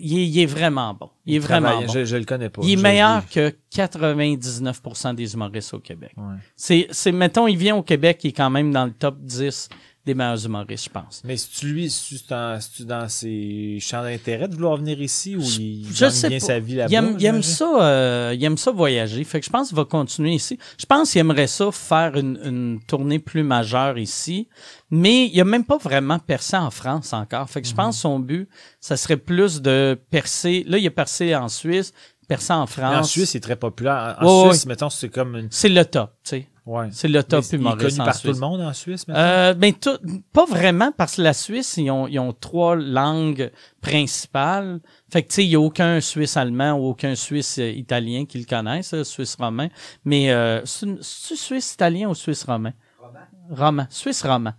il, 0.00 0.18
est- 0.18 0.26
il 0.28 0.38
est 0.40 0.46
vraiment 0.46 0.94
bon. 0.94 1.10
Il 1.26 1.36
est 1.36 1.38
vraiment 1.38 1.68
travaille, 1.68 1.86
bon. 1.86 1.92
Je, 1.92 2.04
je 2.04 2.16
le 2.16 2.24
connais 2.24 2.48
pas. 2.48 2.62
il 2.64 2.72
est 2.78 2.82
meilleur 2.82 3.28
que 3.28 3.54
99% 3.74 5.14
des 5.14 5.34
humoristes 5.34 5.74
au 5.74 5.78
Québec. 5.80 6.12
Ouais. 6.16 6.34
C'est, 6.56 6.86
c'est, 6.90 7.12
mettons, 7.12 7.46
il 7.46 7.56
vient 7.56 7.76
au 7.76 7.82
Québec, 7.82 8.20
il 8.24 8.28
est 8.28 8.32
quand 8.32 8.50
même 8.50 8.72
dans 8.72 8.84
le 8.86 8.92
top 8.92 9.18
10 9.20 9.68
des 10.08 10.14
meilleurs 10.14 10.44
humoristes, 10.44 10.86
je 10.86 10.90
pense. 10.90 11.22
Mais 11.24 11.36
si 11.36 11.50
tu 11.50 11.66
lui, 11.66 11.90
si 11.90 12.16
tu 12.18 12.24
dans, 12.28 12.60
si 12.60 12.70
tu 12.72 12.84
dans 12.84 13.08
ses 13.08 13.78
champs 13.80 14.02
d'intérêt 14.02 14.48
de 14.48 14.54
vouloir 14.54 14.78
venir 14.78 15.00
ici 15.00 15.36
ou 15.36 15.42
il 15.42 15.86
Je 15.92 16.00
gagne 16.00 16.10
sais 16.10 16.28
bien 16.28 16.38
pas. 16.38 16.46
sa 16.46 16.58
vie 16.58 16.74
là-bas? 16.76 16.90
Il 16.90 16.94
aime, 16.96 17.16
il 17.18 17.26
aime 17.26 17.42
j'imagine? 17.42 17.42
ça, 17.42 17.82
euh, 17.82 18.34
il 18.34 18.42
aime 18.44 18.56
ça 18.56 18.70
voyager. 18.70 19.22
Fait 19.24 19.40
que 19.40 19.46
je 19.46 19.50
pense 19.50 19.68
qu'il 19.68 19.76
va 19.76 19.84
continuer 19.84 20.32
ici. 20.34 20.58
Je 20.78 20.86
pense 20.86 21.12
qu'il 21.12 21.20
aimerait 21.20 21.46
ça 21.46 21.70
faire 21.70 22.16
une, 22.16 22.38
une 22.42 22.80
tournée 22.86 23.18
plus 23.18 23.42
majeure 23.42 23.98
ici. 23.98 24.48
Mais 24.90 25.26
il 25.26 25.40
a 25.40 25.44
même 25.44 25.64
pas 25.64 25.76
vraiment 25.76 26.18
percé 26.18 26.56
en 26.56 26.70
France 26.70 27.12
encore. 27.12 27.48
Fait 27.50 27.60
que 27.60 27.68
je 27.68 27.74
pense 27.74 27.96
que 27.96 28.00
son 28.00 28.18
but, 28.18 28.48
ça 28.80 28.96
serait 28.96 29.18
plus 29.18 29.60
de 29.60 29.98
percer. 30.10 30.64
Là, 30.66 30.78
il 30.78 30.86
a 30.86 30.90
percé 30.90 31.34
en 31.36 31.48
Suisse, 31.48 31.92
percé 32.26 32.52
en 32.52 32.62
Mais 32.62 32.66
France. 32.66 32.96
En 32.96 33.02
Suisse, 33.02 33.30
c'est 33.30 33.40
très 33.40 33.56
populaire. 33.56 34.16
En, 34.20 34.50
Suisse, 34.50 34.66
mettons, 34.66 34.90
c'est 34.90 35.10
comme 35.10 35.36
une. 35.36 35.48
C'est 35.50 35.68
le 35.68 35.84
top, 35.84 36.12
tu 36.24 36.30
sais. 36.30 36.48
Ouais. 36.70 36.88
C'est 36.92 37.08
le 37.08 37.22
top 37.22 37.40
Mais 37.44 37.48
il 37.48 37.54
est 37.54 37.58
humoriste 37.60 37.88
connu 37.96 38.00
en 38.00 38.04
par 38.04 38.14
Suisse. 38.14 38.30
tout 38.30 38.40
le 38.42 38.46
monde 38.46 38.60
en 38.60 38.72
Suisse, 38.74 39.08
mettons? 39.08 39.20
Euh, 39.20 39.54
ben, 39.54 39.72
tout- 39.72 39.98
pas 40.34 40.44
vraiment, 40.44 40.92
parce 40.92 41.16
que 41.16 41.22
la 41.22 41.32
Suisse, 41.32 41.78
ils 41.78 41.90
ont, 41.90 42.06
ils 42.06 42.18
ont 42.18 42.34
trois 42.34 42.76
langues 42.76 43.50
principales. 43.80 44.80
Fait 45.10 45.22
que, 45.22 45.28
tu 45.28 45.34
sais, 45.36 45.44
il 45.44 45.48
n'y 45.48 45.54
a 45.56 45.60
aucun 45.60 46.00
Suisse 46.02 46.36
allemand 46.36 46.72
ou 46.72 46.90
aucun 46.90 47.14
Suisse 47.14 47.58
euh, 47.58 47.70
italien 47.70 48.26
qui 48.26 48.38
le 48.38 48.44
connaisse, 48.44 48.92
euh, 48.92 49.02
Suisse 49.02 49.34
romain. 49.38 49.68
Mais, 50.04 50.30
euh, 50.30 50.60
c'est 50.66 50.86
Suisse 51.02 51.72
italien 51.72 52.10
ou 52.10 52.14
Suisse 52.14 52.44
romain? 52.44 52.72
Romain. 53.00 53.26
Romain. 53.50 53.86
Suisse 53.88 54.22
romain. 54.22 54.54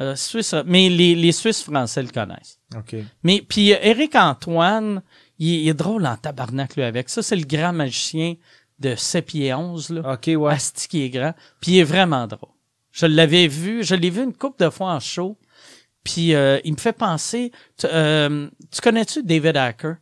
Euh, 0.00 0.16
Suisse, 0.16 0.54
mais 0.66 0.88
les, 0.88 1.14
les 1.14 1.32
Suisses 1.32 1.62
français 1.62 2.02
le 2.02 2.08
connaissent. 2.08 2.58
OK. 2.76 2.96
Mais, 3.22 3.42
puis, 3.48 3.72
euh, 3.72 3.78
Éric 3.80 4.16
Antoine, 4.16 5.02
il, 5.38 5.48
il 5.62 5.68
est 5.68 5.74
drôle 5.74 6.04
en 6.06 6.16
tabarnak, 6.16 6.76
lui, 6.76 6.82
avec 6.82 7.08
ça. 7.08 7.22
C'est 7.22 7.36
le 7.36 7.46
grand 7.46 7.72
magicien 7.72 8.34
de 8.78 8.94
7 8.94 9.26
pieds 9.26 9.54
11, 9.54 9.90
là. 9.90 10.12
OK, 10.14 10.30
ouais. 10.36 10.52
Asti 10.52 10.88
qui 10.88 11.02
est 11.02 11.10
grand. 11.10 11.34
Puis 11.60 11.72
il 11.72 11.78
est 11.78 11.84
vraiment 11.84 12.26
drôle. 12.26 12.50
Je 12.92 13.06
l'avais 13.06 13.46
vu, 13.48 13.82
je 13.84 13.94
l'ai 13.94 14.10
vu 14.10 14.22
une 14.22 14.32
couple 14.34 14.64
de 14.64 14.70
fois 14.70 14.92
en 14.92 15.00
show. 15.00 15.36
Puis 16.04 16.34
euh, 16.34 16.58
il 16.64 16.72
me 16.72 16.78
fait 16.78 16.92
penser. 16.92 17.50
Tu, 17.78 17.86
euh, 17.86 18.48
tu 18.70 18.80
connais-tu 18.80 19.22
David 19.22 19.56
Hacker? 19.56 19.96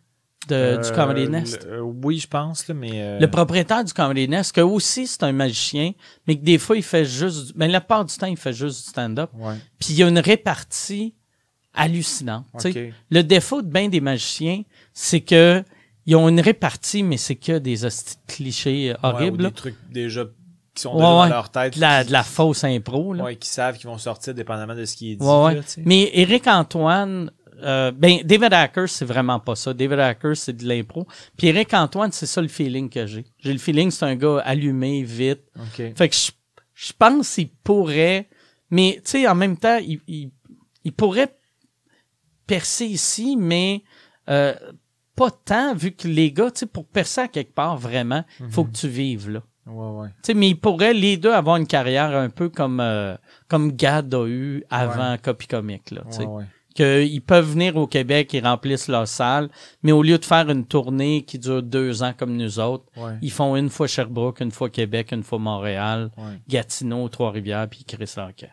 de, 0.49 0.77
du 0.83 0.89
Euh, 0.89 0.95
Comedy 0.97 1.29
Nest? 1.29 1.65
le- 1.67 1.75
euh, 1.75 1.81
oui, 1.83 2.19
je 2.19 2.27
pense, 2.27 2.67
là, 2.67 2.75
mais. 2.75 2.91
euh, 2.95 3.21
Le 3.21 3.31
propriétaire 3.31 3.85
du 3.85 3.93
Comedy 3.93 4.27
Nest, 4.27 4.51
que 4.53 4.61
aussi 4.61 5.07
c'est 5.07 5.23
un 5.23 5.31
magicien, 5.31 5.93
mais 6.27 6.37
que 6.37 6.43
des 6.43 6.59
fois 6.59 6.77
il 6.77 6.83
fait 6.83 7.05
juste, 7.05 7.47
du- 7.47 7.53
ben 7.55 7.71
la 7.71 7.81
part 7.81 8.05
du 8.05 8.13
temps 8.17 8.27
il 8.27 8.37
fait 8.37 8.53
juste 8.53 8.83
du 8.85 8.91
stand-up. 8.91 9.31
Ouais. 9.35 9.55
Puis 9.79 9.91
il 9.93 9.99
y 9.99 10.03
a 10.03 10.09
une 10.09 10.19
répartie 10.19 11.15
hallucinante. 11.75 12.47
Le 13.11 13.23
défaut 13.23 13.63
de 13.63 13.69
bien 13.69 13.89
des 13.89 14.01
magiciens, 14.01 14.63
c'est 14.93 15.21
que 15.21 15.63
ils 16.07 16.17
ont 16.17 16.29
une 16.29 16.41
répartie, 16.41 17.03
mais 17.03 17.17
c'est 17.17 17.37
que 17.37 17.59
des 17.59 17.77
clichés 18.27 18.91
euh, 18.91 18.95
Ouais, 18.95 18.99
ou 19.03 19.07
horribles. 19.15 19.45
des 19.45 19.53
trucs 19.53 19.77
déjà 19.91 20.25
qui 20.75 20.83
sont 20.83 20.95
Ouais, 20.95 21.01
dans 21.03 21.23
ouais. 21.23 21.29
leur 21.29 21.51
tête. 21.51 21.75
de, 21.77 21.81
la, 21.81 22.01
qui- 22.03 22.09
de 22.09 22.13
la 22.13 22.23
fausse 22.25 22.65
impro. 22.65 23.13
Là. 23.13 23.25
Ouais, 23.25 23.37
qui 23.37 23.49
savent 23.49 23.77
qu'ils 23.77 23.89
vont 23.89 23.99
sortir 23.99 24.35
dépendamment 24.35 24.75
de 24.75 24.85
ce 24.85 24.97
qui 24.97 25.13
est 25.13 25.17
dit. 25.17 25.25
Ouais, 25.25 25.45
ouais. 25.45 25.55
là, 25.57 25.63
tu 25.63 25.69
sais. 25.69 25.83
Mais 25.85 26.11
Eric 26.15 26.47
Antoine, 26.47 27.31
euh, 27.63 27.93
ben 27.93 28.21
David 28.25 28.53
Hacker, 28.55 28.89
c'est 28.89 29.05
vraiment 29.05 29.39
pas 29.39 29.55
ça. 29.55 29.73
David 29.75 29.99
Hacker, 30.01 30.37
c'est 30.37 30.57
de 30.57 30.67
l'impro. 30.67 31.07
Puis 31.37 31.49
Eric 31.49 31.75
Antoine, 31.75 32.11
c'est 32.11 32.27
ça 32.27 32.41
le 32.41 32.49
feeling 32.49 32.89
que 32.89 33.07
j'ai. 33.07 33.25
J'ai 33.39 33.53
le 33.53 33.59
feeling 33.59 33.89
que 33.91 33.95
c'est 33.95 34.07
un 34.07 34.17
gars 34.17 34.39
allumé, 34.45 35.03
vite. 35.03 35.43
Ok. 35.57 35.93
Fait 35.95 36.09
que 36.09 36.15
je, 36.17 36.31
je 36.75 36.93
pense 36.99 37.35
qu'il 37.35 37.51
pourrait, 37.51 38.29
mais 38.71 38.95
tu 39.05 39.11
sais, 39.11 39.29
en 39.29 39.35
même 39.35 39.57
temps, 39.59 39.79
il, 39.79 40.01
il, 40.09 40.31
il 40.85 40.93
pourrait 40.93 41.37
percer 42.47 42.87
ici, 42.87 43.37
mais 43.39 43.83
euh, 44.29 44.55
pas 45.17 45.31
tant, 45.31 45.75
vu 45.75 45.93
que 45.93 46.09
les 46.09 46.33
gars, 46.33 46.51
tu 46.51 46.61
sais, 46.61 46.67
pour 46.67 46.87
percer 46.87 47.23
à 47.23 47.29
quelque 47.29 47.55
part, 47.55 47.77
vraiment, 47.77 48.25
il 48.41 48.51
faut 48.51 48.65
que 48.65 48.73
tu 48.73 48.89
vives 48.89 49.31
là. 49.31 49.43
Ouais, 49.67 50.01
ouais. 50.01 50.09
Tu 50.09 50.15
sais, 50.29 50.35
mais 50.35 50.49
ils 50.49 50.61
pourraient 50.61 50.95
les 50.95 51.17
deux 51.17 51.33
avoir 51.33 51.57
une 51.57 51.67
carrière 51.69 52.17
un 52.17 52.31
peu 52.31 52.49
comme 52.49 52.81
euh, 52.81 53.17
comme 53.49 53.73
Gad 53.73 54.13
a 54.13 54.27
eu 54.27 54.65
avant 54.71 55.17
Copy 55.23 55.47
Comic 55.47 55.93
là, 55.93 56.03
tu 56.11 56.17
sais. 56.17 56.25
Ouais, 56.25 56.43
ouais. 56.75 57.09
qu'ils 57.09 57.23
peuvent 57.23 57.53
venir 57.53 57.77
au 57.77 57.87
Québec, 57.87 58.33
ils 58.33 58.45
remplissent 58.45 58.89
leur 58.89 59.07
salle, 59.07 59.51
mais 59.85 59.93
au 59.93 60.03
lieu 60.03 60.19
de 60.19 60.25
faire 60.25 60.51
une 60.51 60.67
tournée 60.67 61.23
qui 61.25 61.39
dure 61.39 61.63
deux 61.63 62.03
ans 62.03 62.13
comme 62.17 62.37
nous 62.37 62.59
autres, 62.59 62.87
ils 63.21 63.31
font 63.31 63.55
une 63.55 63.69
fois 63.71 63.87
Sherbrooke, 63.87 64.41
une 64.41 64.51
fois 64.51 64.69
Québec, 64.69 65.13
une 65.13 65.23
fois 65.23 65.39
Montréal. 65.39 66.11
Gatineau, 66.49 67.09
Trois-Rivières, 67.09 67.69
puis 67.69 67.85
Chris 67.85 68.13
Larquet. 68.17 68.51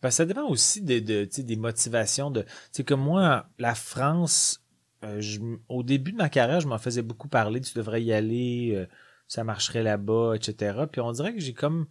Ben, 0.00 0.10
ça 0.10 0.24
dépend 0.24 0.46
aussi 0.48 0.82
de, 0.82 0.98
de, 0.98 1.24
tu 1.24 1.36
sais, 1.36 1.42
des 1.44 1.56
motivations. 1.56 2.30
de 2.30 2.44
C'est 2.72 2.82
comme 2.84 3.02
moi, 3.02 3.46
la 3.58 3.74
France, 3.74 4.60
euh, 5.04 5.20
je 5.20 5.40
au 5.68 5.82
début 5.82 6.12
de 6.12 6.16
ma 6.16 6.28
carrière, 6.28 6.60
je 6.60 6.68
m'en 6.68 6.78
faisais 6.78 7.02
beaucoup 7.02 7.28
parler. 7.28 7.60
Tu 7.60 7.74
devrais 7.74 8.02
y 8.02 8.12
aller, 8.12 8.72
euh, 8.74 8.86
ça 9.28 9.44
marcherait 9.44 9.82
là-bas, 9.82 10.34
etc. 10.36 10.86
Puis 10.90 11.00
on 11.00 11.12
dirait 11.12 11.34
que 11.34 11.40
j'ai 11.40 11.54
comme. 11.54 11.86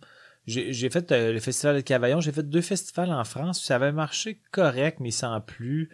J'ai 0.47 0.73
j'ai 0.73 0.89
fait 0.89 1.11
euh, 1.11 1.31
le 1.33 1.39
festival 1.39 1.75
de 1.75 1.81
Cavaillon, 1.81 2.19
j'ai 2.19 2.31
fait 2.31 2.47
deux 2.49 2.61
festivals 2.61 3.11
en 3.11 3.23
France, 3.23 3.61
ça 3.63 3.75
avait 3.75 3.91
marché 3.91 4.41
correct, 4.51 4.99
mais 4.99 5.11
sans 5.11 5.39
plus. 5.41 5.89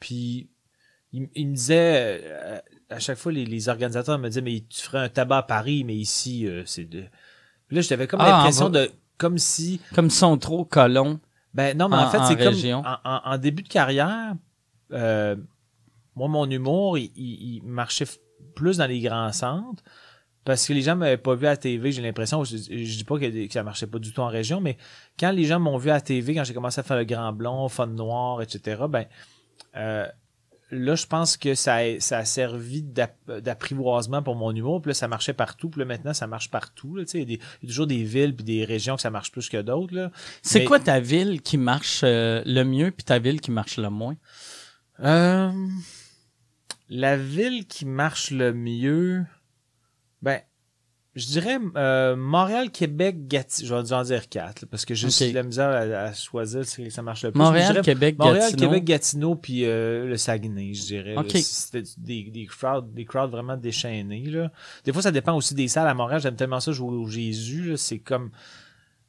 Puis 0.00 0.50
il, 1.12 1.28
il 1.34 1.48
me 1.50 1.54
disait, 1.54 2.20
euh, 2.24 2.58
à 2.90 2.98
chaque 2.98 3.18
fois, 3.18 3.32
les, 3.32 3.44
les 3.46 3.68
organisateurs 3.68 4.18
me 4.18 4.28
disaient, 4.28 4.40
mais 4.40 4.64
tu 4.68 4.80
ferais 4.82 4.98
un 4.98 5.08
tabac 5.08 5.38
à 5.38 5.42
Paris, 5.44 5.84
mais 5.84 5.94
ici, 5.94 6.46
euh, 6.48 6.64
c'est 6.66 6.84
de. 6.84 7.04
Puis 7.68 7.76
là, 7.76 7.82
j'avais 7.82 8.06
comme 8.08 8.20
Ah, 8.20 8.30
l'impression 8.38 8.70
de. 8.70 8.90
Comme 9.18 9.38
si. 9.38 9.80
Comme 9.94 10.06
ils 10.06 10.10
sont 10.10 10.36
trop 10.38 10.64
colons. 10.64 11.20
Ben 11.54 11.76
non, 11.76 11.88
mais 11.88 11.96
en, 11.96 12.06
En- 12.06 12.10
fait, 12.10 12.18
c'est 12.24 12.36
comme 12.42 12.84
en, 12.84 12.96
en- 13.04 13.20
en 13.24 13.38
début 13.38 13.62
de 13.62 13.68
carrière, 13.68 14.34
euh, 14.92 15.36
moi, 16.16 16.28
mon 16.28 16.48
humour, 16.50 16.98
il, 16.98 17.10
il- 17.16 17.56
il 17.56 17.62
marchait 17.64 18.06
plus 18.54 18.78
dans 18.78 18.86
les 18.86 19.00
grands 19.00 19.32
centres 19.32 19.82
parce 20.44 20.66
que 20.66 20.72
les 20.72 20.82
gens 20.82 20.96
m'avaient 20.96 21.16
pas 21.16 21.34
vu 21.36 21.46
à 21.46 21.56
TV, 21.56 21.92
j'ai 21.92 22.02
l'impression. 22.02 22.42
Je, 22.42 22.56
je 22.56 22.96
dis 22.96 23.04
pas 23.04 23.18
que, 23.18 23.46
que 23.46 23.52
ça 23.52 23.62
marchait 23.62 23.86
pas 23.86 23.98
du 24.00 24.12
tout 24.12 24.20
en 24.20 24.26
région, 24.28 24.60
mais 24.60 24.76
quand 25.18 25.30
les 25.30 25.44
gens 25.44 25.60
m'ont 25.60 25.76
vu 25.78 25.90
à 25.90 26.00
TV, 26.00 26.34
quand 26.34 26.42
j'ai 26.44 26.54
commencé 26.54 26.80
à 26.80 26.82
faire 26.82 26.96
le 26.96 27.04
grand 27.04 27.32
blond, 27.32 27.68
fun 27.68 27.86
noir, 27.86 28.42
etc., 28.42 28.82
ben 28.88 29.06
euh, 29.76 30.06
là, 30.72 30.94
je 30.96 31.06
pense 31.06 31.36
que 31.36 31.54
ça 31.54 31.76
a, 31.76 32.00
ça 32.00 32.18
a 32.18 32.24
servi 32.24 32.82
d'app- 32.82 33.30
d'apprivoisement 33.40 34.20
pour 34.22 34.34
mon 34.34 34.52
humour. 34.52 34.82
Puis 34.82 34.88
là, 34.90 34.94
ça 34.94 35.06
marchait 35.06 35.32
partout. 35.34 35.70
Puis 35.70 35.78
là, 35.78 35.84
maintenant, 35.84 36.12
ça 36.14 36.26
marche 36.26 36.50
partout. 36.50 36.96
là, 36.96 37.04
tu 37.04 37.10
sais, 37.12 37.18
Il 37.18 37.30
y, 37.30 37.34
a 37.34 37.36
des- 37.36 37.42
il 37.62 37.64
y 37.64 37.66
a 37.66 37.68
toujours 37.68 37.86
des 37.86 38.02
villes 38.02 38.34
puis 38.34 38.44
des 38.44 38.64
régions 38.64 38.96
que 38.96 39.02
ça 39.02 39.10
marche 39.10 39.30
plus 39.30 39.48
que 39.48 39.62
d'autres. 39.62 39.94
là. 39.94 40.10
C'est 40.42 40.60
Mais- 40.60 40.64
quoi 40.64 40.80
ta 40.80 40.98
ville 40.98 41.40
qui 41.40 41.56
marche 41.56 42.00
euh, 42.02 42.42
le 42.46 42.64
mieux, 42.64 42.90
puis 42.90 43.04
ta 43.04 43.18
ville 43.20 43.40
qui 43.40 43.50
marche 43.52 43.76
le 43.76 43.90
moins? 43.90 44.16
Euh, 45.00 45.52
la 46.92 47.16
ville 47.16 47.66
qui 47.66 47.86
marche 47.86 48.30
le 48.30 48.52
mieux, 48.52 49.24
ben, 50.20 50.40
je 51.14 51.26
dirais 51.26 51.58
euh, 51.76 52.16
Montréal, 52.16 52.70
Québec, 52.70 53.26
Gatineau. 53.28 53.68
Je 53.68 53.74
vais 53.74 53.92
en 53.94 54.02
dire 54.02 54.28
quatre, 54.28 54.62
là, 54.62 54.68
parce 54.70 54.84
que 54.84 54.94
j'ai 54.94 55.08
Ok. 55.08 55.30
de 55.30 55.34
la 55.34 55.42
misère 55.42 55.68
à, 55.68 55.80
à 56.08 56.12
choisir 56.12 56.60
que 56.62 56.90
ça 56.90 57.02
marche 57.02 57.24
le 57.24 57.32
plus. 57.32 57.38
Montréal, 57.38 57.72
dirais 57.72 57.84
Québec, 57.84 58.16
Montréal, 58.18 58.50
Gatineau. 58.50 58.68
Québec, 58.68 58.84
Gatineau, 58.84 59.34
puis 59.36 59.64
euh, 59.64 60.06
le 60.06 60.16
Saguenay, 60.18 60.74
je 60.74 60.82
dirais. 60.82 61.14
là. 61.14 61.20
Ok. 61.20 61.30
C'était 61.36 61.82
des, 61.98 62.24
des, 62.30 62.46
crowds, 62.46 62.92
des 62.92 63.04
crowds 63.04 63.30
vraiment 63.30 63.56
déchaînés. 63.56 64.24
Là. 64.26 64.52
Des 64.84 64.92
fois, 64.92 65.02
ça 65.02 65.10
dépend 65.10 65.34
aussi 65.34 65.54
des 65.54 65.68
salles. 65.68 65.88
À 65.88 65.94
Montréal, 65.94 66.20
j'aime 66.20 66.36
tellement 66.36 66.60
ça 66.60 66.72
jouer 66.72 66.94
au 66.96 67.06
Jésus. 67.08 67.70
là. 67.70 67.76
C'est 67.78 67.98
comme... 67.98 68.30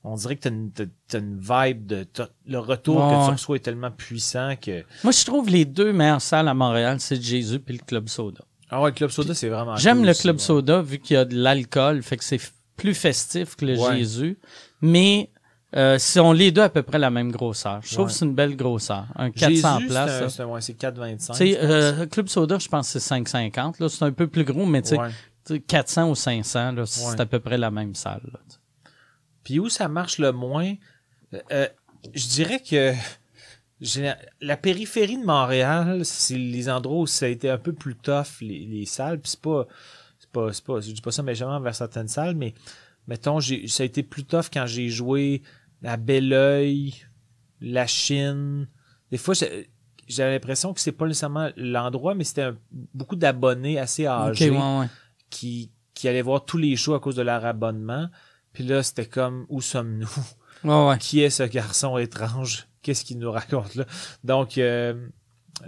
On 0.05 0.15
dirait 0.15 0.35
que 0.35 0.41
t'as 0.41 0.49
une, 0.49 0.71
t'as- 0.71 1.17
une 1.19 1.39
vibe 1.39 1.85
de... 1.85 2.05
Le 2.45 2.59
retour 2.59 2.97
que 2.97 3.25
tu 3.27 3.31
reçois 3.31 3.55
est 3.55 3.59
tellement 3.59 3.91
puissant 3.91 4.55
que... 4.61 4.83
Moi, 5.03 5.13
je 5.13 5.23
trouve 5.25 5.49
les 5.49 5.63
deux 5.65 5.93
meilleures 5.93 6.21
salles 6.21 6.47
à 6.49 6.53
Montréal, 6.53 6.99
c'est 6.99 7.15
le 7.15 7.21
Jésus 7.21 7.59
puis 7.59 7.77
le 7.77 7.83
Club 7.85 8.09
Soda. 8.09 8.43
Ah 8.69 8.81
ouais, 8.81 8.91
Club 8.91 9.11
Soda, 9.11 9.33
c'est 9.33 9.47
vraiment 9.49 9.77
J'aime 9.77 9.97
cool 9.97 10.05
le 10.07 10.11
aussi, 10.11 10.21
Club 10.23 10.35
ouais. 10.35 10.41
Soda 10.41 10.81
vu 10.81 10.99
qu'il 10.99 11.13
y 11.13 11.17
a 11.17 11.23
de 11.25 11.35
l'alcool, 11.35 12.03
fait 12.03 12.17
que 12.17 12.23
c'est 12.23 12.39
plus 12.75 12.93
festif 12.93 13.55
que 13.55 13.65
le 13.65 13.77
Ouais. 13.79 13.97
Jésus. 13.97 14.37
Mais 14.81 15.29
euh, 15.75 15.97
si 15.99 16.19
on 16.19 16.33
les 16.33 16.51
deux 16.51 16.61
à 16.63 16.69
peu 16.69 16.83
près 16.83 16.99
la 16.99 17.09
même 17.09 17.31
grosseur. 17.31 17.79
Je 17.83 17.93
trouve 17.93 18.05
Ouais. 18.07 18.11
que 18.11 18.17
c'est 18.17 18.25
une 18.25 18.35
belle 18.35 18.55
grosseur. 18.57 19.05
Un 19.15 19.31
400 19.31 19.77
Jésus, 19.79 19.87
places. 19.89 20.17
c'est 20.17 20.23
un- 20.25 20.29
c'est 20.29 20.43
ouais, 20.43 20.61
c'est 20.61 20.73
4,25. 20.73 21.31
Tu 21.31 21.37
sais, 21.37 21.47
je 21.51 21.55
pense. 21.55 21.63
euh, 21.69 22.05
Club 22.07 22.27
Soda, 22.27 22.59
je 22.59 22.67
pense 22.67 22.91
que 22.91 22.99
c'est 22.99 23.15
5,50. 23.15 23.79
Là, 23.79 23.87
c'est 23.89 24.03
un 24.03 24.11
peu 24.11 24.27
plus 24.27 24.43
gros, 24.43 24.65
mais 24.65 24.81
tu 24.81 24.89
sais, 24.89 24.97
Ouais. 24.99 25.09
tu 25.45 25.53
sais, 25.55 25.59
400 25.61 26.09
ou 26.09 26.15
500, 26.15 26.73
là, 26.73 26.85
c'est 26.85 27.19
à 27.21 27.25
peu 27.25 27.39
près 27.39 27.57
la 27.57 27.71
même 27.71 27.95
salle. 27.95 28.21
là. 28.33 28.39
Puis 29.43 29.59
où 29.59 29.69
ça 29.69 29.87
marche 29.87 30.17
le 30.19 30.31
moins, 30.31 30.73
euh, 31.33 31.39
euh, 31.51 31.67
je 32.13 32.27
dirais 32.27 32.59
que 32.61 32.93
la 34.41 34.55
périphérie 34.57 35.17
de 35.17 35.25
Montréal, 35.25 36.05
c'est 36.05 36.37
les 36.37 36.69
endroits 36.69 37.01
où 37.01 37.07
ça 37.07 37.25
a 37.25 37.29
été 37.29 37.49
un 37.49 37.57
peu 37.57 37.73
plus 37.73 37.95
tough, 37.95 38.39
les, 38.41 38.65
les 38.65 38.85
salles. 38.85 39.19
Puis 39.19 39.31
c'est 39.31 39.41
pas, 39.41 39.67
c'est 40.19 40.29
pas, 40.29 40.53
c'est 40.53 40.63
pas, 40.63 40.79
je 40.79 40.91
dis 40.91 41.01
pas 41.01 41.11
ça 41.11 41.23
méchamment 41.23 41.59
vers 41.59 41.75
certaines 41.75 42.07
salles, 42.07 42.35
mais 42.35 42.53
mettons, 43.07 43.39
j'ai, 43.39 43.67
ça 43.67 43.83
a 43.83 43.85
été 43.85 44.03
plus 44.03 44.23
tough 44.23 44.45
quand 44.53 44.65
j'ai 44.67 44.87
joué 44.89 45.41
à 45.83 45.97
Belleuil, 45.97 46.93
la 47.59 47.85
Chine. 47.87 48.67
Des 49.11 49.17
fois, 49.17 49.33
j'ai- 49.33 49.69
j'avais 50.07 50.31
l'impression 50.31 50.73
que 50.73 50.79
c'est 50.79 50.91
pas 50.93 51.07
nécessairement 51.07 51.49
l'endroit, 51.57 52.15
mais 52.15 52.23
c'était 52.23 52.51
beaucoup 52.93 53.15
d'abonnés 53.17 53.79
assez 53.79 54.05
âgés 54.05 54.49
ouais, 54.49 54.79
ouais. 54.79 54.87
qui, 55.29 55.71
qui 55.93 56.07
allaient 56.07 56.21
voir 56.21 56.45
tous 56.45 56.57
les 56.57 56.75
shows 56.77 56.93
à 56.93 56.99
cause 56.99 57.15
de 57.15 57.21
leur 57.21 57.45
abonnement. 57.45 58.09
Puis 58.53 58.63
là, 58.63 58.83
c'était 58.83 59.07
comme, 59.07 59.45
où 59.49 59.61
sommes-nous? 59.61 60.07
Ouais, 60.63 60.87
ouais. 60.87 60.97
Qui 60.99 61.21
est 61.21 61.29
ce 61.29 61.43
garçon 61.43 61.97
étrange? 61.97 62.67
Qu'est-ce 62.81 63.03
qu'il 63.03 63.17
nous 63.17 63.31
raconte 63.31 63.75
là? 63.75 63.85
Donc, 64.23 64.57
euh, 64.57 65.09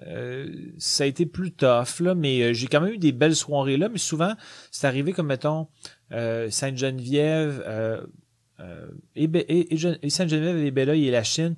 euh, 0.06 0.54
ça 0.78 1.04
a 1.04 1.08
été 1.08 1.26
plus 1.26 1.52
tough, 1.52 2.00
là, 2.00 2.16
mais 2.16 2.42
euh, 2.42 2.54
j'ai 2.54 2.68
quand 2.68 2.82
même 2.82 2.94
eu 2.94 2.98
des 2.98 3.12
belles 3.12 3.36
soirées 3.36 3.78
là, 3.78 3.90
mais 3.90 3.98
souvent, 3.98 4.36
c'est 4.72 4.88
arrivé 4.88 5.14
comme, 5.14 5.28
mettons, 5.28 5.68
euh, 6.12 6.50
Sainte-Geneviève, 6.50 7.64
euh, 7.66 8.02
euh, 8.60 8.88
et, 9.16 9.24
et, 9.24 9.74
et 9.74 9.98
et 10.02 10.10
Sainte-Geneviève 10.10 10.58
et 10.58 10.72
Belleuil 10.72 11.08
et 11.08 11.12
la 11.12 11.24
Chine. 11.24 11.56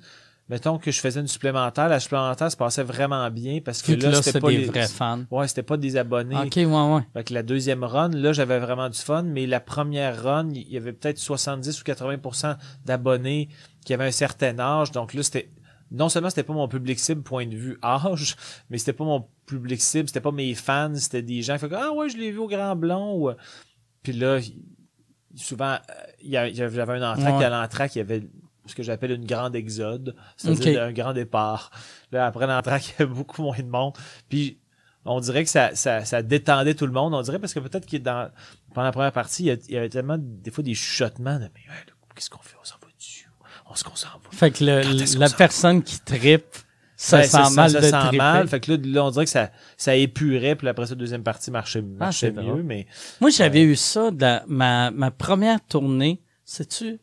Mettons 0.48 0.78
que 0.78 0.90
je 0.90 0.98
faisais 1.00 1.20
une 1.20 1.26
supplémentaire, 1.28 1.88
la 1.90 2.00
supplémentaire 2.00 2.50
se 2.50 2.56
passait 2.56 2.82
vraiment 2.82 3.30
bien 3.30 3.60
parce 3.62 3.82
que 3.82 3.92
là, 3.92 4.22
c'était 4.22 4.40
pas 4.40 4.48
des 4.48 4.56
les- 4.58 4.64
vrais 4.64 4.88
fans. 4.88 5.24
Ouais, 5.30 5.46
c'était 5.46 5.62
pas 5.62 5.76
des 5.76 5.96
abonnés. 5.98 6.36
Ok, 6.36 6.54
ouais, 6.56 6.64
ouais. 6.64 7.02
Fait 7.12 7.24
que 7.24 7.34
la 7.34 7.42
deuxième 7.42 7.84
run, 7.84 8.08
là, 8.10 8.32
j'avais 8.32 8.58
vraiment 8.58 8.88
du 8.88 8.98
fun, 8.98 9.22
mais 9.24 9.46
la 9.46 9.60
première 9.60 10.22
run, 10.22 10.48
il 10.54 10.66
y 10.72 10.76
avait 10.78 10.94
peut-être 10.94 11.18
70 11.18 11.80
ou 11.82 11.84
80% 11.84 12.56
d'abonnés 12.86 13.50
qui 13.84 13.92
avaient 13.92 14.06
un 14.06 14.10
certain 14.10 14.58
âge. 14.58 14.90
Donc 14.92 15.12
là, 15.12 15.22
c'était. 15.22 15.50
Non 15.90 16.08
seulement 16.10 16.28
c'était 16.30 16.42
pas 16.42 16.52
mon 16.52 16.68
public 16.68 16.98
cible 16.98 17.22
point 17.22 17.46
de 17.46 17.56
vue 17.56 17.78
âge, 17.84 18.36
mais 18.70 18.78
c'était 18.78 18.92
pas 18.94 19.04
mon 19.04 19.26
public 19.46 19.80
cible, 19.80 20.08
c'était 20.08 20.20
pas 20.20 20.32
mes 20.32 20.54
fans, 20.54 20.94
c'était 20.94 21.22
des 21.22 21.40
gens 21.42 21.54
qui 21.54 21.60
faisaient 21.60 21.76
Ah 21.78 21.92
ouais, 21.92 22.08
je 22.10 22.16
l'ai 22.18 22.30
vu 22.30 22.38
au 22.38 22.46
Grand 22.48 22.74
Blond. 22.76 23.16
ou- 23.18 23.32
Puis 24.02 24.12
là, 24.12 24.38
souvent, 25.34 25.74
euh, 25.74 25.78
il 26.22 26.30
y 26.30 26.36
a- 26.36 26.52
j'avais 26.52 26.82
un 26.92 27.12
entraque, 27.12 27.38
Ouais. 27.38 27.44
à 27.44 27.50
l'entraque, 27.50 27.94
il 27.96 27.98
y 27.98 28.00
avait 28.02 28.22
ce 28.68 28.74
que 28.74 28.82
j'appelle 28.82 29.10
une 29.12 29.24
grande 29.26 29.56
exode, 29.56 30.14
c'est-à-dire 30.36 30.72
Ok. 30.74 30.88
un 30.88 30.92
grand 30.92 31.12
départ. 31.12 31.70
Là, 32.12 32.26
après 32.26 32.46
l'entraque, 32.46 32.88
il 32.98 33.00
y 33.00 33.02
avait 33.02 33.12
beaucoup 33.14 33.42
moins 33.42 33.58
de 33.58 33.62
monde. 33.68 33.94
Puis 34.28 34.58
on 35.04 35.20
dirait 35.20 35.44
que 35.44 35.50
ça, 35.50 35.74
ça, 35.74 36.04
ça 36.04 36.22
détendait 36.22 36.74
tout 36.74 36.86
le 36.86 36.92
monde. 36.92 37.14
On 37.14 37.22
dirait 37.22 37.38
parce 37.38 37.54
que 37.54 37.60
peut-être 37.60 37.86
que 37.86 37.96
dans, 37.96 38.30
pendant 38.74 38.86
la 38.86 38.92
première 38.92 39.12
partie, 39.12 39.44
il 39.44 39.46
y, 39.46 39.50
a- 39.50 39.56
il 39.68 39.74
y 39.74 39.76
avait 39.78 39.88
tellement 39.88 40.16
des 40.18 40.50
fois 40.50 40.62
des 40.64 40.74
chuchotements 40.74 41.36
de 41.36 41.44
mais 41.54 41.60
qu'est-ce 42.14 42.30
qu'on 42.30 42.38
fait? 42.42 42.56
On 42.60 42.64
s'en 42.64 42.76
va 42.82 42.88
dessus. 42.96 43.28
On 43.70 43.74
se 43.74 43.84
va. 44.08 44.30
Fait 44.32 44.50
que 44.50 44.64
le- 44.64 45.18
la 45.18 45.28
personne 45.30 45.82
qui 45.82 45.96
se 46.96 47.16
Ben, 47.16 47.22
sent 47.22 47.28
ça- 47.30 47.50
mal 47.50 47.70
ça 47.70 47.80
de 47.80 47.86
sent 47.86 48.16
mal. 48.16 48.48
Fait 48.48 48.58
que 48.60 48.72
là, 48.72 48.78
là, 48.82 49.04
on 49.04 49.10
dirait 49.10 49.24
que 49.24 49.30
ça, 49.30 49.50
ça 49.76 49.94
épurait, 49.94 50.56
puis 50.56 50.66
après 50.68 50.84
ça, 50.86 50.94
la 50.94 50.98
deuxième 50.98 51.22
partie 51.22 51.50
marchait, 51.52 51.80
marchait 51.80 52.32
c'est 52.34 52.42
mieux, 52.42 52.62
mais 52.64 52.86
Moi, 53.20 53.30
j'avais 53.30 53.62
eu 53.62 53.76
ça 53.76 54.10
la- 54.18 54.42
ma, 54.48 54.90
ma 54.90 55.10
première 55.12 55.64
tournée. 55.64 56.20
Sais-tu? 56.44 56.98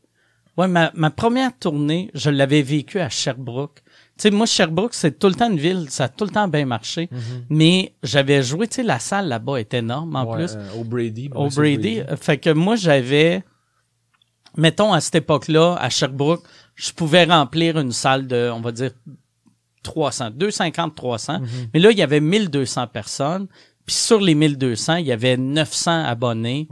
Ouais, 0.57 0.67
ma, 0.67 0.91
ma 0.95 1.09
première 1.09 1.57
tournée, 1.57 2.09
je 2.13 2.29
l'avais 2.29 2.61
vécu 2.61 2.99
à 2.99 3.09
Sherbrooke. 3.09 3.81
sais, 4.17 4.31
moi, 4.31 4.45
Sherbrooke, 4.45 4.93
c'est 4.93 5.19
tout 5.19 5.27
le 5.27 5.35
temps 5.35 5.49
une 5.51 5.57
ville, 5.59 5.87
ça 5.89 6.05
a 6.05 6.09
tout 6.09 6.23
le 6.23 6.29
temps 6.31 6.47
bien 6.47 6.65
marché. 6.65 7.09
Mais 7.49 7.93
j'avais 8.03 8.41
joué, 8.41 8.67
tu 8.67 8.75
sais, 8.75 8.83
la 8.83 8.99
salle 8.99 9.27
là-bas 9.27 9.57
est 9.57 9.73
énorme 9.73 10.15
en 10.15 10.23
Ouais, 10.25 10.37
plus. 10.45 10.55
euh, 10.55 10.79
au 10.79 10.83
Brady. 10.85 11.29
Au 11.35 11.49
Brady. 11.49 12.01
Fait 12.21 12.37
que 12.37 12.49
moi, 12.51 12.75
j'avais, 12.77 13.43
mettons, 14.57 14.93
à 14.93 15.01
cette 15.01 15.15
époque-là, 15.15 15.75
à 15.79 15.89
Sherbrooke, 15.89 16.43
je 16.75 16.91
pouvais 16.91 17.25
remplir 17.25 17.77
une 17.77 17.91
salle 17.91 18.25
de, 18.27 18.49
on 18.53 18.61
va 18.61 18.71
dire, 18.71 18.91
300, 19.83 20.31
250, 20.31 20.95
300. 20.95 21.39
Mhm. 21.39 21.47
Mais 21.73 21.79
là, 21.79 21.91
il 21.91 21.97
y 21.97 22.01
avait 22.01 22.21
1200 22.21 22.87
personnes. 22.87 23.47
Puis 23.85 23.95
sur 23.95 24.19
les 24.19 24.33
1200, 24.33 24.95
il 24.95 25.05
y 25.05 25.11
avait 25.11 25.37
900 25.37 26.05
abonnés, 26.05 26.67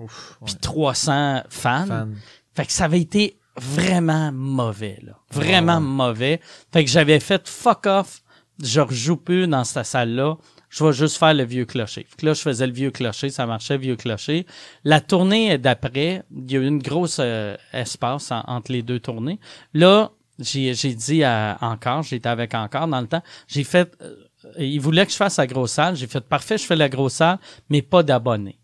puis 0.46 0.56
300 0.56 1.44
fans. 1.48 1.86
Fan. 1.86 2.16
Fait 2.56 2.66
que 2.66 2.72
ça 2.72 2.86
avait 2.86 3.02
été 3.02 3.38
vraiment 3.58 4.32
mauvais, 4.32 5.00
là. 5.04 5.14
Vraiment 5.32 5.80
mauvais. 5.82 6.40
Fait 6.72 6.84
que 6.84 6.90
j'avais 6.90 7.20
fait 7.20 7.48
fuck 7.48 7.86
off. 7.86 8.22
Je 8.62 8.80
rejoue 8.82 9.18
plus 9.18 9.48
dans 9.48 9.64
cette 9.64 9.86
salle-là. 9.86 10.38
Je 10.70 10.84
vais 10.84 10.94
juste 10.94 11.18
faire 11.18 11.34
le 11.34 11.44
vieux 11.44 11.66
clocher. 11.66 12.06
Fait 12.10 12.16
que 12.18 12.26
là, 12.26 12.34
je 12.34 12.42
faisais 12.42 12.66
le 12.68 12.74
vieux 12.74 12.92
clocher. 12.92 13.30
Ça 13.30 13.46
marchait, 13.46 13.78
vieux 13.78 13.96
clocher. 13.96 14.46
La 14.84 15.02
tournée 15.02 15.58
d'après, 15.58 16.24
il 16.36 16.52
y 16.52 16.58
a 16.58 16.60
eu 16.60 16.68
une 16.68 16.82
grosse 16.82 17.18
euh, 17.20 17.56
espace 17.74 18.32
en- 18.32 18.44
entre 18.48 18.72
les 18.72 18.82
deux 18.82 19.00
tournées. 19.00 19.40
Là, 19.74 20.12
j'ai 20.40 20.74
j'ai 20.74 20.94
dit 20.96 21.24
à 21.24 21.58
Encore, 21.62 22.04
j'étais 22.04 22.30
avec 22.30 22.54
Encore 22.56 22.88
dans 22.88 23.02
le 23.02 23.08
temps, 23.08 23.22
j'ai 23.48 23.64
fait, 23.64 23.96
euh, 24.02 24.16
il 24.58 24.80
voulait 24.80 25.06
que 25.06 25.12
je 25.12 25.18
fasse 25.18 25.38
la 25.38 25.46
grosse 25.48 25.72
salle. 25.74 25.96
J'ai 25.96 26.08
fait, 26.08 26.22
parfait, 26.22 26.58
je 26.58 26.66
fais 26.66 26.76
la 26.76 26.90
grosse 26.90 27.14
salle, 27.14 27.38
mais 27.70 27.82
pas 27.84 28.02
d'abonnés. 28.02 28.60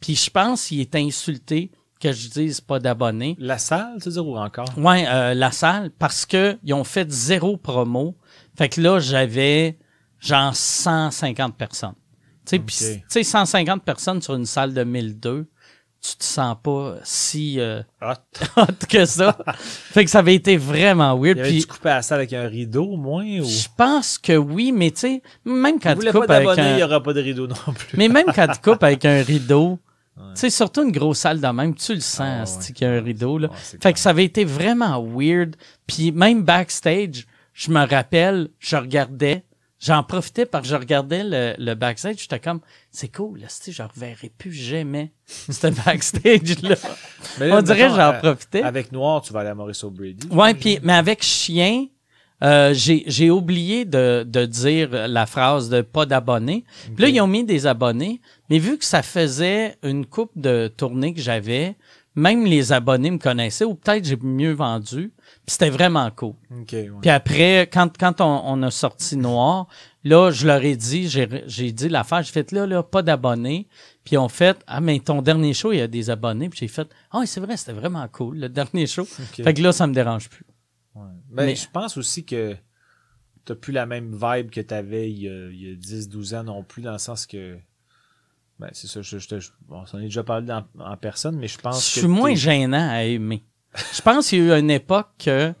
Puis 0.00 0.14
je 0.16 0.30
pense 0.30 0.66
qu'il 0.68 0.80
est 0.80 0.94
insulté 0.96 1.70
que 2.00 2.12
je 2.12 2.28
dise 2.28 2.60
pas 2.60 2.78
d'abonnés. 2.78 3.36
La 3.38 3.58
salle, 3.58 3.94
tu 4.02 4.06
veux 4.08 4.12
dire, 4.14 4.26
ou 4.26 4.36
encore? 4.38 4.66
Ouais, 4.76 5.04
euh, 5.08 5.34
la 5.34 5.50
salle, 5.52 5.90
parce 5.98 6.24
que 6.26 6.58
ils 6.64 6.72
ont 6.74 6.84
fait 6.84 7.10
zéro 7.10 7.56
promo. 7.56 8.16
Fait 8.56 8.68
que 8.68 8.80
là, 8.80 8.98
j'avais 8.98 9.78
genre 10.18 10.54
150 10.54 11.56
personnes. 11.56 11.94
Tu 12.46 12.56
sais, 12.56 12.56
Ok. 12.56 12.64
puis, 12.66 12.76
tu 12.76 13.02
sais, 13.08 13.22
150 13.22 13.84
personnes 13.84 14.22
sur 14.22 14.34
une 14.34 14.46
salle 14.46 14.72
de 14.74 14.82
1002, 14.82 15.46
tu 16.02 16.16
te 16.16 16.24
sens 16.24 16.56
pas 16.62 16.94
si 17.04 17.60
euh, 17.60 17.82
Ah, 18.00 18.16
hot 18.56 18.64
que 18.88 19.04
ça. 19.04 19.36
fait 19.58 20.04
que 20.06 20.10
ça 20.10 20.20
avait 20.20 20.34
été 20.34 20.56
vraiment 20.56 21.14
weird. 21.18 21.36
y 21.36 21.40
avait 21.42 21.50
Puis 21.50 21.60
tu 21.60 21.66
coupé 21.66 21.90
la 21.90 22.00
salle 22.00 22.20
avec 22.20 22.32
un 22.32 22.46
rideau, 22.48 22.84
au 22.84 22.96
moins? 22.96 23.26
Ou... 23.40 23.44
je 23.44 23.68
pense 23.76 24.16
que 24.16 24.34
oui, 24.36 24.72
mais 24.72 24.90
tu 24.90 25.00
sais, 25.00 25.22
même 25.44 25.78
quand 25.78 25.94
Tu 25.98 26.10
coupes 26.10 26.26
pas 26.26 26.36
avec 26.36 26.48
d'abonnés, 26.48 26.68
il 26.68 26.72
un... 26.72 26.76
n'y 26.76 26.82
aura 26.82 27.02
pas 27.02 27.12
de 27.12 27.20
rideau 27.20 27.46
non 27.46 27.72
plus. 27.74 27.98
Mais 27.98 28.08
même 28.08 28.26
quand 28.34 28.46
tu 28.48 28.60
coupes 28.60 28.82
avec 28.82 29.04
un 29.04 29.22
rideau, 29.22 29.78
Sais, 30.34 30.50
surtout 30.50 30.82
une 30.84 30.92
grosse 30.92 31.18
salle 31.18 31.40
de 31.40 31.46
même, 31.48 31.74
tu 31.74 31.94
le 31.94 32.00
sens, 32.00 32.20
Ah, 32.20 32.40
ouais. 32.40 32.46
c'est 32.62 32.72
qu'il 32.72 32.86
y 32.86 32.90
a 32.90 32.94
un 32.94 33.00
rideau, 33.02 33.38
là. 33.38 33.48
Ouais, 33.48 33.54
c'est 33.62 33.72
Fait 33.72 33.78
clair. 33.78 33.92
que 33.94 33.98
ça 34.00 34.10
avait 34.10 34.24
été 34.24 34.44
vraiment 34.44 35.02
weird. 35.02 35.56
Puis 35.86 36.12
même 36.12 36.42
backstage, 36.44 37.26
je 37.52 37.70
me 37.70 37.84
rappelle, 37.86 38.48
je 38.58 38.76
regardais, 38.76 39.44
j'en 39.80 40.02
profitais 40.02 40.46
parce 40.46 40.64
que 40.64 40.70
je 40.70 40.76
regardais 40.76 41.24
le, 41.24 41.54
le 41.58 41.74
backstage, 41.74 42.16
j'étais 42.20 42.38
comme, 42.38 42.60
c'est 42.90 43.08
cool, 43.14 43.40
là, 43.40 43.46
je 43.66 43.82
reverrai 43.82 44.30
plus 44.38 44.52
jamais 44.52 45.12
ce 45.26 45.66
backstage-là. 45.84 46.76
On 47.40 47.62
dirait 47.62 47.88
que 47.88 47.94
j'en 47.94 48.12
euh, 48.12 48.18
profitais. 48.20 48.62
Avec 48.62 48.92
Noir, 48.92 49.22
tu 49.22 49.32
vas 49.32 49.40
aller 49.40 49.50
à 49.50 49.54
Maurice 49.54 49.82
O'Brady. 49.84 50.28
Ouais, 50.30 50.54
puis 50.54 50.78
mais 50.82 50.92
avec 50.94 51.22
chien, 51.22 51.86
euh, 52.42 52.72
j'ai 52.72 53.04
j'ai 53.06 53.30
oublié 53.30 53.84
de, 53.84 54.24
de 54.26 54.46
dire 54.46 54.90
la 54.90 55.26
phrase 55.26 55.68
de 55.68 55.82
pas 55.82 56.06
d'abonnés. 56.06 56.64
Puis 56.94 57.04
là, 57.04 57.08
ils 57.08 57.20
ont 57.20 57.26
mis 57.26 57.44
des 57.44 57.66
abonnés, 57.66 58.20
mais 58.48 58.58
vu 58.58 58.78
que 58.78 58.84
ça 58.84 59.02
faisait 59.02 59.76
une 59.82 60.06
coupe 60.06 60.32
de 60.36 60.68
tournées 60.74 61.12
que 61.12 61.20
j'avais, 61.20 61.76
même 62.16 62.44
les 62.44 62.72
abonnés 62.72 63.10
me 63.10 63.18
connaissaient, 63.18 63.64
ou 63.64 63.74
peut-être 63.74 64.04
j'ai 64.04 64.16
mieux 64.16 64.52
vendu. 64.52 65.12
Puis 65.46 65.54
c'était 65.54 65.70
vraiment 65.70 66.10
cool. 66.10 66.34
OK, 66.50 66.72
ouais. 66.72 66.90
Puis 67.00 67.10
après, 67.10 67.68
quand, 67.72 67.96
quand 67.98 68.20
on, 68.20 68.42
on 68.44 68.62
a 68.62 68.70
sorti 68.70 69.16
Noir, 69.16 69.66
là, 70.04 70.30
je 70.30 70.46
leur 70.46 70.62
ai 70.62 70.76
dit, 70.76 71.08
j'ai 71.08 71.72
dit 71.72 71.88
l'affaire, 71.88 72.22
j'ai 72.22 72.32
fait 72.32 72.52
là, 72.52 72.66
là, 72.66 72.82
pas 72.82 73.02
d'abonnés. 73.02 73.68
Puis 74.04 74.16
on 74.18 74.28
fait, 74.28 74.58
ah, 74.66 74.80
mais 74.80 74.98
ton 74.98 75.22
dernier 75.22 75.54
show, 75.54 75.72
il 75.72 75.78
y 75.78 75.82
a 75.82 75.86
des 75.86 76.10
abonnés. 76.10 76.48
Puis 76.48 76.60
j'ai 76.60 76.68
fait, 76.68 76.88
ah, 77.10 77.18
oui, 77.20 77.26
c'est 77.26 77.40
vrai, 77.40 77.56
c'était 77.56 77.72
vraiment 77.72 78.06
cool, 78.10 78.38
le 78.38 78.48
dernier 78.48 78.86
show. 78.86 79.02
OK. 79.02 79.44
Fait 79.44 79.54
que 79.54 79.62
là, 79.62 79.72
ça 79.72 79.86
me 79.86 79.94
dérange 79.94 80.28
plus. 80.28 80.44
Ouais. 80.94 81.02
Ben, 81.30 81.46
Mais- 81.46 81.56
je 81.56 81.68
pense 81.70 81.96
aussi 81.96 82.24
que 82.24 82.56
t'as 83.44 83.54
plus 83.54 83.72
la 83.72 83.86
même 83.86 84.12
vibe 84.14 84.50
que 84.50 84.60
t'avais 84.60 85.10
il 85.10 85.18
y 85.22 85.28
a, 85.28 85.48
il 85.50 85.62
y 85.62 85.70
a 85.70 85.74
10-12 85.74 86.34
ans 86.34 86.44
non 86.44 86.62
plus, 86.62 86.82
dans 86.82 86.92
le 86.92 86.98
sens 86.98 87.26
que. 87.26 87.56
Ben, 88.58 88.68
c'est 88.72 88.88
ça, 88.88 89.00
je, 89.00 89.18
je, 89.18 89.28
te- 89.28 89.40
je- 89.40 89.50
bon, 89.68 89.82
on 89.92 89.96
en 89.96 89.98
a 89.98 90.02
déjà 90.02 90.22
parlé 90.22 90.52
en, 90.52 90.66
en 90.78 90.96
personne, 90.96 91.36
mais 91.38 91.48
je 91.48 91.58
pense 91.58 91.88
Je 91.88 91.94
que. 91.94 91.98
suis 92.00 92.08
moins 92.08 92.34
gênant 92.34 92.90
à 92.90 93.04
aimer. 93.04 93.42
Je 93.94 94.02
pense 94.02 94.28
qu'il 94.28 94.44
y 94.44 94.50
a 94.52 94.56
eu 94.56 94.60
une 94.60 94.70
époque 94.70 95.08
que, 95.18 95.54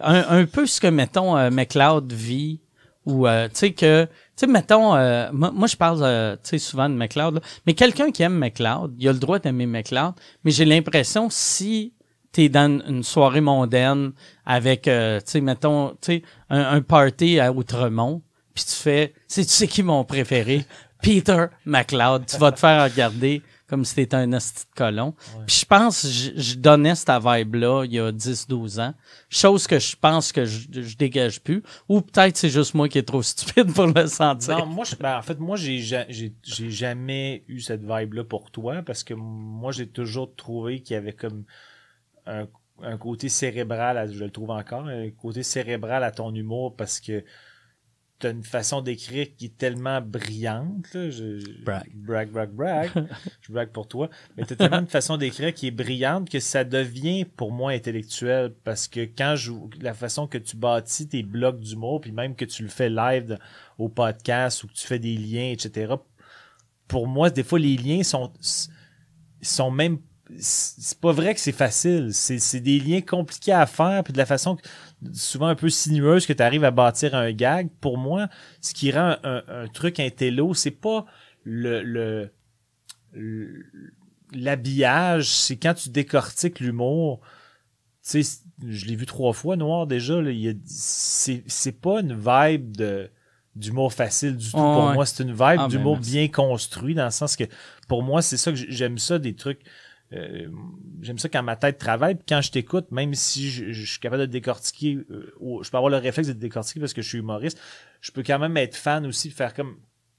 un, 0.00 0.40
un 0.40 0.44
peu 0.46 0.66
ce 0.66 0.80
que, 0.80 0.88
mettons, 0.88 1.36
euh, 1.38 1.48
McLeod 1.50 2.12
vit, 2.12 2.60
ou, 3.06 3.26
euh, 3.26 3.48
tu 3.48 3.54
sais, 3.54 3.72
que, 3.72 4.04
tu 4.04 4.10
sais, 4.36 4.46
mettons, 4.46 4.94
euh, 4.96 5.30
moi, 5.32 5.50
moi, 5.52 5.66
je 5.66 5.76
parle, 5.76 6.00
euh, 6.02 6.34
tu 6.36 6.50
sais, 6.50 6.58
souvent 6.58 6.88
de 6.90 6.94
McLeod, 6.94 7.34
là, 7.36 7.40
mais 7.66 7.72
quelqu'un 7.74 8.10
qui 8.10 8.22
aime 8.22 8.36
McLeod, 8.38 8.94
il 8.98 9.08
a 9.08 9.12
le 9.12 9.18
droit 9.18 9.38
d'aimer 9.38 9.66
McLeod, 9.66 10.12
mais 10.44 10.50
j'ai 10.50 10.64
l'impression, 10.66 11.28
si 11.30 11.94
t'es 12.32 12.48
dans 12.48 12.80
une 12.88 13.02
soirée 13.02 13.40
mondaine 13.40 14.12
avec, 14.44 14.88
euh, 14.88 15.18
tu 15.20 15.32
sais, 15.32 15.40
mettons, 15.40 15.90
tu 15.90 15.96
sais, 16.00 16.22
un, 16.50 16.76
un 16.76 16.80
party 16.82 17.38
à 17.38 17.52
Outremont, 17.52 18.22
puis 18.54 18.64
tu 18.64 18.74
fais, 18.74 19.14
c'est 19.28 19.44
tu 19.44 19.50
sais 19.50 19.68
qui 19.68 19.82
mon 19.82 20.04
préféré? 20.04 20.64
Peter 21.02 21.46
McLeod. 21.66 22.26
Tu 22.26 22.36
vas 22.36 22.52
te 22.52 22.60
faire 22.60 22.84
regarder 22.84 23.42
comme 23.66 23.84
si 23.84 23.94
t'étais 23.96 24.14
un 24.16 24.32
hostie 24.34 24.66
de 24.70 24.74
colon. 24.76 25.14
Puis 25.46 25.60
je 25.60 25.64
pense, 25.64 26.06
je, 26.06 26.30
je 26.36 26.54
donnais 26.56 26.94
cette 26.94 27.10
vibe-là 27.24 27.84
il 27.86 27.94
y 27.94 27.98
a 27.98 28.12
10-12 28.12 28.80
ans. 28.80 28.94
Chose 29.28 29.66
que 29.66 29.78
je 29.80 29.96
pense 29.96 30.30
que 30.30 30.44
je, 30.44 30.96
dégage 30.96 31.40
plus. 31.40 31.62
Ou 31.88 32.02
peut-être 32.02 32.36
c'est 32.36 32.50
juste 32.50 32.74
moi 32.74 32.88
qui 32.88 32.98
est 32.98 33.02
trop 33.02 33.22
stupide 33.22 33.72
pour 33.72 33.86
le 33.88 34.06
sentir. 34.06 34.58
Non, 34.58 34.66
moi, 34.66 34.84
je- 34.84 34.94
ben, 34.94 35.16
en 35.18 35.22
fait, 35.22 35.40
moi, 35.40 35.56
j'ai 35.56 35.78
ja- 35.78 36.04
j'ai 36.08 36.32
j'ai 36.44 36.70
jamais 36.70 37.42
eu 37.48 37.60
cette 37.60 37.82
vibe-là 37.82 38.22
pour 38.24 38.50
toi 38.52 38.82
parce 38.86 39.02
que 39.02 39.14
moi, 39.14 39.72
j'ai 39.72 39.88
toujours 39.88 40.32
trouvé 40.36 40.82
qu'il 40.82 40.94
y 40.94 40.98
avait 40.98 41.14
comme 41.14 41.44
un, 42.26 42.46
un 42.82 42.96
côté 42.98 43.28
cérébral, 43.28 43.98
à- 43.98 44.06
je 44.06 44.22
le 44.22 44.30
trouve 44.30 44.50
encore, 44.50 44.86
un 44.86 45.10
côté 45.10 45.42
cérébral 45.42 46.04
à 46.04 46.10
ton 46.10 46.34
humour 46.34 46.76
parce 46.76 47.00
que 47.00 47.24
t'as 48.18 48.30
une 48.30 48.44
façon 48.44 48.82
d'écrire 48.82 49.26
qui 49.36 49.46
est 49.46 49.58
tellement 49.58 50.00
brillante. 50.00 50.94
Là, 50.94 51.10
je, 51.10 51.62
Brag. 51.64 51.90
Brag, 51.92 52.30
brag, 52.30 52.50
brag. 52.52 52.90
je 53.40 53.52
brag 53.52 53.70
pour 53.70 53.88
toi. 53.88 54.10
Mais 54.36 54.44
t'as 54.44 54.54
tellement 54.54 54.78
une 54.78 54.86
façon 54.86 55.16
d'écrire 55.16 55.52
qui 55.52 55.66
est 55.66 55.72
brillante 55.72 56.30
que 56.30 56.38
ça 56.38 56.62
devient 56.62 57.24
pour 57.24 57.50
moi 57.50 57.72
intellectuel 57.72 58.54
parce 58.62 58.86
que 58.86 59.00
quand 59.00 59.34
je 59.34 59.50
la 59.80 59.92
façon 59.92 60.28
que 60.28 60.38
tu 60.38 60.56
bâtis 60.56 61.08
tes 61.08 61.24
blocs 61.24 61.58
d'humour 61.58 62.00
puis 62.00 62.12
même 62.12 62.36
que 62.36 62.44
tu 62.44 62.62
le 62.62 62.68
fais 62.68 62.88
live 62.90 63.26
de- 63.26 63.38
au 63.78 63.88
podcast 63.88 64.62
ou 64.62 64.68
que 64.68 64.72
tu 64.74 64.86
fais 64.86 65.00
des 65.00 65.16
liens 65.16 65.50
etc 65.50 65.94
pour 66.86 67.08
moi 67.08 67.28
des 67.28 67.42
fois 67.42 67.58
les 67.58 67.76
liens 67.76 68.04
sont 68.04 68.32
sont 69.40 69.70
même 69.72 69.98
c'est 70.38 70.98
pas 71.00 71.12
vrai 71.12 71.34
que 71.34 71.40
c'est 71.40 71.52
facile 71.52 72.08
c'est 72.12 72.38
c'est 72.38 72.60
des 72.60 72.78
liens 72.80 73.00
compliqués 73.00 73.52
à 73.52 73.66
faire 73.66 74.02
puis 74.04 74.12
de 74.12 74.18
la 74.18 74.26
façon 74.26 74.56
que- 74.56 74.62
souvent 75.12 75.46
un 75.48 75.54
peu 75.54 75.68
sinueuse 75.68 76.26
que 76.26 76.32
tu 76.32 76.42
arrives 76.42 76.64
à 76.64 76.70
bâtir 76.70 77.14
un 77.14 77.32
gag 77.32 77.68
pour 77.80 77.98
moi 77.98 78.28
ce 78.60 78.74
qui 78.74 78.90
rend 78.92 79.16
un, 79.24 79.42
un 79.48 79.68
truc 79.68 80.00
intello 80.00 80.54
c'est 80.54 80.70
pas 80.70 81.06
le, 81.44 81.82
le 81.82 82.30
l'habillage, 84.32 85.28
c'est 85.28 85.56
quand 85.56 85.74
tu 85.74 85.90
décortiques 85.90 86.60
l'humour. 86.60 87.20
Tu 88.04 88.22
sais, 88.24 88.40
je 88.66 88.86
l'ai 88.86 88.96
vu 88.96 89.06
trois 89.06 89.32
fois, 89.32 89.56
Noir, 89.56 89.86
déjà. 89.86 90.20
C'est 90.66 91.44
c'est 91.46 91.80
pas 91.80 92.00
une 92.00 92.14
vibe 92.14 92.76
de 92.76 93.10
d'humour 93.54 93.92
facile 93.92 94.36
du 94.36 94.54
tout. 94.54 94.56
Oh, 94.58 94.70
pour 94.72 94.88
ouais. 94.88 94.94
moi, 94.94 95.06
c'est 95.06 95.22
une 95.22 95.32
vibe 95.32 95.38
Ah, 95.56 95.68
ben, 95.68 95.68
d'humour 95.68 95.98
bien 95.98 96.28
construit, 96.28 96.94
dans 96.94 97.04
le 97.04 97.10
sens 97.10 97.36
que 97.36 97.44
pour 97.88 98.02
moi, 98.02 98.22
c'est 98.22 98.36
ça 98.38 98.50
que 98.52 98.56
j'aime 98.56 98.98
ça, 98.98 99.18
des 99.18 99.34
trucs. 99.36 99.60
Euh, 100.12 100.48
j'aime 101.00 101.18
ça 101.18 101.28
quand 101.28 101.42
ma 101.42 101.56
tête 101.56 101.78
travaille, 101.78 102.14
puis 102.14 102.24
quand 102.28 102.40
je 102.40 102.50
t'écoute, 102.50 102.90
même 102.90 103.14
si 103.14 103.50
je, 103.50 103.72
suis 103.72 104.00
capable 104.00 104.22
de 104.22 104.26
décortiquer, 104.26 104.98
euh, 105.10 105.34
je 105.62 105.70
peux 105.70 105.76
avoir 105.76 105.90
le 105.90 105.96
réflexe 105.96 106.28
de 106.28 106.34
décortiquer 106.34 106.80
parce 106.80 106.92
que 106.92 107.02
je 107.02 107.08
suis 107.08 107.18
humoriste, 107.18 107.58
je 108.00 108.10
peux 108.12 108.22
quand 108.22 108.38
même 108.38 108.56
être 108.56 108.76
fan 108.76 109.06
aussi, 109.06 109.30
faire 109.30 109.54
comme 109.54 109.76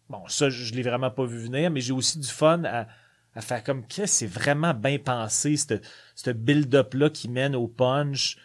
bon, 0.10 0.28
ça, 0.28 0.50
je, 0.50 0.74
l'ai 0.74 0.84
vraiment 0.84 1.12
pas 1.12 1.26
vu 1.26 1.38
venir, 1.38 1.72
mais 1.72 1.82
j'ai 1.82 1.94
aussi 1.94 2.20
du 2.20 2.28
fun 2.28 2.64
à, 2.66 2.88
faire 3.42 3.64
comme 3.64 3.86
Chris, 3.88 4.08
c'est 4.08 4.28
vraiment 4.28 4.74
bien 4.74 5.00
pensé, 5.00 5.56
ce 5.58 6.32
build-up-là 6.32 7.10
qui 7.10 7.30
mène 7.30 7.56
au 7.56 7.68
punch? 7.68 8.38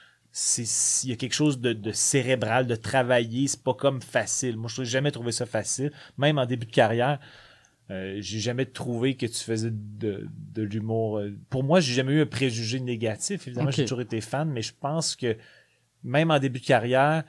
Il 0.59 1.11
y 1.11 1.12
a 1.12 1.16
quelque 1.16 1.34
chose 1.34 1.59
de, 1.59 1.72
de 1.72 1.90
cérébral, 1.90 2.66
de 2.66 2.76
travailler, 2.76 3.49
c'est 3.49 3.62
pas 3.62 3.74
comme 3.74 4.01
facile. 4.01 4.57
Moi, 4.57 4.70
je 4.72 4.82
n'ai 4.82 4.86
jamais 4.86 5.11
trouvé 5.11 5.32
ça 5.32 5.46
facile. 5.46 5.90
Même 6.16 6.38
en 6.38 6.46
début 6.46 6.66
de 6.66 6.70
carrière, 6.70 7.18
euh, 7.91 8.16
j'ai 8.20 8.39
jamais 8.39 8.66
trouvé 8.66 9.16
que 9.16 9.26
tu 9.26 9.39
faisais 9.43 9.70
de, 9.72 10.28
de 10.55 10.62
l'humour. 10.62 11.18
euh, 11.18 11.36
Pour 11.51 11.64
moi, 11.64 11.80
j'ai 11.80 11.95
jamais 11.95 12.12
eu 12.12 12.20
un 12.22 12.26
préjugé 12.26 12.80
négatif. 12.80 13.47
Évidemment, 13.47 13.70
j'ai 13.70 13.84
toujours 13.84 14.01
été 14.03 14.20
fan, 14.20 14.51
mais 14.51 14.62
je 14.62 14.72
pense 14.78 15.16
que 15.16 15.36
même 16.05 16.30
en 16.30 16.39
début 16.39 16.61
de 16.61 16.66
carrière, 16.66 17.24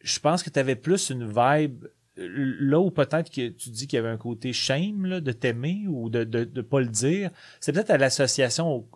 je 0.00 0.18
pense 0.20 0.42
que 0.42 0.50
tu 0.50 0.58
avais 0.58 0.76
plus 0.76 1.10
une 1.10 1.26
vibe 1.26 1.84
euh, 2.18 2.56
là 2.60 2.78
où 2.80 2.90
peut-être 2.90 3.30
que 3.30 3.48
tu 3.48 3.70
dis 3.70 3.86
qu'il 3.86 3.96
y 3.96 4.00
avait 4.00 4.08
un 4.08 4.16
côté 4.16 4.52
shame 4.52 5.06
là, 5.06 5.20
de 5.20 5.32
t'aimer 5.32 5.84
ou 5.88 6.08
de 6.10 6.20
ne 6.20 6.24
de, 6.24 6.44
de 6.44 6.60
pas 6.62 6.80
le 6.80 6.86
dire. 6.86 7.30
C'est 7.60 7.72
peut-être 7.72 7.90
à 7.90 7.98
l'association 7.98 8.86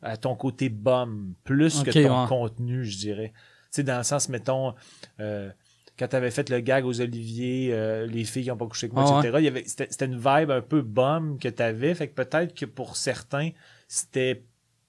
à 0.00 0.16
ton 0.16 0.34
côté 0.36 0.68
bum 0.68 1.34
plus 1.44 1.82
que 1.82 1.90
ton 1.90 2.22
ouais. 2.22 2.28
contenu, 2.28 2.84
je 2.84 2.98
dirais. 2.98 3.32
Tu 3.34 3.76
sais, 3.76 3.82
dans 3.84 3.98
le 3.98 4.02
sens, 4.04 4.28
mettons, 4.28 4.74
euh, 5.20 5.50
quand 5.98 6.08
t'avais 6.08 6.30
fait 6.30 6.48
le 6.48 6.60
gag 6.60 6.84
aux 6.86 7.00
Oliviers, 7.00 7.70
euh, 7.72 8.06
les 8.06 8.24
filles 8.24 8.44
qui 8.44 8.50
ont 8.50 8.56
pas 8.56 8.66
couché 8.66 8.86
avec 8.86 8.94
moi, 8.94 9.04
Ah 9.06 9.12
ouais. 9.20 9.28
etc. 9.28 9.36
il 9.40 9.44
y 9.44 9.48
avait- 9.48 9.64
C'était 9.66 10.06
une 10.06 10.16
vibe 10.16 10.50
un 10.50 10.62
peu 10.62 10.80
bum 10.82 11.38
que 11.38 11.48
t'avais. 11.48 11.94
Fait 11.94 12.08
que 12.08 12.14
peut-être 12.14 12.54
que 12.54 12.64
pour 12.66 12.96
certains, 12.96 13.50
c'était 13.88 14.44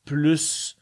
plus. 0.06 0.78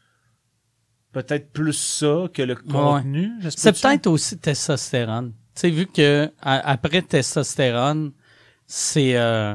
Peut-être 1.12 1.52
plus 1.52 1.74
ça 1.74 2.28
que 2.32 2.40
le 2.42 2.54
contenu. 2.54 3.30
C'est 3.50 3.72
peut-être 3.78 4.06
aussi 4.06 4.38
testostérone. 4.38 5.32
Tu 5.54 5.60
sais, 5.60 5.70
vu 5.70 5.86
que 5.86 6.30
à- 6.40 6.70
après 6.70 7.02
testostérone, 7.02 8.12
c'est. 8.66 9.16
euh, 9.16 9.54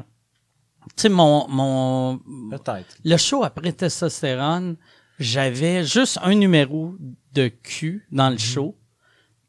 tu 0.95 1.01
sais, 1.03 1.09
mon, 1.09 1.47
mon. 1.47 2.19
Peut-être. 2.51 2.95
Le 3.03 3.17
show 3.17 3.43
après 3.43 3.71
testostérone, 3.71 4.75
j'avais 5.19 5.83
juste 5.83 6.19
un 6.21 6.35
numéro 6.35 6.93
de 7.33 7.47
cul 7.47 8.05
dans 8.11 8.29
le 8.29 8.37
show. 8.37 8.77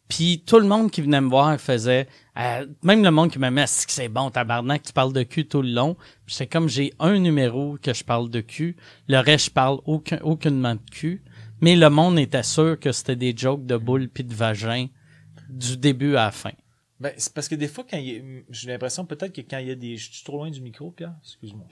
Puis 0.08 0.42
tout 0.46 0.58
le 0.58 0.66
monde 0.66 0.90
qui 0.90 1.02
venait 1.02 1.20
me 1.20 1.28
voir 1.28 1.60
faisait. 1.60 2.08
euh, 2.38 2.66
même 2.82 3.02
le 3.04 3.10
monde 3.10 3.30
qui 3.30 3.38
m'aimait, 3.38 3.66
c'est 3.66 3.86
que 3.86 3.92
c'est 3.92 4.08
bon, 4.08 4.30
tabarnak, 4.30 4.82
tu 4.82 4.92
parles 4.92 5.12
de 5.12 5.22
cul 5.22 5.46
tout 5.46 5.60
le 5.62 5.70
long. 5.70 5.96
C'est 6.26 6.46
comme 6.46 6.68
j'ai 6.68 6.92
un 6.98 7.18
numéro 7.18 7.76
que 7.82 7.92
je 7.92 8.02
parle 8.04 8.30
de 8.30 8.40
cul. 8.40 8.76
Le 9.06 9.18
reste, 9.18 9.46
je 9.46 9.50
parle 9.50 9.80
aucun, 9.84 10.18
aucunement 10.22 10.74
de 10.74 10.90
cul. 10.90 11.22
Mais 11.60 11.76
le 11.76 11.90
monde 11.90 12.18
était 12.18 12.42
sûr 12.42 12.78
que 12.80 12.92
c'était 12.92 13.16
des 13.16 13.36
jokes 13.36 13.66
de 13.66 13.76
boule 13.76 14.08
puis 14.08 14.24
de 14.24 14.34
vagin 14.34 14.86
du 15.50 15.76
début 15.76 16.12
à 16.16 16.26
la 16.26 16.30
fin. 16.30 16.52
Ben, 17.00 17.12
c'est 17.16 17.32
parce 17.34 17.48
que 17.48 17.54
des 17.54 17.68
fois, 17.68 17.84
quand 17.88 17.96
il 17.98 18.04
y 18.08 18.16
a- 18.18 18.42
j'ai 18.50 18.70
l'impression 18.70 19.04
peut-être 19.04 19.32
que 19.34 19.40
quand 19.42 19.58
il 19.58 19.68
y 19.68 19.70
a 19.70 19.74
des. 19.74 19.96
Je 19.96 20.10
suis 20.12 20.24
trop 20.24 20.38
loin 20.38 20.50
du 20.50 20.60
micro, 20.60 20.90
Pierre? 20.90 21.14
Excuse-moi. 21.22 21.66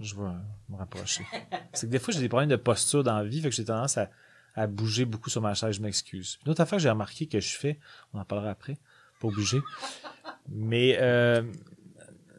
Je 0.00 0.14
vais 0.16 0.22
me 0.68 0.76
rapprocher. 0.76 1.24
c'est 1.72 1.86
que 1.86 1.92
des 1.92 1.98
fois, 1.98 2.12
j'ai 2.12 2.20
des 2.20 2.28
problèmes 2.28 2.48
de 2.50 2.56
posture 2.56 3.04
dans 3.04 3.16
la 3.18 3.24
vie, 3.24 3.40
fait 3.40 3.50
que 3.50 3.54
j'ai 3.54 3.64
tendance 3.64 3.96
à, 3.96 4.10
à 4.54 4.66
bouger 4.66 5.04
beaucoup 5.04 5.30
sur 5.30 5.40
ma 5.40 5.54
chaise, 5.54 5.76
je 5.76 5.82
m'excuse. 5.82 6.38
Une 6.44 6.52
autre 6.52 6.60
affaire 6.60 6.78
que 6.78 6.82
j'ai 6.82 6.90
remarqué 6.90 7.26
que 7.26 7.40
je 7.40 7.56
fais, 7.56 7.78
on 8.12 8.20
en 8.20 8.24
parlera 8.24 8.50
après, 8.50 8.78
pas 9.20 9.28
obligé. 9.28 9.60
Mais 10.48 10.96
euh, 11.00 11.42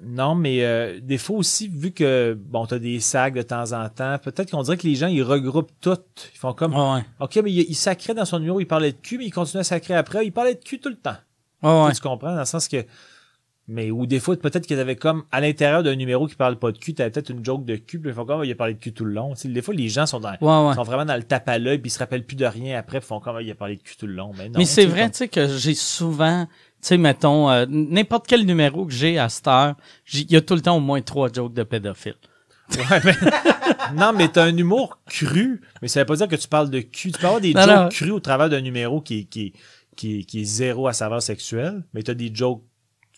non, 0.01 0.35
mais 0.35 0.63
euh, 0.63 0.99
des 1.01 1.17
fois 1.17 1.37
aussi, 1.37 1.67
vu 1.67 1.91
que 1.91 2.37
bon, 2.39 2.65
t'as 2.65 2.79
des 2.79 2.99
sacs 2.99 3.33
de 3.33 3.41
temps 3.41 3.71
en 3.71 3.89
temps, 3.89 4.17
peut-être 4.19 4.51
qu'on 4.51 4.61
dirait 4.63 4.77
que 4.77 4.87
les 4.87 4.95
gens 4.95 5.07
ils 5.07 5.23
regroupent 5.23 5.71
tout. 5.81 5.97
Ils 6.33 6.37
font 6.37 6.53
comme 6.53 6.73
Ouais, 6.73 6.95
ouais. 6.95 7.05
OK, 7.19 7.35
mais 7.43 7.51
il, 7.51 7.61
il 7.69 7.75
sacrait 7.75 8.13
dans 8.13 8.25
son 8.25 8.39
numéro, 8.39 8.59
il 8.59 8.65
parlait 8.65 8.91
de 8.91 8.97
cul, 8.97 9.17
mais 9.17 9.25
il 9.25 9.31
continuait 9.31 9.61
à 9.61 9.63
sacrer 9.65 9.95
après. 9.95 10.25
Il 10.25 10.31
parlait 10.31 10.55
de 10.55 10.63
cul 10.63 10.79
tout 10.79 10.89
le 10.89 10.95
temps. 10.95 11.17
Ouais. 11.63 11.91
Tu 11.93 12.01
comprends? 12.01 12.33
Dans 12.33 12.39
le 12.39 12.45
sens 12.45 12.67
que. 12.67 12.85
Mais 13.67 13.89
ou 13.89 14.05
des 14.05 14.19
fois, 14.19 14.35
peut-être 14.37 14.67
qu'il 14.67 14.77
y 14.77 14.79
avait 14.79 14.95
comme 14.95 15.23
à 15.31 15.41
l'intérieur 15.41 15.81
d'un 15.81 15.95
numéro 15.95 16.27
qui 16.27 16.35
parle 16.35 16.59
pas 16.59 16.71
de 16.71 16.77
cul, 16.77 16.93
t'avais 16.93 17.09
peut-être 17.09 17.31
une 17.31 17.43
joke 17.43 17.65
de 17.65 17.75
cul, 17.77 17.99
puis 17.99 18.11
ils 18.11 18.13
font 18.13 18.23
comme 18.25 18.43
il 18.43 18.51
a 18.51 18.55
parlé 18.55 18.75
de 18.75 18.79
cul 18.79 18.93
tout 18.93 19.05
le 19.05 19.13
long. 19.13 19.33
Tu 19.33 19.41
sais, 19.41 19.47
des 19.47 19.61
fois, 19.63 19.73
les 19.73 19.89
gens 19.89 20.05
sont 20.05 20.19
dans. 20.19 20.29
Ouais, 20.39 20.67
ouais. 20.69 20.75
sont 20.75 20.83
vraiment 20.83 21.05
dans 21.05 21.15
le 21.15 21.23
tape 21.23 21.49
à 21.49 21.57
l'œil, 21.57 21.79
puis 21.79 21.89
ils 21.89 21.93
se 21.93 21.97
rappellent 21.97 22.25
plus 22.25 22.35
de 22.35 22.45
rien 22.45 22.77
après, 22.77 22.99
puis 22.99 23.05
ils 23.05 23.09
font 23.09 23.19
comme 23.19 23.41
il 23.41 23.49
a 23.49 23.55
parlé 23.55 23.77
de 23.77 23.81
cul 23.81 23.95
tout 23.97 24.05
le 24.05 24.13
long. 24.13 24.31
Mais, 24.37 24.49
non, 24.49 24.59
Mais 24.59 24.65
c'est 24.65 24.85
vrai, 24.85 25.01
comme- 25.03 25.11
tu 25.11 25.17
sais, 25.17 25.27
que 25.29 25.47
j'ai 25.57 25.73
souvent, 25.73 26.45
tu 26.45 26.51
sais, 26.81 26.97
mettons, 26.97 27.49
euh, 27.49 27.65
n'importe 27.67 28.27
quel 28.27 28.45
numéro 28.45 28.85
que 28.85 28.93
j'ai 28.93 29.17
à 29.17 29.29
cette 29.29 29.47
heure, 29.47 29.73
j'ai- 30.05 30.21
il 30.21 30.31
y 30.31 30.35
a 30.35 30.41
tout 30.41 30.53
le 30.53 30.61
temps 30.61 30.77
au 30.77 30.81
moins 30.81 31.01
trois 31.01 31.31
jokes 31.33 31.53
de 31.55 31.63
pédophiles. 31.63 32.13
Ouais, 32.77 32.99
mais- 33.03 33.13
non, 33.95 34.13
mais 34.13 34.27
t'as 34.27 34.43
un 34.45 34.55
humour 34.55 34.99
cru, 35.07 35.61
mais 35.81 35.87
ça 35.87 36.01
veut 36.01 36.05
pas 36.05 36.15
dire 36.17 36.27
que 36.27 36.35
tu 36.35 36.47
parles 36.47 36.69
de 36.69 36.81
cul. 36.81 37.11
Tu 37.11 37.19
peux 37.19 37.25
avoir 37.25 37.41
des 37.41 37.53
Non, 37.55 37.61
jokes 37.63 37.75
non. 37.75 37.89
crus 37.89 38.11
au 38.11 38.19
travers 38.19 38.47
d'un 38.49 38.61
numéro 38.61 39.01
qui, 39.01 39.19
est- 39.21 39.23
qui, 39.25 39.53
qui, 39.95 40.23
qui 40.27 40.41
est 40.41 40.45
zéro 40.45 40.87
à 40.87 40.93
saveur 40.93 41.23
sexuelle, 41.23 41.83
mais 41.95 42.03
t'as 42.03 42.13
des 42.13 42.29
jokes. 42.31 42.61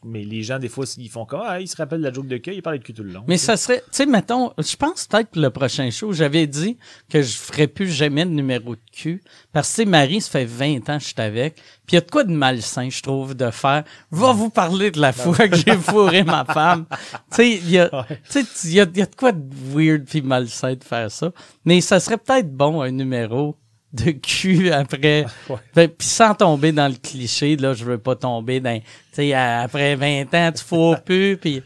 Mais 0.05 0.23
les 0.23 0.43
gens, 0.43 0.59
des 0.59 0.69
fois, 0.69 0.85
ils 0.97 1.09
font 1.09 1.25
comme 1.25 1.41
Ah, 1.43 1.59
ils 1.59 1.67
se 1.67 1.75
rappellent 1.75 1.99
de 1.99 2.07
la 2.07 2.13
joke 2.13 2.27
de 2.27 2.37
cul, 2.37 2.53
ils 2.53 2.61
parlaient 2.61 2.77
de 2.77 2.83
cul 2.83 2.93
tout 2.93 3.03
le 3.03 3.11
long. 3.11 3.23
Mais 3.27 3.37
ça 3.37 3.57
serait, 3.57 3.79
tu 3.79 3.85
sais, 3.91 4.05
mettons, 4.05 4.53
je 4.57 4.75
pense 4.75 5.07
peut-être 5.07 5.29
pour 5.29 5.41
le 5.41 5.49
prochain 5.49 5.89
show, 5.89 6.13
j'avais 6.13 6.45
dit 6.45 6.77
que 7.09 7.21
je 7.21 7.35
ferais 7.35 7.67
plus 7.67 7.89
jamais 7.89 8.23
de 8.25 8.29
numéro 8.29 8.75
de 8.75 8.81
cul. 8.91 9.23
Parce 9.51 9.75
que, 9.75 9.83
Marie, 9.83 10.21
ça 10.21 10.29
fait 10.29 10.45
20 10.45 10.89
ans 10.89 10.97
que 10.97 11.03
je 11.03 11.07
suis 11.07 11.15
avec. 11.17 11.55
Puis 11.55 11.93
il 11.93 11.95
y 11.95 11.97
a 11.97 12.01
de 12.01 12.11
quoi 12.11 12.23
de 12.23 12.31
malsain, 12.31 12.89
je 12.89 13.01
trouve, 13.01 13.33
de 13.33 13.49
faire. 13.49 13.83
Va 14.11 14.33
vous 14.33 14.51
parler 14.51 14.91
de 14.91 15.01
la 15.01 15.13
fois 15.13 15.47
que 15.47 15.55
j'ai 15.55 15.75
fourré 15.77 16.23
ma 16.23 16.45
femme. 16.45 16.85
Tu 17.31 17.35
sais, 17.35 17.51
il 17.51 17.71
y 17.71 17.79
a, 17.79 17.89
tu 18.29 18.43
sais, 18.43 18.45
il 18.65 18.73
y 18.73 18.79
a, 18.79 18.87
y 18.93 19.01
a 19.01 19.05
de 19.05 19.15
quoi 19.15 19.31
de 19.31 19.43
weird 19.73 20.05
puis 20.05 20.21
malsain 20.21 20.75
de 20.75 20.83
faire 20.83 21.11
ça. 21.11 21.31
Mais 21.65 21.81
ça 21.81 21.99
serait 21.99 22.17
peut-être 22.17 22.51
bon, 22.51 22.81
un 22.81 22.91
numéro 22.91 23.57
de 23.93 24.11
cul 24.11 24.71
après. 24.71 25.25
Ouais. 25.49 25.55
Ben, 25.75 25.87
puis 25.89 26.07
sans 26.07 26.33
tomber 26.35 26.71
dans 26.71 26.87
le 26.87 26.95
cliché, 26.95 27.55
là, 27.55 27.73
je 27.73 27.85
veux 27.85 27.97
pas 27.97 28.15
tomber 28.15 28.59
dans, 28.59 28.77
tu 28.79 28.85
sais, 29.13 29.33
après 29.33 29.95
20 29.95 30.33
ans, 30.33 30.51
tu 30.55 30.63
fourres 30.63 31.01
plus, 31.05 31.37
puis 31.37 31.63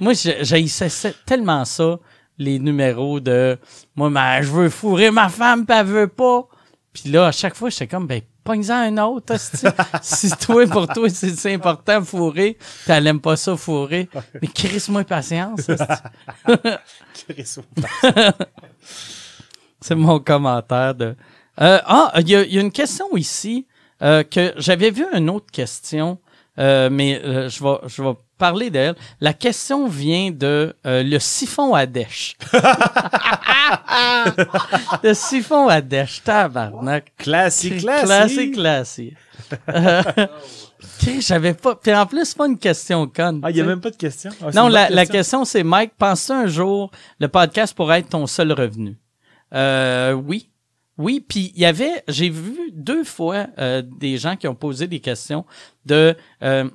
moi, 0.00 0.12
j'haïssais 0.14 0.88
ça- 0.88 1.12
tellement 1.26 1.64
ça, 1.64 1.98
les 2.38 2.58
numéros 2.58 3.18
de, 3.20 3.58
moi, 3.96 4.10
ben, 4.10 4.42
je 4.42 4.50
veux 4.50 4.68
fourrer 4.68 5.10
ma 5.10 5.28
femme, 5.28 5.64
puis 5.66 5.76
elle 5.76 5.86
veut 5.86 6.08
pas. 6.08 6.46
Puis 6.92 7.10
là, 7.10 7.26
à 7.26 7.32
chaque 7.32 7.54
fois, 7.56 7.70
j'étais 7.70 7.88
comme, 7.88 8.06
ben, 8.06 8.20
pogne-en 8.44 8.74
un 8.74 8.98
autre, 8.98 9.34
si 10.02 10.30
toi, 10.32 10.66
pour 10.66 10.86
toi, 10.86 11.08
c'est 11.08 11.52
important 11.54 12.02
fourrer, 12.04 12.56
puis 12.60 12.92
elle 12.92 13.06
aime 13.06 13.20
pas 13.20 13.36
ça 13.36 13.56
fourrer, 13.56 14.08
mais 14.40 14.48
crisse-moi 14.48 15.02
patience. 15.04 15.62
Chris, 17.14 17.54
ouais. 17.56 18.12
C'est 19.80 19.94
mon 19.94 20.18
commentaire 20.20 20.94
de. 20.94 21.16
Euh, 21.60 21.78
ah, 21.86 22.12
il 22.20 22.28
y, 22.28 22.32
y 22.32 22.58
a 22.58 22.60
une 22.60 22.72
question 22.72 23.16
ici 23.16 23.66
euh, 24.02 24.22
que 24.24 24.52
j'avais 24.56 24.90
vu 24.90 25.04
une 25.14 25.30
autre 25.30 25.46
question, 25.52 26.18
euh, 26.58 26.88
mais 26.90 27.20
euh, 27.24 27.48
je 27.48 27.62
vais 27.62 27.76
je 27.86 28.02
vais 28.02 28.14
parler 28.38 28.70
d'elle. 28.70 28.96
La 29.20 29.32
question 29.32 29.86
vient 29.86 30.30
de 30.32 30.74
euh, 30.86 31.02
le 31.04 31.18
siphon 31.20 31.74
à 31.74 31.86
dèche. 31.86 32.36
le 35.02 35.14
siphon 35.14 35.68
à 35.68 35.80
dèche, 35.80 36.22
tabarnak. 36.24 37.12
Classique, 37.16 37.78
classique. 37.78 38.06
Classique, 38.06 38.54
classique. 38.54 39.14
Euh, 39.68 40.02
j'avais 41.20 41.54
pas. 41.54 41.74
Puis 41.76 41.94
en 41.94 42.06
plus, 42.06 42.24
c'est 42.24 42.36
pas 42.36 42.46
une 42.46 42.58
question 42.58 43.06
conne. 43.06 43.40
Ah, 43.42 43.50
il 43.50 43.54
n'y 43.54 43.60
a 43.60 43.64
même 43.64 43.80
pas 43.80 43.90
de 43.90 43.96
question? 43.96 44.30
Ah, 44.42 44.50
Non, 44.54 44.68
la, 44.68 44.86
bonne 44.86 44.96
la 44.96 45.06
question, 45.06 45.44
c'est 45.44 45.62
Mike, 45.62 45.92
penses-tu 45.98 46.32
un 46.32 46.46
jour 46.46 46.90
le 47.20 47.28
podcast 47.28 47.74
pourrait 47.74 48.00
être 48.00 48.10
ton 48.10 48.26
seul 48.26 48.52
revenu? 48.52 48.96
Euh, 49.54 50.12
oui. 50.12 50.50
Oui, 50.96 51.24
puis 51.26 51.52
il 51.54 51.60
y 51.60 51.64
avait, 51.64 52.04
j'ai 52.06 52.30
vu 52.30 52.70
deux 52.72 53.04
fois 53.04 53.48
euh, 53.58 53.82
des 53.82 54.16
gens 54.16 54.36
qui 54.36 54.46
ont 54.46 54.54
posé 54.54 54.86
des 54.86 55.00
questions 55.00 55.44
de 55.86 56.16
euh, 56.42 56.68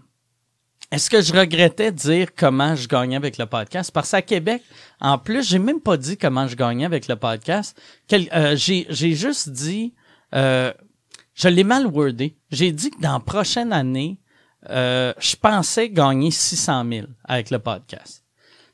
est-ce 0.91 1.09
que 1.09 1.21
je 1.21 1.31
regrettais 1.33 1.91
dire 1.91 2.29
comment 2.35 2.75
je 2.75 2.87
gagnais 2.87 3.15
avec 3.15 3.37
le 3.37 3.45
podcast? 3.45 3.91
Parce 3.91 4.11
qu'à 4.11 4.21
Québec, 4.21 4.61
en 4.99 5.17
plus, 5.17 5.47
j'ai 5.47 5.59
même 5.59 5.79
pas 5.79 5.95
dit 5.97 6.17
comment 6.17 6.47
je 6.47 6.55
gagnais 6.55 6.85
avec 6.85 7.07
le 7.07 7.15
podcast. 7.15 7.79
Euh, 8.11 8.55
j'ai, 8.55 8.87
juste 8.89 9.49
dit, 9.49 9.93
je 10.33 11.47
l'ai 11.47 11.63
mal 11.63 11.87
wordé. 11.87 12.37
J'ai 12.51 12.71
dit 12.71 12.89
que 12.89 12.99
dans 12.99 13.13
la 13.13 13.19
prochaine 13.19 13.71
année, 13.71 14.19
je 14.67 15.35
pensais 15.35 15.89
gagner 15.89 16.31
600 16.31 16.85
000 16.91 17.07
avec 17.23 17.51
le 17.51 17.59
podcast. 17.59 18.25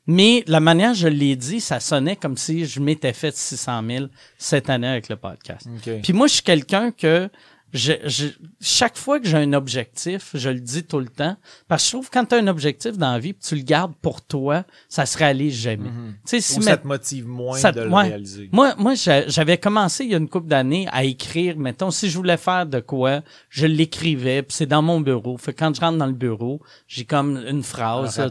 Mais 0.08 0.44
la 0.48 0.60
manière 0.60 0.94
je 0.94 1.08
l'ai 1.08 1.36
dit, 1.36 1.60
ça 1.60 1.80
sonnait 1.80 2.16
comme 2.16 2.38
si 2.38 2.66
je 2.66 2.80
m'étais 2.80 3.14
fait 3.14 3.36
600 3.36 3.82
000 3.88 4.06
cette 4.38 4.70
année 4.70 4.88
avec 4.88 5.10
le 5.10 5.16
podcast. 5.16 5.68
Puis 6.04 6.14
moi, 6.14 6.28
je 6.28 6.34
suis 6.34 6.44
quelqu'un 6.44 6.92
que 6.92 7.30
je, 7.76 7.92
je- 8.06 8.28
chaque 8.62 8.98
fois 8.98 9.20
que 9.20 9.28
j'ai 9.28 9.38
un 9.38 9.54
objectif, 9.54 10.32
je 10.34 10.50
le 10.50 10.60
dis 10.60 10.84
tout 10.84 11.00
le 11.00 11.08
temps, 11.08 11.36
parce 11.68 11.84
que 11.84 11.88
je 11.88 11.92
trouve 11.94 12.10
que 12.10 12.14
quand 12.14 12.26
tu 12.26 12.36
as 12.36 12.38
un 12.40 12.48
objectif 12.48 12.98
dans 12.98 13.12
la 13.12 13.20
vie, 13.20 13.34
puis 13.34 13.44
tu 13.48 13.56
le 13.56 13.62
gardes 13.64 13.94
pour 14.02 14.22
toi, 14.22 14.64
ça 14.90 15.06
se 15.06 15.18
réalise 15.18 15.54
jamais. 15.56 15.90
Tu 15.90 16.16
sais, 16.26 16.40
si 16.42 16.60
Ou 16.60 16.62
ça 16.62 16.78
te 16.78 16.88
motive 16.88 17.28
moins 17.28 17.58
ça- 17.58 17.72
de 17.72 17.82
le 17.82 17.90
ouais. 17.90 18.04
réaliser. 18.08 18.50
moi, 18.52 18.74
moi 18.78 18.96
j'a- 18.96 19.28
j'avais 19.28 19.58
commencé 19.58 20.06
il 20.06 20.12
y 20.12 20.16
a 20.16 20.18
une 20.18 20.30
couple 20.30 20.48
d'années 20.48 20.88
à 20.92 21.04
écrire, 21.04 21.58
mettons, 21.58 21.92
si 21.92 22.10
je 22.10 22.18
voulais 22.18 22.38
faire 22.38 22.66
de 22.66 22.80
quoi, 22.80 23.22
je 23.50 23.66
l'écrivais, 23.66 24.42
puis 24.42 24.56
c'est 24.56 24.66
dans 24.66 24.82
mon 24.82 25.02
bureau. 25.02 25.38
Fait 25.38 25.54
que 25.54 25.60
quand 25.60 25.76
je 25.76 25.82
rentre 25.82 25.98
dans 25.98 26.06
le 26.08 26.14
bureau, 26.14 26.62
j'ai 26.88 27.06
comme 27.06 27.38
une 27.48 27.62
phrase, 27.64 28.18
là, 28.18 28.30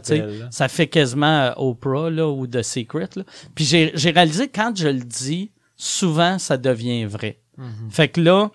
ça 0.51 0.67
fait 0.67 0.87
quasiment 0.87 1.25
euh, 1.41 1.51
Oprah 1.57 2.09
là, 2.09 2.27
ou 2.29 2.47
The 2.47 2.61
Secret. 2.63 3.09
Là. 3.15 3.23
Puis 3.53 3.65
j'ai 3.65 3.91
j'ai 3.93 4.11
réalisé 4.11 4.47
quand 4.47 4.75
je 4.75 4.87
le 4.87 5.01
dis, 5.03 5.51
souvent 5.75 6.39
ça 6.39 6.57
devient 6.57 7.05
vrai. 7.05 7.39
Mhm. 7.57 7.89
Fait 7.91 8.07
que 8.07 8.21
là, 8.21 8.51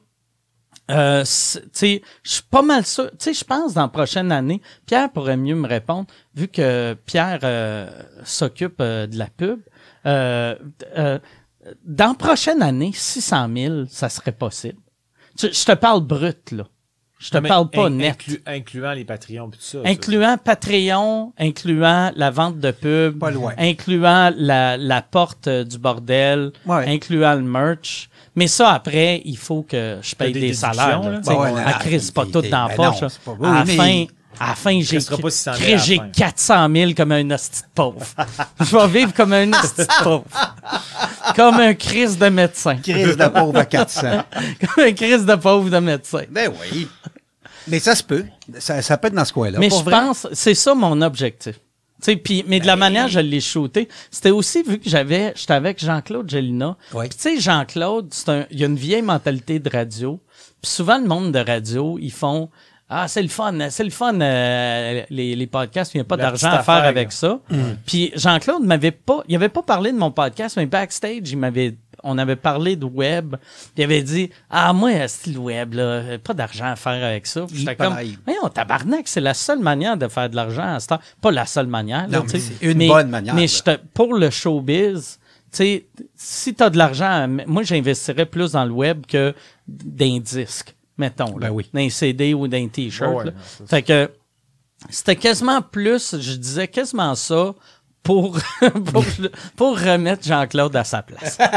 euh, 0.90 1.22
c'est- 1.24 1.60
tu 1.62 1.68
sais, 1.72 2.02
je 2.22 2.30
suis 2.32 2.42
pas 2.50 2.62
mal 2.62 2.84
sûr. 2.84 3.10
Tu 3.12 3.16
sais, 3.20 3.32
je 3.34 3.44
pense 3.44 3.74
dans 3.74 3.82
la 3.82 3.88
prochaine 3.88 4.30
année, 4.32 4.60
Pierre 4.86 5.10
pourrait 5.10 5.36
mieux 5.36 5.54
me 5.54 5.66
répondre, 5.68 6.06
vu 6.34 6.48
que 6.48 6.94
Pierre 7.06 7.40
euh, 7.44 7.88
s'occupe 8.24 8.80
euh, 8.80 9.06
de 9.06 9.16
la 9.18 9.26
pub. 9.28 9.60
Euh, 10.06 10.54
euh, 10.96 11.18
dans 11.84 12.08
la 12.08 12.14
prochaine 12.14 12.62
année, 12.62 12.90
600 12.94 13.48
000, 13.54 13.74
ça 13.88 14.08
serait 14.08 14.32
possible. 14.32 14.78
Tu- 15.38 15.52
je 15.52 15.64
te 15.64 15.72
parle 15.72 16.00
brut, 16.00 16.52
là. 16.52 16.64
Je 17.18 17.28
te 17.28 17.36
Mais 17.36 17.48
parle 17.50 17.68
pas 17.68 17.84
in- 17.88 17.90
net. 17.90 18.16
inclu- 18.18 18.40
incluant 18.46 18.92
les 18.92 19.04
Patreons 19.04 19.48
et 19.48 19.56
tout 19.56 19.60
ça. 19.60 19.82
ça. 19.82 19.88
Incluant 19.90 20.38
Patreon, 20.42 21.34
incluant 21.38 22.10
la 22.16 22.30
vente 22.30 22.58
de 22.60 22.70
pub, 22.70 23.18
Pas 23.18 23.30
loin. 23.30 23.52
incluant 23.58 24.32
la, 24.34 24.78
la 24.78 25.02
porte 25.02 25.46
euh, 25.46 25.62
du 25.64 25.76
bordel, 25.78 26.50
Ouais. 26.64 26.88
incluant 26.88 27.34
le 27.34 27.42
merch. 27.42 28.08
Mais 28.36 28.46
ça, 28.46 28.70
après, 28.72 29.22
il 29.24 29.36
faut 29.36 29.62
que 29.62 29.98
je 30.02 30.14
paye 30.14 30.32
des 30.32 30.54
salaires. 30.54 31.00
là. 31.02 31.20
Bah 31.24 31.34
ouais, 31.36 31.52
là, 31.52 31.78
c'est 31.84 32.14
pas 32.14 32.24
tout 32.26 32.40
dans 32.42 32.68
la 32.68 32.68
ben 32.68 32.76
poche. 32.76 33.02
à, 33.02 33.08
la 33.52 33.62
oui, 33.64 33.76
fin, 33.76 33.84
mais- 33.84 34.08
à 34.38 34.48
la 34.50 34.54
fin, 34.54 34.80
j'ai 34.80 34.96
restera 34.96 35.18
pas 35.18 35.30
600 35.30 35.52
000 35.54 35.62
Chris, 35.64 35.72
à 35.72 35.76
la 35.76 35.82
j'ai 35.82 35.96
fin. 35.96 36.08
400 36.10 36.68
000 36.74 36.92
comme 36.96 37.12
un 37.12 37.30
hostie 37.32 37.60
de 37.62 37.66
pauvre. 37.74 38.06
je 38.60 38.76
vais 38.76 38.88
vivre 39.00 39.12
comme 39.12 39.32
un 39.32 39.50
hostie 39.52 39.80
de 39.82 40.04
pauvre. 40.04 40.24
comme 41.34 41.54
un 41.56 41.74
Chris 41.74 42.16
de 42.16 42.28
médecin. 42.28 42.76
Crise 42.76 43.16
de 43.16 43.26
pauvre 43.28 43.58
à 43.58 43.64
400. 43.64 44.00
comme 44.74 44.84
un 44.84 44.92
Chris 44.92 45.24
de 45.24 45.34
pauvre 45.34 45.68
de 45.68 45.78
médecin. 45.78 46.22
ben 46.30 46.52
oui. 46.72 46.88
Mais 47.68 47.78
ça 47.80 47.94
se 47.94 48.02
peut. 48.02 48.24
Ça, 48.58 48.80
ça 48.80 48.96
peut 48.96 49.08
être 49.08 49.14
dans 49.14 49.24
ce 49.24 49.32
coin-là. 49.32 49.58
Mais 49.58 49.68
je 49.70 49.74
vrai. 49.76 49.90
pense, 49.90 50.26
c'est 50.32 50.54
ça 50.54 50.74
mon 50.74 51.02
objectif. 51.02 51.56
Puis, 52.22 52.44
mais 52.46 52.60
de 52.60 52.66
la 52.66 52.76
manière 52.76 53.08
je 53.08 53.20
l'ai 53.20 53.40
shooté, 53.40 53.88
c'était 54.10 54.30
aussi 54.30 54.62
vu 54.62 54.78
que 54.78 54.88
j'avais, 54.88 55.32
j'étais 55.36 55.54
avec 55.54 55.82
Jean-Claude 55.84 56.28
Gélina. 56.28 56.76
Oui. 56.94 57.08
Puis 57.08 57.18
tu 57.18 57.22
sais, 57.36 57.40
Jean-Claude, 57.40 58.08
c'est 58.10 58.28
un, 58.28 58.46
il 58.50 58.60
y 58.60 58.64
a 58.64 58.66
une 58.66 58.76
vieille 58.76 59.02
mentalité 59.02 59.58
de 59.58 59.68
radio. 59.68 60.20
Puis 60.62 60.70
souvent 60.70 60.98
le 60.98 61.06
monde 61.06 61.32
de 61.32 61.38
radio, 61.38 61.98
ils 62.00 62.12
font 62.12 62.50
ah 62.92 63.06
c'est 63.06 63.22
le 63.22 63.28
fun, 63.28 63.56
c'est 63.70 63.84
le 63.84 63.90
fun 63.90 64.20
euh, 64.20 65.02
les, 65.10 65.36
les 65.36 65.46
podcasts, 65.46 65.94
il 65.94 65.98
n'y 65.98 66.00
a 66.00 66.04
pas 66.04 66.16
d'argent 66.16 66.50
à 66.50 66.62
faire 66.64 66.82
avec 66.84 67.08
là. 67.08 67.10
ça. 67.10 67.40
Puis 67.86 68.10
Jean-Claude 68.16 68.64
m'avait 68.64 68.90
pas, 68.90 69.22
il 69.28 69.36
avait 69.36 69.48
pas 69.48 69.62
parlé 69.62 69.92
de 69.92 69.96
mon 69.96 70.10
podcast, 70.10 70.56
mais 70.56 70.66
backstage, 70.66 71.30
il 71.30 71.38
m'avait 71.38 71.76
on 72.02 72.18
avait 72.18 72.36
parlé 72.36 72.76
de 72.76 72.84
web, 72.84 73.36
il 73.76 73.84
avait 73.84 74.02
dit 74.02 74.30
ah 74.50 74.72
moi 74.72 75.06
style 75.08 75.38
web 75.38 75.74
là, 75.74 76.18
pas 76.18 76.34
d'argent 76.34 76.66
à 76.66 76.76
faire 76.76 77.04
avec 77.04 77.26
ça. 77.26 77.46
J'étais 77.52 77.76
comme. 77.76 77.94
Voyons, 78.26 78.48
tabarnak, 78.52 79.08
c'est 79.08 79.20
la 79.20 79.34
seule 79.34 79.60
manière 79.60 79.96
de 79.96 80.08
faire 80.08 80.28
de 80.30 80.36
l'argent 80.36 80.74
à 80.74 80.80
ce 80.80 80.88
temps. 80.88 81.00
Pas 81.20 81.30
la 81.30 81.46
seule 81.46 81.66
manière. 81.66 82.08
là, 82.08 82.18
Non, 82.18 82.24
mais 82.32 82.38
c'est 82.38 82.66
une 82.66 82.86
bonne 82.88 83.08
manière, 83.10 83.34
Mais 83.34 83.46
pour 83.94 84.14
le 84.14 84.30
showbiz, 84.30 85.18
tu 85.52 85.56
sais, 85.56 85.86
si 86.14 86.54
tu 86.54 86.62
as 86.62 86.70
de 86.70 86.78
l'argent, 86.78 87.26
moi, 87.46 87.62
j'investirais 87.64 88.26
plus 88.26 88.52
dans 88.52 88.64
le 88.64 88.70
web 88.70 89.04
que 89.06 89.34
d'un 89.66 90.18
disque, 90.18 90.74
mettons. 90.96 91.36
là. 91.38 91.48
Ben 91.48 91.50
oui. 91.50 91.68
D'un 91.74 91.88
CD 91.90 92.34
ou 92.34 92.46
d'un 92.46 92.68
T-shirt. 92.68 93.12
Ouais, 93.12 93.24
ouais, 93.24 93.32
fait 93.66 93.82
que 93.82 94.10
c'était 94.88 95.16
quasiment 95.16 95.60
plus, 95.60 96.16
je 96.18 96.36
disais 96.36 96.68
quasiment 96.68 97.14
ça 97.14 97.54
pour, 98.02 98.38
pour, 98.92 99.04
pour 99.56 99.78
remettre 99.78 100.24
Jean-Claude 100.24 100.74
à 100.76 100.84
sa 100.84 101.02
place. 101.02 101.38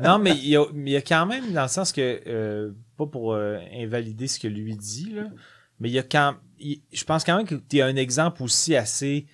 Non, 0.00 0.18
mais 0.18 0.30
il 0.32 0.48
y, 0.48 0.56
a, 0.56 0.64
il 0.74 0.88
y 0.88 0.96
a 0.96 1.02
quand 1.02 1.26
même, 1.26 1.52
dans 1.52 1.62
le 1.62 1.68
sens 1.68 1.92
que, 1.92 2.20
euh, 2.26 2.70
pas 2.96 3.06
pour 3.06 3.32
euh, 3.34 3.58
invalider 3.74 4.28
ce 4.28 4.38
que 4.38 4.46
lui 4.48 4.76
dit, 4.76 5.10
là, 5.12 5.24
mais 5.80 5.88
il 5.88 5.92
y 5.92 5.98
a 5.98 6.02
quand 6.04 6.34
il- 6.60 6.80
je 6.92 7.04
pense 7.04 7.24
quand 7.24 7.36
même 7.36 7.46
que 7.46 7.56
tu 7.56 7.80
as 7.80 7.86
un 7.86 7.96
exemple 7.96 8.42
aussi 8.44 8.76
assez 8.76 9.26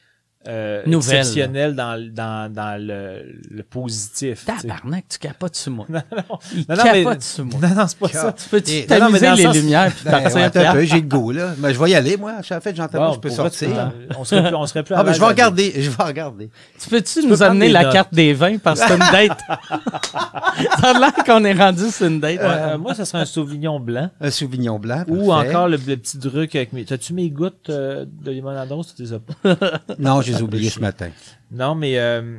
euh, 0.47 0.83
Nouvelle. 0.87 1.19
exceptionnel 1.19 1.75
dans, 1.75 1.95
le- 2.01 2.11
dans, 2.11 2.53
dans 2.53 2.81
le, 2.81 3.23
le 3.51 3.63
positif. 3.63 4.45
Tabarnak, 4.45 5.05
tu 5.09 5.19
capotes 5.19 5.57
sur 5.57 5.73
moi. 5.73 5.87
Non, 5.95 6.01
non, 6.17 6.39
Il 6.55 6.65
non, 6.69 6.77
non, 6.77 6.83
mais- 6.93 7.05
capote 7.05 7.23
sur 7.23 7.45
moi. 7.45 7.61
non, 7.63 7.75
non, 7.75 7.85
c'est 7.87 7.99
pas 7.99 8.09
ça. 8.09 8.33
Tu 8.33 8.49
mais 8.53 8.87
t'amuser 8.87 9.31
les 9.37 9.43
sens- 9.43 9.57
lumières 9.57 9.93
puis 9.93 10.05
Ben, 10.05 10.11
partir 10.11 10.35
ouais, 10.37 10.45
un 10.67 10.73
peu, 10.73 10.83
j'ai 10.85 10.97
le 11.01 11.09
goût, 11.09 11.31
là. 11.33 11.55
Mais 11.59 11.73
je 11.75 11.81
vais 11.81 11.91
y 11.91 11.95
aller, 11.95 12.17
moi. 12.17 12.35
En 12.39 12.61
fait, 12.61 12.77
j'entends 12.77 12.99
Bon, 13.09 13.13
je 13.15 13.21
peux 13.21 13.31
sortir. 13.31 13.69
vrai, 13.71 13.89
on 14.19 14.25
serait 14.25 14.43
plus, 14.49 14.55
on 14.57 14.67
serait 14.67 14.83
plus 14.83 14.95
à 14.95 14.99
Ah, 15.01 15.03
l'aise 15.05 15.15
je 15.15 15.21
vais 15.21 15.27
regarder. 15.27 15.73
Je 15.77 15.91
vais 15.91 16.03
regarder. 16.03 16.51
Tu 16.81 16.89
peux-tu 16.89 17.23
peux 17.23 17.29
nous 17.29 17.43
amener 17.43 17.69
la 17.69 17.85
carte 17.87 18.13
des 18.15 18.33
vins 18.35 18.59
parce 18.59 18.81
que 18.81 18.87
c'est 18.89 18.95
une 18.95 19.13
date? 19.29 19.39
Ça 20.81 20.91
a 20.91 20.99
l'air 20.99 21.13
qu'on 21.27 21.45
est 21.45 21.53
rendu 21.53 21.91
sur 21.91 22.07
une 22.07 22.21
date. 22.21 22.39
Euh, 22.41 22.79
moi, 22.79 22.95
ça 22.95 23.05
serait 23.05 23.23
un 23.23 23.25
Sauvignon 23.25 23.81
blanc. 23.81 24.11
Un 24.21 24.31
Sauvignon 24.31 24.79
blanc. 24.79 25.05
Ou 25.09 25.33
encore 25.33 25.69
le, 25.69 25.77
le 25.87 25.97
petit 25.97 26.19
truc 26.19 26.55
avec 26.55 26.73
mes. 26.73 26.85
T'as-tu 26.85 27.13
mes 27.13 27.31
gouttes 27.31 27.71
euh, 27.71 28.05
de 28.23 28.31
limonade 28.31 28.69
tu 28.97 29.03
les 29.03 29.13
as 29.13 29.19
pas? 29.19 29.81
Non, 29.99 30.21
je 30.21 30.33
les 30.35 30.41
ai 30.41 30.43
oubliés 30.43 30.71
ce 30.71 30.81
matin. 30.81 31.09
Non, 31.51 31.75
mais 31.75 31.99
euh, 31.99 32.39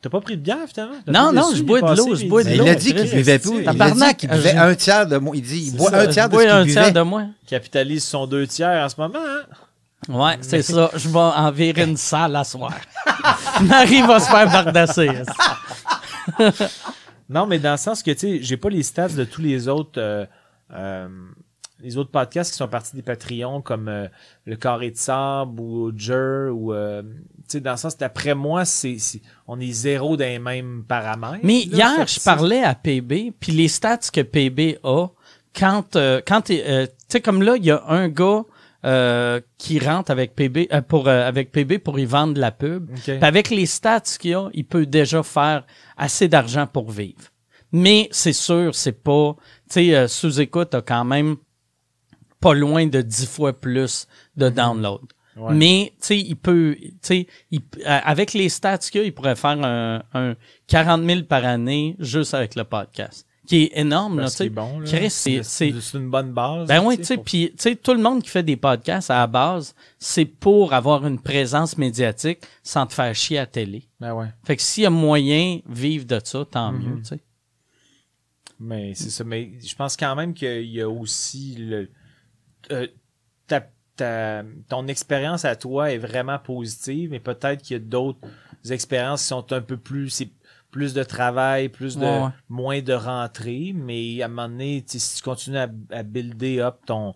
t'as 0.00 0.10
pas 0.10 0.20
pris 0.20 0.36
de 0.36 0.42
bière 0.42 0.58
finalement? 0.68 0.94
Non, 1.06 1.32
non, 1.32 1.50
je 1.54 1.62
bois 1.62 1.80
de 1.80 1.96
l'eau, 1.96 2.14
je 2.14 2.26
bois 2.26 2.42
de 2.44 2.48
dit- 2.48 2.54
il 2.54 2.58
l'eau, 2.58 2.66
a 2.68 2.74
dit 2.74 2.94
qu'il 2.94 3.10
buvait 3.10 3.38
plus. 3.38 3.62
Il 3.62 3.68
a 3.68 3.90
dit 3.90 4.16
qu'il 4.16 4.28
buvait 4.30 4.56
un 4.56 4.74
tiers 4.74 5.06
de 5.06 5.16
moi. 5.18 5.36
Il 5.36 5.42
dit, 5.42 5.66
il 5.72 5.76
boit 5.76 5.94
un 5.94 6.06
tiers 6.06 6.28
de 6.28 6.36
ce 6.38 6.46
un 6.48 6.62
qu'il 6.64 6.72
tiers 6.72 6.82
buvait. 6.84 6.92
de 6.92 7.00
moi. 7.02 7.24
capitalise 7.46 8.04
son 8.04 8.26
deux 8.26 8.46
tiers 8.46 8.84
en 8.84 8.88
ce 8.88 8.94
moment. 9.00 9.18
Hein? 9.18 9.42
Ouais, 10.06 10.36
c'est 10.42 10.60
ça. 10.62 10.90
Je 10.94 11.08
vais 11.08 11.18
en 11.18 11.50
virer 11.50 11.82
une 11.84 11.96
salle 11.96 12.36
à 12.36 12.44
soir. 12.44 12.74
Marie 13.62 14.02
va 14.02 14.20
se 14.20 14.28
faire 14.30 14.50
bardasser. 14.50 15.10
Non, 17.28 17.46
mais 17.46 17.58
dans 17.58 17.72
le 17.72 17.76
sens 17.78 18.02
que, 18.02 18.10
tu 18.10 18.18
sais, 18.18 18.38
j'ai 18.42 18.56
pas 18.56 18.68
les 18.68 18.82
stats 18.82 19.08
de 19.08 19.24
tous 19.24 19.40
les 19.40 19.66
autres, 19.66 19.98
euh, 19.98 20.26
euh, 20.74 21.08
les 21.84 21.98
autres 21.98 22.10
podcasts 22.10 22.50
qui 22.52 22.56
sont 22.56 22.66
partis 22.68 22.96
des 22.96 23.02
Patreons, 23.02 23.60
comme 23.60 23.88
euh, 23.88 24.08
Le 24.46 24.56
Carré 24.56 24.90
de 24.90 24.96
Sable 24.96 25.60
ou 25.60 25.92
Jer, 25.96 26.50
ou, 26.50 26.72
euh, 26.72 27.02
tu 27.02 27.08
sais, 27.48 27.60
dans 27.60 27.72
le 27.72 27.76
sens, 27.76 27.96
d'après 27.98 28.34
moi, 28.34 28.64
c'est, 28.64 28.98
c'est- 28.98 29.20
on 29.46 29.60
est 29.60 29.70
zéro 29.70 30.16
dans 30.16 30.24
les 30.24 30.38
mêmes 30.38 30.82
paramètres. 30.88 31.44
Mais 31.44 31.64
là. 31.70 31.94
hier, 31.96 32.06
je 32.06 32.18
parlais 32.20 32.62
à 32.64 32.74
PB, 32.74 33.32
puis 33.38 33.52
les 33.52 33.68
stats 33.68 33.98
que 34.12 34.22
PB 34.22 34.78
a, 34.82 35.08
quand, 35.56 35.94
euh, 35.96 36.20
quand 36.26 36.50
euh, 36.50 36.86
tu 36.86 36.92
sais, 37.08 37.20
comme 37.20 37.42
là, 37.42 37.56
il 37.56 37.64
y 37.64 37.70
a 37.70 37.82
un 37.86 38.08
gars 38.08 38.42
euh, 38.86 39.40
qui 39.58 39.78
rentre 39.78 40.10
avec 40.10 40.34
PB, 40.34 40.68
euh, 40.72 40.80
pour, 40.82 41.06
euh, 41.08 41.26
avec 41.28 41.52
PB 41.52 41.78
pour 41.78 41.98
y 41.98 42.04
vendre 42.06 42.34
de 42.34 42.40
la 42.40 42.50
pub. 42.50 42.90
Avec 43.22 43.50
les 43.50 43.66
stats 43.66 44.00
qu'il 44.18 44.34
a, 44.34 44.48
il 44.54 44.64
peut 44.66 44.86
déjà 44.86 45.22
faire 45.22 45.64
assez 45.96 46.28
d'argent 46.28 46.66
pour 46.66 46.90
vivre. 46.90 47.20
Mais 47.72 48.08
c'est 48.12 48.32
sûr, 48.34 48.74
c'est 48.74 49.02
pas, 49.02 49.34
tu 49.68 49.74
sais, 49.74 49.94
euh, 49.96 50.06
sous-écoute 50.06 50.74
a 50.74 50.82
quand 50.82 51.04
même 51.04 51.36
pas 52.44 52.54
loin 52.54 52.86
de 52.86 53.00
10 53.02 53.26
fois 53.26 53.52
plus 53.52 54.06
de 54.36 54.48
download. 54.50 55.00
Ouais. 55.36 55.52
Mais, 55.54 55.92
tu 56.00 56.06
sais, 56.06 56.18
il 56.20 56.36
peut, 56.36 56.76
tu 56.78 56.90
sais, 57.02 57.26
euh, 57.52 57.58
avec 58.04 58.34
les 58.34 58.48
stats 58.48 58.78
qu'il 58.78 59.00
a, 59.00 59.04
il 59.04 59.12
pourrait 59.12 59.34
faire 59.34 59.58
un, 59.64 60.02
un 60.12 60.36
40 60.68 61.04
000 61.04 61.22
par 61.22 61.44
année 61.44 61.96
juste 61.98 62.34
avec 62.34 62.54
le 62.54 62.62
podcast. 62.64 63.26
Qui 63.46 63.64
est 63.64 63.72
énorme, 63.78 64.16
là, 64.18 64.22
Parce 64.22 64.36
tu 64.36 64.44
sais. 64.44 64.48
bon, 64.48 64.80
c'est, 64.86 65.42
c'est, 65.42 65.70
une 65.98 66.08
bonne 66.08 66.32
base. 66.32 66.66
ben 66.68 66.80
oui, 66.82 66.96
tu 66.96 67.04
sais, 67.04 67.18
puis 67.18 67.50
tu 67.50 67.54
sais, 67.58 67.76
tout 67.76 67.92
le 67.92 68.00
monde 68.00 68.22
qui 68.22 68.30
fait 68.30 68.42
des 68.42 68.56
podcasts 68.56 69.10
à 69.10 69.18
la 69.18 69.26
base, 69.26 69.74
c'est 69.98 70.24
pour 70.24 70.72
avoir 70.72 71.06
une 71.06 71.20
présence 71.20 71.76
médiatique 71.76 72.38
sans 72.62 72.86
te 72.86 72.94
faire 72.94 73.14
chier 73.14 73.38
à 73.38 73.46
télé. 73.46 73.86
Ben 74.00 74.14
ouais. 74.14 74.28
Fait 74.44 74.56
que 74.56 74.62
s'il 74.62 74.84
y 74.84 74.86
a 74.86 74.90
moyen 74.90 75.58
de 75.66 75.74
vivre 75.74 76.06
de 76.06 76.20
ça, 76.24 76.44
tant 76.50 76.72
Mhm. 76.72 76.78
mieux, 76.82 76.96
tu 77.02 77.04
sais. 77.08 77.20
Mais 78.60 78.94
c'est 78.94 79.10
ça. 79.10 79.24
Mais 79.24 79.50
je 79.62 79.74
pense 79.74 79.96
quand 79.96 80.14
même 80.14 80.32
qu'il 80.32 80.64
y 80.70 80.80
a 80.80 80.88
aussi 80.88 81.56
le. 81.58 81.90
Euh, 82.70 82.86
ta, 83.46 83.62
ta- 83.96 84.42
ton 84.68 84.86
expérience 84.88 85.44
à 85.44 85.56
toi 85.56 85.92
est 85.92 85.98
vraiment 85.98 86.38
positive, 86.38 87.10
mais 87.10 87.20
peut-être 87.20 87.62
qu'il 87.62 87.74
y 87.74 87.80
a 87.80 87.82
d'autres 87.82 88.26
expériences 88.70 89.22
qui 89.22 89.28
sont 89.28 89.52
un 89.52 89.60
peu 89.60 89.76
plus. 89.76 90.10
C'est 90.10 90.30
plus 90.70 90.92
de 90.94 91.04
travail, 91.04 91.68
plus 91.68 91.96
de 91.96 92.04
Ouais, 92.04 92.22
ouais. 92.24 92.28
moins 92.48 92.80
de 92.82 92.92
rentrée, 92.92 93.72
mais 93.74 94.20
à 94.22 94.24
un 94.24 94.28
moment 94.28 94.48
donné, 94.48 94.82
si 94.86 95.16
tu 95.16 95.22
continues 95.22 95.58
à, 95.58 95.68
à 95.90 96.02
builder 96.02 96.60
up 96.60 96.76
ton. 96.86 97.14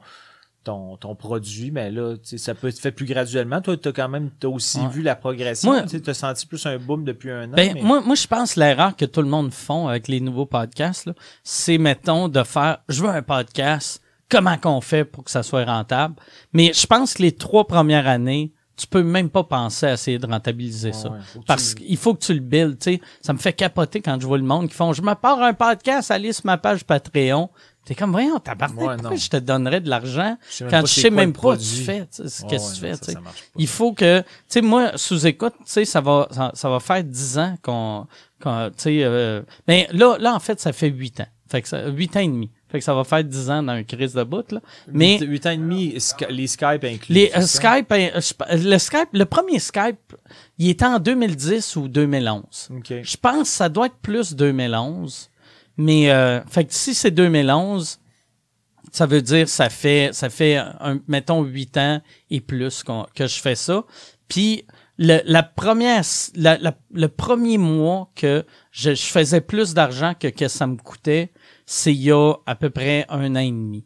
Ton, 0.64 0.98
ton 0.98 1.14
produit, 1.14 1.70
mais 1.70 1.90
là, 1.90 2.16
tu 2.18 2.20
sais, 2.30 2.36
ça 2.36 2.54
peut 2.54 2.68
être 2.68 2.78
fait 2.78 2.92
plus 2.92 3.06
graduellement. 3.06 3.62
Toi, 3.62 3.78
tu 3.78 3.88
as 3.88 3.92
quand 3.92 4.08
même 4.08 4.30
t'as 4.38 4.48
aussi 4.48 4.78
Ouais. 4.80 4.88
vu 4.88 5.02
la 5.02 5.16
progression. 5.16 5.72
Tu 5.86 6.02
as 6.06 6.12
senti 6.14 6.44
plus 6.44 6.66
un 6.66 6.76
boom 6.78 7.04
depuis 7.04 7.30
un 7.30 7.44
an. 7.50 7.54
Ben, 7.56 7.72
mais- 7.72 7.80
moi, 7.80 8.02
moi, 8.02 8.14
je 8.14 8.26
pense 8.26 8.52
que 8.54 8.60
l'erreur 8.60 8.94
que 8.94 9.06
tout 9.06 9.22
le 9.22 9.28
monde 9.28 9.50
font 9.54 9.88
avec 9.88 10.08
les 10.08 10.20
nouveaux 10.20 10.44
podcasts, 10.44 11.06
là, 11.06 11.14
c'est, 11.42 11.78
mettons, 11.78 12.28
de 12.28 12.42
faire, 12.42 12.78
je 12.90 13.02
veux 13.02 13.08
un 13.08 13.22
podcast, 13.22 14.02
comment 14.30 14.56
qu'on 14.58 14.80
fait 14.80 15.04
pour 15.04 15.24
que 15.24 15.30
ça 15.30 15.42
soit 15.42 15.64
rentable? 15.64 16.14
Mais 16.52 16.72
je 16.72 16.86
pense 16.86 17.14
que 17.14 17.22
les 17.22 17.32
trois 17.32 17.66
premières 17.66 18.06
années, 18.06 18.52
tu 18.76 18.86
peux 18.86 19.02
même 19.02 19.28
pas 19.28 19.42
penser 19.42 19.86
à 19.86 19.92
essayer 19.94 20.18
de 20.20 20.26
rentabiliser 20.26 20.90
Ouais, 20.90 20.94
ça. 20.94 21.10
Parce 21.48 21.74
tu- 21.74 21.82
qu'il 21.84 21.96
faut 21.96 22.14
que 22.14 22.24
tu 22.24 22.32
le 22.34 22.38
builds, 22.40 22.78
tu 22.78 22.92
sais. 22.94 23.00
Ça 23.22 23.32
me 23.32 23.38
fait 23.38 23.52
capoter 23.52 24.00
quand 24.00 24.20
je 24.20 24.26
vois 24.26 24.38
le 24.38 24.44
monde 24.44 24.68
qui 24.68 24.74
font, 24.74 24.92
je 24.92 25.02
me 25.02 25.14
pars 25.14 25.42
un 25.42 25.52
podcast, 25.52 26.10
allez 26.12 26.32
sur 26.32 26.46
ma 26.46 26.58
page 26.58 26.84
Patreon. 26.84 27.50
T'es 27.84 27.94
comme, 27.96 28.12
voyons, 28.12 28.38
tabarnak, 28.38 28.78
Ouais, 28.86 28.96
pourquoi 28.98 29.16
je 29.16 29.28
te 29.30 29.36
donnerais 29.38 29.80
de 29.80 29.88
l'argent 29.88 30.36
Je 30.50 30.54
sais 30.56 30.64
même 30.64 30.70
quand 30.70 30.80
pas 30.82 30.86
sais 30.86 31.10
même 31.10 31.32
pas 31.32 31.58
ce 31.58 31.70
que 31.72 31.76
tu 31.78 31.84
fais, 31.84 32.00
Ouais, 32.02 32.06
qu'est-ce 32.50 32.70
que 32.70 32.74
tu 32.74 32.80
fais, 32.82 32.94
ça, 32.94 33.12
ça. 33.12 33.20
Il 33.56 33.66
faut 33.66 33.92
que, 33.94 34.20
tu 34.20 34.26
sais, 34.48 34.60
moi, 34.60 34.92
sous 34.96 35.26
écoute, 35.26 35.54
tu 35.60 35.64
sais, 35.72 35.84
ça 35.86 36.00
va, 36.02 36.28
ça, 36.30 36.50
ça 36.54 36.68
va 36.68 36.80
faire 36.80 37.02
10 37.02 37.38
ans 37.38 37.56
qu'on, 37.62 38.06
qu'on 38.42 38.68
tu 38.68 38.74
sais, 38.82 38.98
euh, 39.02 39.42
mais 39.66 39.88
là, 39.92 40.16
là, 40.20 40.34
en 40.34 40.38
fait, 40.40 40.60
ça 40.60 40.72
fait 40.74 40.88
8 40.90 41.20
ans. 41.20 41.26
Fait 41.50 41.62
que 41.62 41.68
ça, 41.68 41.88
8 41.88 42.14
ans 42.16 42.20
et 42.20 42.28
demi. 42.28 42.50
Fait 42.70 42.78
que 42.80 42.84
ça 42.84 42.94
va 42.94 43.04
faire 43.04 43.24
10 43.24 43.50
ans 43.50 43.62
dans 43.62 43.72
un 43.72 43.82
crise 43.82 44.12
de 44.12 44.22
bout, 44.22 44.52
là. 44.52 44.60
Mais, 44.92 45.18
8 45.18 45.46
ans 45.46 45.50
et 45.50 45.56
demi, 45.56 45.96
les 46.28 46.46
Skype 46.46 46.84
inclus. 46.84 47.14
les 47.14 47.30
euh? 47.34 47.40
Skype, 47.40 47.90
euh, 47.92 48.20
je- 48.20 48.68
le 48.68 48.78
Skype, 48.78 49.08
le 49.12 49.24
premier 49.24 49.58
Skype, 49.58 50.14
il 50.58 50.68
était 50.68 50.84
en 50.84 50.98
2010 50.98 51.76
ou 51.76 51.88
2011. 51.88 52.68
OK. 52.76 52.92
Je 53.02 53.16
pense 53.16 53.42
que 53.42 53.48
ça 53.48 53.68
doit 53.70 53.86
être 53.86 53.96
plus 54.02 54.34
2011. 54.34 55.30
Mais 55.78 56.10
euh, 56.10 56.40
fait 56.46 56.64
que 56.64 56.74
si 56.74 56.92
c'est 56.92 57.10
2011, 57.12 58.00
ça 58.92 59.06
veut 59.06 59.22
dire 59.22 59.48
ça 59.48 59.68
fait 59.70 60.10
ça 60.12 60.28
fait 60.30 60.56
un, 60.56 60.98
mettons 61.08 61.42
8 61.42 61.76
ans 61.76 62.00
et 62.30 62.40
plus 62.40 62.82
qu'on- 62.82 63.06
que 63.14 63.26
je 63.26 63.38
fais 63.40 63.54
ça. 63.54 63.84
Puis 64.28 64.64
le, 64.98 65.20
la 65.24 65.42
première 65.44 66.02
la- 66.34 66.58
la- 66.58 66.76
le 66.92 67.08
premier 67.08 67.58
mois 67.58 68.10
que 68.16 68.44
je, 68.72 68.94
je 68.94 69.02
faisais 69.06 69.40
plus 69.40 69.72
d'argent 69.74 70.14
que 70.18 70.26
que 70.28 70.48
ça 70.48 70.66
me 70.66 70.76
coûtait, 70.76 71.30
c'est 71.70 71.92
il 71.92 72.02
y 72.02 72.10
a 72.10 72.32
à 72.46 72.54
peu 72.54 72.70
près 72.70 73.04
un 73.10 73.36
an 73.36 73.40
et 73.40 73.50
demi. 73.50 73.84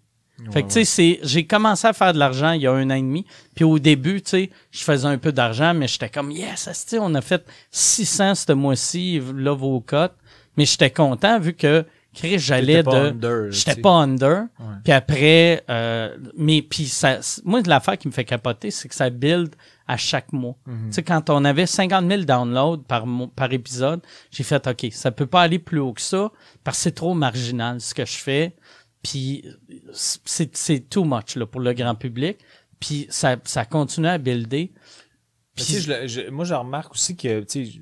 Fait 0.53 0.63
que, 0.63 0.69
tu 0.69 0.75
sais, 0.75 0.85
c'est, 0.85 1.19
j'ai 1.25 1.47
commencé 1.47 1.87
à 1.87 1.93
faire 1.93 2.13
de 2.13 2.19
l'argent 2.19 2.53
il 2.53 2.63
y 2.63 2.67
a 2.67 2.73
un 2.73 2.91
an 2.91 2.95
et 2.95 3.03
demi. 3.03 3.27
Puis 3.57 3.65
au 3.65 3.81
début, 3.81 4.23
tu 4.23 4.31
sais, 4.31 4.51
je 4.71 4.83
faisais 4.83 5.07
un 5.07 5.19
peu 5.19 5.33
d'argent, 5.33 5.75
mais 5.75 5.89
j'étais 5.89 6.09
comme, 6.09 6.31
yes, 6.31 6.69
on 7.01 7.15
a 7.17 7.21
fait 7.21 7.45
600 7.73 8.37
ce 8.37 8.53
mois-ci, 8.53 9.21
là, 9.35 9.53
vos 9.53 9.81
cotes. 9.81 10.15
Mais 10.57 10.65
j'étais 10.65 10.91
content 10.91 11.41
vu 11.41 11.55
que, 11.55 11.85
Chris, 12.15 12.39
j'allais 12.39 12.83
de, 12.83 12.91
j'étais 13.51 13.71
pas 13.81 13.91
under. 13.93 14.45
Puis 14.85 14.93
après, 14.93 15.65
euh, 15.71 16.17
mais 16.37 16.61
puis 16.63 16.87
ça, 16.87 17.21
moi, 17.45 17.63
l'affaire 17.67 17.97
qui 17.97 18.07
me 18.09 18.13
fait 18.13 18.25
capoter, 18.25 18.71
c'est 18.71 18.89
que 18.89 18.95
ça 18.95 19.09
build 19.11 19.55
à 19.89 19.97
chaque 19.97 20.33
mois. 20.33 20.57
Mhm. 20.67 20.89
Tu 20.89 20.93
sais, 20.95 21.03
quand 21.03 21.31
on 21.31 21.45
avait 21.45 21.67
50 21.67 22.07
000 22.09 22.23
downloads 22.25 22.83
par, 22.87 23.05
par 23.35 23.53
épisode, 23.53 24.01
j'ai 24.31 24.43
fait, 24.45 24.67
OK, 24.67 24.87
ça 24.93 25.11
peut 25.11 25.27
pas 25.27 25.43
aller 25.43 25.59
plus 25.59 25.79
haut 25.81 25.93
que 25.95 26.01
ça 26.03 26.31
parce 26.65 26.77
que 26.79 26.83
c'est 26.85 26.93
trop 26.93 27.15
marginal 27.15 27.81
ce 27.81 27.95
que 27.95 28.05
je 28.05 28.17
fais. 28.19 28.57
Puis 29.03 29.45
c'est 29.93 30.89
too 30.89 31.05
much 31.05 31.37
là, 31.37 31.47
pour 31.47 31.61
le 31.61 31.73
grand 31.73 31.95
public. 31.95 32.39
Puis 32.79 33.07
ça, 33.11 33.37
ça 33.45 33.65
continue 33.65 34.07
à 34.09 34.19
builder. 34.19 34.73
Sais, 35.57 35.81
je 35.81 36.07
je- 36.07 36.31
moi, 36.31 36.45
je 36.45 36.55
remarque 36.55 36.93
aussi 36.93 37.17
que, 37.17 37.41
tu 37.41 37.67
sais, 37.67 37.73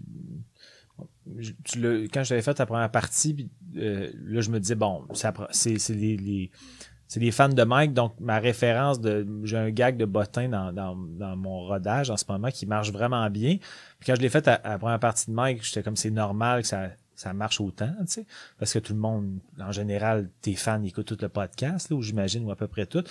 tu 1.64 1.80
l'as- 1.80 2.08
quand 2.08 2.24
j'avais 2.24 2.42
fait 2.42 2.58
la 2.58 2.66
première 2.66 2.90
partie, 2.90 3.48
euh, 3.76 4.10
là, 4.24 4.40
je 4.40 4.50
me 4.50 4.58
disais, 4.60 4.74
bon, 4.74 5.06
c'est 5.50 5.88
les, 5.90 6.16
les- 6.16 7.30
fans 7.32 7.48
de 7.48 7.62
Mike, 7.64 7.92
donc 7.92 8.14
ma 8.20 8.38
référence 8.38 9.00
de. 9.00 9.26
J'ai 9.44 9.56
un 9.58 9.70
gag 9.70 9.96
de 9.96 10.04
bottin 10.04 10.48
dans, 10.48 10.72
dans, 10.72 10.96
dans 10.96 11.36
mon 11.36 11.60
rodage 11.60 12.10
en 12.10 12.16
ce 12.16 12.24
moment 12.28 12.50
qui 12.50 12.66
marche 12.66 12.92
vraiment 12.92 13.28
bien. 13.30 13.56
Puis 13.98 14.06
quand 14.06 14.14
je 14.14 14.20
l'ai 14.20 14.28
fait 14.28 14.46
à, 14.48 14.54
à 14.54 14.70
la 14.70 14.78
première 14.78 15.00
partie 15.00 15.30
de 15.30 15.34
Mike, 15.34 15.64
j'étais 15.64 15.82
comme 15.82 15.96
c'est 15.96 16.10
normal 16.10 16.62
que 16.62 16.68
ça, 16.68 16.90
ça 17.16 17.32
marche 17.34 17.60
autant, 17.60 17.92
tu 18.00 18.06
sais. 18.06 18.26
Parce 18.58 18.72
que 18.72 18.78
tout 18.78 18.94
le 18.94 18.98
monde, 19.00 19.40
en 19.60 19.72
général, 19.72 20.30
tes 20.40 20.54
fans 20.54 20.82
écoutent 20.84 21.06
tout 21.06 21.18
le 21.20 21.28
podcast, 21.28 21.90
là, 21.90 21.96
ou 21.96 22.02
j'imagine, 22.02 22.44
ou 22.44 22.50
à 22.50 22.56
peu 22.56 22.66
près 22.68 22.86
tout. 22.86 23.02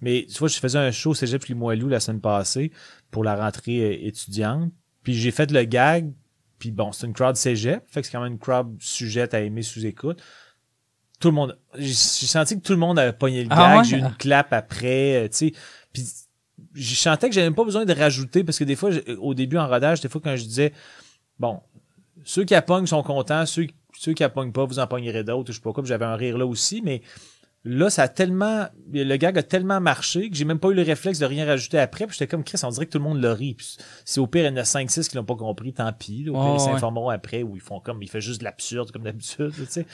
Mais 0.00 0.24
tu 0.28 0.38
vois, 0.38 0.48
je 0.48 0.58
faisais 0.58 0.78
un 0.78 0.90
show 0.90 1.12
Cégep 1.14 1.44
Limoilou 1.46 1.88
la 1.88 2.00
semaine 2.00 2.20
passée 2.20 2.70
pour 3.10 3.24
la 3.24 3.34
rentrée 3.36 3.80
euh, 3.82 4.06
étudiante. 4.06 4.72
Puis 5.02 5.14
j'ai 5.14 5.30
fait 5.32 5.50
le 5.50 5.64
gag. 5.64 6.12
Puis 6.58 6.70
bon, 6.70 6.92
c'est 6.92 7.06
une 7.06 7.12
crowd 7.12 7.36
cégep. 7.36 7.84
Fait 7.88 8.00
que 8.00 8.06
c'est 8.06 8.12
quand 8.12 8.22
même 8.22 8.32
une 8.32 8.38
crowd 8.38 8.76
sujette 8.80 9.34
à 9.34 9.40
aimer 9.40 9.62
sous 9.62 9.84
écoute. 9.86 10.20
Tout 11.20 11.28
le 11.28 11.34
monde. 11.34 11.58
J'ai 11.76 11.92
senti 11.94 12.56
que 12.56 12.62
tout 12.64 12.72
le 12.72 12.78
monde 12.78 12.98
avait 12.98 13.12
pogné 13.12 13.42
le 13.42 13.48
gag. 13.48 13.58
Ah 13.60 13.78
ouais? 13.78 13.84
J'ai 13.84 13.96
eu 13.96 14.00
une 14.00 14.14
clap 14.14 14.52
après. 14.52 15.24
euh, 15.24 15.28
tu 15.28 15.36
sais. 15.36 15.52
Puis 15.92 16.04
je 16.74 16.94
sentais 16.94 17.28
que 17.28 17.34
j'avais 17.34 17.46
même 17.46 17.54
pas 17.54 17.64
besoin 17.64 17.84
de 17.84 17.92
rajouter 17.92 18.44
parce 18.44 18.58
que 18.58 18.64
des 18.64 18.76
fois, 18.76 18.90
au 19.18 19.34
début 19.34 19.56
en 19.58 19.68
rodage, 19.68 20.00
des 20.00 20.08
fois 20.08 20.20
quand 20.22 20.36
je 20.36 20.44
disais 20.44 20.72
bon, 21.38 21.60
ceux 22.24 22.44
qui 22.44 22.54
appognent 22.54 22.86
sont 22.86 23.02
contents, 23.02 23.46
ceux, 23.46 23.66
ceux 23.96 24.12
qui 24.12 24.24
appognent 24.24 24.52
pas, 24.52 24.64
vous 24.64 24.78
en 24.78 24.86
pognerez 24.86 25.24
d'autres, 25.24 25.52
je 25.52 25.56
sais 25.58 25.62
pas 25.62 25.72
quoi. 25.72 25.84
J'avais 25.84 26.04
un 26.04 26.16
rire 26.16 26.36
là 26.38 26.46
aussi, 26.46 26.82
mais 26.82 27.02
là, 27.64 27.90
ça 27.90 28.02
a 28.04 28.08
tellement. 28.08 28.66
Le 28.92 29.16
gag 29.16 29.36
a 29.38 29.42
tellement 29.42 29.80
marché 29.80 30.30
que 30.30 30.36
j'ai 30.36 30.44
même 30.44 30.58
pas 30.58 30.68
eu 30.68 30.74
le 30.74 30.82
réflexe 30.82 31.18
de 31.18 31.26
rien 31.26 31.44
rajouter 31.46 31.78
après. 31.78 32.06
Puis 32.06 32.16
j'étais 32.18 32.28
comme 32.30 32.44
Chris, 32.44 32.58
on 32.62 32.68
dirait 32.70 32.86
que 32.86 32.90
tout 32.92 32.98
le 32.98 33.04
monde 33.04 33.20
le 33.20 33.32
rit. 33.32 33.54
Puis 33.54 33.76
si 34.04 34.20
au 34.20 34.26
pire, 34.26 34.44
il 34.44 34.48
y 34.48 34.50
en 34.50 34.56
a 34.56 34.62
5-6 34.62 35.08
qui 35.08 35.16
l'ont 35.16 35.24
pas 35.24 35.34
compris, 35.36 35.72
tant 35.72 35.92
pis. 35.92 36.24
là. 36.24 36.32
Au 36.32 36.34
pire, 36.34 36.44
ils 36.44 36.52
ouais. 36.52 36.72
s'informeront 36.72 37.10
après 37.10 37.42
ou 37.42 37.56
ils 37.56 37.60
font 37.62 37.80
comme. 37.80 38.02
Il 38.02 38.08
fait 38.08 38.20
juste 38.20 38.40
de 38.40 38.44
l'absurde 38.44 38.90
comme 38.90 39.02
d'habitude, 39.02 39.52
tu 39.54 39.66
sais. 39.68 39.86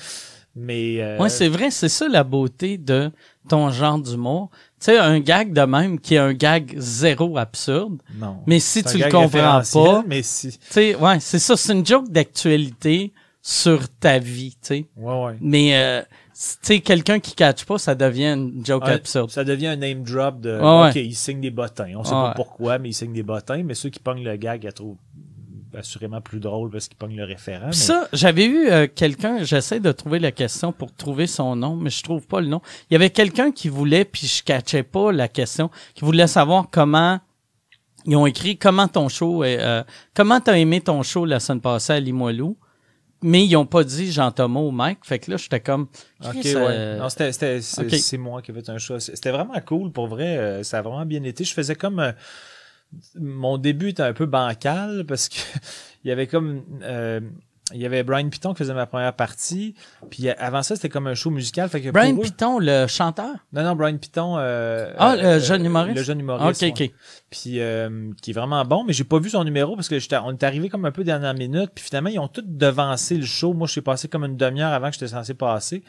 Mais. 0.56 1.02
euh, 1.02 1.18
Ouais, 1.18 1.28
c'est 1.28 1.48
vrai, 1.48 1.70
c'est 1.72 1.88
ça 1.88 2.06
la 2.08 2.22
beauté 2.22 2.78
de 2.78 3.10
ton 3.48 3.70
genre 3.70 3.98
d'humour. 3.98 4.50
Tu 4.78 4.86
sais, 4.92 4.98
un 4.98 5.18
gag 5.18 5.52
de 5.52 5.62
même 5.62 5.98
qui 5.98 6.14
est 6.14 6.18
un 6.18 6.32
gag 6.32 6.74
zéro 6.78 7.36
absurde. 7.38 7.98
non. 8.16 8.36
Mais 8.46 8.60
si 8.60 8.82
C'est 8.82 8.92
tu 8.92 8.98
le 8.98 9.10
comprends 9.10 9.62
pas, 9.72 10.04
Mais 10.06 10.22
si. 10.22 10.52
tu 10.52 10.58
sais, 10.70 10.94
ouais, 10.94 11.18
c'est 11.18 11.40
ça, 11.40 11.56
c'est 11.56 11.72
une 11.72 11.84
joke 11.84 12.08
d'actualité 12.10 13.12
sur 13.42 13.88
ta 13.88 14.18
vie, 14.20 14.52
tu 14.52 14.58
sais. 14.68 14.86
Ouais, 14.96 15.24
ouais. 15.24 15.36
Mais, 15.40 15.76
euh, 15.76 16.02
sais, 16.34 16.80
quelqu'un 16.80 17.20
qui 17.20 17.34
catch 17.34 17.64
pas, 17.64 17.78
ça 17.78 17.94
devient 17.94 18.32
une 18.34 18.64
joke 18.64 18.84
Ouais, 18.84 18.92
absurde. 18.92 19.30
Ça 19.30 19.44
devient 19.44 19.68
un 19.68 19.76
name 19.76 20.02
drop 20.02 20.40
de. 20.40 20.58
Ok, 20.58 20.94
ouais. 20.94 21.06
il 21.06 21.14
signe 21.14 21.40
des 21.40 21.50
bottins. 21.50 21.92
On 21.96 22.04
sait 22.04 22.10
pas 22.10 22.32
pourquoi, 22.34 22.78
mais 22.78 22.90
il 22.90 22.94
signe 22.94 23.12
des 23.12 23.22
bottins. 23.22 23.62
Mais 23.62 23.74
ceux 23.74 23.90
qui 23.90 24.00
pognent 24.00 24.24
le 24.24 24.36
gag, 24.36 24.64
ils 24.64 24.72
trouvent 24.72 24.96
assurément 25.76 26.20
plus 26.20 26.40
drôle 26.40 26.70
parce 26.70 26.88
qu'ils 26.88 26.96
pognent 26.96 27.16
le 27.16 27.24
référent. 27.24 27.66
Mais- 27.66 27.72
ça, 27.72 28.08
j'avais 28.12 28.44
eu 28.44 28.68
euh, 28.68 28.86
quelqu'un, 28.92 29.42
j'essaie 29.42 29.80
de 29.80 29.92
trouver 29.92 30.18
la 30.18 30.32
question 30.32 30.72
pour 30.72 30.94
trouver 30.94 31.26
son 31.26 31.56
nom, 31.56 31.76
mais 31.76 31.90
je 31.90 32.02
trouve 32.02 32.26
pas 32.26 32.40
le 32.40 32.46
nom. 32.46 32.60
Il 32.90 32.94
y 32.94 32.96
avait 32.96 33.10
quelqu'un 33.10 33.50
qui 33.50 33.68
voulait, 33.68 34.04
puis 34.04 34.26
je 34.26 34.42
catchais 34.42 34.82
pas 34.82 35.12
la 35.12 35.28
question, 35.28 35.70
qui 35.94 36.04
voulait 36.04 36.26
savoir 36.26 36.66
comment 36.70 37.18
ils 38.06 38.16
ont 38.16 38.26
écrit 38.26 38.56
comment 38.58 38.86
ton 38.86 39.08
show 39.08 39.44
est, 39.44 39.58
euh, 39.60 39.82
comment 40.14 40.40
t'as 40.40 40.58
aimé 40.58 40.80
ton 40.80 41.02
show 41.02 41.24
la 41.24 41.40
semaine 41.40 41.60
passée 41.60 41.94
à 41.94 42.00
Limoilou, 42.00 42.56
mais 43.24 43.44
ils 43.44 43.56
ont 43.56 43.66
pas 43.66 43.82
dit 43.84 44.12
Jean-Thomas 44.12 44.60
ou 44.60 44.70
Mike, 44.70 44.98
fait 45.02 45.18
que 45.18 45.30
là 45.30 45.36
j'étais 45.36 45.60
comme 45.60 45.88
Ok, 46.24 46.30
Chris, 46.40 46.54
ouais. 46.54 46.62
euh, 46.68 46.98
Non, 46.98 47.08
c'était, 47.08 47.32
c'était, 47.32 47.60
c'est, 47.62 47.82
ok. 47.86 47.94
c'est 47.94 48.18
moi 48.18 48.42
qui 48.42 48.50
ai 48.50 48.54
fait 48.54 48.68
un 48.68 48.78
choix. 48.78 49.00
C'était 49.00 49.30
vraiment 49.30 49.58
cool, 49.66 49.90
pour 49.90 50.06
vrai. 50.06 50.36
euh, 50.38 50.62
Ça 50.62 50.78
a 50.78 50.82
vraiment 50.82 51.04
bien 51.06 51.22
été. 51.24 51.42
Je 51.44 51.52
faisais 51.54 51.74
comme. 51.74 51.98
euh, 52.00 52.12
mon 53.16 53.58
début 53.58 53.88
était 53.90 54.02
un 54.02 54.12
peu 54.12 54.26
bancal 54.26 55.04
parce 55.06 55.28
que 55.28 55.36
il 56.04 56.08
y 56.08 56.12
avait 56.12 56.26
comme. 56.26 56.62
euh, 56.82 57.20
il 57.72 57.80
y 57.80 57.86
avait 57.86 58.02
Brian 58.02 58.28
Piton 58.28 58.52
qui 58.52 58.58
faisait 58.58 58.74
ma 58.74 58.84
première 58.84 59.14
partie. 59.14 59.74
Puis 60.10 60.28
euh, 60.28 60.34
avant 60.38 60.62
ça, 60.62 60.76
c'était 60.76 60.90
comme 60.90 61.06
un 61.06 61.14
show 61.14 61.30
musical. 61.30 61.68
Fait 61.70 61.80
que 61.80 61.88
Brian 61.90 62.14
Piton, 62.16 62.58
le 62.58 62.86
chanteur? 62.86 63.34
Non, 63.54 63.62
non, 63.62 63.74
Brian 63.74 63.96
Piton. 63.96 64.36
euh, 64.38 64.92
Ah, 64.98 65.14
euh, 65.14 65.34
le 65.36 65.40
jeune 65.40 65.64
humoriste? 65.64 65.96
Le 65.96 66.02
jeune 66.02 66.20
humoriste. 66.20 66.62
ok, 66.62 66.78
ouais. 66.78 66.86
ok. 66.88 66.94
puis 67.30 67.60
euh, 67.60 68.10
qui 68.20 68.32
est 68.32 68.34
vraiment 68.34 68.64
bon, 68.66 68.84
mais 68.84 68.92
j'ai 68.92 69.04
pas 69.04 69.18
vu 69.18 69.30
son 69.30 69.44
numéro 69.44 69.76
parce 69.76 69.88
que 69.88 69.96
on 70.22 70.32
est 70.32 70.42
arrivé 70.42 70.68
comme 70.68 70.84
un 70.84 70.92
peu 70.92 71.04
dernière 71.04 71.32
minute, 71.34 71.70
puis 71.74 71.84
finalement 71.84 72.10
ils 72.10 72.18
ont 72.18 72.28
tous 72.28 72.44
devancé 72.44 73.16
le 73.16 73.24
show. 73.24 73.54
Moi, 73.54 73.66
je 73.66 73.72
suis 73.72 73.80
passé 73.80 74.08
comme 74.08 74.24
une 74.24 74.36
demi-heure 74.36 74.72
avant 74.72 74.88
que 74.88 74.94
j'étais 74.94 75.08
censé 75.08 75.32
passer. 75.32 75.82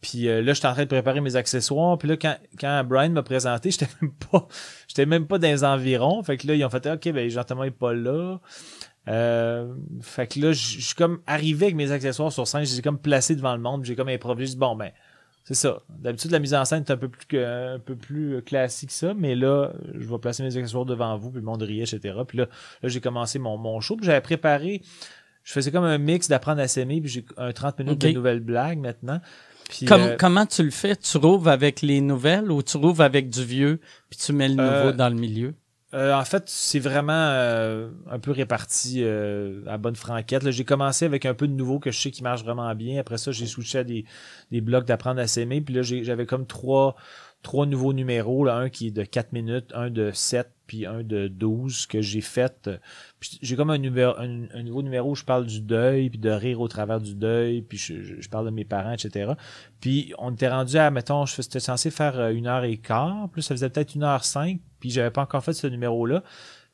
Puis 0.00 0.28
euh, 0.28 0.42
là, 0.42 0.52
j'étais 0.52 0.66
en 0.66 0.72
train 0.72 0.82
de 0.82 0.88
préparer 0.88 1.20
mes 1.20 1.36
accessoires. 1.36 1.96
Puis 1.96 2.08
là, 2.08 2.16
quand, 2.16 2.34
quand 2.58 2.82
Brian 2.84 3.10
m'a 3.10 3.22
présenté, 3.22 3.70
j'étais 3.72 3.86
même 4.02 4.10
pas, 4.32 4.48
j'étais 4.88 5.06
même 5.06 5.28
pas 5.28 5.38
dans 5.38 5.46
les 5.46 5.62
environs. 5.62 6.20
Fait 6.24 6.36
que 6.36 6.48
là, 6.48 6.56
ils 6.56 6.64
ont 6.64 6.70
fait, 6.70 6.84
ok, 6.88 7.12
ben 7.12 7.30
Jean-Thomas 7.30 7.66
est 7.66 7.70
pas 7.70 7.92
là. 7.92 8.38
Euh, 9.08 9.74
fait 10.00 10.26
que 10.28 10.40
là, 10.40 10.52
je 10.52 10.80
suis 10.80 10.94
comme 10.94 11.20
arrivé 11.26 11.66
avec 11.66 11.76
mes 11.76 11.90
accessoires 11.90 12.30
sur 12.30 12.46
scène, 12.46 12.64
je 12.64 12.70
les 12.72 12.78
ai 12.78 12.82
comme 12.82 12.98
placés 12.98 13.34
devant 13.34 13.54
le 13.54 13.60
monde, 13.60 13.84
j'ai 13.84 13.96
comme 13.96 14.08
improvisé, 14.08 14.46
j'ai 14.46 14.52
dit, 14.52 14.58
bon 14.58 14.76
ben, 14.76 14.90
c'est 15.44 15.54
ça. 15.54 15.80
D'habitude, 15.88 16.30
la 16.30 16.38
mise 16.38 16.54
en 16.54 16.64
scène 16.64 16.84
est 16.86 16.90
un 16.92 16.96
peu 16.96 17.08
plus 17.08 17.26
que, 17.26 17.74
un 17.74 17.78
peu 17.80 17.96
plus 17.96 18.36
euh, 18.36 18.40
classique 18.42 18.90
que 18.90 18.94
ça, 18.94 19.12
mais 19.12 19.34
là, 19.34 19.72
je 19.98 20.06
vais 20.08 20.18
placer 20.18 20.44
mes 20.44 20.56
accessoires 20.56 20.84
devant 20.84 21.16
vous, 21.18 21.30
puis 21.30 21.40
le 21.40 21.46
monde 21.46 21.62
riait, 21.62 21.82
etc. 21.82 22.16
Puis 22.26 22.38
là, 22.38 22.46
là 22.82 22.88
j'ai 22.88 23.00
commencé 23.00 23.40
mon, 23.40 23.56
mon 23.58 23.80
show, 23.80 23.96
puis 23.96 24.06
j'avais 24.06 24.20
préparé, 24.20 24.82
je 25.42 25.52
faisais 25.52 25.72
comme 25.72 25.84
un 25.84 25.98
mix 25.98 26.28
d'apprendre 26.28 26.60
à 26.60 26.68
s'aimer, 26.68 27.00
puis 27.00 27.10
j'ai 27.10 27.24
un 27.36 27.50
30 27.52 27.80
minutes 27.80 28.00
de 28.00 28.10
nouvelles 28.14 28.40
blagues 28.40 28.78
maintenant. 28.78 29.20
Puis, 29.68 29.86
Comme- 29.86 30.02
euh, 30.02 30.16
Comment 30.18 30.46
tu 30.46 30.62
le 30.62 30.70
fais? 30.70 30.94
Tu 30.94 31.16
rouvres 31.18 31.48
avec 31.48 31.82
les 31.82 32.00
nouvelles 32.00 32.52
ou 32.52 32.62
tu 32.62 32.76
rouvres 32.76 33.02
avec 33.02 33.28
du 33.30 33.44
vieux, 33.44 33.80
puis 34.10 34.18
tu 34.18 34.32
mets 34.32 34.48
le 34.48 34.54
nouveau 34.54 34.88
Euh, 34.88 34.92
dans 34.92 35.08
le 35.08 35.14
milieu? 35.16 35.54
Euh, 35.94 36.14
en 36.14 36.24
fait, 36.24 36.44
c'est 36.48 36.78
vraiment 36.78 37.12
euh, 37.12 37.90
un 38.10 38.18
peu 38.18 38.30
réparti 38.30 39.02
euh, 39.04 39.62
à 39.66 39.76
bonne 39.76 39.94
franquette. 39.96 40.42
Là, 40.42 40.50
J'ai 40.50 40.64
commencé 40.64 41.04
avec 41.04 41.26
un 41.26 41.34
peu 41.34 41.46
de 41.46 41.52
nouveau 41.52 41.78
que 41.78 41.90
je 41.90 42.00
sais 42.00 42.10
qui 42.10 42.22
marche 42.22 42.42
vraiment 42.42 42.74
bien. 42.74 42.98
Après 42.98 43.18
ça, 43.18 43.30
j'ai 43.30 43.46
switché 43.46 43.78
à 43.78 43.84
des, 43.84 44.06
des 44.50 44.62
blocs 44.62 44.86
d'apprendre 44.86 45.20
à 45.20 45.26
s'aimer. 45.26 45.60
Puis 45.60 45.74
là, 45.74 45.82
j'avais 45.82 46.24
comme 46.24 46.46
trois, 46.46 46.96
trois 47.42 47.66
nouveaux 47.66 47.92
numéros. 47.92 48.44
Là, 48.44 48.56
un 48.56 48.68
qui 48.68 48.88
est 48.88 48.90
de 48.92 49.04
4 49.04 49.32
minutes, 49.32 49.72
un 49.74 49.90
de 49.90 50.10
7, 50.12 50.48
puis 50.66 50.86
un 50.86 51.02
de 51.02 51.28
12 51.28 51.86
que 51.86 52.00
j'ai 52.00 52.20
fait. 52.20 52.70
J'ai 53.42 53.56
comme 53.56 53.70
un, 53.70 53.74
un, 53.74 54.62
nouveau 54.62 54.82
numéro 54.82 55.10
où 55.10 55.14
je 55.14 55.24
parle 55.24 55.46
du 55.46 55.60
deuil, 55.60 56.08
puis 56.08 56.18
de 56.18 56.30
rire 56.30 56.60
au 56.60 56.68
travers 56.68 57.00
du 57.00 57.14
deuil, 57.14 57.62
puis 57.62 57.78
je, 57.78 58.20
je- 58.20 58.28
parle 58.28 58.46
de 58.46 58.50
mes 58.50 58.64
parents, 58.64 58.92
etc. 58.92 59.32
Puis 59.80 60.14
on 60.18 60.32
était 60.32 60.48
rendu 60.48 60.76
à, 60.76 60.90
mettons, 60.90 61.26
je 61.26 61.36
j'étais 61.36 61.60
censé 61.60 61.90
faire 61.90 62.18
euh, 62.18 62.30
une 62.30 62.46
heure 62.46 62.64
et 62.64 62.78
quart, 62.78 63.28
plus 63.28 63.42
ça 63.42 63.54
faisait 63.54 63.68
peut-être 63.68 63.94
une 63.94 64.04
heure 64.04 64.24
cinq, 64.24 64.60
puis 64.80 64.90
j'avais 64.90 65.10
pas 65.10 65.22
encore 65.22 65.44
fait 65.44 65.52
ce 65.52 65.66
numéro-là. 65.66 66.22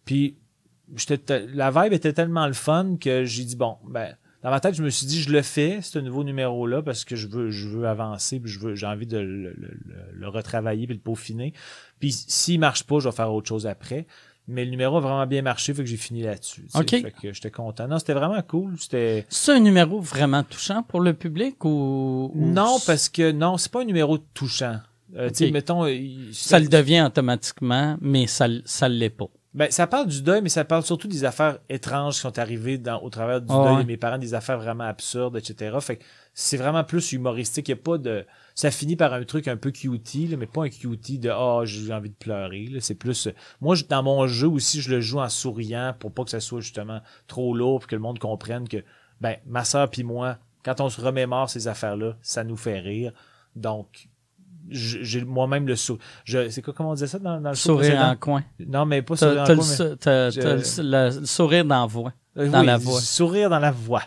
Puis 0.05 0.37
la 1.55 1.71
vibe 1.71 1.93
était 1.93 2.13
tellement 2.13 2.47
le 2.47 2.53
fun 2.53 2.97
que 3.01 3.25
j'ai 3.25 3.45
dit 3.45 3.57
bon, 3.57 3.77
ben 3.87 4.15
dans 4.49 4.55
ma 4.55 4.61
tête, 4.61 4.75
je 4.75 4.83
me 4.83 4.91
suis 4.91 5.07
dit 5.07 5.23
je 5.23 5.31
le 5.31 5.43
fais 5.43 5.81
ce 5.83 5.99
nouveau 5.99 6.25
numéro-là 6.25 6.83
parce 6.83 7.05
que 7.05 7.17
je 7.17 7.27
veux 7.29 7.51
je 7.51 7.69
veux 7.69 7.87
avancer, 7.87 8.41
puis 8.41 8.51
je 8.51 8.59
veux 8.59 8.75
j'ai 8.75 8.87
envie 8.87 9.07
de 9.07 9.19
le, 9.19 9.51
le- 9.51 9.55
le- 9.57 10.09
le 10.13 10.29
retravailler 10.29 10.87
puis 10.87 10.97
le 10.97 11.01
peaufiner. 11.03 11.53
Puis 12.01 12.13
s'il 12.13 12.59
marche 12.61 12.85
pas, 12.85 12.99
je 13.01 13.09
vais 13.09 13.15
faire 13.15 13.33
autre 13.33 13.49
chose 13.49 13.67
après. 13.67 14.07
Mais 14.51 14.65
le 14.65 14.71
numéro 14.71 14.97
a 14.97 15.01
vraiment 15.01 15.27
bien 15.27 15.43
marché, 15.43 15.75
fait 15.75 15.83
que 15.85 15.89
j'ai 15.91 15.99
fini 15.99 16.23
là-dessus. 16.23 16.63
tu 16.63 16.69
sais. 16.71 16.79
Ok. 16.79 16.91
Fait 17.03 17.13
que 17.13 17.33
j'étais 17.35 17.51
content. 17.51 17.87
Non, 17.87 17.99
c'était 17.99 18.15
vraiment 18.15 18.41
cool. 18.41 18.77
C'était 18.79 19.27
C'est 19.29 19.53
un 19.53 19.61
numéro 19.61 20.01
vraiment 20.01 20.43
touchant 20.43 20.83
pour 20.83 21.01
le 21.03 21.13
public 21.13 21.63
ou, 21.67 22.33
non 22.35 22.79
parce 22.87 23.11
que 23.11 23.31
non, 23.31 23.59
c'est 23.59 23.71
pas 23.71 23.83
un 23.83 23.85
numéro 23.85 24.17
touchant. 24.17 24.79
Euh, 25.17 25.31
mettons, 25.53 25.85
ça 26.33 26.59
le 26.59 26.69
devient 26.69 27.03
automatiquement, 27.07 27.99
mais 28.01 28.27
ça 28.27 28.47
ça 28.65 28.89
l'est 28.89 29.11
pas. 29.11 29.29
Ben, 29.55 29.71
ça 29.71 29.87
parle 29.87 30.07
du 30.09 30.21
deuil, 30.23 30.43
mais 30.43 30.51
ça 30.51 30.65
parle 30.65 30.83
surtout 30.83 31.09
des 31.09 31.25
affaires 31.25 31.59
étranges 31.71 32.15
qui 32.17 32.21
sont 32.21 32.39
arrivées 32.39 32.77
dans, 32.77 33.01
au 33.03 33.09
travers 33.09 33.41
du 33.41 33.47
Ah 33.51 33.63
deuil 33.65 33.77
ouais. 33.77 33.83
de 33.83 33.87
mes 33.89 33.97
parents, 33.97 34.19
des 34.19 34.35
affaires 34.35 34.59
vraiment 34.59 34.85
absurdes, 34.85 35.37
etc. 35.39 35.75
Fait 35.81 35.97
que 35.97 36.05
c'est 36.35 36.59
vraiment 36.59 36.85
plus 36.85 37.13
humoristique. 37.13 37.69
Il 37.69 37.73
a 37.73 37.77
pas 37.77 37.97
de. 37.97 38.27
Ça 38.55 38.71
finit 38.71 38.95
par 38.95 39.15
un 39.15 39.25
truc 39.25 39.49
un 39.49 39.57
peu 39.57 39.71
cutie, 39.71 40.27
là, 40.27 40.37
mais 40.37 40.47
pas 40.47 40.65
un 40.65 40.69
cutie 40.69 41.19
de 41.19 41.31
Ah, 41.31 41.63
j'ai 41.65 41.93
envie 41.95 42.11
de 42.11 42.15
pleurer. 42.15 42.69
C'est 42.81 42.95
plus. 42.95 43.29
Moi, 43.63 43.75
je- 43.75 43.85
dans 43.85 44.03
mon 44.03 44.27
jeu 44.27 44.49
aussi, 44.49 44.83
je 44.83 44.91
le 44.91 45.01
joue 45.01 45.19
en 45.19 45.29
souriant 45.31 45.95
pour 45.99 46.13
pas 46.13 46.25
que 46.25 46.31
ça 46.31 46.41
soit 46.41 46.61
justement 46.61 47.01
trop 47.27 47.55
lourd, 47.55 47.81
pour 47.81 47.89
que 47.89 47.97
le 47.97 48.03
monde 48.03 48.19
comprenne 48.19 48.69
que 48.69 48.85
ben, 49.21 49.37
ma 49.47 49.65
soeur 49.65 49.89
puis 49.91 50.05
moi, 50.05 50.37
quand 50.63 50.81
on 50.83 50.91
se 50.91 51.01
remémore 51.01 51.49
ces 51.49 51.69
affaires-là, 51.69 52.17
ça 52.21 52.45
nous 52.45 52.57
fait 52.57 52.79
rire. 52.81 53.13
Donc, 53.57 54.09
j'ai 54.71 55.25
moi-même 55.25 55.67
le 55.67 55.77
sourire. 55.77 56.03
C'est 56.51 56.63
quoi, 56.63 56.73
comment 56.75 56.91
on 56.91 56.95
disait 56.95 57.07
ça 57.07 57.19
dans, 57.19 57.41
dans 57.41 57.51
le 57.51 57.55
Sourire 57.57 57.91
précédent? 57.93 58.11
en 58.11 58.17
coin. 58.17 58.43
Non, 58.67 58.85
mais 58.87 59.03
pas 59.03 59.17
sourire 59.17 59.43
en 59.43 59.45
t'as 59.45 59.55
le, 59.55 59.59
coin, 59.61 59.67
mais- 59.79 59.97
t'as- 59.97 60.31
le- 60.31 60.83
le, 61.15 61.21
le 61.21 61.27
sourire 61.27 61.65
dans 61.65 61.81
la 61.81 61.87
voix. 61.87 62.13
Euh, 62.37 62.49
Dans 62.49 62.61
oui, 62.61 62.67
la 62.67 62.77
voix. 62.77 63.01
Sourire 63.01 63.51
dans 63.51 63.59
la 63.59 63.71
voix. 63.73 64.03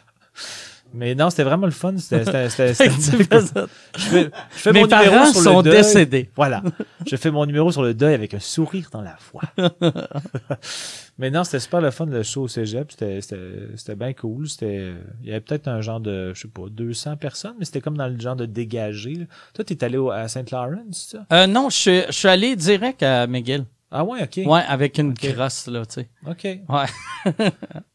Mais 0.93 1.15
non, 1.15 1.29
c'était 1.29 1.43
vraiment 1.43 1.65
le 1.67 1.71
fun. 1.71 1.97
C'était, 1.97 2.23
je 2.49 2.49
fais, 2.49 2.73
je 2.73 4.29
fais 4.49 4.73
Mes 4.73 4.81
mon 4.81 4.87
numéro 4.87 4.87
parents 4.87 5.25
sur 5.31 5.39
le 5.39 5.43
sont 5.45 5.61
deuil. 5.61 5.77
décédés. 5.77 6.29
Voilà. 6.35 6.61
Je 7.09 7.15
fais 7.15 7.31
mon 7.31 7.45
numéro 7.45 7.71
sur 7.71 7.81
le 7.83 7.93
deuil 7.93 8.13
avec 8.13 8.33
un 8.33 8.39
sourire 8.39 8.89
dans 8.91 9.01
la 9.01 9.15
voix. 9.31 9.43
Mais 11.17 11.29
non, 11.29 11.43
c'était 11.43 11.59
super 11.59 11.81
le 11.81 11.91
fun, 11.91 12.05
le 12.07 12.23
show 12.23 12.43
au 12.43 12.47
cégep. 12.47 12.91
C'était, 12.91 13.21
c'était, 13.21 13.39
c'était 13.75 13.95
bien 13.95 14.13
cool. 14.13 14.47
C'était, 14.49 14.91
il 15.21 15.27
y 15.29 15.31
avait 15.31 15.41
peut-être 15.41 15.67
un 15.67 15.81
genre 15.81 15.99
de, 15.99 16.33
je 16.33 16.41
sais 16.41 16.47
pas, 16.47 16.63
200 16.69 17.17
personnes, 17.17 17.53
mais 17.59 17.65
c'était 17.65 17.81
comme 17.81 17.97
dans 17.97 18.07
le 18.07 18.19
genre 18.19 18.35
de 18.35 18.45
dégagé. 18.45 19.13
là. 19.15 19.25
Toi, 19.53 19.63
t'es 19.65 19.83
allé 19.83 19.97
au- 19.97 20.09
à 20.11 20.27
Saint 20.27 20.43
Lawrence, 20.51 21.07
c'est 21.11 21.17
ça? 21.17 21.25
Euh, 21.31 21.47
non, 21.47 21.69
je 21.69 21.75
suis- 21.77 22.01
je 22.07 22.11
suis 22.11 22.27
allé 22.27 22.55
direct 22.55 23.03
à 23.03 23.27
McGill. 23.27 23.65
Ah 23.91 24.03
ouais, 24.05 24.23
ok. 24.23 24.39
Ouais, 24.45 24.61
avec 24.67 24.97
une 24.97 25.09
Ok. 25.11 25.33
crosse, 25.33 25.67
là, 25.67 25.85
tu 25.85 25.95
sais. 26.01 26.09
Ok. 26.25 26.43
Ouais. 26.69 26.85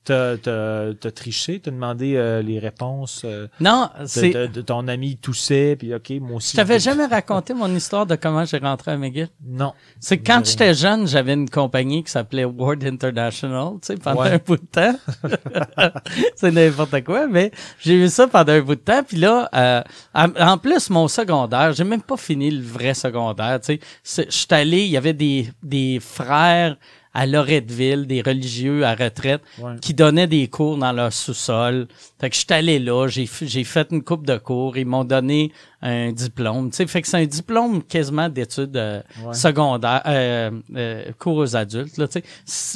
T'as, 0.07 0.37
t'as, 0.37 0.95
t'as 0.95 1.11
triché, 1.11 1.59
t'as 1.59 1.73
demandé 1.73 2.15
euh, 2.15 2.41
les 2.41 2.61
réponses. 2.61 3.23
euh, 3.25 3.49
Non, 3.59 3.91
de, 3.99 4.07
c'est. 4.07 4.31
de- 4.49 4.61
ton 4.63 4.87
ami 4.87 5.17
toussait, 5.17 5.75
puis 5.77 5.93
ok, 5.93 6.11
moi 6.21 6.37
aussi. 6.37 6.53
Je 6.53 6.57
t'avais 6.59 6.79
jamais 6.79 7.07
raconté 7.07 7.55
mon 7.55 7.75
histoire 7.75 8.07
de 8.07 8.15
comment 8.15 8.45
j'ai 8.45 8.59
rentré 8.59 8.93
à 8.93 8.97
McGill. 8.97 9.27
Non. 9.45 9.73
C'est 9.99 10.19
quand 10.19 10.47
j'étais 10.47 10.75
jeune, 10.75 11.09
j'avais 11.09 11.33
une 11.33 11.51
compagnie 11.51 12.05
qui 12.05 12.13
s'appelait 12.13 12.45
Ward 12.45 12.85
International, 12.85 13.73
tu 13.83 13.87
sais, 13.89 13.97
pendant 13.97 14.21
Ouais. 14.23 14.31
un 14.35 14.39
bout 14.39 14.59
de 14.59 14.67
temps. 14.71 14.95
c'est 16.37 16.53
n'importe 16.53 17.03
quoi, 17.03 17.27
mais 17.27 17.51
j'ai 17.81 17.97
vu 17.97 18.09
ça 18.09 18.29
pendant 18.29 18.53
un 18.53 18.61
bout 18.63 18.77
de 18.77 18.81
temps. 18.81 19.03
Puis 19.03 19.17
là, 19.17 19.49
euh, 19.57 19.83
en 20.15 20.57
plus, 20.59 20.89
mon 20.89 21.09
secondaire, 21.09 21.73
j'ai 21.73 21.83
même 21.83 22.03
pas 22.03 22.17
fini 22.17 22.53
le 22.53 22.63
vrai 22.63 22.95
secondaire, 22.95 23.59
tu 23.61 23.81
sais. 24.05 24.27
Je 24.31 24.31
suis 24.31 24.47
allé, 24.51 24.83
il 24.85 24.91
y 24.91 24.97
avait 24.97 25.15
des, 25.15 25.51
des 25.65 25.86
frères 26.01 26.77
à 27.19 27.25
Loretteville, 27.25 28.07
des 28.07 28.21
religieux 28.21 28.85
à 28.85 28.95
retraite, 28.95 29.41
Ouais. 29.59 29.77
qui 29.81 29.95
donnaient 29.95 30.27
des 30.27 30.49
cours 30.49 30.77
dans 30.77 30.93
leur 30.93 31.11
sous-sol. 31.15 31.89
Fait 32.21 32.29
que 32.29 32.35
je 32.37 32.41
suis 32.41 32.53
allé 32.53 32.79
là, 32.79 33.07
j'ai 33.09 33.25
fait 33.65 33.89
une 33.91 34.03
coupe 34.03 34.27
de 34.27 34.37
cours, 34.37 34.77
ils 34.77 34.85
m'ont 34.85 35.05
donné 35.05 35.51
un 35.81 36.13
diplôme. 36.13 36.69
Tu 36.71 36.77
sais, 36.77 36.87
fait 36.87 37.01
que 37.01 37.09
c'est 37.09 37.17
un 37.17 37.25
diplôme 37.25 37.83
quasiment 37.83 38.29
d'études 38.29 38.77
euh, 38.77 39.01
Ouais. 39.25 39.33
secondaires, 39.33 40.03
euh, 40.07 40.51
euh, 40.77 41.11
cours 41.19 41.39
aux 41.39 41.57
adultes. 41.57 41.97
Là, 41.97 42.07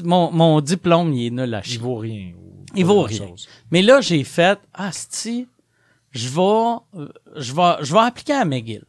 mon, 0.05 0.31
mon 0.33 0.61
diplôme, 0.63 1.13
il 1.13 1.27
est 1.27 1.31
nul 1.31 1.53
à 1.55 1.63
chier. 1.63 1.75
Il 1.75 1.81
vaut 1.83 1.97
rien. 1.97 2.33
Il 2.75 2.85
vaut 2.87 3.03
rien. 3.03 3.35
Mais 3.71 3.83
là, 3.83 4.01
j'ai 4.01 4.25
fait, 4.25 4.59
ah, 4.73 4.91
si, 4.93 5.49
je 6.13 6.29
vais, 6.29 7.01
euh, 7.03 7.09
je 7.37 7.53
vais, 7.53 7.75
je 7.85 7.93
vais 7.93 8.01
appliquer 8.01 8.33
à 8.33 8.47
McGill. 8.47 8.85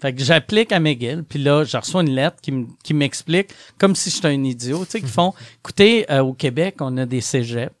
Fait 0.00 0.14
que 0.14 0.22
j'applique 0.22 0.70
à 0.70 0.78
McGill, 0.78 1.24
puis 1.28 1.40
là, 1.40 1.64
je 1.64 1.76
reçois 1.76 2.02
une 2.02 2.14
lettre 2.14 2.36
qui, 2.40 2.94
m'explique, 2.94 3.48
comme 3.78 3.96
si 3.96 4.10
j'étais 4.10 4.28
un 4.28 4.44
idiot, 4.44 4.84
tu 4.84 4.92
sais, 4.92 5.00
qui 5.00 5.08
font, 5.08 5.34
écoutez, 5.58 6.10
euh, 6.10 6.20
au 6.20 6.34
Québec, 6.34 6.76
on 6.80 6.96
a 6.98 7.06
des 7.06 7.20
cégeps. 7.20 7.74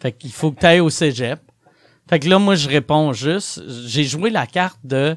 Fait 0.00 0.12
qu'il 0.12 0.32
faut 0.32 0.52
que 0.52 0.60
tu 0.60 0.66
ailles 0.66 0.80
au 0.80 0.90
cégep. 0.90 1.40
Fait 2.08 2.18
que 2.18 2.28
là, 2.28 2.38
moi, 2.38 2.54
je 2.54 2.68
réponds 2.68 3.12
juste, 3.12 3.62
j'ai 3.86 4.04
joué 4.04 4.30
la 4.30 4.46
carte 4.46 4.78
de 4.84 5.16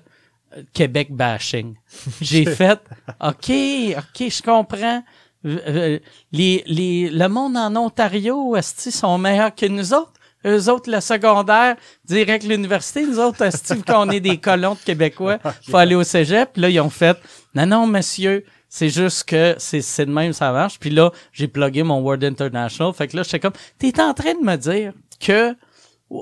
euh, 0.58 0.64
Québec 0.74 1.12
bashing. 1.12 1.76
J'ai 2.20 2.46
fait, 2.56 2.80
OK, 3.22 3.50
OK, 3.50 4.30
je 4.30 4.42
comprends. 4.42 5.04
Euh, 5.46 5.60
euh, 5.68 6.00
les, 6.32 6.64
les, 6.68 7.10
le 7.10 7.28
monde 7.28 7.56
en 7.58 7.76
Ontario, 7.76 8.56
esti, 8.56 8.92
sont 8.92 9.18
meilleurs 9.18 9.56
que 9.56 9.66
nous 9.66 9.94
autres? 9.94 10.14
Eux 10.46 10.70
autres, 10.70 10.90
le 10.90 11.00
secondaire, 11.02 11.76
direct 12.06 12.44
l'université. 12.44 13.06
Nous 13.06 13.20
autres, 13.20 13.42
esti, 13.44 13.76
vu 13.76 13.84
qu'on 13.84 14.10
est 14.10 14.20
des 14.20 14.38
colons 14.38 14.74
de 14.74 14.80
Québécois, 14.80 15.38
faut 15.70 15.78
aller 15.78 15.96
au 15.96 16.04
cégep. 16.04 16.54
Puis 16.54 16.62
là, 16.62 16.70
ils 16.70 16.80
ont 16.80 16.90
fait, 16.90 17.18
non, 17.54 17.66
non, 17.66 17.88
monsieur, 17.88 18.44
c'est 18.70 18.90
juste 18.90 19.26
que 19.26 19.56
c'est, 19.58 19.82
c'est 19.82 20.06
de 20.06 20.12
même, 20.12 20.34
ça 20.34 20.52
marche. 20.52 20.80
Puis 20.80 20.90
là, 20.90 21.12
j'ai 21.34 21.48
plugué 21.48 21.84
mon 21.84 22.00
Word 22.00 22.24
International. 22.24 22.94
Fait 22.94 23.08
que 23.08 23.18
là, 23.18 23.24
j'étais 23.24 23.40
comme, 23.40 23.54
t'es 23.78 24.00
en 24.02 24.14
train 24.14 24.34
de 24.34 24.44
me 24.44 24.56
dire 24.56 24.94
que 25.20 25.56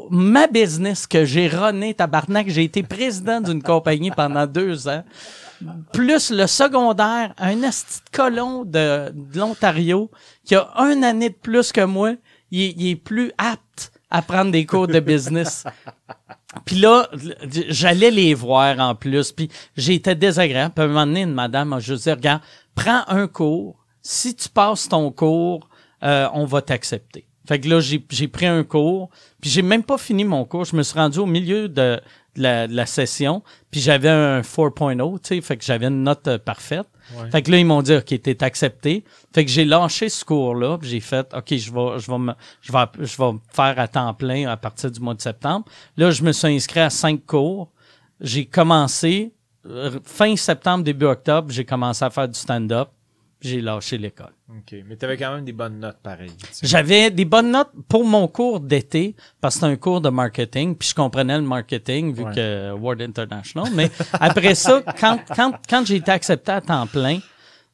ma 0.10 0.48
business 0.48 1.08
que 1.08 1.26
j'ai 1.26 1.48
runné, 1.48 1.94
tabarnak, 1.94 2.50
j'ai 2.50 2.64
été 2.64 2.84
président 2.84 3.42
d'une 3.42 3.64
compagnie 3.64 4.12
pendant 4.12 4.46
deux 4.46 4.88
ans, 4.88 5.04
plus 5.94 6.32
le 6.32 6.48
secondaire, 6.48 7.34
un 7.38 7.64
asti 7.64 8.00
de 8.00 8.18
colon 8.18 8.66
de, 8.66 9.12
de 9.14 9.40
l'Ontario 9.40 10.10
qui 10.46 10.56
a 10.56 10.70
une 10.78 11.04
année 11.04 11.30
de 11.30 11.36
plus 11.36 11.72
que 11.72 11.82
moi, 11.82 12.14
il 12.52 12.80
il 12.80 12.92
est 12.92 12.96
plus 12.96 13.32
apte 13.38 13.92
à 14.10 14.22
prendre 14.22 14.52
des 14.52 14.66
cours 14.66 14.88
de 14.88 15.00
business. 15.00 15.66
Puis 16.66 16.78
là, 16.78 17.08
j'allais 17.70 18.12
les 18.12 18.34
voir 18.34 18.80
en 18.80 18.96
plus, 18.96 19.32
puis 19.32 19.50
j'étais 19.78 20.16
désagréable. 20.16 20.74
Puis 20.74 20.82
à 20.84 20.86
un 20.86 20.88
moment 20.88 21.06
donné, 21.06 21.22
une 21.22 21.34
madame 21.34 21.70
m'a 21.70 21.80
juste 21.80 22.04
dit, 22.04 22.12
regarde, 22.12 22.42
prends 22.74 23.04
un 23.08 23.28
cours. 23.28 23.86
Si 24.02 24.36
tu 24.36 24.50
passes 24.50 24.90
ton 24.90 25.12
cours, 25.12 25.70
euh, 26.04 26.28
on 26.34 26.46
va 26.46 26.62
t'accepter. 26.62 27.28
Fait 27.48 27.60
que 27.60 27.68
là, 27.68 27.80
j'ai 27.80 28.28
pris 28.28 28.46
un 28.46 28.64
cours, 28.64 29.10
puis 29.42 29.50
j'ai 29.50 29.62
même 29.62 29.84
pas 29.84 29.98
fini 29.98 30.24
mon 30.24 30.46
cours. 30.46 30.66
Je 30.66 30.76
me 30.76 30.84
suis 30.84 30.98
rendu 30.98 31.20
au 31.20 31.26
milieu 31.26 31.68
de 31.68 32.00
la, 32.42 32.68
de 32.68 32.76
la 32.76 32.86
session, 32.86 33.44
puis 33.72 33.80
j'avais 33.80 34.10
un 34.10 34.42
4.0, 34.42 35.20
tu 35.20 35.28
sais, 35.28 35.42
fait 35.42 35.58
que 35.58 35.64
j'avais 35.64 35.88
une 35.88 36.04
note 36.04 36.28
euh, 36.28 36.38
parfaite. 36.38 36.88
Ouais. 37.16 37.30
Fait 37.32 37.42
que 37.42 37.52
là, 37.52 37.58
ils 37.58 37.66
m'ont 37.66 37.82
dit, 37.82 37.96
OK, 37.96 38.22
t'es 38.22 38.44
accepté. 38.44 39.04
Fait 39.34 39.46
que 39.46 39.52
j'ai 39.52 39.66
lâché 39.66 40.10
ce 40.10 40.24
cours-là, 40.24 40.78
puis 40.78 40.90
j'ai 40.90 41.00
fait, 41.00 41.34
OK, 41.34 41.56
je 41.56 41.72
vais, 41.72 42.00
je 42.00 42.12
vais 42.12 42.18
me, 42.18 42.34
je 42.62 42.72
vais, 42.72 42.86
je 43.00 43.18
vais 43.18 43.34
me 43.34 43.40
faire 43.52 43.80
à 43.80 43.88
temps 43.88 44.14
plein 44.14 44.48
à 44.48 44.58
partir 44.58 44.92
du 44.92 45.00
mois 45.00 45.16
de 45.16 45.22
septembre. 45.22 45.66
Là, 45.98 46.12
je 46.12 46.24
me 46.24 46.32
suis 46.32 46.48
inscrit 46.48 46.82
à 46.82 46.90
cinq 46.90 47.26
cours. 47.26 47.72
J'ai 48.22 48.46
commencé, 48.46 49.34
euh, 49.66 50.00
fin 50.04 50.36
septembre, 50.36 50.84
début 50.84 51.06
octobre, 51.06 51.52
j'ai 51.52 51.66
commencé 51.66 52.04
à 52.06 52.10
faire 52.10 52.28
du 52.28 52.38
stand-up. 52.38 52.90
J'ai 53.42 53.62
lâché 53.62 53.98
l'école. 53.98 54.34
OK. 54.50 54.76
Mais 54.86 54.98
t'avais 54.98 55.16
quand 55.16 55.34
même 55.36 55.46
des 55.46 55.54
bonnes 55.54 55.80
notes 55.80 56.00
pareilles. 56.04 56.36
tu 56.38 56.48
sais. 56.52 56.68
J'avais 56.68 57.10
des 57.10 57.24
bonnes 57.26 57.52
notes 57.52 57.72
pour 57.88 58.04
mon 58.04 58.28
cours 58.28 58.60
d'été, 58.60 59.16
parce 59.40 59.56
que 59.56 59.60
c'était 59.62 59.72
un 59.72 59.78
cours 59.78 60.02
de 60.02 60.10
marketing, 60.10 60.76
puis 60.76 60.90
je 60.90 60.96
comprenais 60.96 61.38
le 61.38 61.44
marketing 61.44 62.14
vu 62.14 62.24
Ouais. 62.24 62.36
que 62.36 62.72
World 62.74 63.02
International. 63.02 63.72
Mais 63.74 63.90
après 64.14 64.56
ça, 64.56 64.84
quand, 65.00 65.20
quand, 65.36 65.54
quand 65.70 65.86
j'ai 65.86 65.96
été 65.98 66.12
accepté 66.12 66.52
à 66.52 66.60
temps 66.60 66.86
plein, 66.88 67.20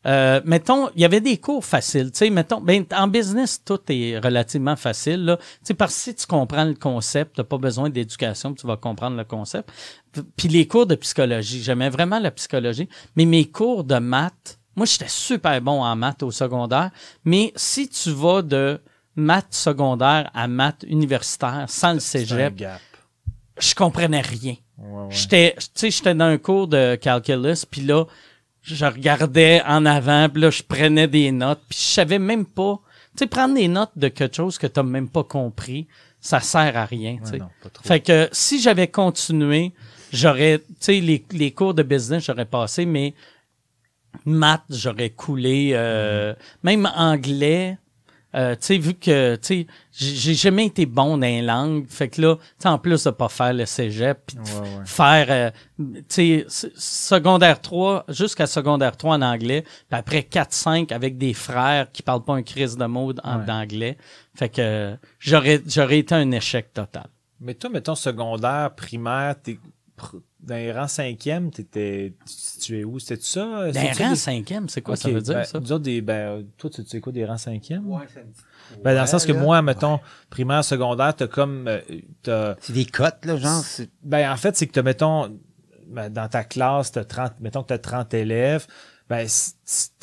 euh, 0.05 0.39
mettons, 0.45 0.89
il 0.95 1.01
y 1.01 1.05
avait 1.05 1.19
des 1.19 1.37
cours 1.39 1.65
faciles. 1.65 2.11
Tu 2.11 2.19
sais, 2.19 2.29
mettons, 2.29 2.61
ben, 2.61 2.85
en 2.95 3.07
business, 3.07 3.59
tout 3.65 3.79
est 3.89 4.19
relativement 4.19 4.75
facile. 4.75 5.25
Là. 5.25 5.37
Tu 5.37 5.43
sais, 5.63 5.73
parce 5.73 5.95
que 5.95 5.99
si 5.99 6.13
tu 6.13 6.27
comprends 6.27 6.65
le 6.65 6.75
concept, 6.75 7.33
tu 7.33 7.41
n'as 7.41 7.45
pas 7.45 7.57
besoin 7.57 7.89
d'éducation, 7.89 8.53
tu 8.53 8.67
vas 8.67 8.77
comprendre 8.77 9.17
le 9.17 9.23
concept. 9.23 9.71
Puis 10.37 10.47
les 10.47 10.67
cours 10.67 10.85
de 10.85 10.93
psychologie, 10.93 11.63
j'aimais 11.63 11.89
vraiment 11.89 12.19
la 12.19 12.29
psychologie, 12.29 12.87
mais 13.15 13.25
mes 13.25 13.45
cours 13.45 13.83
de 13.83 13.95
maths, 13.97 14.59
moi, 14.75 14.85
j'étais 14.85 15.07
super 15.07 15.61
bon 15.61 15.83
en 15.83 15.95
maths 15.95 16.23
au 16.23 16.31
secondaire, 16.31 16.91
mais 17.23 17.53
si 17.55 17.87
tu 17.87 18.11
vas 18.11 18.41
de 18.41 18.81
maths 19.15 19.53
secondaire 19.53 20.29
à 20.33 20.47
maths 20.47 20.85
universitaire 20.87 21.65
sans 21.67 21.93
le 21.93 21.99
cégep, 21.99 22.55
gap. 22.55 22.81
je 23.57 23.73
comprenais 23.73 24.21
rien. 24.21 24.55
Ouais, 24.77 25.01
ouais. 25.03 25.07
J'étais, 25.09 25.55
tu 25.57 25.67
sais, 25.75 25.91
j'étais 25.91 26.13
dans 26.13 26.25
un 26.25 26.37
cours 26.37 26.67
de 26.67 26.95
calculus, 26.95 27.65
puis 27.69 27.81
là, 27.81 28.05
je 28.61 28.85
regardais 28.85 29.61
en 29.65 29.85
avant, 29.85 30.27
puis 30.27 30.41
là, 30.41 30.49
je 30.49 30.63
prenais 30.63 31.07
des 31.07 31.31
notes, 31.31 31.61
puis 31.69 31.79
je 31.79 31.85
savais 31.85 32.19
même 32.19 32.45
pas. 32.45 32.79
Tu 33.15 33.19
sais, 33.19 33.27
prendre 33.27 33.55
des 33.55 33.69
notes 33.69 33.91
de 33.95 34.09
quelque 34.09 34.35
chose 34.35 34.57
que 34.57 34.67
tu 34.67 34.83
même 34.83 35.07
pas 35.07 35.23
compris, 35.23 35.87
ça 36.19 36.41
sert 36.41 36.75
à 36.75 36.85
rien, 36.85 37.17
tu 37.23 37.25
sais. 37.25 37.31
Ouais, 37.33 37.39
non, 37.39 37.49
pas 37.63 37.69
trop. 37.69 37.87
Fait 37.87 37.99
que 38.01 38.27
si 38.33 38.61
j'avais 38.61 38.87
continué, 38.89 39.71
j'aurais, 40.11 40.59
tu 40.59 40.65
sais, 40.79 40.99
les, 40.99 41.23
les 41.31 41.51
cours 41.51 41.73
de 41.73 41.83
business, 41.83 42.25
j'aurais 42.25 42.45
passé, 42.45 42.85
mais 42.85 43.13
maths, 44.25 44.63
j'aurais 44.69 45.09
coulé, 45.11 45.71
euh, 45.73 46.33
même 46.63 46.89
anglais. 46.95 47.77
Euh, 48.35 48.51
tu 48.55 48.59
sais, 48.65 48.77
vu 48.77 48.95
que, 48.95 49.37
tu 49.37 49.47
sais, 49.47 49.67
j'ai 49.93 50.33
jamais 50.33 50.65
été 50.65 50.85
bon 50.85 51.17
dans 51.17 51.25
les 51.25 51.41
langues, 51.41 51.85
fait 51.87 52.09
que 52.09 52.21
là, 52.21 52.35
tu 52.35 52.41
sais, 52.59 52.67
en 52.67 52.77
plus 52.77 53.01
de 53.05 53.09
pas 53.11 53.29
faire 53.29 53.53
le 53.53 53.65
cégep, 53.65 54.19
puis 54.27 54.35
de 54.35 54.41
Ouais, 54.41 54.59
ouais. 54.79 54.85
faire, 54.85 55.25
euh, 55.29 55.51
tu 56.09 56.43
sais, 56.49 56.69
secondaire 56.75 57.61
3, 57.61 58.03
jusqu'à 58.09 58.45
secondaire 58.45 58.97
3 58.97 59.15
en 59.15 59.21
anglais, 59.21 59.61
puis 59.61 59.97
après 59.97 60.19
4-5 60.23 60.91
avec 60.91 61.17
des 61.17 61.33
frères 61.33 61.89
qui 61.93 62.03
parlent 62.03 62.25
pas 62.25 62.33
un 62.35 62.43
crise 62.43 62.75
de 62.75 62.85
mode 62.85 63.21
en 63.23 63.39
Ouais. 63.39 63.45
d'anglais. 63.45 63.97
Fait 64.35 64.49
que 64.49 64.97
j'aurais 65.17 65.61
j'aurais 65.65 65.99
été 65.99 66.13
un 66.13 66.29
échec 66.31 66.73
total. 66.73 67.05
Mais 67.39 67.53
toi, 67.53 67.69
mettons, 67.69 67.95
secondaire, 67.95 68.71
primaire, 68.75 69.35
t'es 69.41 69.57
dans 70.41 70.55
les 70.55 70.71
rangs 70.71 70.87
cinquième, 70.87 71.51
t'étais 71.51 72.13
tu 72.61 72.79
es 72.79 72.83
où? 72.83 72.99
C'était 72.99 73.21
ça? 73.21 73.67
Dans 73.67 73.73
C'est-tu 73.73 74.03
rang 74.03 74.09
des- 74.09 74.15
cinquième, 74.15 74.69
c'est 74.69 74.81
quoi 74.81 74.95
ça 74.95 75.09
veut 75.09 75.21
dire, 75.21 75.33
ben, 75.35 75.43
ça? 75.43 75.59
nous 75.59 75.71
autres, 75.71 75.83
des, 75.83 76.01
ben, 76.01 76.43
toi, 76.57 76.69
tu 76.69 76.83
sais 76.85 76.99
quoi 76.99 77.11
des 77.13 77.25
rangs 77.25 77.37
cinquième? 77.37 77.89
Ouais, 77.89 78.05
ça 78.13 78.19
me 78.21 78.25
dit- 78.25 78.81
Ben, 78.83 78.95
dans 78.95 79.01
le 79.01 79.07
sens 79.07 79.25
que 79.25 79.31
là. 79.31 79.39
moi, 79.39 79.61
mettons, 79.61 79.99
primaire, 80.29 80.63
secondaire, 80.65 81.15
t'as 81.15 81.27
comme, 81.27 81.67
euh, 81.67 81.79
t'as, 82.23 82.55
C'est 82.59 82.73
des 82.73 82.85
cotes, 82.85 83.25
là, 83.25 83.37
genre. 83.37 83.63
ben, 84.03 84.31
en 84.31 84.37
fait, 84.37 84.55
c'est 84.57 84.67
que 84.67 84.73
t'as, 84.73 84.83
mettons, 84.83 85.37
ben, 85.87 86.09
dans 86.09 86.27
ta 86.27 86.43
classe, 86.43 86.91
t'as 86.91 87.05
30, 87.05 87.33
mettons 87.39 87.61
que 87.63 87.67
t'as 87.67 87.77
30 87.77 88.13
élèves, 88.13 88.65
ben, 89.07 89.25
si, 89.27 89.51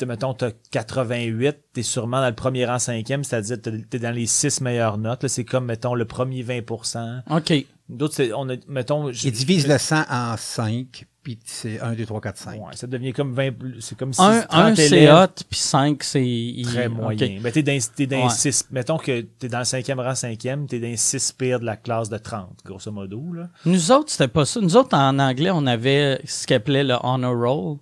mettons, 0.07 0.33
t'as 0.33 0.51
88, 0.71 1.57
t'es 1.73 1.83
sûrement 1.83 2.21
dans 2.21 2.29
le 2.29 2.35
premier 2.35 2.65
rang 2.65 2.79
cinquième, 2.79 3.23
c'est-à-dire 3.25 3.61
t'es 3.61 3.81
t'es 3.89 3.99
dans 3.99 4.11
les 4.15 4.25
six 4.27 4.61
meilleures 4.61 4.97
notes, 4.97 5.23
là, 5.23 5.29
c'est 5.29 5.43
comme, 5.43 5.65
mettons, 5.65 5.93
le 5.93 6.05
premier 6.05 6.41
20%. 6.41 7.21
OK. 7.29 7.53
D'autres, 7.89 8.13
c'est, 8.15 8.31
on 8.33 8.49
a, 8.49 8.53
mettons, 8.67 9.09
Ils 9.11 9.31
divisent 9.31 9.67
le 9.67 9.77
100 9.77 10.03
en 10.09 10.37
5, 10.37 11.05
Puis 11.21 11.37
c'est 11.45 11.79
1, 11.81 11.93
2, 11.93 12.05
3, 12.05 12.21
4, 12.21 12.37
5. 12.37 12.53
Ouais, 12.61 12.75
ça 12.75 12.87
devient 12.87 13.11
comme 13.13 13.33
20 13.33 13.51
plus- 13.51 13.81
C'est 13.81 13.97
comme 13.97 14.13
si 14.13 14.21
Un, 14.21 14.41
30 14.41 14.49
un 14.51 14.75
c'est 14.75 14.87
élèves, 14.87 15.13
hot, 15.13 15.43
puis 15.49 15.59
cinq, 15.59 16.03
c'est... 16.03 16.25
il- 16.25 16.65
Très 16.65 16.89
moyen. 16.89 17.39
Mais 17.41 17.51
t'es 17.51 17.61
dans, 17.63 17.77
t'es 17.95 18.07
dans 18.07 18.23
Ouais. 18.25 18.29
6. 18.29 18.67
Mettons 18.71 18.97
que 18.97 19.21
t'es 19.21 19.47
dans 19.49 19.59
le 19.59 19.65
cinquième 19.65 19.99
rang, 19.99 20.15
cinquième, 20.15 20.65
t'es 20.67 20.79
dans 20.79 20.87
les 20.87 20.97
6 20.97 21.33
pires 21.33 21.59
de 21.59 21.65
la 21.65 21.75
classe 21.77 22.09
de 22.09 22.17
30, 22.17 22.59
grosso 22.65 22.91
modo. 22.91 23.21
Là. 23.33 23.49
Nous 23.65 23.91
autres, 23.91 24.11
c'était 24.11 24.27
pas 24.29 24.45
ça. 24.45 24.59
Nous 24.61 24.75
autres, 24.75 24.97
en 24.97 25.19
anglais, 25.19 25.51
on 25.53 25.65
avait 25.67 26.19
ce 26.25 26.47
qu'on 26.47 26.55
appelait 26.55 26.83
le 26.83 26.95
honor 27.03 27.35
roll. 27.37 27.77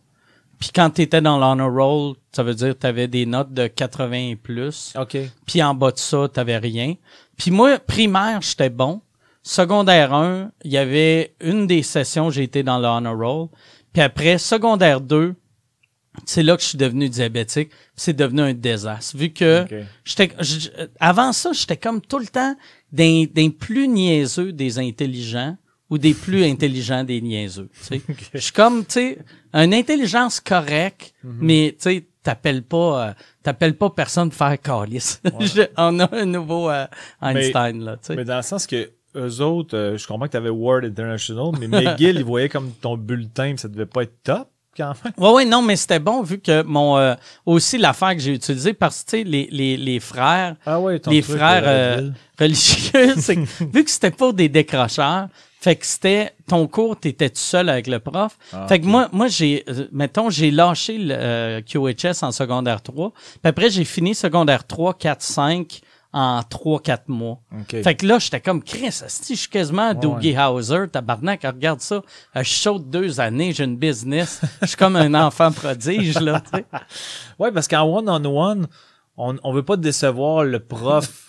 Puis 0.60 0.69
quand 0.76 0.91
tu 0.91 1.02
étais 1.02 1.22
dans 1.22 1.40
l'honor 1.40 1.72
roll, 1.73 2.15
ça 2.32 2.44
veut 2.44 2.53
dire 2.53 2.76
que 2.76 2.80
tu 2.82 2.86
avais 2.88 3.07
des 3.07 3.26
notes 3.26 3.52
de 3.52 3.65
80 3.65 4.30
et 4.30 4.36
plus. 4.36 4.94
OK. 4.99 5.18
Puis 5.48 5.64
en 5.64 5.73
bas 5.73 5.91
de 5.91 5.98
ça, 5.98 6.28
tu 6.32 6.40
rien. 6.41 6.94
Puis 7.36 7.49
moi, 7.49 7.80
primaire, 7.80 8.41
j'étais 8.44 8.69
bon. 8.69 9.02
Secondaire 9.43 10.13
1, 10.13 10.51
il 10.63 10.72
y 10.72 10.77
avait 10.77 11.35
une 11.41 11.65
des 11.65 11.84
sessions, 11.84 12.30
j'ai 12.30 12.43
été 12.43 12.63
dans 12.63 12.80
le 12.80 12.88
honor 12.88 13.18
roll. 13.18 13.47
Puis 13.93 14.01
après, 14.01 14.38
secondaire 14.38 15.01
2, 15.01 15.35
c'est 16.26 16.43
là 16.43 16.55
que 16.55 16.61
je 16.61 16.68
suis 16.68 16.77
devenu 16.77 17.09
diabétique. 17.09 17.72
C'est 17.95 18.13
devenu 18.13 18.41
un 18.41 18.53
désastre. 18.53 19.18
Vu 19.18 19.30
que 19.30 19.65
j'étais, 20.03 20.31
avant 20.99 21.34
ça, 21.34 21.53
j'étais 21.53 21.77
comme 21.77 22.01
tout 22.01 22.19
le 22.19 22.27
temps 22.27 22.55
d'un, 22.91 23.26
d'un 23.34 23.49
plus 23.49 23.88
niaiseux 23.88 24.51
des 24.51 24.77
intelligents 24.77 25.57
ou 25.89 25.97
des 25.97 26.13
plus 26.13 26.43
intelligents 26.51 27.03
des 27.03 27.22
niaiseux. 27.22 27.69
sais. 27.73 28.01
Je 28.34 28.39
suis 28.39 28.51
comme, 28.51 28.85
tu 28.85 28.93
sais, 28.93 29.18
une 29.53 29.73
intelligence 29.73 30.39
correcte, 30.39 31.13
mais 31.23 31.76
tu 31.77 31.84
sais, 31.84 32.07
t'appelles 32.23 32.63
pas, 32.63 33.09
euh, 33.09 33.13
t'appelles 33.41 33.76
pas 33.76 33.89
personne 33.89 34.30
pour 34.30 34.38
faire 34.38 34.59
calice. 34.61 35.22
On 35.77 35.99
a 35.99 36.15
un 36.15 36.26
nouveau 36.26 36.69
euh, 36.69 36.85
Einstein, 37.22 37.84
là, 37.84 37.97
tu 37.97 38.07
sais. 38.07 38.15
Mais 38.15 38.26
dans 38.26 38.38
le 38.38 38.43
sens 38.43 38.68
que 38.68 38.91
eux 39.16 39.42
autres, 39.42 39.76
euh, 39.78 39.98
je 39.98 40.08
comprends 40.08 40.26
que 40.28 40.32
t'avais 40.32 40.50
Word 40.50 40.84
International, 40.84 41.52
mais 41.60 41.68
McGill, 41.68 42.16
il 42.18 42.24
voyait 42.24 42.50
comme 42.50 42.72
ton 42.82 42.98
bulletin, 42.98 43.56
ça 43.58 43.68
devait 43.68 43.86
pas 43.86 44.04
être 44.04 44.24
top, 44.24 44.48
quand 44.76 44.94
même. 45.04 45.14
Ouais, 45.18 45.32
ouais, 45.34 45.46
non, 45.46 45.62
mais 45.62 45.76
c'était 45.76 46.00
bon 46.00 46.22
vu 46.24 46.40
que 46.40 46.64
mon, 46.64 46.98
euh, 46.98 47.16
aussi 47.46 47.78
l'affaire 47.78 48.16
que 48.16 48.22
j'ai 48.22 48.34
utilisée 48.34 48.74
parce 48.74 49.04
que, 49.04 49.12
tu 49.12 49.18
sais, 49.18 49.24
les, 49.24 49.48
les, 49.52 49.78
les 49.78 50.00
frères, 50.00 50.56
Ah 50.66 50.80
ouais, 50.80 51.00
ton 51.00 51.12
les 51.12 51.22
truc, 51.22 51.38
frères 51.38 51.64
euh, 51.66 52.02
euh, 52.02 52.10
religieux, 52.40 53.16
vu 53.74 53.84
que 53.84 53.92
c'était 53.92 54.12
pas 54.12 54.32
des 54.32 54.50
décrocheurs, 54.50 55.28
fait 55.62 55.76
que 55.76 55.86
c'était 55.86 56.32
ton 56.48 56.66
cours, 56.66 56.98
t'étais 57.00 57.30
tout 57.30 57.38
seul 57.38 57.70
avec 57.70 57.86
le 57.86 58.00
prof. 58.00 58.36
Ah, 58.52 58.66
fait 58.68 58.80
que 58.80 58.86
moi, 58.88 59.10
moi 59.12 59.28
j'ai, 59.28 59.64
euh, 59.70 59.86
mettons, 59.92 60.32
j'ai 60.32 60.50
lâché 60.50 60.98
le 60.98 61.14
euh, 61.16 61.62
QHS 61.62 62.24
en 62.24 62.32
secondaire 62.32 62.82
3. 62.82 63.12
Puis 63.12 63.40
après, 63.44 63.70
j'ai 63.70 63.84
fini 63.84 64.16
secondaire 64.16 64.66
3, 64.66 64.96
4, 64.96 65.22
5 65.22 65.82
en 66.14 66.42
3, 66.44 66.82
4 66.82 67.08
mois. 67.08 67.40
OK. 67.54 67.82
Fait 67.84 67.96
que 67.96 68.06
là, 68.06 68.20
j'étais 68.20 68.42
comme 68.42 68.62
Chris, 68.62 68.88
asti, 68.88 69.36
je 69.36 69.40
suis 69.42 69.50
quasiment 69.50 69.90
Ouais, 69.90 69.96
Doogie 69.96 70.36
Howser, 70.36 70.86
tabarnak, 70.92 71.44
regarde 71.44 71.80
ça. 71.82 72.02
Euh, 72.36 72.44
Je 72.44 72.50
saute 72.54 72.90
deux 72.90 73.20
années, 73.22 73.54
j'ai 73.54 73.64
une 73.64 73.78
business. 73.78 74.42
Je 74.62 74.68
suis 74.68 74.78
comme 74.78 74.96
un 74.98 75.14
enfant 75.14 75.52
prodige, 75.52 76.20
là, 76.20 76.42
tu 76.42 76.58
sais. 76.60 76.66
Ouais, 77.40 77.52
parce 77.52 77.68
qu'en 77.68 77.84
one-on-one, 77.84 78.68
on, 79.18 79.38
on 79.44 79.54
veut 79.54 79.64
pas 79.64 79.78
décevoir 79.78 80.44
le 80.44 80.60
prof 80.60 81.28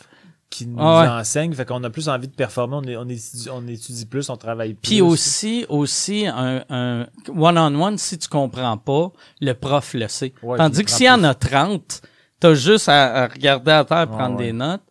qui 0.50 0.66
nous 0.66 0.76
Ah 0.80 1.00
ouais. 1.02 1.08
enseigne, 1.08 1.54
fait 1.54 1.64
qu'on 1.64 1.82
a 1.82 1.88
plus 1.88 2.08
envie 2.10 2.28
de 2.28 2.34
performer, 2.34 2.76
on, 2.76 2.82
est- 2.82 2.96
on, 2.96 3.08
étudie, 3.08 3.48
on 3.50 3.66
étudie 3.66 4.04
plus, 4.04 4.28
on 4.28 4.36
travaille 4.36 4.74
plus. 4.74 4.80
Puis 4.82 5.00
aussi, 5.00 5.64
aussi 5.70 6.26
un, 6.26 6.62
un 6.68 7.06
one-on-one, 7.34 7.96
si 7.96 8.18
tu 8.18 8.28
comprends 8.28 8.76
pas, 8.76 9.12
le 9.40 9.54
prof 9.54 9.94
le 9.94 10.08
sait. 10.08 10.34
Ouais, 10.42 10.58
Tandis 10.58 10.84
que 10.84 10.90
s'il 10.90 11.06
y 11.06 11.10
en 11.10 11.24
a 11.24 11.34
30, 11.34 12.02
t'as 12.42 12.54
juste 12.54 12.88
à, 12.88 13.22
à 13.22 13.28
regarder 13.28 13.70
à 13.70 13.84
terre, 13.84 14.08
prendre 14.08 14.36
ouais. 14.36 14.46
des 14.46 14.52
notes. 14.52 14.82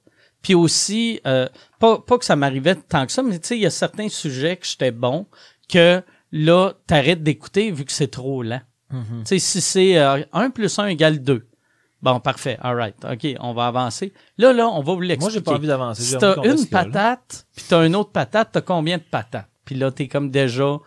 Puis 0.41 0.55
aussi, 0.55 1.19
euh, 1.27 1.49
pas, 1.79 1.99
pas 1.99 2.17
que 2.17 2.23
ça 2.23 2.37
m'arrivait 2.37 2.75
tant 2.75 3.05
que 3.05 3.11
ça, 3.11 3.21
mais 3.21 3.37
tu 3.39 3.47
sais, 3.49 3.57
il 3.57 3.61
y 3.61 3.65
a 3.65 3.69
certains 3.69 4.07
sujets 4.07 4.55
que 4.55 4.65
j'étais 4.65 4.91
bon, 4.91 5.27
que 5.67 6.01
là, 6.31 6.71
t'arrêtes 6.87 7.23
d'écouter 7.23 7.69
vu 7.71 7.83
que 7.83 7.91
c'est 7.91 8.07
trop 8.07 8.41
lent. 8.41 8.61
Mhm. 8.89 9.03
Tu 9.19 9.25
sais, 9.25 9.39
si 9.39 9.59
c'est 9.59 9.97
euh, 9.97 10.23
1 10.31 10.49
plus 10.51 10.79
1 10.79 10.87
égale 10.87 11.21
2. 11.21 11.45
Bon, 12.01 12.21
parfait. 12.21 12.57
All 12.61 12.75
right. 12.75 12.95
OK, 13.03 13.35
on 13.41 13.53
va 13.53 13.67
avancer. 13.67 14.13
Là, 14.37 14.53
là, 14.53 14.69
on 14.69 14.81
va 14.81 14.93
vous 14.93 15.01
l'expliquer. 15.01 15.21
Moi, 15.21 15.29
j'ai 15.31 15.41
pas 15.41 15.53
envie 15.53 15.67
d'avancer. 15.67 16.03
Si 16.03 16.17
t'as 16.17 16.41
une 16.43 16.65
patate, 16.67 17.45
puis 17.53 17.65
t'as 17.67 17.85
une 17.85 17.97
autre 17.97 18.11
patate, 18.11 18.49
t'as 18.53 18.61
combien 18.61 18.97
de 18.97 19.03
patates? 19.03 19.49
Puis 19.65 19.75
là, 19.75 19.91
t'es 19.91 20.07
comme 20.07 20.31
déjà, 20.31 20.77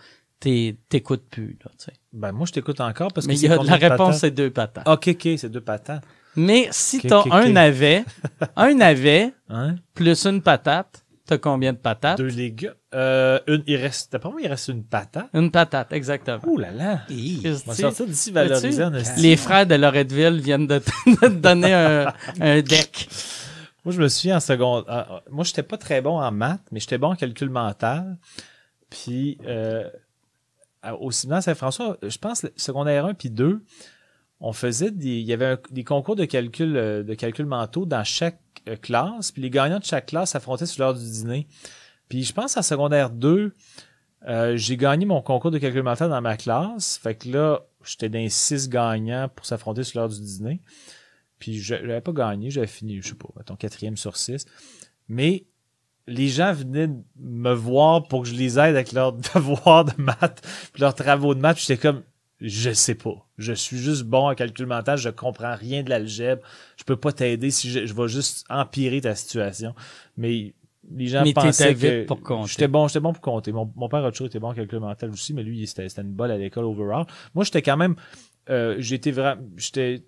t'es- 0.41 0.77
t'écoutes 0.89 1.29
plus, 1.31 1.59
là, 1.63 1.71
tu 1.79 1.85
sais. 1.85 1.93
Ben, 2.13 2.33
moi, 2.33 2.47
je 2.47 2.53
t'écoute 2.53 2.81
encore 2.81 3.13
parce 3.13 3.27
que 3.27 3.33
Mais 3.33 3.39
y 3.39 3.47
a, 3.49 3.63
la 3.63 3.77
réponse, 3.77 4.19
c'est 4.19 4.31
deux 4.31 4.51
patates. 4.51 4.89
OK, 4.89 5.09
OK, 5.09 5.29
c'est 5.37 5.51
deux 5.51 5.61
patates. 5.61 6.03
Mais 6.37 6.69
si 6.71 7.01
ok, 7.11 7.29
un 7.31 7.49
navet, 7.51 8.05
un 8.57 8.75
navet, 8.75 9.33
Hein? 9.49 9.77
plus 9.95 10.27
une 10.27 10.43
patate, 10.43 11.05
t'as 11.27 11.39
combien 11.39 11.73
de 11.73 11.79
patates? 11.79 12.19
Deux 12.19 12.27
légumes. 12.27 12.75
Euh, 12.95 13.39
une, 13.47 13.63
il 13.67 13.77
reste, 13.77 14.13
d'après 14.13 14.31
moi, 14.31 14.41
il 14.41 14.49
reste 14.49 14.69
une 14.69 14.85
patate. 14.85 15.29
Une 15.35 15.51
patate, 15.51 15.93
exactement. 15.93 16.39
Ouh 16.47 16.59
là 16.59 16.71
là. 16.71 17.01
On 17.11 17.51
va 17.67 17.75
sortir 17.75 18.07
d'ici 18.07 18.33
en. 18.37 18.93
Les 19.19 19.37
frères 19.37 19.67
de 19.67 19.75
Loretteville 19.75 20.41
viennent 20.41 20.67
de 20.69 20.79
te, 20.79 21.27
donner 21.29 21.73
un, 21.75 22.13
un 22.41 22.61
deck. 22.63 23.09
Moi, 23.85 23.93
je 23.95 24.01
me 24.01 24.09
souviens 24.09 24.37
en 24.39 24.41
seconde. 24.41 24.85
ah, 24.89 25.07
ah, 25.11 25.23
moi, 25.31 25.45
j'étais 25.45 25.63
pas 25.63 25.77
très 25.77 26.01
bon 26.01 26.19
en 26.19 26.33
maths, 26.33 26.63
mais 26.73 26.81
j'étais 26.81 26.99
bon 26.99 27.09
en 27.13 27.17
calcul 27.17 27.51
mental. 27.51 28.17
Puis, 28.89 29.39
euh, 29.47 29.89
au 31.01 31.11
séminaire 31.11 31.43
Saint-François, 31.43 31.97
je 32.03 32.17
pense, 32.19 32.47
secondaire 32.57 33.07
1 33.07 33.15
puis 33.15 33.31
2, 33.31 33.61
on 34.45 34.53
faisait 34.53 34.91
des. 34.91 35.21
Il 35.21 35.27
y 35.27 35.33
avait 35.33 35.57
des 35.71 35.85
concours 35.85 36.17
de 36.17 36.27
calcul, 36.27 36.77
euh, 36.77 37.03
de 37.03 37.15
calcul 37.15 37.47
mentaux 37.47 37.87
dans 37.87 38.05
chaque 38.05 38.39
euh, 38.69 38.77
classe. 38.77 39.33
Puis 39.33 39.41
les 39.41 39.49
gagnants 39.49 39.79
de 39.79 39.85
chaque 39.85 40.07
classe 40.07 40.33
s'affrontaient 40.33 40.67
sur 40.67 40.85
l'heure 40.85 40.93
du 40.93 41.05
dîner. 41.05 41.49
Puis 42.11 42.25
je 42.25 42.33
pense 42.35 42.59
en 42.59 42.63
secondaire 42.63 43.09
2, 43.09 43.55
euh, 44.29 44.57
j'ai 44.57 44.77
gagné 44.77 45.07
mon 45.07 45.23
concours 45.23 45.51
de 45.51 45.57
calcul 45.57 45.83
mental 45.83 46.11
dans 46.11 46.21
ma 46.21 46.37
classe. 46.37 46.99
Fait 46.99 47.15
que 47.15 47.31
là, 47.31 47.63
j'étais 47.85 48.11
dans 48.11 48.29
six 48.29 48.69
gagnants 48.69 49.31
pour 49.35 49.47
s'affronter 49.47 49.83
sur 49.83 50.01
l'heure 50.01 50.11
du 50.11 50.21
dîner. 50.21 50.61
Puis 51.39 51.59
je 51.59 51.75
n'avais 51.75 52.03
pas 52.03 52.13
gagné, 52.13 52.51
j'avais 52.51 52.67
fini, 52.67 53.01
je 53.01 53.09
sais 53.09 53.15
pas, 53.15 53.29
mettons 53.39 53.57
quatrième 53.57 53.97
sur 53.97 54.19
six. 54.19 54.45
Mais 55.09 55.47
les 56.07 56.29
gens 56.29 56.53
venaient 56.53 56.91
me 57.17 57.55
voir 57.55 58.07
pour 58.09 58.23
que 58.23 58.29
je 58.29 58.35
les 58.35 58.59
aide 58.59 58.77
avec 58.77 58.93
leurs 58.93 59.13
devoirs 59.35 59.87
de 59.87 59.95
maths, 59.97 60.43
puis 60.75 60.83
leurs 60.83 60.95
travaux 60.95 61.35
de 61.35 61.41
maths. 61.41 61.59
J'étais 61.59 61.79
comme, 61.79 62.03
je 62.47 62.71
sais 62.73 62.95
pas. 62.95 63.27
Je 63.39 63.53
suis 63.53 63.79
juste 63.79 64.03
bon 64.05 64.29
en 64.31 64.35
calcul 64.35 64.67
mental, 64.67 64.99
je 64.99 65.09
comprends 65.09 65.55
rien 65.55 65.83
de 65.83 65.91
l'algèbre. 65.91 66.43
Je 66.77 66.85
peux 66.85 66.97
pas 66.97 67.13
t'aider 67.13 67.51
si 67.51 67.71
je, 67.71 67.87
je 67.87 67.95
vais 67.95 68.09
juste 68.09 68.45
empirer 68.51 69.01
ta 69.01 69.15
situation. 69.15 69.75
Mais 70.17 70.55
les 70.91 71.07
gens 71.07 71.23
Mais 71.23 71.33
pensaient 71.33 71.75
que 71.75 71.79
vite 71.79 72.07
pour 72.07 72.23
compter. 72.23 72.51
j'étais 72.53 72.69
bon, 72.69 72.87
j'étais 72.89 73.01
bon 73.01 73.13
pour 73.13 73.23
compter. 73.23 73.53
Mon, 73.53 73.73
mon 73.77 73.89
père 73.89 74.05
a 74.05 74.11
toujours 74.11 74.27
été 74.27 74.39
bon 74.39 74.49
en 74.49 74.55
calcul 74.55 74.81
mental 74.81 75.11
aussi, 75.11 75.33
mais 75.33 75.43
lui, 75.43 75.67
c'était 75.67 75.89
c'était 75.89 76.03
une 76.03 76.13
balle 76.13 76.31
à 76.31 76.37
l'école 76.39 76.65
overall. 76.65 77.07
Moi, 77.35 77.45
j'étais 77.45 77.63
quand 77.63 77.77
même, 77.79 77.97
euh, 78.51 78.77
j'étais 78.79 79.11
vraiment, 79.11 79.43
j'étais, 79.57 80.05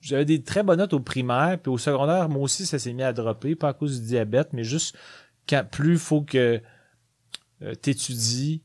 j'avais 0.00 0.24
des 0.24 0.42
très 0.42 0.62
bonnes 0.62 0.78
notes 0.78 0.94
au 0.94 1.00
primaire, 1.00 1.58
puis 1.60 1.70
au 1.70 1.78
secondaire, 1.78 2.28
moi 2.30 2.42
aussi, 2.42 2.64
ça 2.64 2.78
s'est 2.78 2.92
mis 2.94 3.02
à 3.02 3.12
dropper, 3.12 3.54
pas 3.54 3.68
à 3.68 3.72
cause 3.74 4.00
du 4.00 4.06
diabète, 4.06 4.52
mais 4.52 4.64
juste 4.64 4.96
quand 5.46 5.64
plus 5.70 5.98
faut 5.98 6.22
que 6.22 6.60
euh, 7.62 7.74
t'étudies, 7.74 8.62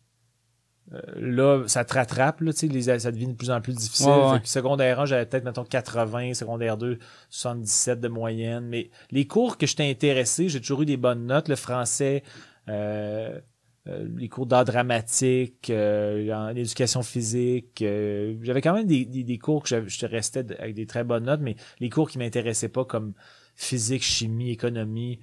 là, 1.18 1.64
ça 1.68 1.86
te 1.86 1.94
rattrape, 1.94 2.41
là, 2.41 2.52
les- 2.64 2.99
ça 2.99 3.11
devient 3.11 3.28
de 3.28 3.34
plus 3.34 3.52
en 3.52 3.61
plus 3.61 3.76
difficile. 3.76 4.07
Ouais, 4.07 4.41
secondaire 4.44 4.99
1, 4.99 5.06
j'avais 5.06 5.26
peut-être, 5.26 5.44
mettons, 5.45 5.64
80, 5.64 6.34
secondaire 6.34 6.78
2, 6.78 6.98
77 7.30 7.99
de 7.99 8.07
moyenne. 8.07 8.66
Mais 8.68 8.90
les 9.11 9.26
cours 9.28 9.57
que 9.57 9.68
j'étais 9.68 9.90
intéressé, 9.90 10.49
j'ai 10.49 10.60
toujours 10.60 10.82
eu 10.82 10.86
des 10.86 10.98
bonnes 10.98 11.26
notes. 11.28 11.48
Le 11.48 11.56
français, 11.56 12.24
euh, 12.70 13.40
euh, 13.88 14.07
les 14.18 14.30
cours 14.30 14.45
d'art 14.45 14.66
dramatique, 14.66 15.70
euh, 15.70 16.32
en 16.34 16.49
éducation 16.56 17.02
physique. 17.03 17.82
euh, 17.82 18.36
j'avais 18.41 18.61
quand 18.61 18.74
même 18.74 18.88
des, 18.88 19.06
des, 19.06 19.24
des 19.24 19.38
cours 19.38 19.64
que 19.64 19.88
je 19.88 20.06
restais 20.06 20.45
avec 20.60 20.76
des 20.76 20.86
très 20.86 21.03
bonnes 21.03 21.26
notes, 21.26 21.41
mais 21.41 21.56
les 21.80 21.90
cours 21.90 22.10
qui 22.10 22.18
m'intéressaient 22.18 22.70
pas 22.70 22.86
comme 22.86 23.14
physique, 23.56 24.03
chimie, 24.03 24.52
économie, 24.52 25.20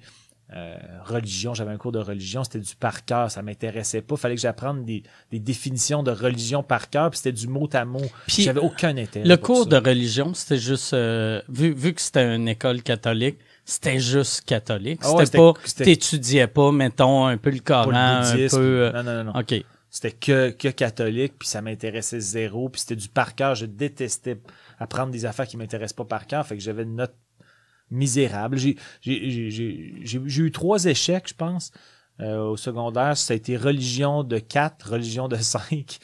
euh, 0.55 0.77
religion, 1.03 1.53
j'avais 1.53 1.71
un 1.71 1.77
cours 1.77 1.91
de 1.91 1.99
religion, 1.99 2.43
c'était 2.43 2.59
du 2.59 2.75
par 2.75 3.03
cœur, 3.03 3.29
ça 3.29 3.41
m'intéressait 3.41 4.01
pas. 4.01 4.15
Fallait 4.15 4.35
que 4.35 4.41
j'apprenne 4.41 4.85
des, 4.85 5.03
des 5.31 5.39
définitions 5.39 6.03
de 6.03 6.11
religion 6.11 6.63
par 6.63 6.89
cœur, 6.89 7.09
puis 7.09 7.17
c'était 7.17 7.33
du 7.33 7.47
mot 7.47 7.67
à 7.73 7.83
mot. 7.83 7.99
Puis, 8.27 8.43
J'avais 8.43 8.61
aucun 8.61 8.95
intérêt. 8.97 9.27
Le 9.27 9.35
cours 9.37 9.63
ça. 9.63 9.69
de 9.81 9.89
religion, 9.89 10.33
c'était 10.33 10.57
juste, 10.57 10.93
euh, 10.93 11.41
vu, 11.49 11.73
vu 11.73 11.93
que 11.93 12.01
c'était 12.01 12.33
une 12.35 12.47
école 12.47 12.81
catholique, 12.81 13.39
c'était 13.65 13.99
juste 13.99 14.45
catholique. 14.45 15.01
Ah 15.03 15.11
ouais, 15.13 15.25
c'était 15.25 15.37
pas, 15.37 15.53
c'était- 15.65 15.83
t'étudiais 15.83 16.47
pas, 16.47 16.71
mettons, 16.71 17.25
un 17.25 17.35
peu 17.37 17.49
le 17.49 17.59
Pas 17.59 17.83
Coran, 17.83 18.21
le 18.33 18.45
un 18.45 18.49
peu... 18.49 18.57
euh, 18.57 18.91
Non, 18.93 19.03
non, 19.03 19.23
non. 19.25 19.33
non. 19.33 19.39
OK. 19.41 19.53
C'était 19.89 20.11
que, 20.11 20.49
que 20.51 20.67
catholique, 20.67 21.33
puis 21.39 21.47
ça 21.47 21.61
m'intéressait 21.61 22.19
zéro, 22.19 22.69
puis 22.69 22.81
c'était 22.81 22.95
du 22.95 23.07
par 23.09 23.35
cœur. 23.35 23.55
Je 23.55 23.65
détestais 23.65 24.37
apprendre 24.79 25.11
des 25.11 25.25
affaires 25.25 25.47
qui 25.47 25.57
m'intéressent 25.57 25.95
pas 25.95 26.05
par 26.05 26.27
cœur, 26.27 26.45
fait 26.45 26.55
que 26.57 26.63
j'avais 26.63 26.83
une 26.83 26.95
note 26.95 27.15
misérable. 27.91 28.57
J'ai 28.57 28.75
j'ai- 29.01 29.29
j'ai- 29.31 29.49
j'ai- 29.51 29.93
j'ai- 30.03 30.21
j'ai 30.25 30.41
eu 30.43 30.51
trois 30.51 30.85
échecs, 30.85 31.27
je 31.29 31.33
pense, 31.33 31.71
euh, 32.21 32.39
au 32.39 32.57
secondaire. 32.57 33.15
Ça 33.17 33.33
a 33.33 33.35
été 33.37 33.57
religion 33.57 34.23
de 34.23 34.39
4, 34.39 34.91
religion 34.91 35.27
de 35.27 35.35
5, 35.41 35.97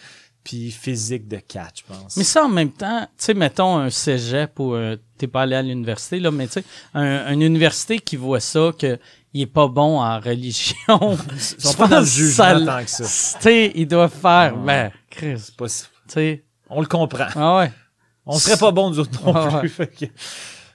puis 0.44 0.72
physique 0.72 1.28
de 1.28 1.38
4, 1.38 1.80
je 1.80 1.94
pense. 1.94 2.18
Mais 2.18 2.24
ça, 2.24 2.44
en 2.46 2.50
même 2.50 2.72
temps, 2.72 3.02
tu 3.18 3.26
sais, 3.26 3.34
mettons 3.34 3.78
un 3.78 3.90
cégep 3.90 4.60
ou 4.60 4.74
un- 4.74 4.98
t'es 5.18 5.28
pas 5.28 5.44
allé 5.44 5.56
à 5.56 5.62
l'université, 5.62 6.20
là, 6.20 6.32
mais 6.32 6.48
tu 6.48 6.54
sais, 6.54 6.64
un, 6.94 7.32
une 7.34 7.42
université 7.42 8.00
qui 8.00 8.16
voit 8.18 8.40
ça, 8.42 8.72
que 8.78 9.00
il 9.36 9.42
est 9.42 9.46
pas 9.48 9.68
bon 9.68 10.00
en 10.00 10.20
religion. 10.20 10.76
Ils 11.34 11.40
sont 11.42 11.72
Je 11.72 11.78
pas 11.78 11.88
dans 11.88 12.00
le 12.02 12.06
jugement 12.06 12.34
ça- 12.36 12.66
tant 12.66 12.84
que 12.84 12.90
ça. 12.92 13.04
Tu 13.38 13.42
sais, 13.44 13.72
il 13.74 13.88
doit 13.88 14.08
faire, 14.10 14.56
Ouais. 14.60 14.64
ben, 14.66 14.92
Chris, 15.10 15.40
C'est 15.68 15.84
sais, 16.08 16.44
On 16.70 16.82
le 16.82 16.88
comprend. 16.88 17.26
ah 17.36 17.58
ouais. 17.58 17.72
On 18.28 18.38
serait 18.38 18.58
pas 18.58 18.72
bons, 18.72 18.92
nous 18.92 19.00
autres 19.00 19.26
non 19.26 19.34
Ah 19.36 19.60
plus. 19.60 19.70
Fait 19.70 19.88
que- 19.88 20.06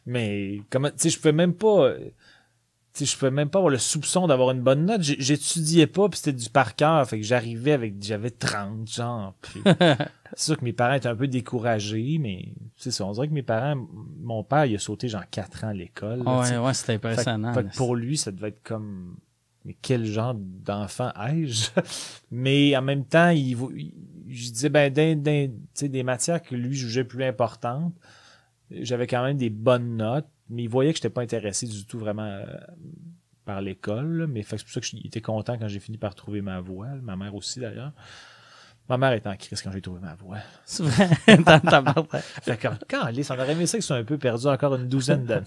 Mais, 0.08 0.62
comment, 0.70 0.88
tu 0.88 0.94
sais, 0.96 1.10
je 1.10 1.18
pouvais 1.18 1.32
même 1.32 1.52
pas, 1.52 1.82
euh, 1.84 1.98
tu 2.94 3.04
sais, 3.04 3.04
je 3.04 3.18
pouvais 3.18 3.30
même 3.30 3.50
pas 3.50 3.58
avoir 3.58 3.70
le 3.70 3.76
soupçon 3.76 4.26
d'avoir 4.26 4.52
une 4.52 4.62
bonne 4.62 4.86
note. 4.86 5.02
J'étudiais 5.02 5.86
pas, 5.86 6.08
puis 6.08 6.16
c'était 6.18 6.32
du 6.32 6.48
par 6.48 6.74
cœur. 6.76 7.06
Fait 7.06 7.18
que 7.20 7.26
j'arrivais 7.26 7.72
avec, 7.72 8.02
j'avais 8.02 8.30
30, 8.30 8.90
genre. 8.90 9.34
c'est 9.64 9.98
sûr 10.34 10.56
que 10.56 10.64
mes 10.64 10.72
parents 10.72 10.94
étaient 10.94 11.08
un 11.08 11.14
peu 11.14 11.28
découragés, 11.28 12.16
mais 12.18 12.54
c'est 12.78 12.90
ça. 12.90 13.04
On 13.04 13.12
dirait 13.12 13.28
que 13.28 13.34
mes 13.34 13.42
parents, 13.42 13.86
mon 14.20 14.42
père, 14.42 14.64
il 14.64 14.74
a 14.76 14.78
sauté 14.78 15.08
genre 15.08 15.28
4 15.30 15.64
ans 15.64 15.68
à 15.68 15.74
l'école. 15.74 16.24
là, 16.24 16.40
Ouais, 16.40 16.56
ouais, 16.56 16.72
c'était 16.74 16.94
impressionnant. 16.94 17.52
fait 17.52 17.64
que 17.64 17.76
pour 17.76 17.94
lui, 17.94 18.16
ça 18.16 18.32
devait 18.32 18.48
être 18.48 18.62
comme. 18.62 19.16
Mais 19.66 19.76
quel 19.82 20.06
genre 20.06 20.34
d'enfant 20.34 21.12
ai-je? 21.20 21.68
Mais 22.30 22.74
en 22.74 22.80
même 22.80 23.04
temps, 23.04 23.28
il, 23.28 23.58
je 24.26 24.50
disais, 24.50 24.70
ben, 24.70 24.90
tu 24.90 25.50
sais, 25.74 25.88
des 25.90 26.02
matières 26.02 26.40
que 26.40 26.54
lui 26.54 26.74
jugeait 26.74 27.04
plus 27.04 27.24
importantes, 27.24 27.92
j'avais 28.70 29.06
quand 29.06 29.22
même 29.24 29.36
des 29.36 29.50
bonnes 29.50 29.96
notes, 29.96 30.28
mais 30.48 30.64
il 30.64 30.68
voyait 30.68 30.92
que 30.92 30.98
je 30.98 31.00
n'étais 31.00 31.10
pas 31.14 31.22
intéressé 31.22 31.66
du 31.66 31.84
tout 31.86 31.98
vraiment 31.98 32.22
euh, 32.22 32.44
par 33.44 33.60
l'école. 33.60 34.26
Mais 34.28 34.42
c'est 34.42 34.62
pour 34.62 34.70
ça 34.70 34.80
que 34.80 35.06
était 35.06 35.20
content 35.20 35.58
quand 35.58 35.68
j'ai 35.68 35.80
fini 35.80 35.98
par 35.98 36.14
trouver 36.14 36.40
ma 36.40 36.60
voie. 36.60 36.88
Ma 37.02 37.16
mère 37.16 37.34
aussi, 37.34 37.60
d'ailleurs. 37.60 37.92
Ma 38.88 38.96
mère 38.96 39.12
était 39.12 39.28
en 39.28 39.36
crise 39.36 39.60
quand 39.60 39.70
j'ai 39.70 39.82
trouvé 39.82 40.00
ma 40.00 40.14
voie. 40.14 40.38
C'est 40.64 40.82
vrai, 40.82 41.08
dans 41.44 41.60
ta. 41.60 41.82
Fait 42.42 42.94
Alice, 42.94 43.30
on 43.30 43.34
aurait 43.34 43.52
aimé 43.52 43.66
ça 43.66 43.76
qu'ils 43.76 43.82
soient 43.82 43.96
un 43.96 44.04
peu 44.04 44.16
perdus 44.16 44.46
encore 44.46 44.76
une 44.76 44.88
douzaine 44.88 45.26
d'années. 45.26 45.44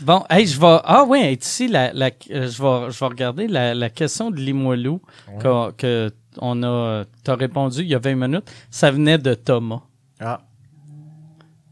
Bon, 0.00 0.24
hey, 0.30 0.46
je 0.46 0.58
vais. 0.58 0.78
Ah 0.84 1.04
ouais, 1.04 1.34
ici, 1.34 1.68
la, 1.68 1.92
la, 1.92 2.06
euh, 2.30 2.48
je, 2.48 2.62
vais, 2.62 2.90
je 2.90 2.98
vais 2.98 3.06
regarder 3.06 3.48
la, 3.48 3.74
la 3.74 3.90
question 3.90 4.30
de 4.30 4.36
Limoilou 4.36 5.02
que, 5.38 5.72
que 5.72 6.10
on 6.38 6.62
a. 6.62 7.04
T'as 7.22 7.36
répondu 7.36 7.80
il 7.80 7.88
y 7.88 7.94
a 7.94 7.98
20 7.98 8.14
minutes. 8.14 8.50
Ça 8.70 8.90
venait 8.90 9.18
de 9.18 9.34
Thomas. 9.34 9.82
Ah. 10.20 10.40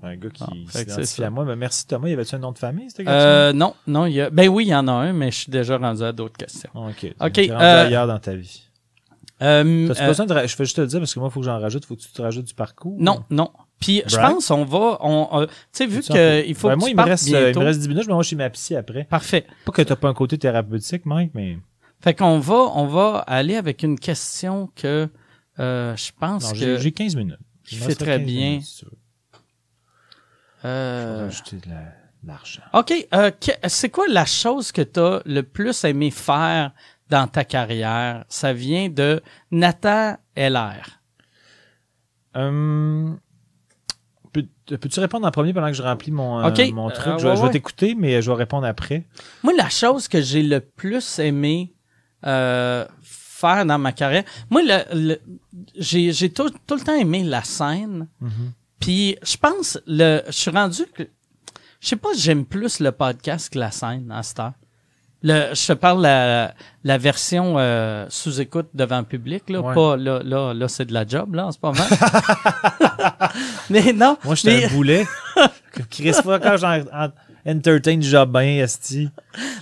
Un 0.04 0.16
gars 0.16 0.28
qui 0.30 0.44
Ah, 0.44 0.52
s'identifie 0.70 1.24
à 1.24 1.30
moi. 1.30 1.44
Mais 1.44 1.56
merci 1.56 1.86
Thomas. 1.86 2.08
Y 2.08 2.12
avait-tu 2.12 2.34
un 2.34 2.38
nom 2.38 2.52
de 2.52 2.58
famille, 2.58 2.90
ce 2.90 3.02
gars 3.02 3.10
Euh, 3.10 3.52
non, 3.52 3.74
non, 3.86 4.06
il 4.06 4.12
y 4.14 4.20
a. 4.20 4.30
Ben 4.30 4.48
oui, 4.48 4.64
il 4.66 4.68
y 4.68 4.74
en 4.74 4.86
a 4.88 4.92
un, 4.92 5.12
mais 5.12 5.30
je 5.30 5.38
suis 5.38 5.50
déjà 5.50 5.78
rendu 5.78 6.02
à 6.02 6.12
d'autres 6.12 6.36
questions. 6.36 6.70
Ok. 6.74 7.06
ok, 7.20 7.32
Tu 7.32 7.44
es 7.46 7.50
rendu 7.52 7.64
euh, 7.64 7.86
ailleurs 7.86 8.06
dans 8.06 8.18
ta 8.18 8.34
vie. 8.34 8.62
Euh, 9.42 9.88
T'as-tu 9.88 10.02
euh, 10.02 10.06
besoin 10.06 10.26
de 10.26 10.32
ra- 10.32 10.46
Je 10.46 10.54
fais 10.54 10.64
juste 10.64 10.76
te 10.76 10.80
le 10.80 10.86
dire 10.86 11.00
parce 11.00 11.12
que 11.12 11.18
moi, 11.18 11.28
il 11.28 11.32
faut 11.32 11.40
que 11.40 11.46
j'en 11.46 11.58
rajoute. 11.58 11.84
Faut 11.84 11.96
que 11.96 12.00
tu 12.02 12.12
te 12.12 12.22
rajoutes 12.22 12.44
du 12.46 12.54
parcours. 12.54 12.96
non, 13.00 13.24
non. 13.30 13.50
Puis 13.80 14.02
je 14.06 14.16
pense 14.16 14.50
on 14.50 14.64
va. 14.64 14.98
On, 15.00 15.40
euh, 15.40 15.46
tu 15.46 15.52
sais, 15.72 15.86
vu 15.86 16.00
qu'il 16.00 16.54
faut 16.54 16.68
Ben, 16.68 16.74
que 16.74 16.78
moi, 16.80 16.88
tu 16.88 16.94
il 16.94 16.96
me, 16.96 17.02
reste, 17.02 17.26
il 17.28 17.34
me 17.34 17.58
reste 17.58 17.80
10 17.80 17.88
minutes. 17.88 18.04
Je 18.04 18.08
m'en 18.10 18.18
vais 18.18 18.22
chez 18.24 18.36
ma 18.36 18.48
psy 18.50 18.76
après. 18.76 19.04
Parfait. 19.04 19.44
Pas 19.66 19.72
que 19.72 19.82
t'as 19.82 19.96
pas 19.96 20.08
un 20.08 20.14
côté 20.14 20.38
thérapeutique, 20.38 21.04
Mike, 21.06 21.32
mais. 21.34 21.58
Fait 22.00 22.14
qu'on 22.14 22.38
va, 22.38 22.70
on 22.74 22.86
va 22.86 23.18
aller 23.26 23.56
avec 23.56 23.82
une 23.82 23.98
question 23.98 24.70
que 24.76 25.08
euh, 25.58 25.96
je 25.96 26.10
pense 26.18 26.44
Non, 26.52 26.58
que. 26.58 26.78
j'ai 26.78 26.92
15 26.92 27.16
minutes. 27.16 27.38
qui 27.66 27.76
fait 27.76 27.94
très 27.94 28.18
15 28.18 28.26
bien. 28.26 28.50
minutes, 28.50 28.84
Je 30.64 30.68
euh, 30.68 31.24
rajouter 31.26 31.56
de 31.56 31.68
la- 31.70 31.92
de 32.22 32.28
l'argent. 32.28 32.62
OK. 32.72 32.92
euh, 33.14 33.30
que- 33.30 33.68
c'est 33.68 33.90
quoi 33.90 34.06
la 34.08 34.24
chose 34.24 34.72
que 34.72 34.82
tu 34.82 34.98
as 34.98 35.20
le 35.26 35.42
plus 35.42 35.84
aimé 35.84 36.10
faire 36.10 36.72
dans 37.10 37.26
ta 37.28 37.44
carrière? 37.44 38.24
Ça 38.28 38.52
vient 38.52 38.88
de 38.88 39.22
Nathan 39.50 40.16
LR. 40.34 41.00
Hum, 42.34 43.18
peux- 44.32 44.46
Peux-tu 44.78 44.98
répondre 45.00 45.26
en 45.26 45.30
premier 45.30 45.52
pendant 45.52 45.68
que 45.68 45.74
je 45.74 45.82
remplis 45.82 46.10
mon, 46.10 46.40
euh, 46.40 46.48
Ok, 46.48 46.72
mon 46.72 46.88
euh, 46.88 46.92
truc? 46.92 47.18
je, 47.18 47.26
ouais, 47.26 47.30
vais- 47.32 47.36
je 47.36 47.40
vais 47.42 47.46
ouais. 47.46 47.50
t'écouter, 47.52 47.94
mais 47.94 48.22
je 48.22 48.30
vais 48.30 48.36
répondre 48.36 48.66
après. 48.66 49.04
Moi, 49.42 49.52
la 49.56 49.68
chose 49.68 50.08
que 50.08 50.20
j'ai 50.22 50.42
le 50.42 50.60
plus 50.60 51.18
aimé 51.18 51.74
euh, 52.26 52.86
faire 53.02 53.66
dans 53.66 53.78
ma 53.78 53.92
carrière, 53.92 54.24
moi, 54.50 54.62
le, 54.64 54.78
le- 54.94 55.20
j'ai, 55.76 56.10
j'ai 56.12 56.32
tout, 56.32 56.48
tout 56.66 56.76
le 56.76 56.80
temps 56.80 56.96
aimé 56.96 57.22
la 57.22 57.42
scène. 57.44 58.08
Puis, 58.84 59.16
je 59.22 59.36
pense, 59.38 59.78
le, 59.86 60.20
je 60.26 60.32
suis 60.32 60.50
rendu 60.50 60.82
que. 60.94 61.04
Je 61.80 61.88
sais 61.88 61.96
pas, 61.96 62.10
j'aime 62.16 62.44
plus 62.44 62.80
le 62.80 62.92
podcast 62.92 63.50
que 63.52 63.58
la 63.58 63.70
scène 63.70 64.10
à 64.10 64.22
cette 64.22 64.40
heure. 64.40 64.52
Le, 65.22 65.54
je 65.54 65.66
te 65.68 65.72
parle 65.72 66.02
la, 66.02 66.54
la 66.82 66.98
version 66.98 67.54
euh, 67.56 68.04
sous-écoute 68.10 68.68
devant 68.74 68.98
le 68.98 69.04
public, 69.04 69.48
là. 69.48 69.60
Ouais. 69.62 69.74
Pas, 69.74 69.96
là, 69.96 70.20
là, 70.22 70.52
là 70.52 70.68
c'est 70.68 70.84
de 70.84 70.92
la 70.92 71.06
job, 71.06 71.34
là, 71.34 71.46
en 71.46 71.52
ce 71.52 71.58
moment. 71.62 71.78
Mais 73.70 73.92
non. 73.94 74.18
Moi, 74.22 74.34
j'étais 74.34 74.58
mais- 74.58 74.64
un 74.66 74.68
boulet. 74.68 75.06
Chris, 75.90 76.14
pas 76.22 76.38
quand 76.38 76.56
j'en 76.58 76.80
en- 76.92 77.12
entertain 77.46 78.00
Jobin, 78.02 78.58
Esti. 78.62 79.08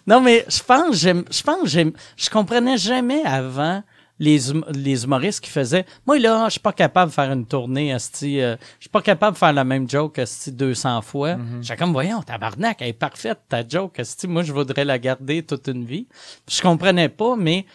Non, 0.06 0.20
mais 0.20 0.44
je 0.48 0.62
pense, 0.62 0.96
j'aime, 0.96 1.24
je 1.30 1.42
pense, 1.42 1.68
j'aime, 1.68 1.92
je 2.16 2.28
comprenais 2.28 2.76
jamais 2.76 3.24
avant 3.24 3.82
les, 4.22 4.52
hum- 4.52 4.64
les 4.72 5.02
humoristes 5.02 5.40
qui 5.42 5.50
faisaient, 5.50 5.84
moi 6.06 6.16
là, 6.16 6.44
je 6.46 6.52
suis 6.52 6.60
pas 6.60 6.72
capable 6.72 7.10
de 7.10 7.14
faire 7.14 7.32
une 7.32 7.44
tournée, 7.44 7.90
esti, 7.90 8.40
euh, 8.40 8.56
je 8.78 8.84
suis 8.84 8.88
pas 8.88 9.02
capable 9.02 9.34
de 9.34 9.38
faire 9.38 9.52
la 9.52 9.64
même 9.64 9.90
joke, 9.90 10.16
esti, 10.18 10.52
200 10.52 11.02
fois. 11.02 11.36
J'étais 11.60 11.76
comme, 11.76 11.92
voyons, 11.92 12.22
tabarnak, 12.22 12.80
elle 12.82 12.88
est 12.88 12.92
parfaite, 12.92 13.40
ta 13.48 13.66
joke, 13.66 13.98
esti, 13.98 14.28
moi 14.28 14.44
je 14.44 14.52
voudrais 14.52 14.84
la 14.84 15.00
garder 15.00 15.42
toute 15.42 15.66
une 15.66 15.84
vie. 15.84 16.06
Je 16.48 16.62
comprenais 16.62 17.08
pas, 17.08 17.34
mais 17.34 17.66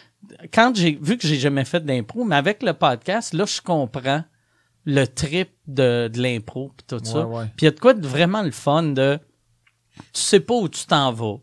quand 0.53 0.73
j'ai, 0.73 0.97
vu 1.01 1.17
que 1.17 1.27
j'ai 1.27 1.35
jamais 1.35 1.65
fait 1.65 1.83
d'impro, 1.85 2.23
mais 2.23 2.37
avec 2.37 2.63
le 2.63 2.71
podcast, 2.71 3.33
là, 3.33 3.43
je 3.45 3.59
comprends 3.61 4.23
le 4.85 5.05
trip 5.05 5.49
de, 5.67 6.07
de 6.07 6.21
l'impro 6.21 6.71
pis 6.77 6.85
tout 6.87 7.03
ça. 7.03 7.27
Ouais. 7.27 7.43
Puis 7.57 7.63
il 7.63 7.65
y 7.65 7.67
a 7.67 7.71
de 7.71 7.79
quoi 7.79 7.93
de 7.93 8.07
vraiment 8.07 8.41
le 8.41 8.51
fun 8.51 8.83
de 8.83 9.19
tu 10.13 10.21
sais 10.21 10.39
pas 10.39 10.53
où 10.53 10.69
tu 10.69 10.85
t'en 10.85 11.11
vas. 11.11 11.39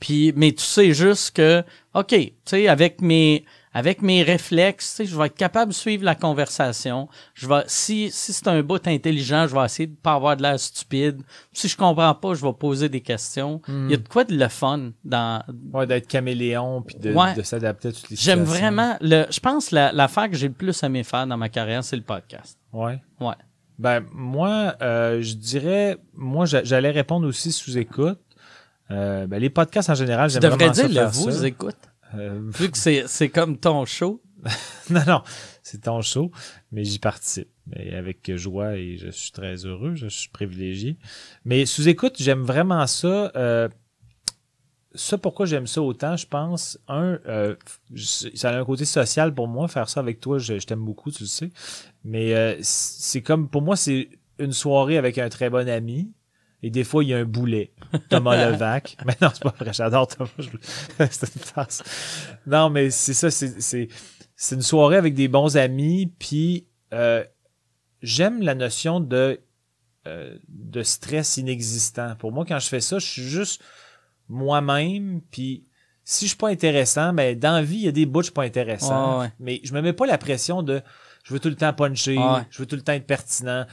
Puis 0.00 0.32
mais 0.34 0.50
tu 0.50 0.64
sais 0.64 0.92
juste 0.92 1.36
que 1.36 1.62
OK, 1.94 2.08
tu 2.08 2.32
sais 2.44 2.66
avec 2.66 3.00
mes 3.00 3.44
avec 3.78 4.02
mes 4.02 4.22
réflexes, 4.22 4.90
tu 4.90 4.96
sais, 4.96 5.06
je 5.06 5.16
vais 5.16 5.26
être 5.26 5.36
capable 5.36 5.70
de 5.72 5.76
suivre 5.76 6.04
la 6.04 6.14
conversation. 6.14 7.08
Je 7.34 7.46
vais 7.48 7.62
si 7.66 8.10
si 8.10 8.32
c'est 8.32 8.48
un 8.48 8.62
bout 8.62 8.86
intelligent, 8.88 9.46
je 9.46 9.54
vais 9.54 9.64
essayer 9.64 9.86
de 9.86 9.94
pas 9.96 10.14
avoir 10.14 10.36
de 10.36 10.42
l'air 10.42 10.58
stupide. 10.58 11.20
Si 11.52 11.68
je 11.68 11.76
comprends 11.76 12.14
pas, 12.14 12.34
je 12.34 12.44
vais 12.44 12.52
poser 12.52 12.88
des 12.88 13.00
questions. 13.00 13.60
Il 13.68 13.90
y 13.90 13.94
a 13.94 13.98
de 13.98 14.08
quoi 14.08 14.24
de 14.24 14.34
le 14.36 14.48
fun 14.48 14.90
dans 15.04 15.42
Ouais, 15.72 15.86
d'être 15.86 16.06
caméléon 16.08 16.82
puis 16.82 16.96
de, 16.96 17.12
Ouais. 17.12 17.34
de 17.34 17.42
s'adapter 17.42 17.88
à 17.88 17.92
toutes 17.92 18.10
les 18.10 18.16
J'aime 18.16 18.42
vraiment 18.44 18.96
le 19.00 19.26
je 19.30 19.40
pense 19.40 19.70
la 19.70 19.92
l'affaire 19.92 20.28
que 20.30 20.36
j'ai 20.36 20.48
le 20.48 20.54
plus 20.54 20.82
aimé 20.82 21.04
faire 21.04 21.26
dans 21.26 21.36
ma 21.36 21.48
carrière, 21.48 21.84
c'est 21.84 21.96
le 21.96 22.02
podcast. 22.02 22.58
Ouais. 22.72 23.00
Ouais. 23.20 23.34
Ben, 23.78 24.04
moi, 24.12 24.74
euh, 24.82 25.22
je 25.22 25.34
dirais, 25.34 25.98
moi, 26.14 26.46
j'a- 26.46 26.64
j'allais 26.64 26.90
répondre 26.90 27.28
aussi 27.28 27.52
sous 27.52 27.78
écoute. 27.78 28.18
Euh, 28.90 29.26
ben, 29.26 29.38
les 29.38 29.50
podcasts 29.50 29.90
en 29.90 29.94
général, 29.94 30.30
j'aime 30.30 30.42
vraiment 30.46 30.72
ça 30.74 30.82
dire 30.82 30.88
le 30.88 30.94
faire 30.94 31.10
vous 31.10 31.30
ça. 31.30 31.46
écoute. 31.46 31.76
Euh, 32.14 32.40
Vu 32.58 32.70
que 32.70 32.78
c'est 32.78 33.04
c'est 33.06 33.28
comme 33.28 33.58
ton 33.58 33.84
show. 33.84 34.22
non, 34.90 35.02
non, 35.06 35.22
c'est 35.62 35.82
ton 35.82 36.00
show, 36.00 36.30
mais 36.70 36.84
j'y 36.84 36.98
participe. 36.98 37.48
Mais 37.66 37.94
avec 37.94 38.34
joie 38.36 38.76
et 38.76 38.96
je 38.96 39.10
suis 39.10 39.32
très 39.32 39.66
heureux, 39.66 39.94
je 39.94 40.06
suis 40.06 40.28
privilégié. 40.28 40.96
Mais 41.44 41.66
sous 41.66 41.88
écoute, 41.88 42.14
j'aime 42.18 42.42
vraiment 42.42 42.86
ça. 42.86 43.32
euh, 43.36 43.68
ça, 44.94 45.18
pourquoi 45.18 45.46
j'aime 45.46 45.66
ça 45.66 45.82
autant, 45.82 46.16
je 46.16 46.26
pense, 46.26 46.78
un, 46.88 47.18
euh, 47.26 47.54
ça 47.94 48.50
a 48.50 48.58
un 48.58 48.64
côté 48.64 48.84
social 48.84 49.34
pour 49.34 49.46
moi, 49.46 49.68
faire 49.68 49.88
ça 49.88 50.00
avec 50.00 50.18
toi, 50.20 50.38
je, 50.38 50.58
je 50.58 50.66
t'aime 50.66 50.84
beaucoup, 50.84 51.10
tu 51.10 51.24
le 51.24 51.28
sais. 51.28 51.50
Mais 52.04 52.34
euh, 52.34 52.56
c'est 52.62 53.22
comme, 53.22 53.48
pour 53.48 53.62
moi, 53.62 53.76
c'est 53.76 54.08
une 54.38 54.52
soirée 54.52 54.96
avec 54.96 55.18
un 55.18 55.28
très 55.28 55.50
bon 55.50 55.68
ami. 55.68 56.12
Et 56.62 56.70
des 56.70 56.84
fois, 56.84 57.04
il 57.04 57.08
y 57.10 57.14
a 57.14 57.18
un 57.18 57.24
boulet. 57.24 57.72
Thomas 58.08 58.50
Levac. 58.50 58.96
Mais 59.06 59.16
non, 59.20 59.28
c'est 59.32 59.42
pas 59.42 59.54
vrai, 59.58 59.72
j'adore 59.72 60.06
Thomas. 60.06 60.30
C'est 61.10 61.34
une 61.34 61.40
farce. 61.40 61.82
Non, 62.46 62.70
mais 62.70 62.90
c'est 62.90 63.14
ça, 63.14 63.30
c'est, 63.30 63.88
une 64.52 64.62
soirée 64.62 64.96
avec 64.96 65.14
des 65.14 65.28
bons 65.28 65.56
amis, 65.56 66.12
puis 66.18 66.66
euh, 66.92 67.24
j'aime 68.02 68.42
la 68.42 68.54
notion 68.54 69.00
de, 69.00 69.40
euh, 70.06 70.36
de 70.48 70.82
stress 70.82 71.36
inexistant. 71.36 72.14
Pour 72.16 72.32
moi, 72.32 72.44
quand 72.46 72.58
je 72.58 72.68
fais 72.68 72.80
ça, 72.80 72.98
je 72.98 73.06
suis 73.06 73.22
juste 73.22 73.62
moi-même, 74.28 75.20
puis 75.30 75.64
si 76.04 76.24
je 76.24 76.30
suis 76.30 76.38
pas 76.38 76.48
intéressant, 76.48 77.12
ben 77.12 77.38
dans 77.38 77.52
la 77.52 77.62
vie, 77.62 77.76
il 77.76 77.84
y 77.84 77.88
a 77.88 77.92
des 77.92 78.06
bouts, 78.06 78.22
je 78.22 78.26
suis 78.26 78.32
pas 78.32 78.44
intéressant. 78.44 79.20
Ouais. 79.20 79.32
Mais 79.40 79.60
je 79.62 79.74
me 79.74 79.82
mets 79.82 79.92
pas 79.92 80.06
la 80.06 80.18
pression 80.18 80.62
de 80.62 80.80
je 81.22 81.34
veux 81.34 81.40
tout 81.40 81.50
le 81.50 81.56
temps 81.56 81.74
puncher, 81.74 82.16
Ouais. 82.16 82.40
je 82.50 82.60
veux 82.60 82.66
tout 82.66 82.76
le 82.76 82.82
temps 82.82 82.94
être 82.94 83.06
pertinent. 83.06 83.66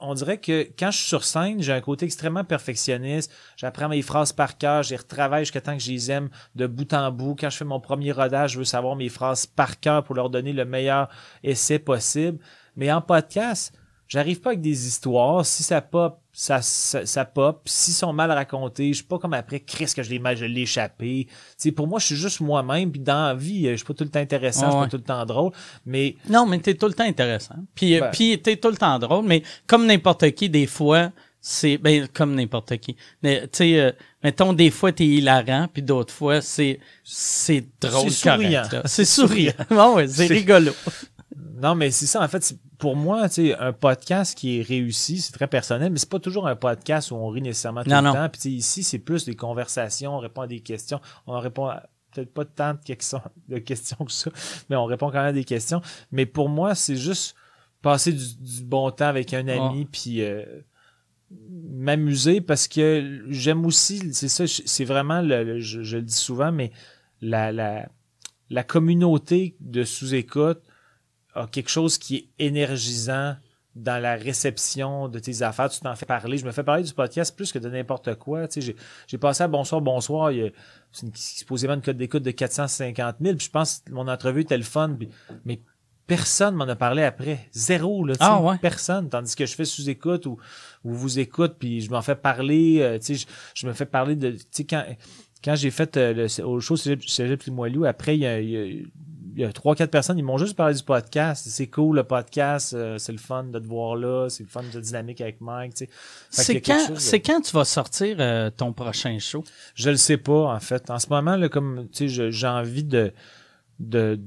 On 0.00 0.14
dirait 0.14 0.38
que 0.38 0.68
quand 0.78 0.90
je 0.90 0.98
suis 0.98 1.08
sur 1.08 1.24
scène, 1.24 1.62
j'ai 1.62 1.72
un 1.72 1.80
côté 1.80 2.06
extrêmement 2.06 2.44
perfectionniste. 2.44 3.32
J'apprends 3.56 3.88
mes 3.88 4.02
phrases 4.02 4.32
par 4.32 4.58
cœur, 4.58 4.82
les 4.88 4.96
retravaille 4.96 5.44
jusqu'à 5.44 5.60
temps 5.60 5.76
que 5.76 5.82
je 5.82 5.90
les 5.90 6.10
aime 6.10 6.28
de 6.54 6.66
bout 6.66 6.92
en 6.92 7.10
bout. 7.10 7.36
Quand 7.38 7.50
je 7.50 7.58
fais 7.58 7.64
mon 7.64 7.80
premier 7.80 8.12
rodage, 8.12 8.52
je 8.52 8.58
veux 8.58 8.64
savoir 8.64 8.96
mes 8.96 9.08
phrases 9.08 9.46
par 9.46 9.80
cœur 9.80 10.04
pour 10.04 10.14
leur 10.14 10.30
donner 10.30 10.52
le 10.52 10.64
meilleur 10.64 11.08
essai 11.42 11.78
possible. 11.78 12.38
Mais 12.76 12.92
en 12.92 13.00
podcast, 13.00 13.72
j'arrive 14.08 14.40
pas 14.40 14.50
avec 14.50 14.60
des 14.60 14.86
histoires. 14.86 15.44
Si 15.44 15.62
ça 15.62 15.80
pop, 15.80 16.20
ça, 16.32 16.60
ça, 16.62 17.06
ça 17.06 17.24
pop. 17.24 17.62
S'ils 17.66 17.94
sont 17.94 18.12
mal 18.12 18.30
racontés, 18.30 18.88
je 18.88 18.96
suis 18.96 19.04
pas 19.04 19.18
comme 19.18 19.32
après, 19.34 19.60
Chris, 19.60 19.90
que 19.96 20.02
je 20.02 20.10
l'ai 20.10 20.18
mal, 20.18 20.36
je 20.36 20.44
l'ai 20.44 20.62
échappé. 20.62 21.26
Tu 21.28 21.34
sais, 21.56 21.72
pour 21.72 21.86
moi, 21.86 21.98
je 21.98 22.06
suis 22.06 22.16
juste 22.16 22.40
moi-même. 22.40 22.90
Puis 22.92 23.00
dans 23.00 23.26
la 23.28 23.34
vie, 23.34 23.68
je 23.70 23.76
suis 23.76 23.84
pas 23.84 23.94
tout 23.94 24.04
le 24.04 24.10
temps 24.10 24.20
intéressant, 24.20 24.66
je 24.66 24.70
suis 24.70 24.76
Ouais. 24.78 24.84
pas 24.84 24.90
tout 24.90 24.96
le 24.98 25.02
temps 25.02 25.24
drôle. 25.26 25.52
Mais 25.84 26.16
Non, 26.28 26.46
mais 26.46 26.58
t'es 26.58 26.74
tout 26.74 26.86
le 26.86 26.94
temps 26.94 27.04
intéressant. 27.04 27.56
Puis, 27.74 27.96
euh, 27.96 28.00
Ben. 28.00 28.10
puis 28.12 28.40
t'es 28.42 28.56
tout 28.56 28.68
le 28.70 28.76
temps 28.76 28.98
drôle, 28.98 29.24
mais 29.24 29.42
comme 29.66 29.86
n'importe 29.86 30.30
qui, 30.32 30.48
des 30.50 30.66
fois, 30.66 31.10
c'est 31.40 31.78
ben 31.78 32.08
comme 32.12 32.34
n'importe 32.34 32.76
qui. 32.78 32.96
Mais, 33.22 33.42
Tu 33.42 33.48
sais, 33.58 33.78
euh, 33.80 33.92
mettons, 34.24 34.52
des 34.52 34.70
fois, 34.70 34.90
t'es 34.90 35.06
hilarant, 35.06 35.68
puis 35.72 35.80
d'autres 35.82 36.12
fois, 36.12 36.40
c'est, 36.40 36.80
c'est 37.04 37.64
drôle, 37.80 38.10
C'est 38.10 38.30
souriant. 38.30 38.62
C'est 38.84 39.04
souriant. 39.04 39.52
Bon, 39.70 39.94
ouais, 39.94 40.08
c'est 40.08 40.26
C'est- 40.26 40.34
rigolo. 40.34 40.72
Non, 41.62 41.74
mais 41.74 41.90
c'est 41.90 42.06
ça, 42.06 42.20
en 42.22 42.28
fait, 42.28 42.42
c'est- 42.42 42.58
pour 42.78 42.96
moi, 42.96 43.28
tu 43.28 43.34
sais, 43.48 43.54
un 43.56 43.72
podcast 43.72 44.36
qui 44.36 44.58
est 44.58 44.62
réussi, 44.62 45.20
c'est 45.20 45.32
très 45.32 45.46
personnel, 45.46 45.92
mais 45.92 45.98
c'est 45.98 46.08
pas 46.10 46.18
toujours 46.18 46.46
un 46.48 46.56
podcast 46.56 47.10
où 47.10 47.14
on 47.16 47.28
rit 47.28 47.42
nécessairement 47.42 47.82
tout 47.84 47.90
Non, 47.90 47.96
le 47.98 48.02
non. 48.08 48.12
temps. 48.14 48.28
Puis 48.28 48.40
tu 48.40 48.48
sais, 48.50 48.54
ici, 48.54 48.82
c'est 48.82 48.98
plus 48.98 49.24
des 49.24 49.34
conversations, 49.34 50.14
on 50.14 50.18
répond 50.18 50.42
à 50.42 50.46
des 50.46 50.60
questions, 50.60 51.00
on 51.26 51.38
répond 51.38 51.66
à 51.66 51.84
peut-être 52.12 52.32
pas 52.32 52.44
tant 52.44 52.74
de 52.74 52.78
questions, 52.84 53.20
de 53.48 53.58
questions 53.58 53.96
que 54.04 54.12
ça, 54.12 54.30
mais 54.70 54.76
on 54.76 54.84
répond 54.84 55.06
quand 55.06 55.18
même 55.18 55.26
à 55.26 55.32
des 55.32 55.44
questions. 55.44 55.80
Mais 56.12 56.26
pour 56.26 56.48
moi, 56.48 56.74
c'est 56.74 56.96
juste 56.96 57.34
passer 57.82 58.12
du, 58.12 58.24
du 58.40 58.62
bon 58.64 58.90
temps 58.90 59.06
avec 59.08 59.32
un 59.34 59.46
ami, 59.48 59.84
puis 59.86 60.22
euh, 60.22 60.44
m'amuser 61.50 62.40
parce 62.40 62.68
que 62.68 63.22
j'aime 63.28 63.64
aussi, 63.66 64.12
c'est 64.12 64.28
ça, 64.28 64.44
c'est 64.46 64.84
vraiment, 64.84 65.20
le, 65.20 65.44
le- 65.44 65.60
je, 65.60 65.82
je 65.82 65.96
le 65.96 66.02
dis 66.02 66.14
souvent, 66.14 66.52
mais 66.52 66.72
la, 67.20 67.52
la, 67.52 67.88
la 68.50 68.62
communauté 68.64 69.56
de 69.60 69.84
sous-écoute 69.84 70.62
a 71.42 71.46
quelque 71.46 71.68
chose 71.70 71.98
qui 71.98 72.16
est 72.16 72.44
énergisant 72.46 73.36
dans 73.74 74.00
la 74.02 74.14
réception 74.16 75.08
de 75.08 75.18
tes 75.18 75.42
affaires. 75.42 75.68
Tu 75.68 75.80
t'en 75.80 75.94
fais 75.94 76.06
parler. 76.06 76.38
Je 76.38 76.46
me 76.46 76.50
fais 76.52 76.62
parler 76.62 76.82
du 76.82 76.94
podcast 76.94 77.36
plus 77.36 77.52
que 77.52 77.58
de 77.58 77.68
n'importe 77.68 78.14
quoi. 78.14 78.48
Tu 78.48 78.54
sais, 78.54 78.60
j'ai, 78.68 78.76
j'ai 79.06 79.18
passé 79.18 79.42
à 79.44 79.48
Bonsoir, 79.48 79.82
Bonsoir. 79.82 80.32
Il 80.32 80.38
y 80.38 80.46
a, 80.46 80.50
c'est 80.92 81.06
une, 81.06 81.12
supposément 81.14 81.74
une 81.74 81.82
cote 81.82 81.96
d'écoute 81.98 82.22
de 82.22 82.30
450 82.30 83.16
000. 83.20 83.36
Puis 83.36 83.46
je 83.46 83.50
pense 83.50 83.82
que 83.84 83.92
mon 83.92 84.08
entrevue 84.08 84.40
était 84.42 84.56
le 84.56 84.62
fun. 84.64 84.96
puis- 84.98 85.10
mais 85.44 85.60
personne 86.06 86.54
m'en 86.54 86.64
a 86.64 86.74
parlé 86.76 87.02
après. 87.02 87.48
Zéro, 87.52 88.04
là. 88.06 88.14
tu 88.14 88.20
sais. 88.20 88.24
Ah 88.26 88.40
ouais? 88.40 88.56
Personne. 88.58 89.10
Tandis 89.10 89.36
que 89.36 89.44
je 89.44 89.54
fais 89.54 89.64
sous-écoute 89.66 90.24
ou, 90.24 90.38
ou 90.84 90.94
vous 90.94 91.18
écoute, 91.18 91.56
puis 91.58 91.82
je 91.82 91.90
m'en 91.90 92.00
fais 92.00 92.14
parler. 92.16 92.78
euh, 92.80 92.98
tu 92.98 93.06
sais, 93.06 93.14
je, 93.16 93.26
je 93.60 93.66
me 93.66 93.74
fais 93.74 93.84
parler 93.86 94.16
de... 94.16 94.30
Tu 94.30 94.38
sais, 94.52 94.64
quand, 94.64 94.84
quand 95.44 95.54
j'ai 95.54 95.70
fait 95.70 95.96
euh, 95.98 96.14
le, 96.14 96.44
au 96.44 96.60
show 96.60 96.76
Cégep, 96.76 97.04
Cégep 97.06 97.42
Limoilou, 97.42 97.84
après, 97.84 98.16
il 98.16 98.20
y 98.22 98.26
a, 98.26 98.40
il 98.40 98.48
y 98.50 98.56
a- 98.56 98.86
il 99.36 99.42
y 99.42 99.44
a 99.44 99.52
trois, 99.52 99.74
quatre 99.76 99.90
personnes, 99.90 100.16
ils 100.18 100.24
m'ont 100.24 100.38
juste 100.38 100.56
parlé 100.56 100.74
du 100.74 100.82
podcast. 100.82 101.46
C'est 101.48 101.66
cool, 101.66 101.96
le 101.96 102.04
podcast. 102.04 102.72
euh, 102.72 102.96
c'est 102.98 103.12
le 103.12 103.18
fun 103.18 103.44
de 103.44 103.58
te 103.58 103.66
voir 103.66 103.94
là. 103.94 104.28
C'est 104.30 104.42
le 104.44 104.48
fun 104.48 104.62
de 104.72 104.80
dynamique 104.80 105.20
avec 105.20 105.40
Mike. 105.42 105.74
tu 105.74 105.84
sais. 105.84 105.90
C'est 106.30 106.54
quand, 106.62 106.94
de- 106.94 106.98
quand 107.18 107.40
tu 107.42 107.52
vas 107.52 107.64
sortir 107.66 108.16
euh, 108.18 108.48
ton 108.50 108.72
prochain 108.72 109.18
show? 109.18 109.44
Je 109.74 109.90
le 109.90 109.96
sais 109.96 110.16
pas, 110.16 110.54
en 110.54 110.58
fait. 110.58 110.90
En 110.90 110.98
ce 110.98 111.08
moment, 111.10 111.36
là, 111.36 111.48
comme 111.50 111.86
tu 111.92 112.08
sais, 112.08 112.30
j'ai 112.32 112.46
envie 112.48 112.82
de. 112.84 113.12
de 113.78 114.18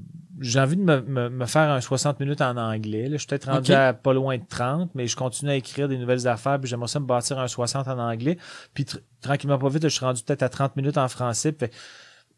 j'ai 0.41 0.59
envie 0.59 0.77
de 0.77 0.83
me, 0.83 1.01
me- 1.01 1.29
me 1.29 1.45
faire 1.47 1.69
un 1.71 1.81
60 1.81 2.19
minutes 2.21 2.39
en 2.41 2.55
anglais. 2.55 3.03
là. 3.09 3.13
Je 3.13 3.17
suis 3.17 3.27
peut-être 3.27 3.51
rendu 3.51 3.71
à 3.73 3.93
pas 3.93 4.13
loin 4.13 4.37
de 4.37 4.43
30, 4.47 4.91
mais 4.95 5.05
je 5.07 5.15
continue 5.17 5.51
à 5.51 5.55
écrire 5.55 5.89
des 5.89 5.97
nouvelles 5.97 6.27
affaires, 6.29 6.59
puis 6.61 6.69
j'aimerais 6.69 6.87
ça 6.87 6.99
me 7.01 7.05
bâtir 7.05 7.39
un 7.39 7.47
60 7.49 7.87
en 7.89 7.99
anglais. 7.99 8.37
Puis 8.73 8.85
tr- 8.85 8.99
tranquillement 9.21 9.57
pas 9.57 9.67
vite, 9.69 9.83
je 9.83 9.87
suis 9.89 10.05
rendu 10.05 10.23
peut-être 10.23 10.43
à 10.43 10.49
30 10.49 10.75
minutes 10.77 10.97
en 10.97 11.09
français. 11.09 11.51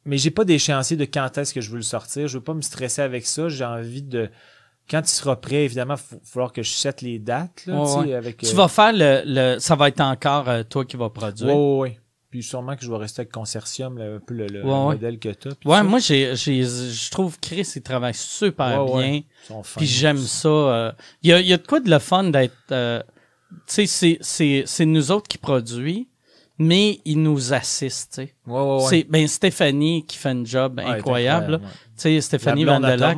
Mais 0.05 0.17
j'ai 0.17 0.31
pas 0.31 0.43
d'échéancier 0.45 0.97
de 0.97 1.05
quand 1.05 1.37
est-ce 1.37 1.53
que 1.53 1.61
je 1.61 1.69
veux 1.69 1.77
le 1.77 1.81
sortir. 1.83 2.27
Je 2.27 2.37
veux 2.37 2.43
pas 2.43 2.53
me 2.53 2.61
stresser 2.61 3.01
avec 3.01 3.25
ça. 3.25 3.49
J'ai 3.49 3.65
envie 3.65 4.01
de. 4.01 4.29
Quand 4.89 5.01
il 5.01 5.07
sera 5.09 5.39
prêt, 5.39 5.63
évidemment, 5.63 5.95
il 5.95 6.15
va 6.15 6.19
falloir 6.23 6.51
que 6.51 6.63
je 6.63 6.71
sette 6.71 7.01
les 7.01 7.19
dates. 7.19 7.65
Là, 7.65 7.79
Ouais, 7.79 7.85
tu 7.85 7.91
sais, 7.91 7.97
ouais. 7.99 8.13
avec, 8.15 8.37
Tu 8.37 8.47
euh, 8.47 8.53
vas 8.53 8.67
faire 8.67 8.91
le, 8.93 9.21
le, 9.25 9.59
ça 9.59 9.75
va 9.75 9.87
être 9.87 10.01
encore 10.01 10.49
euh, 10.49 10.63
toi 10.63 10.83
qui 10.85 10.97
vas 10.97 11.09
produire. 11.09 11.55
Ouais, 11.55 11.79
ouais. 11.91 11.99
Puis 12.29 12.43
sûrement 12.43 12.75
que 12.77 12.83
je 12.83 12.89
vais 12.89 12.97
rester 12.97 13.21
avec 13.21 13.31
Consortium, 13.31 13.97
là, 13.97 14.05
un 14.15 14.19
peu 14.19 14.33
le, 14.33 14.47
le 14.47 14.63
Ouais, 14.63 14.69
ouais. 14.69 14.93
modèle 14.95 15.19
que 15.19 15.29
tu 15.29 15.49
as. 15.49 15.51
Ouais, 15.69 15.83
moi, 15.83 15.99
j'ai, 15.99 16.35
j'ai, 16.35 16.63
je 16.63 17.11
trouve 17.11 17.37
Chris, 17.39 17.69
il 17.75 17.81
travaille 17.81 18.13
super 18.13 18.85
bien. 18.85 19.21
Puis 19.77 19.85
j'aime 19.85 20.17
ça. 20.17 20.47
euh, 20.49 20.91
Il 21.23 21.29
y, 21.29 21.33
a, 21.33 21.39
y 21.41 21.53
a 21.53 21.57
de 21.57 21.65
quoi 21.67 21.79
de 21.79 21.89
le 21.89 21.99
fun 21.99 22.23
d'être. 22.25 22.53
euh, 22.71 23.01
tu 23.67 23.73
sais, 23.73 23.85
c'est, 23.85 24.17
c'est, 24.21 24.63
c'est 24.65 24.85
nous 24.85 25.11
autres 25.11 25.27
qui 25.27 25.37
produit, 25.37 26.07
mais 26.61 26.99
ils 27.05 27.21
nous 27.21 27.53
sais. 28.13 28.33
Ouais, 28.47 28.59
ouais, 28.61 28.75
ouais. 28.77 28.79
C'est 28.89 29.03
ben 29.09 29.27
Stéphanie 29.27 30.05
qui 30.05 30.17
fait 30.17 30.29
un 30.29 30.45
job 30.45 30.79
est 30.79 30.83
incroyable. 30.83 31.55
incroyable, 31.55 31.65
ouais. 31.65 31.71
Tu 31.97 32.01
sais, 32.01 32.21
Stéphanie 32.21 32.63
Vandelac. 32.65 33.17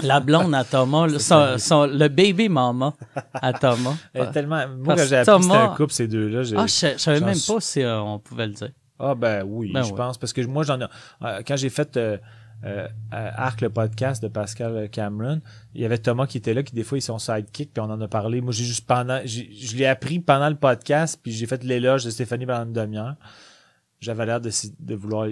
La 0.00 0.20
blonde 0.20 0.54
à 0.54 0.62
Thomas. 0.62 1.06
là, 1.06 1.18
son- 1.18 1.56
son- 1.56 1.86
le 1.86 2.08
baby 2.08 2.50
mama 2.50 2.92
à 3.32 3.54
Thomas. 3.54 3.96
Elle 4.12 4.30
tellement... 4.30 4.68
Moi, 4.68 4.94
Parce 4.94 5.00
quand 5.02 5.06
j'ai 5.08 5.16
appris 5.16 5.36
que 5.38 5.42
c'était 5.42 5.56
un 5.56 5.68
couple, 5.74 5.92
ces 5.94 6.06
deux-là. 6.08 6.42
Ah, 6.58 6.66
je, 6.66 6.86
je 6.92 6.98
savais 6.98 7.20
même 7.20 7.38
pas 7.46 7.60
si 7.60 7.80
euh, 7.82 8.00
on 8.02 8.18
pouvait 8.18 8.46
le 8.46 8.52
dire. 8.52 8.70
Ah, 8.98 9.14
ben 9.14 9.42
oui, 9.46 9.72
Ben 9.72 9.82
je 9.82 9.92
pense. 9.94 10.18
Parce 10.18 10.34
que 10.34 10.42
moi, 10.42 10.64
j'en 10.64 10.78
ai... 10.80 10.84
euh, 11.22 11.40
quand 11.46 11.56
j'ai 11.56 11.70
fait 11.70 11.96
euh, 11.96 12.18
euh, 12.64 12.88
euh, 13.12 13.30
Arc, 13.34 13.60
le 13.60 13.70
podcast 13.70 14.22
de 14.22 14.28
Pascal 14.28 14.88
Cameron, 14.90 15.40
il 15.74 15.82
y 15.82 15.84
avait 15.84 15.98
Thomas 15.98 16.26
qui 16.26 16.38
était 16.38 16.54
là, 16.54 16.62
qui 16.62 16.74
des 16.74 16.82
fois, 16.84 16.98
ils 16.98 17.02
sont 17.02 17.18
sidekick, 17.18 17.72
puis 17.72 17.80
on 17.80 17.90
en 17.90 18.00
a 18.00 18.08
parlé. 18.08 18.40
Moi, 18.40 18.52
j'ai 18.52 18.64
juste 18.64 18.86
pendant... 18.86 19.20
Je 19.24 19.76
l'ai 19.76 19.86
appris 19.86 20.18
pendant 20.20 20.48
le 20.48 20.56
podcast, 20.56 21.20
puis 21.22 21.32
j'ai 21.32 21.46
fait 21.46 21.62
l'éloge 21.64 22.04
de 22.04 22.10
Stéphanie 22.10 22.46
pendant 22.46 22.64
une 22.64 22.72
demi-heure. 22.72 23.16
J'avais 24.00 24.26
l'air 24.26 24.40
de, 24.40 24.50
de 24.80 24.94
vouloir 24.94 25.26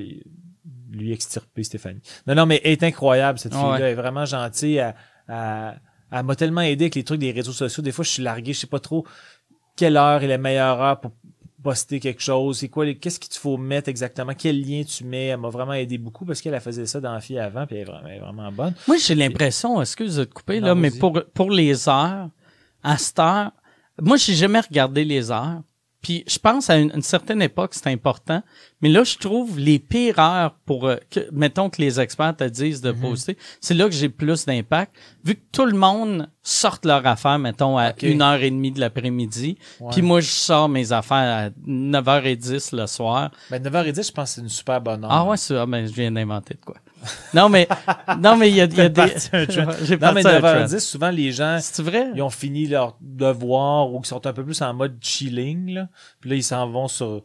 lui 0.91 1.13
extirper 1.13 1.65
Stéphanie. 1.65 2.01
Non, 2.27 2.35
non, 2.35 2.47
mais 2.47 2.61
elle 2.65 2.73
est 2.73 2.83
incroyable, 2.83 3.39
cette 3.39 3.53
fille-là. 3.53 3.71
ouais. 3.71 3.81
Elle 3.81 3.87
est 3.93 3.95
vraiment 3.95 4.25
gentille. 4.25 4.77
Elle, 4.77 4.95
elle- 5.29 5.81
elle 6.11 6.23
m'a 6.25 6.37
tellement 6.37 6.61
aidé 6.61 6.85
avec 6.85 6.95
les 6.95 7.03
trucs 7.03 7.19
des 7.19 7.33
réseaux 7.33 7.53
sociaux. 7.53 7.83
Des 7.83 7.91
fois, 7.91 8.05
je 8.05 8.11
suis 8.11 8.23
largué, 8.23 8.53
je 8.53 8.61
sais 8.61 8.67
pas 8.69 8.79
trop 8.79 9.05
quelle 9.77 9.97
heure 9.97 10.23
est 10.23 10.29
la 10.29 10.39
meilleure 10.39 10.81
heure 10.81 11.01
pour 11.01 11.11
poster 11.65 11.99
quelque 11.99 12.23
chose? 12.23 12.59
C'est 12.59 12.69
quoi, 12.69 12.93
qu'est-ce 12.95 13.19
qu'il 13.19 13.31
te 13.31 13.39
faut 13.39 13.57
mettre 13.57 13.89
exactement? 13.89 14.35
Quel 14.39 14.61
lien 14.61 14.85
tu 14.85 15.03
mets? 15.03 15.29
Elle 15.29 15.41
m'a 15.41 15.49
vraiment 15.49 15.73
aidé 15.73 15.99
beaucoup 15.99 16.25
parce 16.25 16.41
qu'elle 16.41 16.55
elle 16.55 16.61
faisait 16.61 16.87
ça 16.87 17.01
dans 17.01 17.13
la 17.13 17.21
fille 17.21 17.39
avant, 17.39 17.67
puis 17.67 17.77
elle 17.77 17.83
est 17.83 17.85
vraiment, 17.85 18.07
elle 18.07 18.17
est 18.17 18.21
vraiment 18.21 18.53
bonne. 18.53 18.75
Moi, 18.87 18.99
j'ai 18.99 19.17
l'impression, 19.17 19.81
excuse 19.81 20.17
de 20.17 20.25
te 20.25 20.33
couper, 20.35 20.61
Non, 20.61 20.69
là, 20.69 20.75
mais 20.77 20.93
pour, 20.93 21.21
pour 21.33 21.51
les 21.51 21.89
heures, 21.89 22.29
à 22.83 22.99
cette 22.99 23.19
heure, 23.19 23.51
moi, 24.01 24.17
j'ai 24.17 24.35
jamais 24.35 24.61
regardé 24.61 25.05
les 25.05 25.31
heures. 25.31 25.63
Puis 26.05 26.23
je 26.29 26.39
pense 26.39 26.71
à 26.71 26.77
une, 26.77 26.93
une 26.95 27.03
certaine 27.03 27.43
époque, 27.43 27.73
c'est 27.75 27.89
important. 27.89 28.43
Mais 28.83 28.91
là, 28.91 29.03
je 29.03 29.17
trouve 29.17 29.59
les 29.59 29.79
pires 29.79 30.19
heures 30.19 30.55
pour, 30.67 30.87
euh, 30.87 30.97
que, 31.11 31.21
mettons 31.33 31.71
que 31.71 31.81
les 31.81 31.99
experts 31.99 32.37
te 32.37 32.45
disent 32.45 32.85
Mhm. 32.85 32.93
de 32.93 33.01
poster, 33.01 33.37
c'est 33.61 33.75
là 33.75 33.87
que 33.87 33.95
j'ai 33.95 34.11
plus 34.11 34.45
d'impact. 34.45 34.95
Vu 35.25 35.35
que 35.37 35.41
tout 35.51 35.65
le 35.65 35.77
monde 35.77 36.29
sorte 36.43 36.85
leur 36.85 37.05
affaire, 37.07 37.39
mettons, 37.39 37.79
à 37.79 37.95
une 38.03 38.21
heure 38.21 38.43
et 38.43 38.51
demie 38.51 38.71
de 38.71 38.79
l'après-midi. 38.81 39.57
Ouais. 39.81 39.89
Puis 39.93 40.03
moi, 40.03 40.21
je 40.21 40.29
sors 40.29 40.69
mes 40.69 40.93
affaires 40.93 41.49
à 41.49 41.51
9h10 41.67 42.77
le 42.77 42.87
soir. 42.87 43.31
Ben, 43.51 43.63
9h10, 43.63 44.07
je 44.09 44.13
pense 44.13 44.31
que 44.31 44.35
c'est 44.37 44.41
une 44.43 44.49
super 44.49 44.81
bonne 44.81 45.05
heure. 45.05 45.11
Ah 45.13 45.25
ouais, 45.25 45.37
c'est 45.39 45.57
ah, 45.57 45.67
ben, 45.67 45.87
je 45.87 45.93
viens 45.93 46.13
d'inventer 46.13 46.55
de 46.55 46.61
quoi. 46.65 46.77
Non, 47.33 47.49
mais, 47.49 47.69
non, 48.19 48.37
mais 48.37 48.51
il 48.51 48.57
y 48.57 48.61
a, 48.61 48.65
y 48.65 48.69
des. 48.69 49.15
J'ai 49.85 49.97
Non, 49.99 50.13
mais 50.13 50.23
parti 50.23 50.29
un 50.29 50.41
trend. 50.41 50.65
9h10, 50.67 50.79
souvent, 50.81 51.11
les 51.11 51.33
gens, 51.33 51.59
C'est 51.61 51.83
vrai? 51.83 52.11
ils 52.15 52.23
ont 52.23 52.31
fini 52.31 52.67
leur 52.67 52.97
devoir 53.01 53.93
ou 53.93 54.01
qui 54.01 54.09
sont 54.09 54.27
un 54.27 54.33
peu 54.33 54.45
plus 54.45 54.61
en 54.63 54.73
mode 54.75 54.97
chilling, 55.01 55.73
là. 55.75 55.89
Puis 56.21 56.31
là, 56.31 56.37
ils 56.37 56.45
s'en 56.45 56.69
vont 56.71 56.89
sur, 56.89 57.25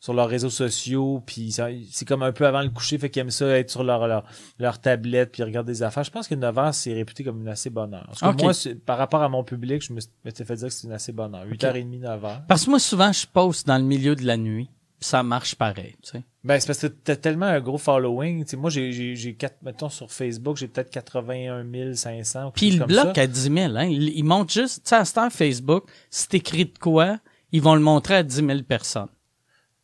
sur 0.00 0.14
leurs 0.14 0.28
réseaux 0.28 0.50
sociaux, 0.50 1.22
puis 1.26 1.52
c'est 1.52 2.04
comme 2.06 2.22
un 2.22 2.32
peu 2.32 2.46
avant 2.46 2.62
le 2.62 2.70
coucher, 2.70 2.96
fait 2.96 3.10
qu'ils 3.10 3.20
aiment 3.20 3.30
ça 3.30 3.46
être 3.58 3.70
sur 3.70 3.84
leur, 3.84 4.06
leur, 4.06 4.24
leur 4.58 4.80
tablette, 4.80 5.30
puis 5.32 5.42
regarder 5.42 5.72
des 5.72 5.82
affaires. 5.82 6.04
Je 6.04 6.10
pense 6.10 6.26
que 6.26 6.34
9 6.34 6.58
heures, 6.58 6.74
c'est 6.74 6.94
réputé 6.94 7.22
comme 7.22 7.40
une 7.42 7.48
assez 7.48 7.68
bonne 7.70 7.92
heure. 7.94 8.06
Parce 8.06 8.20
que 8.36 8.42
moi, 8.42 8.52
par 8.86 8.96
rapport 8.98 9.22
à 9.22 9.28
mon 9.28 9.44
public, 9.44 9.82
je 9.82 9.92
me 9.92 10.00
m'étais 10.24 10.44
fait 10.44 10.56
dire 10.56 10.68
que 10.68 10.74
c'est 10.74 10.86
une 10.86 10.94
assez 10.94 11.12
bonne 11.12 11.34
heure. 11.34 11.46
8h30, 11.46 12.00
9 12.00 12.24
heures. 12.24 12.42
Parce 12.48 12.64
que 12.64 12.70
moi, 12.70 12.78
souvent, 12.78 13.12
je 13.12 13.26
poste 13.26 13.66
dans 13.66 13.76
le 13.78 13.84
milieu 13.84 14.16
de 14.16 14.24
la 14.24 14.36
nuit. 14.36 14.70
Puis 14.98 15.08
ça 15.08 15.22
marche 15.22 15.54
pareil, 15.54 15.96
tu 16.02 16.10
sais. 16.12 16.22
Ben, 16.42 16.58
c'est 16.58 16.66
parce 16.68 16.78
que 16.80 16.86
t'as 16.86 17.16
tellement 17.16 17.46
un 17.46 17.60
gros 17.60 17.76
following. 17.76 18.44
Tu 18.44 18.50
sais, 18.52 18.56
moi, 18.56 18.70
j'ai, 18.70 18.92
j'ai, 18.92 19.14
j'ai 19.14 19.34
quatre, 19.34 19.58
mettons, 19.62 19.90
sur 19.90 20.10
Facebook, 20.10 20.56
j'ai 20.56 20.68
peut-être 20.68 20.90
81 20.90 21.94
500. 21.94 22.46
ou 22.46 22.50
quelque 22.50 22.52
Puis 22.52 22.78
bloque 22.78 23.14
ça. 23.16 23.22
à 23.22 23.26
10 23.26 23.40
000, 23.42 23.76
hein. 23.76 23.84
Il, 23.84 24.08
il 24.08 24.22
montre 24.24 24.50
juste, 24.52 24.84
tu 24.84 24.88
sais, 24.88 24.96
à 24.96 25.04
cette 25.04 25.18
heure, 25.18 25.30
Facebook, 25.30 25.84
si 26.08 26.28
t'écris 26.28 26.64
de 26.64 26.78
quoi, 26.78 27.18
ils 27.52 27.60
vont 27.60 27.74
le 27.74 27.82
montrer 27.82 28.14
à 28.14 28.22
10 28.22 28.36
000 28.46 28.62
personnes. 28.62 29.08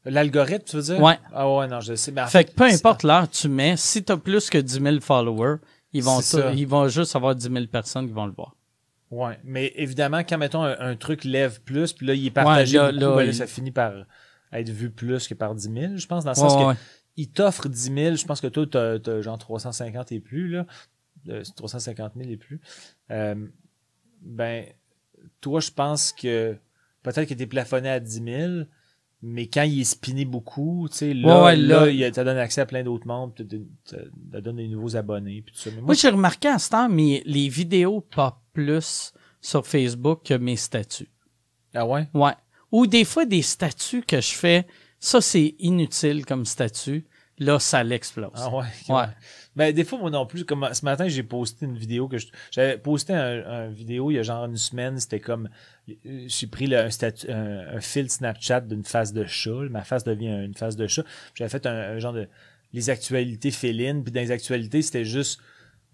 L'algorithme, 0.06 0.64
tu 0.64 0.76
veux 0.76 0.82
dire? 0.82 1.00
Ouais. 1.02 1.18
Ah 1.34 1.50
ouais, 1.52 1.66
non, 1.66 1.80
je 1.80 1.94
sais. 1.94 2.12
Mais 2.12 2.22
en 2.22 2.26
Fait 2.28 2.44
que 2.44 2.52
peu 2.52 2.64
importe 2.64 3.02
l'heure 3.02 3.28
tu 3.28 3.48
mets, 3.48 3.76
si 3.76 4.02
t'as 4.04 4.16
plus 4.16 4.48
que 4.48 4.58
10 4.58 4.80
000 4.80 5.00
followers, 5.00 5.56
ils 5.92 6.02
vont, 6.02 6.20
ils 6.54 6.66
vont 6.66 6.88
juste 6.88 7.16
avoir 7.16 7.34
10 7.34 7.50
000 7.52 7.66
personnes 7.66 8.06
qui 8.06 8.12
vont 8.12 8.26
le 8.26 8.32
voir. 8.32 8.54
Ouais, 9.10 9.38
mais 9.44 9.72
évidemment, 9.76 10.20
quand, 10.20 10.38
mettons, 10.38 10.62
un, 10.62 10.76
un 10.78 10.96
truc 10.96 11.24
lève 11.24 11.60
plus, 11.62 11.92
puis 11.92 12.06
là, 12.06 12.14
il 12.14 12.26
est 12.26 12.30
partagé 12.30 12.76
là, 12.78 12.86
beaucoup, 12.92 13.00
là, 13.00 13.10
ben 13.10 13.16
là, 13.16 13.24
il- 13.26 13.34
ça 13.34 13.46
finit 13.46 13.70
par 13.72 13.92
être 14.52 14.70
vu 14.70 14.90
plus 14.90 15.28
que 15.28 15.34
par 15.34 15.54
10 15.54 15.70
000, 15.72 15.96
je 15.96 16.06
pense, 16.06 16.24
dans 16.24 16.32
le 16.32 16.36
Ouais, 16.40 16.48
sens 16.48 16.66
ouais. 16.68 16.74
que 16.74 16.80
il 17.16 17.28
t'offre 17.30 17.68
10 17.68 17.92
000, 17.94 18.16
je 18.16 18.24
pense 18.26 18.40
que 18.40 18.46
toi, 18.46 18.66
t'as, 18.70 18.98
t'as 18.98 19.20
genre 19.22 19.38
350 19.38 20.12
et 20.12 20.20
plus, 20.20 20.48
là, 20.48 20.66
Euh, 21.28 21.42
350 21.56 22.12
000 22.16 22.30
et 22.30 22.36
plus. 22.36 22.60
Euh, 23.10 23.34
ben, 24.20 24.66
toi, 25.40 25.60
je 25.60 25.70
pense 25.70 26.12
que 26.12 26.56
peut-être 27.02 27.28
que 27.28 27.34
t'es 27.34 27.46
plafonné 27.46 27.88
à 27.88 28.00
10 28.00 28.22
000, 28.22 28.52
mais 29.22 29.46
quand 29.48 29.62
il 29.62 29.80
est 29.80 29.84
spiné 29.84 30.24
beaucoup, 30.24 30.88
tu 30.90 30.98
sais, 30.98 31.14
là, 31.14 31.26
Ouais, 31.38 31.44
ouais, 31.46 31.56
là, 31.56 31.86
là- 31.86 31.90
il 31.90 32.12
te 32.12 32.20
donne 32.20 32.36
accès 32.38 32.60
à 32.60 32.66
plein 32.66 32.82
d'autres 32.84 33.06
membres, 33.06 33.34
te, 33.34 33.42
te- 33.42 33.56
te- 33.84 33.96
te 33.96 34.38
donne 34.40 34.56
des 34.56 34.68
nouveaux 34.68 34.94
abonnés, 34.94 35.42
puis 35.42 35.54
tout 35.54 35.60
ça. 35.60 35.70
Mais 35.70 35.76
moi, 35.76 35.86
Moi, 35.86 35.94
j'ai 35.94 36.10
remarqué 36.10 36.48
à 36.48 36.58
ce 36.58 36.70
temps, 36.70 36.88
mais 36.88 37.22
les 37.26 37.48
vidéos 37.48 38.02
pop 38.02 38.36
plus 38.52 39.12
sur 39.40 39.66
Facebook 39.66 40.22
que 40.24 40.34
mes 40.34 40.56
statuts. 40.56 41.08
ah 41.74 41.86
ouais? 41.86 42.08
Ouais. 42.14 42.32
Ou 42.72 42.86
des 42.86 43.04
fois, 43.04 43.24
des 43.26 43.42
statuts 43.42 44.02
que 44.02 44.20
je 44.20 44.34
fais, 44.34 44.66
ça, 45.00 45.20
c'est 45.20 45.54
inutile 45.58 46.24
comme 46.26 46.44
statut. 46.44 47.04
là, 47.38 47.58
ça 47.58 47.84
l'explose. 47.84 48.30
Ah 48.34 48.48
ouais. 48.50 48.64
Ouais. 48.88 49.04
Ben, 49.56 49.70
des 49.74 49.84
fois, 49.84 49.98
moi 49.98 50.08
non 50.10 50.24
plus, 50.24 50.46
comme 50.46 50.66
ce 50.72 50.84
matin, 50.86 51.06
j'ai 51.06 51.22
posté 51.22 51.66
une 51.66 51.76
vidéo 51.76 52.08
que 52.08 52.16
je- 52.16 52.28
j'avais 52.50 52.78
posté 52.78 53.12
un, 53.12 53.44
un 53.46 53.68
vidéo 53.68 54.10
il 54.10 54.14
y 54.14 54.18
a 54.18 54.22
genre 54.22 54.46
une 54.46 54.56
semaine, 54.56 54.98
c'était 54.98 55.20
comme 55.20 55.50
euh, 55.90 56.24
j'ai 56.28 56.46
pris 56.46 56.66
le- 56.66 56.78
un, 56.78 56.88
statu- 56.90 57.30
un, 57.30 57.76
un 57.76 57.80
fil 57.82 58.10
Snapchat 58.10 58.62
d'une 58.62 58.84
face 58.84 59.12
de 59.12 59.26
chat, 59.26 59.68
ma 59.70 59.84
face 59.84 60.02
devient 60.04 60.44
une 60.46 60.54
face 60.54 60.76
de 60.76 60.86
chat. 60.86 61.04
J'avais 61.34 61.50
fait 61.50 61.66
un, 61.66 61.74
un 61.74 61.98
genre 61.98 62.14
de 62.14 62.26
les 62.72 62.88
actualités 62.88 63.50
félines, 63.50 64.02
puis 64.02 64.12
dans 64.12 64.20
les 64.22 64.30
actualités, 64.30 64.80
c'était 64.80 65.04
juste 65.04 65.38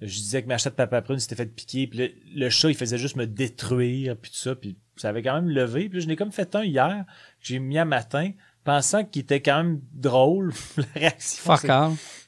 je 0.01 0.15
disais 0.19 0.43
que 0.43 0.49
ma 0.49 0.59
chatte 0.59 0.75
Papa 0.77 1.01
Prune 1.03 1.19
s'était 1.21 1.37
fait 1.37 1.47
piquer, 1.47 1.87
puis 1.89 1.99
le, 1.99 2.11
le 2.35 2.51
chat, 2.51 2.69
il 2.71 2.77
faisait 2.77 2.99
juste 2.99 3.15
me 3.17 3.27
détruire, 3.27 4.17
puis 4.17 4.31
tout 4.31 4.37
ça, 4.37 4.55
puis 4.57 4.77
ça 5.03 5.09
avait 5.11 5.23
quand 5.23 5.35
même 5.35 5.51
levé. 5.51 5.89
Puis 5.89 6.01
je 6.01 6.07
n'ai 6.09 6.17
comme 6.17 6.33
fait 6.33 6.55
un 6.57 6.65
hier, 6.65 7.05
que 7.07 7.47
j'ai 7.47 7.59
mis 7.59 7.79
à 7.79 7.85
matin, 7.85 8.31
pensant 8.65 9.05
qu'il 9.05 9.23
était 9.23 9.41
quand 9.43 9.63
même 9.63 9.81
drôle, 9.93 10.53
la 10.77 10.85
réaction. 10.95 11.43
Fuck 11.45 11.61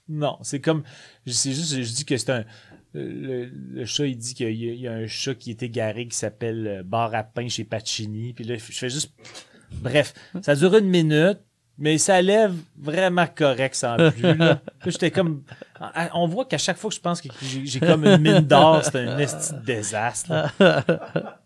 non, 0.09 0.37
c'est 0.43 0.61
comme. 0.61 0.83
C'est 1.27 1.53
juste, 1.53 1.75
je 1.75 1.93
dis 1.95 2.05
que 2.05 2.17
c'est 2.17 2.31
un. 2.31 2.45
Le, 2.93 3.47
le 3.47 3.85
chat, 3.87 4.07
il 4.07 4.17
dit 4.17 4.35
qu'il 4.35 4.51
y, 4.55 4.69
a- 4.69 4.73
il 4.73 4.81
y 4.81 4.87
a 4.87 4.93
un 4.93 5.07
chat 5.09 5.35
qui 5.35 5.51
est 5.51 5.63
égaré 5.65 6.07
qui 6.07 6.17
s'appelle 6.17 6.67
euh, 6.67 6.83
Bar 6.85 7.13
à 7.15 7.25
pain 7.25 7.49
chez 7.49 7.65
Pacini. 7.65 8.33
Puis 8.35 8.45
là, 8.45 8.55
je 8.57 8.61
fais 8.63 8.89
juste. 8.91 9.13
Bref, 9.73 10.15
ça 10.43 10.55
dure 10.55 10.77
une 10.77 10.87
minute, 10.89 11.41
mais 11.79 11.99
ça 11.99 12.23
lève 12.23 12.55
vraiment 12.79 13.27
correct 13.27 13.75
sans 13.75 13.97
plus. 14.13 14.37
Là, 14.37 14.61
j'étais 14.87 15.11
comme. 15.11 15.43
ah, 15.81 16.11
On 16.15 16.29
voit 16.29 16.45
qu'à 16.45 16.59
chaque 16.59 16.77
fois 16.77 16.91
que 16.91 16.95
je 16.97 17.01
pense 17.01 17.21
que 17.21 17.29
j'ai 17.65 17.81
comme 17.81 18.05
une 18.05 18.19
mine 18.21 18.41
d'or, 18.41 18.85
c'est 18.85 18.97
un 19.09 19.19
esti 19.19 19.55
de 19.55 19.59
désastre. 19.61 20.31
là. 20.61 21.39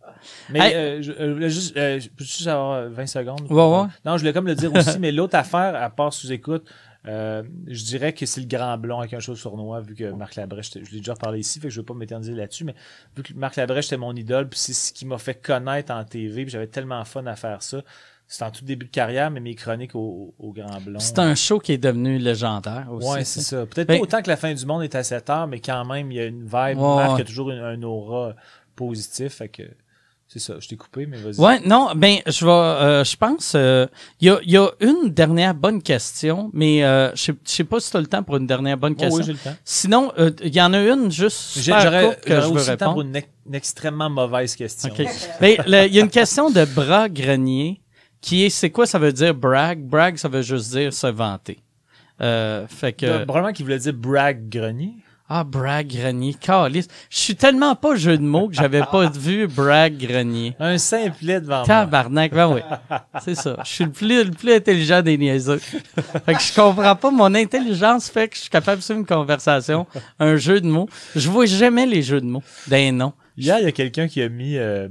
Mais 0.50 0.58
Hey. 0.60 0.74
euh, 0.74 1.02
je, 1.02 1.12
euh, 1.12 1.48
juste, 1.48 1.76
euh, 1.76 1.98
je 2.00 2.08
peux 2.08 2.24
juste 2.24 2.46
avoir 2.46 2.88
20 2.88 3.06
secondes? 3.06 3.42
Ouais, 3.50 3.56
ouais. 3.56 3.88
Non, 4.04 4.16
je 4.16 4.18
voulais 4.18 4.32
comme 4.32 4.46
le 4.46 4.54
dire 4.54 4.72
aussi, 4.74 4.98
mais 5.00 5.12
l'autre 5.12 5.36
affaire, 5.36 5.74
à 5.74 5.90
part 5.90 6.12
sous-écoute, 6.12 6.68
euh, 7.06 7.42
je 7.66 7.84
dirais 7.84 8.12
que 8.12 8.26
c'est 8.26 8.40
le 8.40 8.46
grand 8.46 8.76
blond 8.76 8.98
avec 8.98 9.14
un 9.14 9.20
chose 9.20 9.38
sournois, 9.38 9.80
vu 9.80 9.94
que 9.94 10.10
Marc 10.12 10.34
Labrèche, 10.34 10.72
je 10.74 10.90
l'ai 10.90 10.98
déjà 10.98 11.14
parlé 11.14 11.38
ici, 11.40 11.60
fait 11.60 11.68
que 11.68 11.72
je 11.74 11.78
ne 11.80 11.82
vais 11.82 11.86
pas 11.86 11.94
m'éterniser 11.94 12.34
là-dessus, 12.34 12.64
mais 12.64 12.74
vu 13.16 13.22
que 13.22 13.32
Marc 13.34 13.56
Labrèche 13.56 13.86
était 13.86 13.96
mon 13.96 14.14
idole, 14.14 14.48
puis 14.48 14.58
c'est 14.58 14.72
ce 14.74 14.92
qui 14.92 15.06
m'a 15.06 15.16
fait 15.18 15.34
connaître 15.40 15.92
en 15.92 16.04
TV, 16.04 16.42
puis 16.44 16.50
j'avais 16.52 16.66
tellement 16.66 17.04
fun 17.04 17.24
à 17.26 17.36
faire 17.36 17.62
ça. 17.62 17.82
C'était 18.30 18.44
en 18.44 18.50
tout 18.50 18.64
début 18.66 18.84
de 18.84 18.90
carrière, 18.90 19.30
mais 19.30 19.40
mes 19.40 19.54
chroniques 19.54 19.94
au, 19.94 20.34
au 20.38 20.52
grand 20.52 20.82
blond. 20.82 20.98
C'est 20.98 21.18
un 21.18 21.34
show 21.34 21.58
qui 21.60 21.72
est 21.72 21.78
devenu 21.78 22.18
légendaire 22.18 22.86
aussi. 22.90 23.08
Ouais, 23.08 23.24
c'est 23.24 23.40
ça. 23.40 23.64
Peut-être 23.64 23.86
pas 23.88 23.96
autant 23.96 24.20
que 24.20 24.28
la 24.28 24.36
fin 24.36 24.52
du 24.52 24.66
monde 24.66 24.82
est 24.82 24.94
à 24.94 25.02
7 25.02 25.30
heures, 25.30 25.46
mais 25.46 25.60
quand 25.60 25.82
même, 25.86 26.12
il 26.12 26.16
y 26.16 26.20
a 26.20 26.26
une 26.26 26.42
vibe. 26.42 26.52
Ouais, 26.52 26.74
Marc 26.74 27.14
ouais. 27.14 27.20
a 27.22 27.24
toujours 27.24 27.50
une- 27.50 27.60
un 27.60 27.82
aura 27.82 28.34
positif, 28.76 29.34
fait 29.36 29.48
que 29.48 29.62
c'est 30.28 30.38
ça. 30.38 30.54
Je 30.60 30.68
t'ai 30.68 30.76
coupé, 30.76 31.06
mais 31.06 31.16
vas-y. 31.16 31.40
Ouais, 31.40 31.58
non, 31.64 31.88
ben, 31.96 32.18
je 32.26 32.44
vais, 32.44 32.50
euh, 32.52 33.02
je 33.04 33.16
pense, 33.16 33.54
euh, 33.56 33.86
il 34.20 34.28
y, 34.28 34.30
a, 34.30 34.38
y 34.44 34.56
a 34.58 34.68
une 34.80 35.08
dernière 35.08 35.54
bonne 35.54 35.80
question, 35.82 36.50
mais 36.52 36.84
euh, 36.84 37.10
je 37.14 37.32
sais- 37.44 37.64
pas 37.64 37.80
si 37.80 37.90
tu 37.90 37.96
as 37.96 38.00
le 38.00 38.06
temps 38.06 38.22
pour 38.22 38.36
une 38.36 38.46
dernière 38.46 38.76
bonne 38.76 38.92
Oh, 38.98 39.00
question. 39.00 39.16
oui, 39.18 39.24
j'ai 39.24 39.32
le 39.32 39.38
temps. 39.38 39.56
Sinon, 39.64 40.12
euh, 40.18 40.30
il 40.44 40.54
y 40.54 40.60
en 40.60 40.72
a 40.74 40.80
une 40.80 41.10
juste 41.10 41.58
J'aurais 41.60 42.18
que 42.22 42.28
j'aurais 42.34 42.42
je 42.42 42.46
veux 42.48 42.52
aussi 42.56 42.70
le 42.70 42.76
temps 42.76 42.92
pour 42.92 42.94
répondre. 43.02 43.08
une, 43.08 43.16
ex- 43.16 43.28
une 43.46 43.54
extrêmement 43.54 44.10
mauvaise 44.10 44.54
question. 44.54 44.90
OK. 44.92 45.06
Ben, 45.40 45.56
il 45.88 45.94
y 45.94 45.98
a 45.98 46.02
une 46.04 46.10
question 46.10 46.50
de 46.50 46.64
Bras 46.66 47.08
Grenier 47.08 47.80
qui 48.20 48.44
est, 48.44 48.50
c'est 48.50 48.70
quoi 48.70 48.84
ça 48.86 48.98
veut 48.98 49.12
dire 49.12 49.34
brag? 49.34 49.80
Brag, 49.80 50.16
ça 50.18 50.28
veut 50.28 50.42
juste 50.42 50.70
dire 50.72 50.92
se 50.92 51.06
vanter. 51.06 51.58
Euh, 52.20 52.66
fait 52.66 52.92
que... 52.92 53.06
Euh, 53.06 53.24
Probablement 53.24 53.52
qu'il 53.52 53.64
voulait 53.64 53.78
dire 53.78 53.94
brag 53.94 54.48
grenier. 54.48 54.92
Ah, 55.30 55.44
Brag 55.44 55.88
Grenier. 55.88 56.32
Calice. 56.34 56.88
Je 57.10 57.18
suis 57.18 57.36
tellement 57.36 57.74
pas 57.76 57.96
jeu 57.96 58.16
de 58.16 58.22
mots 58.22 58.48
que 58.48 58.54
j'avais 58.54 58.80
pas 58.80 59.10
vu 59.14 59.46
Brag 59.46 59.96
Grenier. 59.98 60.56
Un 60.58 60.78
simplet 60.78 61.40
devant 61.40 61.58
moi. 61.58 61.66
Tabarnak, 61.66 62.32
ben 62.32 62.48
oui. 62.54 62.60
C'est 63.22 63.34
ça. 63.34 63.56
Je 63.64 63.68
suis 63.70 63.84
le 63.84 63.90
plus, 63.90 64.24
le 64.24 64.30
plus 64.30 64.52
intelligent 64.54 65.02
des 65.02 65.18
niaiseux. 65.18 65.58
Fait 65.58 66.34
que 66.34 66.40
je 66.40 66.54
comprends 66.54 66.96
pas. 66.96 67.10
Mon 67.10 67.34
intelligence 67.34 68.08
fait 68.08 68.28
que 68.28 68.36
je 68.36 68.40
suis 68.42 68.50
capable 68.50 68.78
de 68.78 68.82
suivre 68.84 69.00
une 69.00 69.06
conversation, 69.06 69.86
un 70.18 70.36
jeu 70.36 70.60
de 70.62 70.66
mots. 70.66 70.88
Je 71.14 71.28
vois 71.28 71.46
jamais 71.46 71.84
les 71.84 72.02
jeux 72.02 72.20
de 72.22 72.26
mots 72.26 72.42
d'un 72.66 72.92
nom. 72.92 73.12
Hier, 73.36 73.58
il 73.58 73.64
y 73.64 73.68
a 73.68 73.72
quelqu'un 73.72 74.08
qui 74.08 74.22
a 74.22 74.28
mis. 74.30 74.56
euh, 74.56 74.88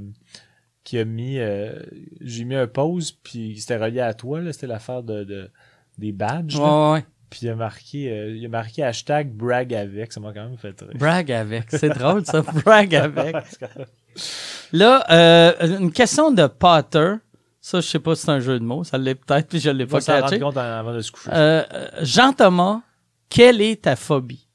qui 0.84 0.98
a 0.98 1.04
mis. 1.04 1.38
euh, 1.38 1.72
J'ai 2.20 2.44
mis 2.44 2.54
un 2.54 2.66
pause, 2.66 3.10
puis 3.10 3.56
c'était 3.58 3.76
relié 3.76 4.00
à 4.00 4.14
toi, 4.14 4.40
là. 4.40 4.52
C'était 4.52 4.68
l'affaire 4.68 5.02
de, 5.02 5.24
de- 5.24 5.50
des 5.98 6.12
badges. 6.12 6.56
Ouais, 6.56 6.92
ouais. 6.92 7.04
Puis 7.30 7.40
il 7.42 7.48
a 7.50 7.54
marqué, 7.54 8.10
euh, 8.10 8.36
il 8.36 8.44
a 8.46 8.48
marqué 8.48 8.82
hashtag 8.82 9.30
brag 9.30 9.74
avec. 9.74 10.12
Ça 10.12 10.20
m'a 10.20 10.32
quand 10.32 10.44
même 10.44 10.56
fait 10.56 10.80
rire. 10.80 10.90
Brag 10.94 11.30
avec. 11.30 11.70
C'est 11.70 11.90
drôle, 11.90 12.24
ça. 12.24 12.42
Brag 12.64 12.94
avec. 12.94 13.36
Là, 14.72 15.04
euh, 15.10 15.78
une 15.78 15.92
question 15.92 16.30
de 16.30 16.46
Potter. 16.46 17.14
Ça, 17.60 17.80
je 17.80 17.86
sais 17.86 17.98
pas 17.98 18.14
si 18.14 18.22
c'est 18.22 18.30
un 18.30 18.40
jeu 18.40 18.58
de 18.58 18.64
mots. 18.64 18.84
Ça 18.84 18.98
l'est 18.98 19.14
peut-être, 19.14 19.48
puis 19.48 19.60
je 19.60 19.70
l'ai 19.70 19.86
pas 19.86 20.00
catché. 20.00 20.38
compte 20.38 20.56
avant 20.56 20.94
de 20.94 21.00
se 21.00 21.10
coucher. 21.12 21.30
Euh, 21.32 21.64
euh, 21.72 21.88
Jean-Thomas, 22.02 22.82
quelle 23.28 23.60
est 23.60 23.82
ta 23.82 23.96
phobie? 23.96 24.48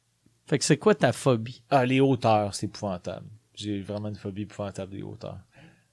Fait 0.46 0.58
que 0.58 0.66
c'est 0.66 0.78
quoi 0.78 0.96
ta 0.96 1.12
phobie? 1.12 1.64
Ah, 1.70 1.86
les 1.86 2.00
hauteurs, 2.00 2.54
c'est 2.56 2.66
épouvantable. 2.66 3.28
J'ai 3.56 3.82
vraiment 3.82 4.10
une 4.10 4.16
phobie 4.16 4.44
épouvantable 4.44 4.94
des 4.94 5.04
hauteurs. 5.04 5.38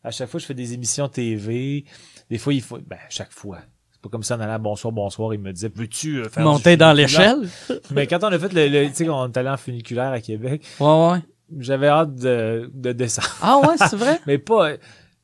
À 0.02 0.10
chaque 0.10 0.30
fois, 0.30 0.40
je 0.40 0.46
fais 0.46 0.54
des 0.54 0.72
émissions 0.72 1.08
TV. 1.08 1.84
Des 2.30 2.38
fois, 2.38 2.54
il 2.54 2.62
faut. 2.62 2.78
Ben, 2.78 2.96
à 2.96 3.10
chaque 3.10 3.32
fois. 3.32 3.58
Pas 4.02 4.08
comme 4.08 4.22
ça 4.22 4.36
en 4.36 4.40
allant 4.40 4.58
bonsoir, 4.58 4.92
bonsoir, 4.92 5.34
il 5.34 5.40
me 5.40 5.52
disait 5.52 5.70
Veux-tu 5.74 6.18
euh, 6.20 6.28
faire. 6.28 6.42
Monter 6.44 6.76
dans 6.76 6.92
l'échelle? 6.92 7.48
Mais 7.90 8.06
quand 8.06 8.24
on 8.24 8.28
a 8.28 8.38
fait 8.38 8.52
le. 8.52 8.68
le- 8.68 8.88
tu 8.88 8.94
sais, 8.94 9.06
quand 9.06 9.22
on 9.24 9.28
est 9.30 9.36
allé 9.36 9.48
en 9.50 9.56
funiculaire 9.58 10.10
à 10.12 10.20
Québec, 10.20 10.62
Ouais, 10.80 11.10
ouais. 11.10 11.18
j'avais 11.58 11.88
hâte 11.88 12.14
de, 12.14 12.70
de 12.72 12.92
descendre. 12.92 13.28
Ah 13.42 13.58
ouais, 13.58 13.76
c'est 13.76 13.96
vrai? 13.96 14.18
Mais 14.26 14.38
pas. 14.38 14.70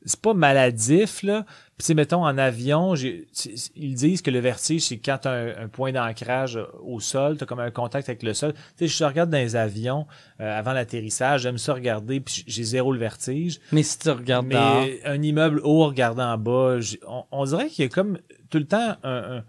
C'est 0.05 0.21
pas 0.21 0.35
maladif, 0.35 1.23
là. 1.23 1.45
Puis, 1.79 1.85
tu 1.85 1.87
sais, 1.89 1.95
mettons, 1.95 2.25
en 2.25 2.39
avion, 2.39 2.95
ils 2.95 3.95
disent 3.95 4.23
que 4.23 4.31
le 4.31 4.39
vertige, 4.39 4.81
c'est 4.83 4.97
quand 4.97 5.19
tu 5.23 5.29
as 5.29 5.33
un, 5.33 5.65
un 5.65 5.69
point 5.69 5.93
d'ancrage 5.93 6.59
au 6.83 7.01
sol, 7.01 7.37
tu 7.37 7.45
as 7.45 7.47
comme 7.47 7.61
un 7.61 7.71
contact 7.71 8.09
avec 8.09 8.23
le 8.23 8.33
sol. 8.33 8.55
Tu 8.79 8.89
sais, 8.89 8.89
je 8.89 9.05
regarde 9.05 9.29
dans 9.29 9.37
les 9.37 9.57
avions 9.57 10.07
euh, 10.41 10.59
avant 10.59 10.73
l'atterrissage, 10.73 11.43
j'aime 11.43 11.59
ça 11.59 11.75
regarder, 11.75 12.21
puis 12.21 12.45
j'ai 12.47 12.65
zéro 12.65 12.93
le 12.95 12.99
vertige. 12.99 13.61
Mais 13.73 13.83
si 13.83 13.99
tu 13.99 14.09
regardes 14.09 14.49
dehors. 14.49 14.81
Mais 14.87 15.01
un 15.05 15.21
immeuble 15.21 15.61
haut 15.65 15.85
regardant 15.87 16.33
en 16.33 16.39
bas, 16.39 16.79
on, 17.07 17.25
on 17.31 17.45
dirait 17.45 17.69
qu'il 17.69 17.85
y 17.85 17.89
a 17.89 17.91
comme 17.91 18.19
tout 18.49 18.59
le 18.59 18.67
temps 18.67 18.97
un- 19.03 19.37
un- 19.39 19.45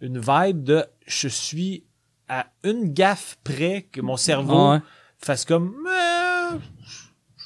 une 0.00 0.18
vibe 0.18 0.64
de 0.64 0.84
je 1.06 1.28
suis 1.28 1.84
à 2.28 2.46
une 2.64 2.92
gaffe 2.92 3.38
près 3.44 3.82
que 3.92 4.00
mon 4.00 4.16
cerveau 4.16 4.72
Ouais. 4.72 4.78
fasse 5.18 5.44
comme 5.44 5.74
Euh, 5.86 6.19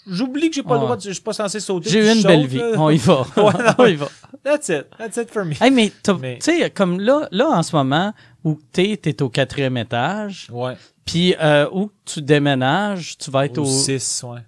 j'oublie 0.06 0.48
que 0.50 0.56
j'ai 0.56 0.62
pas 0.62 0.74
le 0.74 0.80
droit 0.80 0.96
de, 0.96 1.02
je 1.02 1.10
suis 1.12 1.22
pas 1.22 1.32
censé 1.32 1.60
sauter. 1.60 1.90
J'ai 1.90 2.00
eu 2.00 2.08
une 2.08 2.14
saute, 2.20 2.26
belle 2.26 2.46
vie. 2.46 2.58
là. 2.58 2.72
On 2.78 2.90
y 2.90 2.96
va. 2.98 3.26
On 3.78 3.86
y 3.86 3.94
va. 3.94 4.08
That's 4.42 4.68
it. 4.68 4.86
That's 4.98 5.16
it 5.16 5.30
for 5.30 5.44
me. 5.44 5.54
Hey, 5.60 5.70
mais 5.70 5.90
tu 6.02 6.12
sais, 6.40 6.70
comme 6.70 7.00
là, 7.00 7.28
là, 7.30 7.48
en 7.48 7.62
ce 7.62 7.74
moment, 7.74 8.12
où 8.44 8.58
t'es, 8.72 8.96
t'es 8.96 9.22
au 9.22 9.28
quatrième 9.30 9.76
étage, 9.76 10.48
Ouais. 10.52 10.74
puis 11.04 11.34
euh, 11.40 11.68
où 11.72 11.90
tu 12.04 12.20
déménages, 12.22 13.16
tu 13.18 13.30
vas 13.30 13.46
être 13.46 13.58
Au 13.58 13.62
au... 13.62 13.66
6, 13.66 14.24
ouais. 14.28 14.40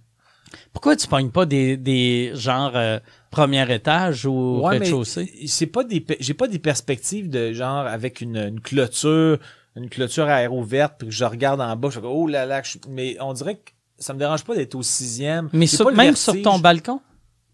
Pourquoi 0.72 0.94
tu 0.96 1.06
pognes 1.06 1.30
pas 1.30 1.46
des, 1.46 1.76
des 1.78 2.32
genre 2.34 2.72
euh, 2.74 2.98
premier 3.30 3.70
étage 3.74 4.26
ou 4.26 4.60
Ouais, 4.62 4.78
rez-de-chaussée? 4.78 5.32
c'est 5.46 5.66
pas 5.66 5.84
des 5.84 6.04
j'ai 6.20 6.34
pas 6.34 6.48
des 6.48 6.58
perspectives 6.58 7.28
de 7.30 7.52
genre 7.52 7.86
avec 7.86 8.20
une, 8.20 8.36
une 8.36 8.60
clôture 8.60 9.38
une 9.74 9.88
clôture 9.88 10.26
aéro 10.26 10.62
verte 10.62 10.94
puis 10.98 11.08
que 11.08 11.14
je 11.14 11.24
regarde 11.24 11.60
en 11.62 11.74
bas 11.76 11.88
je 11.90 11.98
fais 12.00 12.06
oh 12.06 12.26
là 12.26 12.44
là 12.46 12.62
mais 12.88 13.16
on 13.20 13.32
dirait 13.32 13.56
que 13.56 13.70
ça 13.98 14.12
me 14.14 14.18
dérange 14.18 14.44
pas 14.44 14.54
d'être 14.54 14.74
au 14.74 14.82
sixième 14.82 15.48
Mais 15.52 15.66
sur- 15.66 15.86
même 15.86 15.96
vertige. 16.14 16.18
sur 16.22 16.42
ton 16.42 16.58
balcon? 16.58 17.00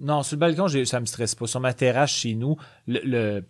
non 0.01 0.23
sur 0.23 0.37
le 0.37 0.41
balcon 0.41 0.67
j'ai- 0.69 0.85
ça 0.85 0.99
me 1.01 1.07
stresse 1.07 1.35
pas 1.35 1.47
sur 1.47 1.61
ma 1.61 1.73
terrasse 1.75 2.11
chez 2.11 2.35
nous 2.35 2.57
le, 2.89 3.01
le, 3.05 3.45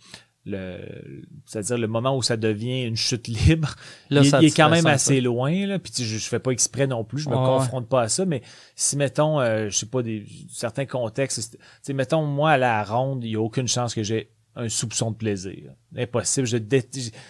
le- 0.45 1.23
c'est-à-dire 1.47 1.79
le 1.79 1.87
moment 1.87 2.17
où 2.17 2.23
ça 2.23 2.37
devient 2.37 2.83
une 2.83 2.97
chute 2.97 3.29
libre 3.29 3.75
Là, 4.11 4.23
il, 4.23 4.29
ça 4.29 4.41
il 4.43 4.47
est 4.49 4.57
quand 4.57 4.69
même 4.69 4.87
assez 4.87 5.21
loin 5.21 5.67
là 5.67 5.79
puis 5.79 5.93
je, 5.97 6.05
je 6.05 6.29
fais 6.29 6.41
pas 6.41 6.51
exprès 6.51 6.87
non 6.87 7.05
plus 7.05 7.21
je 7.23 7.29
me 7.31 7.35
ouais. 7.37 7.45
confronte 7.45 7.89
pas 7.89 8.03
à 8.03 8.09
ça 8.09 8.25
mais 8.27 8.43
si 8.75 8.97
mettons 8.97 9.41
euh, 9.41 9.69
je 9.71 9.77
sais 9.79 9.87
pas 9.87 10.03
des 10.03 10.27
certains 10.51 10.85
contextes 10.87 11.57
tu 11.85 11.95
mettons 11.95 12.27
moi 12.27 12.51
à 12.53 12.59
la 12.59 12.83
ronde 12.85 13.25
il 13.25 13.31
y 13.31 13.37
a 13.37 13.41
aucune 13.41 13.69
chance 13.69 13.95
que 13.95 14.03
j'ai 14.03 14.31
un 14.57 14.69
soupçon 14.69 15.13
de 15.13 15.17
plaisir 15.17 15.73
impossible 15.97 16.47
je 16.47 16.57
dé- 16.59 16.87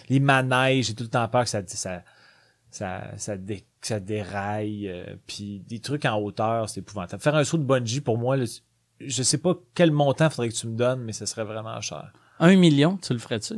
les 0.09 0.19
manèges 0.19 0.87
j'ai 0.87 0.95
tout 0.95 1.05
le 1.05 1.11
temps 1.11 1.29
peur 1.29 1.45
que 1.45 1.51
ça 1.51 1.63
ça 1.67 2.03
ça 2.71 3.11
ça, 3.19 3.37
dé- 3.37 3.65
que 3.83 3.89
ça 3.89 4.01
déraille 4.01 4.89
euh, 4.89 5.17
puis 5.27 5.61
des 5.69 5.81
trucs 5.81 6.05
en 6.07 6.19
hauteur 6.19 6.69
c'est 6.71 6.81
épouvantable 6.81 7.23
faire 7.23 7.35
un 7.35 7.45
saut 7.45 7.59
de 7.59 7.65
bungee 7.65 8.01
pour 8.01 8.17
moi 8.17 8.37
là, 8.39 8.45
je 9.01 9.23
sais 9.23 9.39
pas 9.39 9.55
quel 9.75 9.91
montant 9.91 10.31
faudrait 10.31 10.49
que 10.49 10.55
tu 10.55 10.67
me 10.69 10.77
donnes 10.77 11.01
mais 11.03 11.13
ça 11.13 11.27
serait 11.27 11.45
vraiment 11.45 11.79
cher 11.81 12.13
Un 12.39 12.57
million, 12.57 12.97
tu 12.97 13.13
le 13.13 13.19
ferais-tu? 13.19 13.55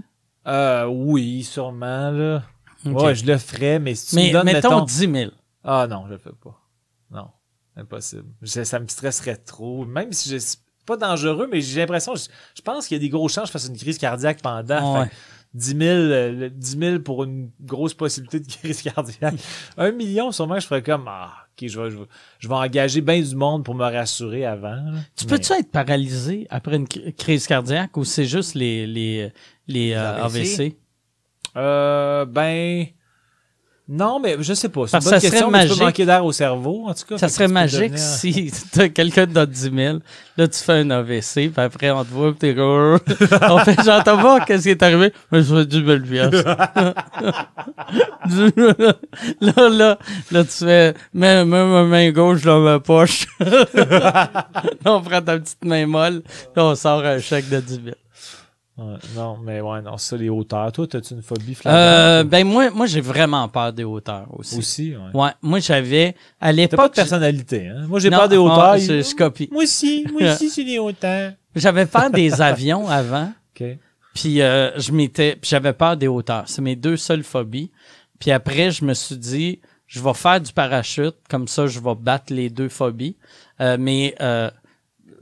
euh, 0.46 0.86
oui 0.86 1.44
sûrement 1.44 2.10
là. 2.10 2.42
Ouais, 2.86 3.14
je 3.14 3.24
le 3.24 3.38
ferais, 3.38 3.78
mais 3.78 3.94
si 3.94 4.10
tu 4.10 4.16
Mais 4.16 4.28
me 4.28 4.32
donnes, 4.34 4.44
mettons 4.44 4.70
mettons... 4.74 4.84
10 4.84 5.10
000. 5.10 5.30
Ah 5.62 5.86
non, 5.88 6.04
je 6.06 6.12
le 6.12 6.18
fais 6.18 6.32
pas. 6.32 6.60
Non, 7.10 7.28
impossible. 7.76 8.26
Je- 8.42 8.62
ça 8.62 8.78
me 8.78 8.86
stresserait 8.86 9.36
trop. 9.38 9.86
Même 9.86 10.12
si 10.12 10.28
je 10.28 10.36
c'est 10.38 10.58
pas 10.84 10.98
dangereux, 10.98 11.48
mais 11.50 11.62
j'ai 11.62 11.80
l'impression, 11.80 12.14
je, 12.14 12.24
je 12.54 12.60
pense 12.60 12.86
qu'il 12.86 12.96
y 12.96 13.00
a 13.00 13.00
des 13.00 13.08
grosses 13.08 13.32
chances 13.32 13.44
que 13.50 13.58
je 13.58 13.62
fasse 13.64 13.68
une 13.68 13.76
crise 13.78 13.96
cardiaque 13.96 14.42
pendant. 14.42 14.98
Ouais. 15.00 15.04
Fait 15.04 15.08
que 15.10 15.14
10 15.54 15.66
000, 15.78 15.80
euh, 15.82 16.32
le 16.32 16.50
10 16.50 16.78
000 16.78 16.98
pour 17.00 17.24
une 17.24 17.50
grosse 17.60 17.94
possibilité 17.94 18.40
de 18.40 18.46
crise 18.50 18.82
cardiaque. 18.82 19.34
Un 19.76 19.92
million, 19.92 20.32
sûrement, 20.32 20.58
je 20.58 20.66
ferais 20.66 20.82
comme, 20.82 21.04
ah, 21.08 21.32
ok, 21.52 21.68
je 21.68 21.80
vais, 21.80 21.90
je 21.90 21.96
vais, 21.96 22.04
je 22.40 22.48
vais 22.48 22.54
engager 22.54 23.00
bien 23.00 23.20
du 23.20 23.36
monde 23.36 23.64
pour 23.64 23.74
me 23.74 23.84
rassurer 23.84 24.44
avant. 24.44 24.70
là. 24.74 24.92
Tu 25.16 25.24
Mais- 25.26 25.30
peux-tu 25.30 25.52
être 25.52 25.70
paralysé 25.70 26.46
après 26.50 26.76
une 26.76 26.86
cri- 26.88 27.14
crise 27.14 27.46
cardiaque 27.46 27.96
ou 27.96 28.04
c'est 28.04 28.24
juste 28.26 28.54
les, 28.54 28.86
les, 28.86 29.32
les 29.68 29.92
euh, 29.92 30.24
AVC? 30.24 30.60
AVC? 30.60 30.76
Euh, 31.56 32.24
ben, 32.24 32.86
Non, 33.86 34.18
mais 34.18 34.36
je 34.40 34.54
sais 34.54 34.70
pas. 34.70 34.86
C'est 34.86 34.96
une 34.96 35.02
bonne 35.04 35.12
ça 35.12 35.20
serait 35.20 35.30
question, 35.30 35.50
mais 35.50 35.58
tu 35.60 35.64
peux 35.64 35.68
magique. 35.74 35.82
manquer 35.84 36.06
d'air 36.06 36.24
au 36.24 36.32
cerveau, 36.32 36.84
en 36.86 36.94
tout 36.94 37.04
cas. 37.06 37.18
Ça 37.18 37.28
serait 37.28 37.48
magique 37.48 37.92
devenir- 37.92 37.98
si 37.98 38.50
t'as 38.72 38.88
quelqu'un 38.88 39.26
de 39.26 39.44
10 39.44 39.70
000, 39.76 39.98
là 40.38 40.48
tu 40.48 40.58
fais 40.58 40.72
un 40.72 40.90
AVC, 40.90 41.50
puis 41.50 41.52
après 41.56 41.90
on 41.90 42.02
te 42.02 42.08
voit, 42.10 42.30
puis 42.30 42.38
t'es 42.38 42.54
comme... 42.54 42.98
on 43.50 43.58
fait, 43.58 43.76
j'entends 43.84 44.16
pas 44.16 44.40
qu'est-ce 44.40 44.62
qui 44.62 44.70
est 44.70 44.82
arrivé, 44.82 45.12
mais 45.30 45.42
je 45.42 45.54
fais 45.54 45.66
du 45.66 45.82
belle 45.82 46.02
pièce. 46.02 46.32
là, 49.40 49.68
là, 49.68 49.98
là 50.30 50.44
tu 50.44 50.64
fais, 50.64 50.94
mets, 51.12 51.44
mets 51.44 51.64
ma 51.66 51.84
main 51.84 52.10
gauche 52.10 52.40
dans 52.42 52.60
ma 52.60 52.80
poche. 52.80 53.26
là, 53.40 54.44
on 54.86 55.02
prend 55.02 55.20
ta 55.20 55.38
petite 55.38 55.62
main 55.64 55.86
molle, 55.86 56.22
là 56.56 56.64
on 56.64 56.74
sort 56.74 57.04
un 57.04 57.18
chèque 57.18 57.50
de 57.50 57.60
10 57.60 57.74
000. 57.84 57.96
Ouais, 58.76 58.96
non, 59.14 59.36
mais 59.36 59.60
ouais, 59.60 59.82
non, 59.82 59.96
ça, 59.98 60.16
les 60.16 60.28
hauteurs. 60.28 60.72
Toi, 60.72 60.86
as-tu 60.92 61.14
une 61.14 61.22
phobie 61.22 61.54
flagrante? 61.54 61.80
Euh, 61.80 62.24
ben 62.24 62.44
moi, 62.44 62.70
moi 62.70 62.86
j'ai 62.86 63.00
vraiment 63.00 63.48
peur 63.48 63.72
des 63.72 63.84
hauteurs 63.84 64.26
aussi. 64.36 64.58
aussi, 64.58 64.96
ouais. 64.96 65.20
Ouais, 65.20 65.30
moi 65.42 65.60
j'avais, 65.60 66.16
à 66.40 66.46
T'as 66.46 66.46
pas 66.46 66.52
de 66.52 66.56
l'époque... 66.56 66.94
personnalité, 66.94 67.68
hein? 67.68 67.86
Moi, 67.86 68.00
j'ai 68.00 68.10
peur 68.10 68.28
des 68.28 68.36
hauteurs. 68.36 68.76
je, 68.78 69.14
copie. 69.14 69.48
Moi 69.52 69.62
aussi, 69.62 70.04
moi 70.12 70.32
aussi, 70.32 70.50
c'est 70.50 70.64
des 70.64 70.78
hauteurs. 70.78 71.32
J'avais 71.54 71.86
peur 71.86 72.10
des 72.10 72.42
avions 72.42 72.88
avant. 72.88 73.32
OK. 73.60 73.64
Puis 74.14 74.40
euh, 74.42 74.76
je 74.78 74.90
m'étais, 74.90 75.38
j'avais 75.42 75.72
peur 75.72 75.96
des 75.96 76.08
hauteurs. 76.08 76.44
C'est 76.46 76.62
mes 76.62 76.76
deux 76.76 76.96
seules 76.96 77.24
phobies. 77.24 77.70
Puis 78.18 78.32
après, 78.32 78.70
je 78.70 78.84
me 78.84 78.94
suis 78.94 79.16
dit, 79.16 79.60
je 79.86 80.00
vais 80.00 80.14
faire 80.14 80.40
du 80.40 80.52
parachute, 80.52 81.16
comme 81.28 81.46
ça, 81.46 81.66
je 81.66 81.78
vais 81.78 81.94
battre 81.94 82.32
les 82.32 82.50
deux 82.50 82.68
phobies. 82.68 83.16
Euh, 83.60 83.76
mais 83.78 84.14
euh, 84.20 84.50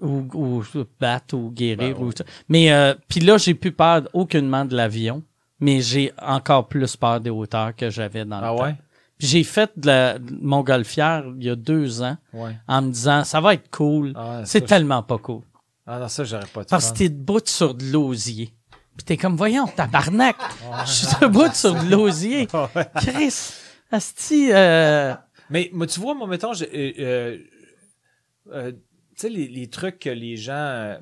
ou, 0.03 0.29
ou 0.35 0.65
battre 1.01 1.35
ou 1.37 1.51
guérir. 1.51 1.97
Ben 1.97 2.05
ou 2.05 2.13
ça. 2.13 2.25
Mais 2.49 2.73
euh, 2.73 2.95
puis 3.09 3.21
là, 3.21 3.39
j'ai 3.39 3.55
plus 3.55 3.73
peur 3.73 4.03
aucunement 4.13 4.65
de 4.65 4.77
l'avion, 4.77 5.23
mais 5.61 5.81
j'ai 5.81 6.13
encore 6.21 6.69
plus 6.69 6.97
peur 6.97 7.21
des 7.21 7.31
hauteurs 7.31 7.75
que 7.75 7.89
j'avais 7.91 8.25
dans 8.25 8.41
le 8.41 8.47
Ah 8.47 8.49
temps. 8.57 8.63
ouais? 8.65 8.75
Puis 9.19 9.29
j'ai 9.29 9.45
fait 9.45 9.71
de 9.77 9.87
la 9.87 10.19
de 10.19 10.35
montgolfière 10.41 11.25
il 11.39 11.45
y 11.45 11.51
a 11.51 11.55
deux 11.57 12.03
ans 12.03 12.17
Ouais. 12.33 12.57
en 12.67 12.83
me 12.83 12.91
disant, 12.91 13.23
ça 13.25 13.41
va 13.41 13.55
être 13.55 13.71
cool. 13.71 14.13
Ah, 14.17 14.43
C'est 14.45 14.63
tellement 14.67 15.03
pas 15.05 15.19
cool. 15.19 15.43
Ah 15.87 15.99
non, 15.99 16.09
ça, 16.09 16.25
j'aurais 16.25 16.47
pas 16.47 16.65
de 16.65 16.69
Parce 16.69 16.91
que 16.93 16.99
t'es 16.99 17.09
debout 17.09 17.41
sur 17.45 17.75
de 17.75 17.85
l'osier. 17.85 18.53
Puis 18.97 19.05
t'es 19.05 19.17
comme, 19.17 19.37
voyons, 19.37 19.67
tabarnak, 19.67 20.37
je 20.87 20.91
suis 20.93 21.07
debout 21.21 21.53
sur 21.55 21.75
de 21.75 21.89
l'osier. 21.91 22.47
Ouais. 22.55 22.87
Chris, 22.97 23.53
asti, 23.91 24.51
euh, 24.53 25.15
Mais 25.51 25.71
moi, 25.73 25.87
tu 25.87 25.99
vois, 26.01 26.15
moi, 26.15 26.27
mettons, 26.27 26.53
j'ai, 26.53 26.95
euh, 26.99 27.39
euh, 28.53 28.73
sais, 29.23 29.29
les, 29.31 29.49
les 29.49 29.67
trucs 29.69 29.99
que 29.99 30.11
les 30.11 30.37
gens, 30.37 30.53
euh, 30.53 30.99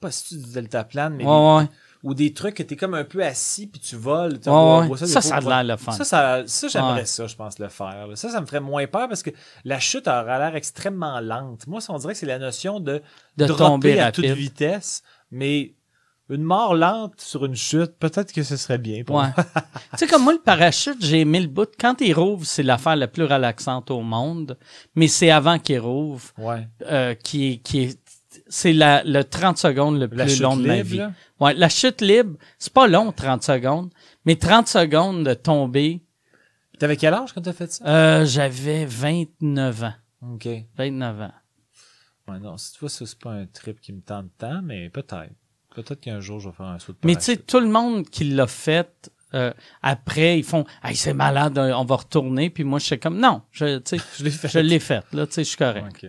pas 0.00 0.10
si 0.10 0.28
tu 0.28 0.44
du 0.44 0.52
deltaplane, 0.52 1.14
mais 1.14 1.24
ouais, 1.24 1.30
les- 1.30 1.56
ouais, 1.64 1.68
ou 2.04 2.14
des 2.14 2.32
trucs 2.34 2.54
que 2.56 2.62
t'es 2.64 2.74
comme 2.76 2.94
un 2.94 3.04
peu 3.04 3.22
assis 3.24 3.66
puis 3.68 3.80
tu 3.80 3.94
voles. 3.96 4.32
ouais, 4.50 4.56
on 4.82 4.86
voit- 4.88 4.96
Ça, 4.98 5.06
ça, 5.06 5.20
fois, 5.20 5.36
a 5.36 5.62
le 5.62 5.76
fun. 5.76 5.92
Ça, 5.92 6.04
ça, 6.04 6.42
ça 6.46 6.68
j'aimerais 6.68 7.04
ça, 7.06 7.26
je 7.28 7.36
pense, 7.36 7.58
le 7.60 7.68
faire. 7.68 8.06
là. 8.08 8.16
Ça, 8.16 8.28
ça 8.28 8.40
me 8.40 8.46
ferait 8.46 8.60
moins 8.60 8.86
peur 8.88 9.08
parce 9.08 9.22
que 9.22 9.30
la 9.64 9.78
chute 9.78 10.08
aura 10.08 10.38
l'air 10.38 10.56
extrêmement 10.56 11.20
lente. 11.20 11.66
Moi, 11.68 11.80
ça, 11.80 11.92
on 11.92 11.98
dirait 11.98 12.14
que 12.14 12.18
c'est 12.18 12.26
la 12.26 12.40
notion 12.40 12.80
de, 12.80 13.02
de 13.36 13.46
tomber 13.46 13.98
à 14.00 14.06
rapide. 14.06 14.24
toute 14.24 14.36
vitesse, 14.36 15.02
mais 15.30 15.74
une 16.30 16.42
mort 16.42 16.74
lente 16.74 17.20
sur 17.20 17.44
une 17.44 17.54
chute, 17.56 17.92
peut-être 17.98 18.32
que 18.32 18.42
ce 18.42 18.56
serait 18.56 18.78
bien. 18.78 19.04
Pour 19.04 19.16
Ouais. 19.16 19.28
moi. 19.36 19.44
tu 19.92 19.98
sais, 19.98 20.06
comme 20.06 20.22
moi, 20.24 20.32
le 20.32 20.38
parachute, 20.40 20.96
j'ai 21.00 21.20
aimé 21.20 21.40
le 21.40 21.48
bout. 21.48 21.68
Quand 21.78 22.00
il 22.00 22.12
rouvre, 22.14 22.46
c'est 22.46 22.62
l'affaire 22.62 22.96
la 22.96 23.08
plus 23.08 23.24
relaxante 23.24 23.90
au 23.90 24.00
monde. 24.00 24.56
Mais 24.94 25.08
c'est 25.08 25.30
avant 25.30 25.58
qu'il 25.58 25.78
rouvre, 25.80 26.30
Ouais. 26.38 26.66
euh, 26.82 27.14
qui 27.14 27.52
est, 27.52 27.56
qui 27.58 27.80
est, 27.82 28.00
c'est 28.48 28.72
la, 28.72 29.02
le 29.04 29.24
30 29.24 29.58
secondes 29.58 29.98
le 30.00 30.08
La 30.12 30.24
plus 30.24 30.40
long 30.40 30.56
de 30.56 30.66
ma 30.66 30.80
vie. 30.82 30.96
là? 30.98 31.12
Ouais, 31.40 31.52
la 31.54 31.68
chute 31.68 32.00
libre, 32.00 32.38
c'est 32.58 32.72
pas 32.72 32.86
long, 32.86 33.12
30 33.12 33.42
secondes. 33.42 33.90
Mais 34.24 34.36
30 34.36 34.68
secondes 34.68 35.24
de 35.26 35.34
tomber, 35.34 36.02
T'avais 36.78 36.96
quel 36.96 37.14
âge 37.14 37.32
quand 37.32 37.42
t'as 37.42 37.52
fait 37.52 37.70
ça? 37.70 37.84
euh, 37.86 38.24
j'avais 38.24 38.86
29 38.86 39.82
ans. 39.84 39.94
OK. 40.32 40.48
29 40.76 41.20
ans. 41.20 41.32
Ouais, 42.28 42.38
non, 42.38 42.56
si 42.56 42.72
tu 42.72 42.78
vois, 42.80 42.88
ça, 42.88 43.04
c'est 43.04 43.18
pas 43.18 43.32
un 43.32 43.46
trip 43.46 43.80
qui 43.80 43.92
me 43.92 44.00
tente 44.00 44.30
tant, 44.38 44.62
mais 44.62 44.88
peut-être. 44.88 45.32
Peut-être 45.74 46.00
qu'un 46.00 46.20
jour, 46.20 46.40
je 46.40 46.48
vais 46.48 46.54
faire 46.54 46.66
un 46.66 46.78
saut 46.78 46.92
de 46.92 46.98
Mais 47.04 47.14
tu 47.16 47.22
sais, 47.22 47.32
parachute. 47.36 47.46
tout 47.46 47.60
le 47.60 47.68
monde 47.68 48.08
qui 48.08 48.24
l'a 48.24 48.46
fait, 48.46 49.10
euh, 49.34 49.52
après, 49.82 50.38
ils 50.38 50.44
font 50.44 50.64
Hey, 50.84 50.96
c'est 50.96 51.14
malade, 51.14 51.58
euh, 51.58 51.72
on 51.74 51.84
va 51.84 51.96
retourner. 51.96 52.50
Puis 52.50 52.64
moi, 52.64 52.78
je 52.78 52.86
suis 52.86 52.98
comme 52.98 53.18
Non, 53.18 53.42
je, 53.50 53.78
tu 53.78 53.98
sais, 53.98 54.04
je 54.18 54.24
l'ai 54.24 54.30
fait. 54.30 54.48
je 54.48 54.58
l'ai 54.58 54.78
fait, 54.78 55.04
là, 55.12 55.26
tu 55.26 55.34
sais, 55.34 55.44
je 55.44 55.48
suis 55.48 55.56
correct. 55.56 56.06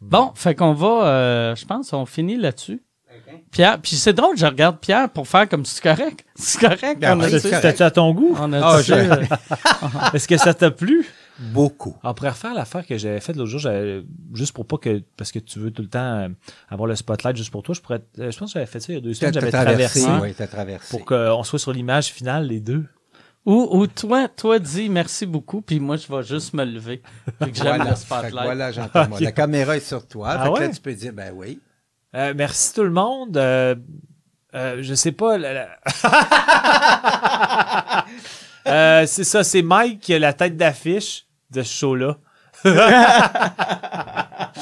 Bon, 0.00 0.32
fait 0.34 0.54
qu'on 0.54 0.74
va, 0.74 1.06
euh, 1.06 1.54
je 1.54 1.64
pense, 1.64 1.92
on 1.92 2.06
finit 2.06 2.36
là-dessus. 2.36 2.82
Pierre, 3.50 3.78
puis 3.80 3.96
c'est 3.96 4.12
drôle, 4.14 4.36
je 4.36 4.46
regarde 4.46 4.78
Pierre 4.78 5.08
pour 5.08 5.28
faire 5.28 5.48
comme 5.48 5.64
c'est 5.64 5.82
correct. 5.82 6.24
C'est 6.34 6.58
correct. 6.60 6.98
Ben. 6.98 7.20
C'était 7.28 7.82
à 7.82 7.90
ton 7.90 8.12
goût? 8.12 8.34
on 8.38 8.52
a 8.52 8.80
dit 8.80 8.88
je-. 8.88 8.94
Est-ce 10.16 10.26
que 10.26 10.36
ça 10.38 10.54
t'a 10.54 10.70
plu? 10.70 11.06
Beaucoup. 11.38 11.96
On 12.04 12.12
pourrait 12.14 12.28
refaire 12.30 12.54
l'affaire 12.54 12.86
que 12.86 12.96
j'avais 12.98 13.20
faite 13.20 13.36
l'autre 13.36 13.50
jour, 13.50 13.70
juste 14.34 14.52
pour 14.52 14.66
pas 14.66 14.76
que, 14.76 15.02
parce 15.16 15.32
que 15.32 15.38
tu 15.38 15.58
veux 15.58 15.70
tout 15.70 15.82
le 15.82 15.88
temps 15.88 15.98
euh, 15.98 16.28
avoir 16.68 16.86
le 16.86 16.94
spotlight 16.94 17.36
juste 17.36 17.50
pour 17.50 17.62
toi, 17.62 17.74
je 17.74 17.80
pourrais, 17.80 18.02
euh, 18.18 18.30
je 18.30 18.38
pense 18.38 18.50
que 18.50 18.54
j'avais 18.58 18.66
fait 18.66 18.80
ça 18.80 18.92
il 18.92 18.96
y 18.96 18.98
a 18.98 19.00
deux 19.00 19.14
semaines, 19.14 19.32
j'avais 19.34 19.50
traversé. 19.50 20.02
traversé 20.02 20.22
Oui, 20.28 20.34
tu 20.34 20.42
as 20.42 20.46
traversé. 20.46 20.90
pour 20.90 21.06
qu'on 21.06 21.42
soit 21.42 21.58
sur 21.58 21.72
l'image 21.72 22.08
finale, 22.08 22.46
les 22.48 22.60
deux. 22.60 22.84
Ou, 23.44 23.66
ou 23.72 23.86
toi, 23.88 24.28
toi, 24.28 24.58
dis 24.60 24.88
merci 24.88 25.26
beaucoup, 25.26 25.62
puis 25.62 25.80
moi, 25.80 25.96
je 25.96 26.06
vais 26.06 26.22
juste 26.22 26.54
me 26.54 26.64
lever. 26.64 27.02
Vu 27.40 27.50
que 27.50 27.56
j'aime 27.56 27.66
Voilà, 27.76 27.84
le 27.84 27.90
Fait 27.90 27.96
spotlight. 27.96 28.32
voilà 28.44 28.70
j'entends 28.70 29.08
moi. 29.08 29.18
La 29.20 29.32
caméra 29.32 29.76
est 29.76 29.80
sur 29.80 30.06
toi. 30.06 30.28
Ah 30.30 30.44
fait 30.44 30.52
que 30.52 30.60
là, 30.60 30.66
ouais? 30.68 30.72
tu 30.74 30.80
peux 30.80 30.94
dire, 30.94 31.12
ben 31.12 31.32
oui. 31.34 31.58
Euh, 32.14 32.34
merci 32.36 32.72
tout 32.74 32.84
le 32.84 32.90
monde. 32.92 33.36
Euh, 33.36 33.74
euh, 34.54 34.78
je 34.82 34.94
sais 34.94 35.12
pas. 35.12 35.38
la- 35.38 35.54
la- 35.54 35.78
Euh, 38.66 39.06
c'est 39.06 39.24
ça, 39.24 39.42
c'est 39.44 39.62
Mike 39.62 40.00
qui 40.00 40.14
a 40.14 40.18
la 40.18 40.32
tête 40.32 40.56
d'affiche 40.56 41.26
de 41.50 41.62
ce 41.62 41.74
show-là. 41.78 42.16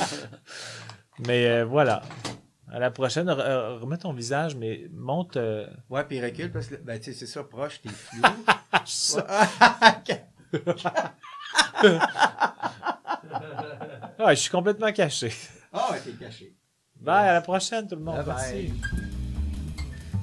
mais 1.26 1.46
euh, 1.46 1.64
voilà. 1.64 2.02
À 2.72 2.78
la 2.78 2.90
prochaine, 2.90 3.26
re- 3.28 3.40
euh, 3.40 3.78
remets 3.78 3.98
ton 3.98 4.12
visage, 4.12 4.54
mais 4.54 4.86
monte. 4.92 5.36
euh, 5.36 5.66
Ouais, 5.90 6.04
puis 6.04 6.22
recule 6.24 6.52
parce 6.52 6.68
que, 6.68 6.76
ben, 6.76 6.98
tu 6.98 7.12
sais, 7.12 7.18
c'est 7.18 7.26
ça, 7.26 7.42
proche, 7.42 7.80
t'es 7.82 7.88
flou. 7.90 8.22
Ah, 14.22 14.34
je 14.34 14.40
suis 14.40 14.50
complètement 14.50 14.92
caché. 14.92 15.32
Ah, 15.72 15.88
ouais, 15.92 16.00
t'es 16.00 16.12
caché. 16.12 16.54
Bye, 17.00 17.28
à 17.28 17.32
la 17.34 17.40
prochaine, 17.40 17.88
tout 17.88 17.96
le 17.96 18.02
monde. 18.02 18.16
Bye 18.24 18.34
bye. 18.34 18.72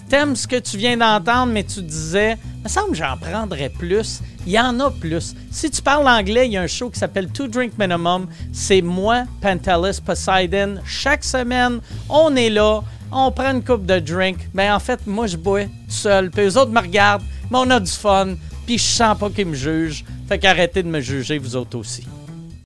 T'aimes 0.10 0.36
ce 0.36 0.48
que 0.48 0.56
tu 0.58 0.78
viens 0.78 0.96
d'entendre, 0.96 1.52
mais 1.52 1.64
tu 1.66 1.82
disais, 1.82 2.38
me 2.64 2.70
semble 2.70 2.92
que 2.92 2.98
j'en 2.98 3.18
prendrais 3.18 3.70
plus. 3.70 4.22
Il 4.46 4.54
y 4.54 4.60
en 4.60 4.80
a 4.80 4.90
plus. 4.90 5.36
Si 5.52 5.70
tu 5.70 5.82
parles 5.82 6.08
anglais, 6.08 6.48
il 6.48 6.54
y 6.54 6.58
a 6.58 6.62
un 6.62 6.68
show 6.68 6.90
qui 6.90 7.00
s'appelle 7.00 7.30
Two 7.30 7.48
Drink 7.48 7.74
Minimum. 7.78 8.28
C'est 8.54 8.82
moi, 8.82 9.24
Pantelis 9.42 10.00
Poseidon. 10.06 10.76
Chaque 10.86 11.26
semaine, 11.26 11.82
on 12.10 12.36
est 12.38 12.50
là, 12.50 12.82
on 13.12 13.32
prend 13.32 13.52
une 13.52 13.64
coupe 13.64 13.86
de 13.86 14.00
drink. 14.00 14.50
Ben 14.54 14.74
en 14.74 14.80
fait, 14.80 15.06
moi 15.08 15.28
je 15.28 15.38
bois 15.38 15.66
seul, 15.88 16.30
puis 16.32 16.44
eux 16.44 16.58
autres 16.58 16.72
me 16.72 16.80
regardent, 16.82 17.24
mais 17.52 17.58
on 17.58 17.70
a 17.70 17.80
du 17.80 17.92
fun, 17.92 18.36
puis 18.66 18.78
je 18.78 18.84
sens 18.84 19.18
pas 19.18 19.30
qu'ils 19.30 19.48
me 19.48 19.56
jugent. 19.56 20.06
Fait 20.28 20.40
qu'arrêtez 20.40 20.84
de 20.84 20.90
me 20.90 21.00
juger, 21.00 21.38
vous 21.38 21.56
autres 21.56 21.78
aussi. 21.78 22.06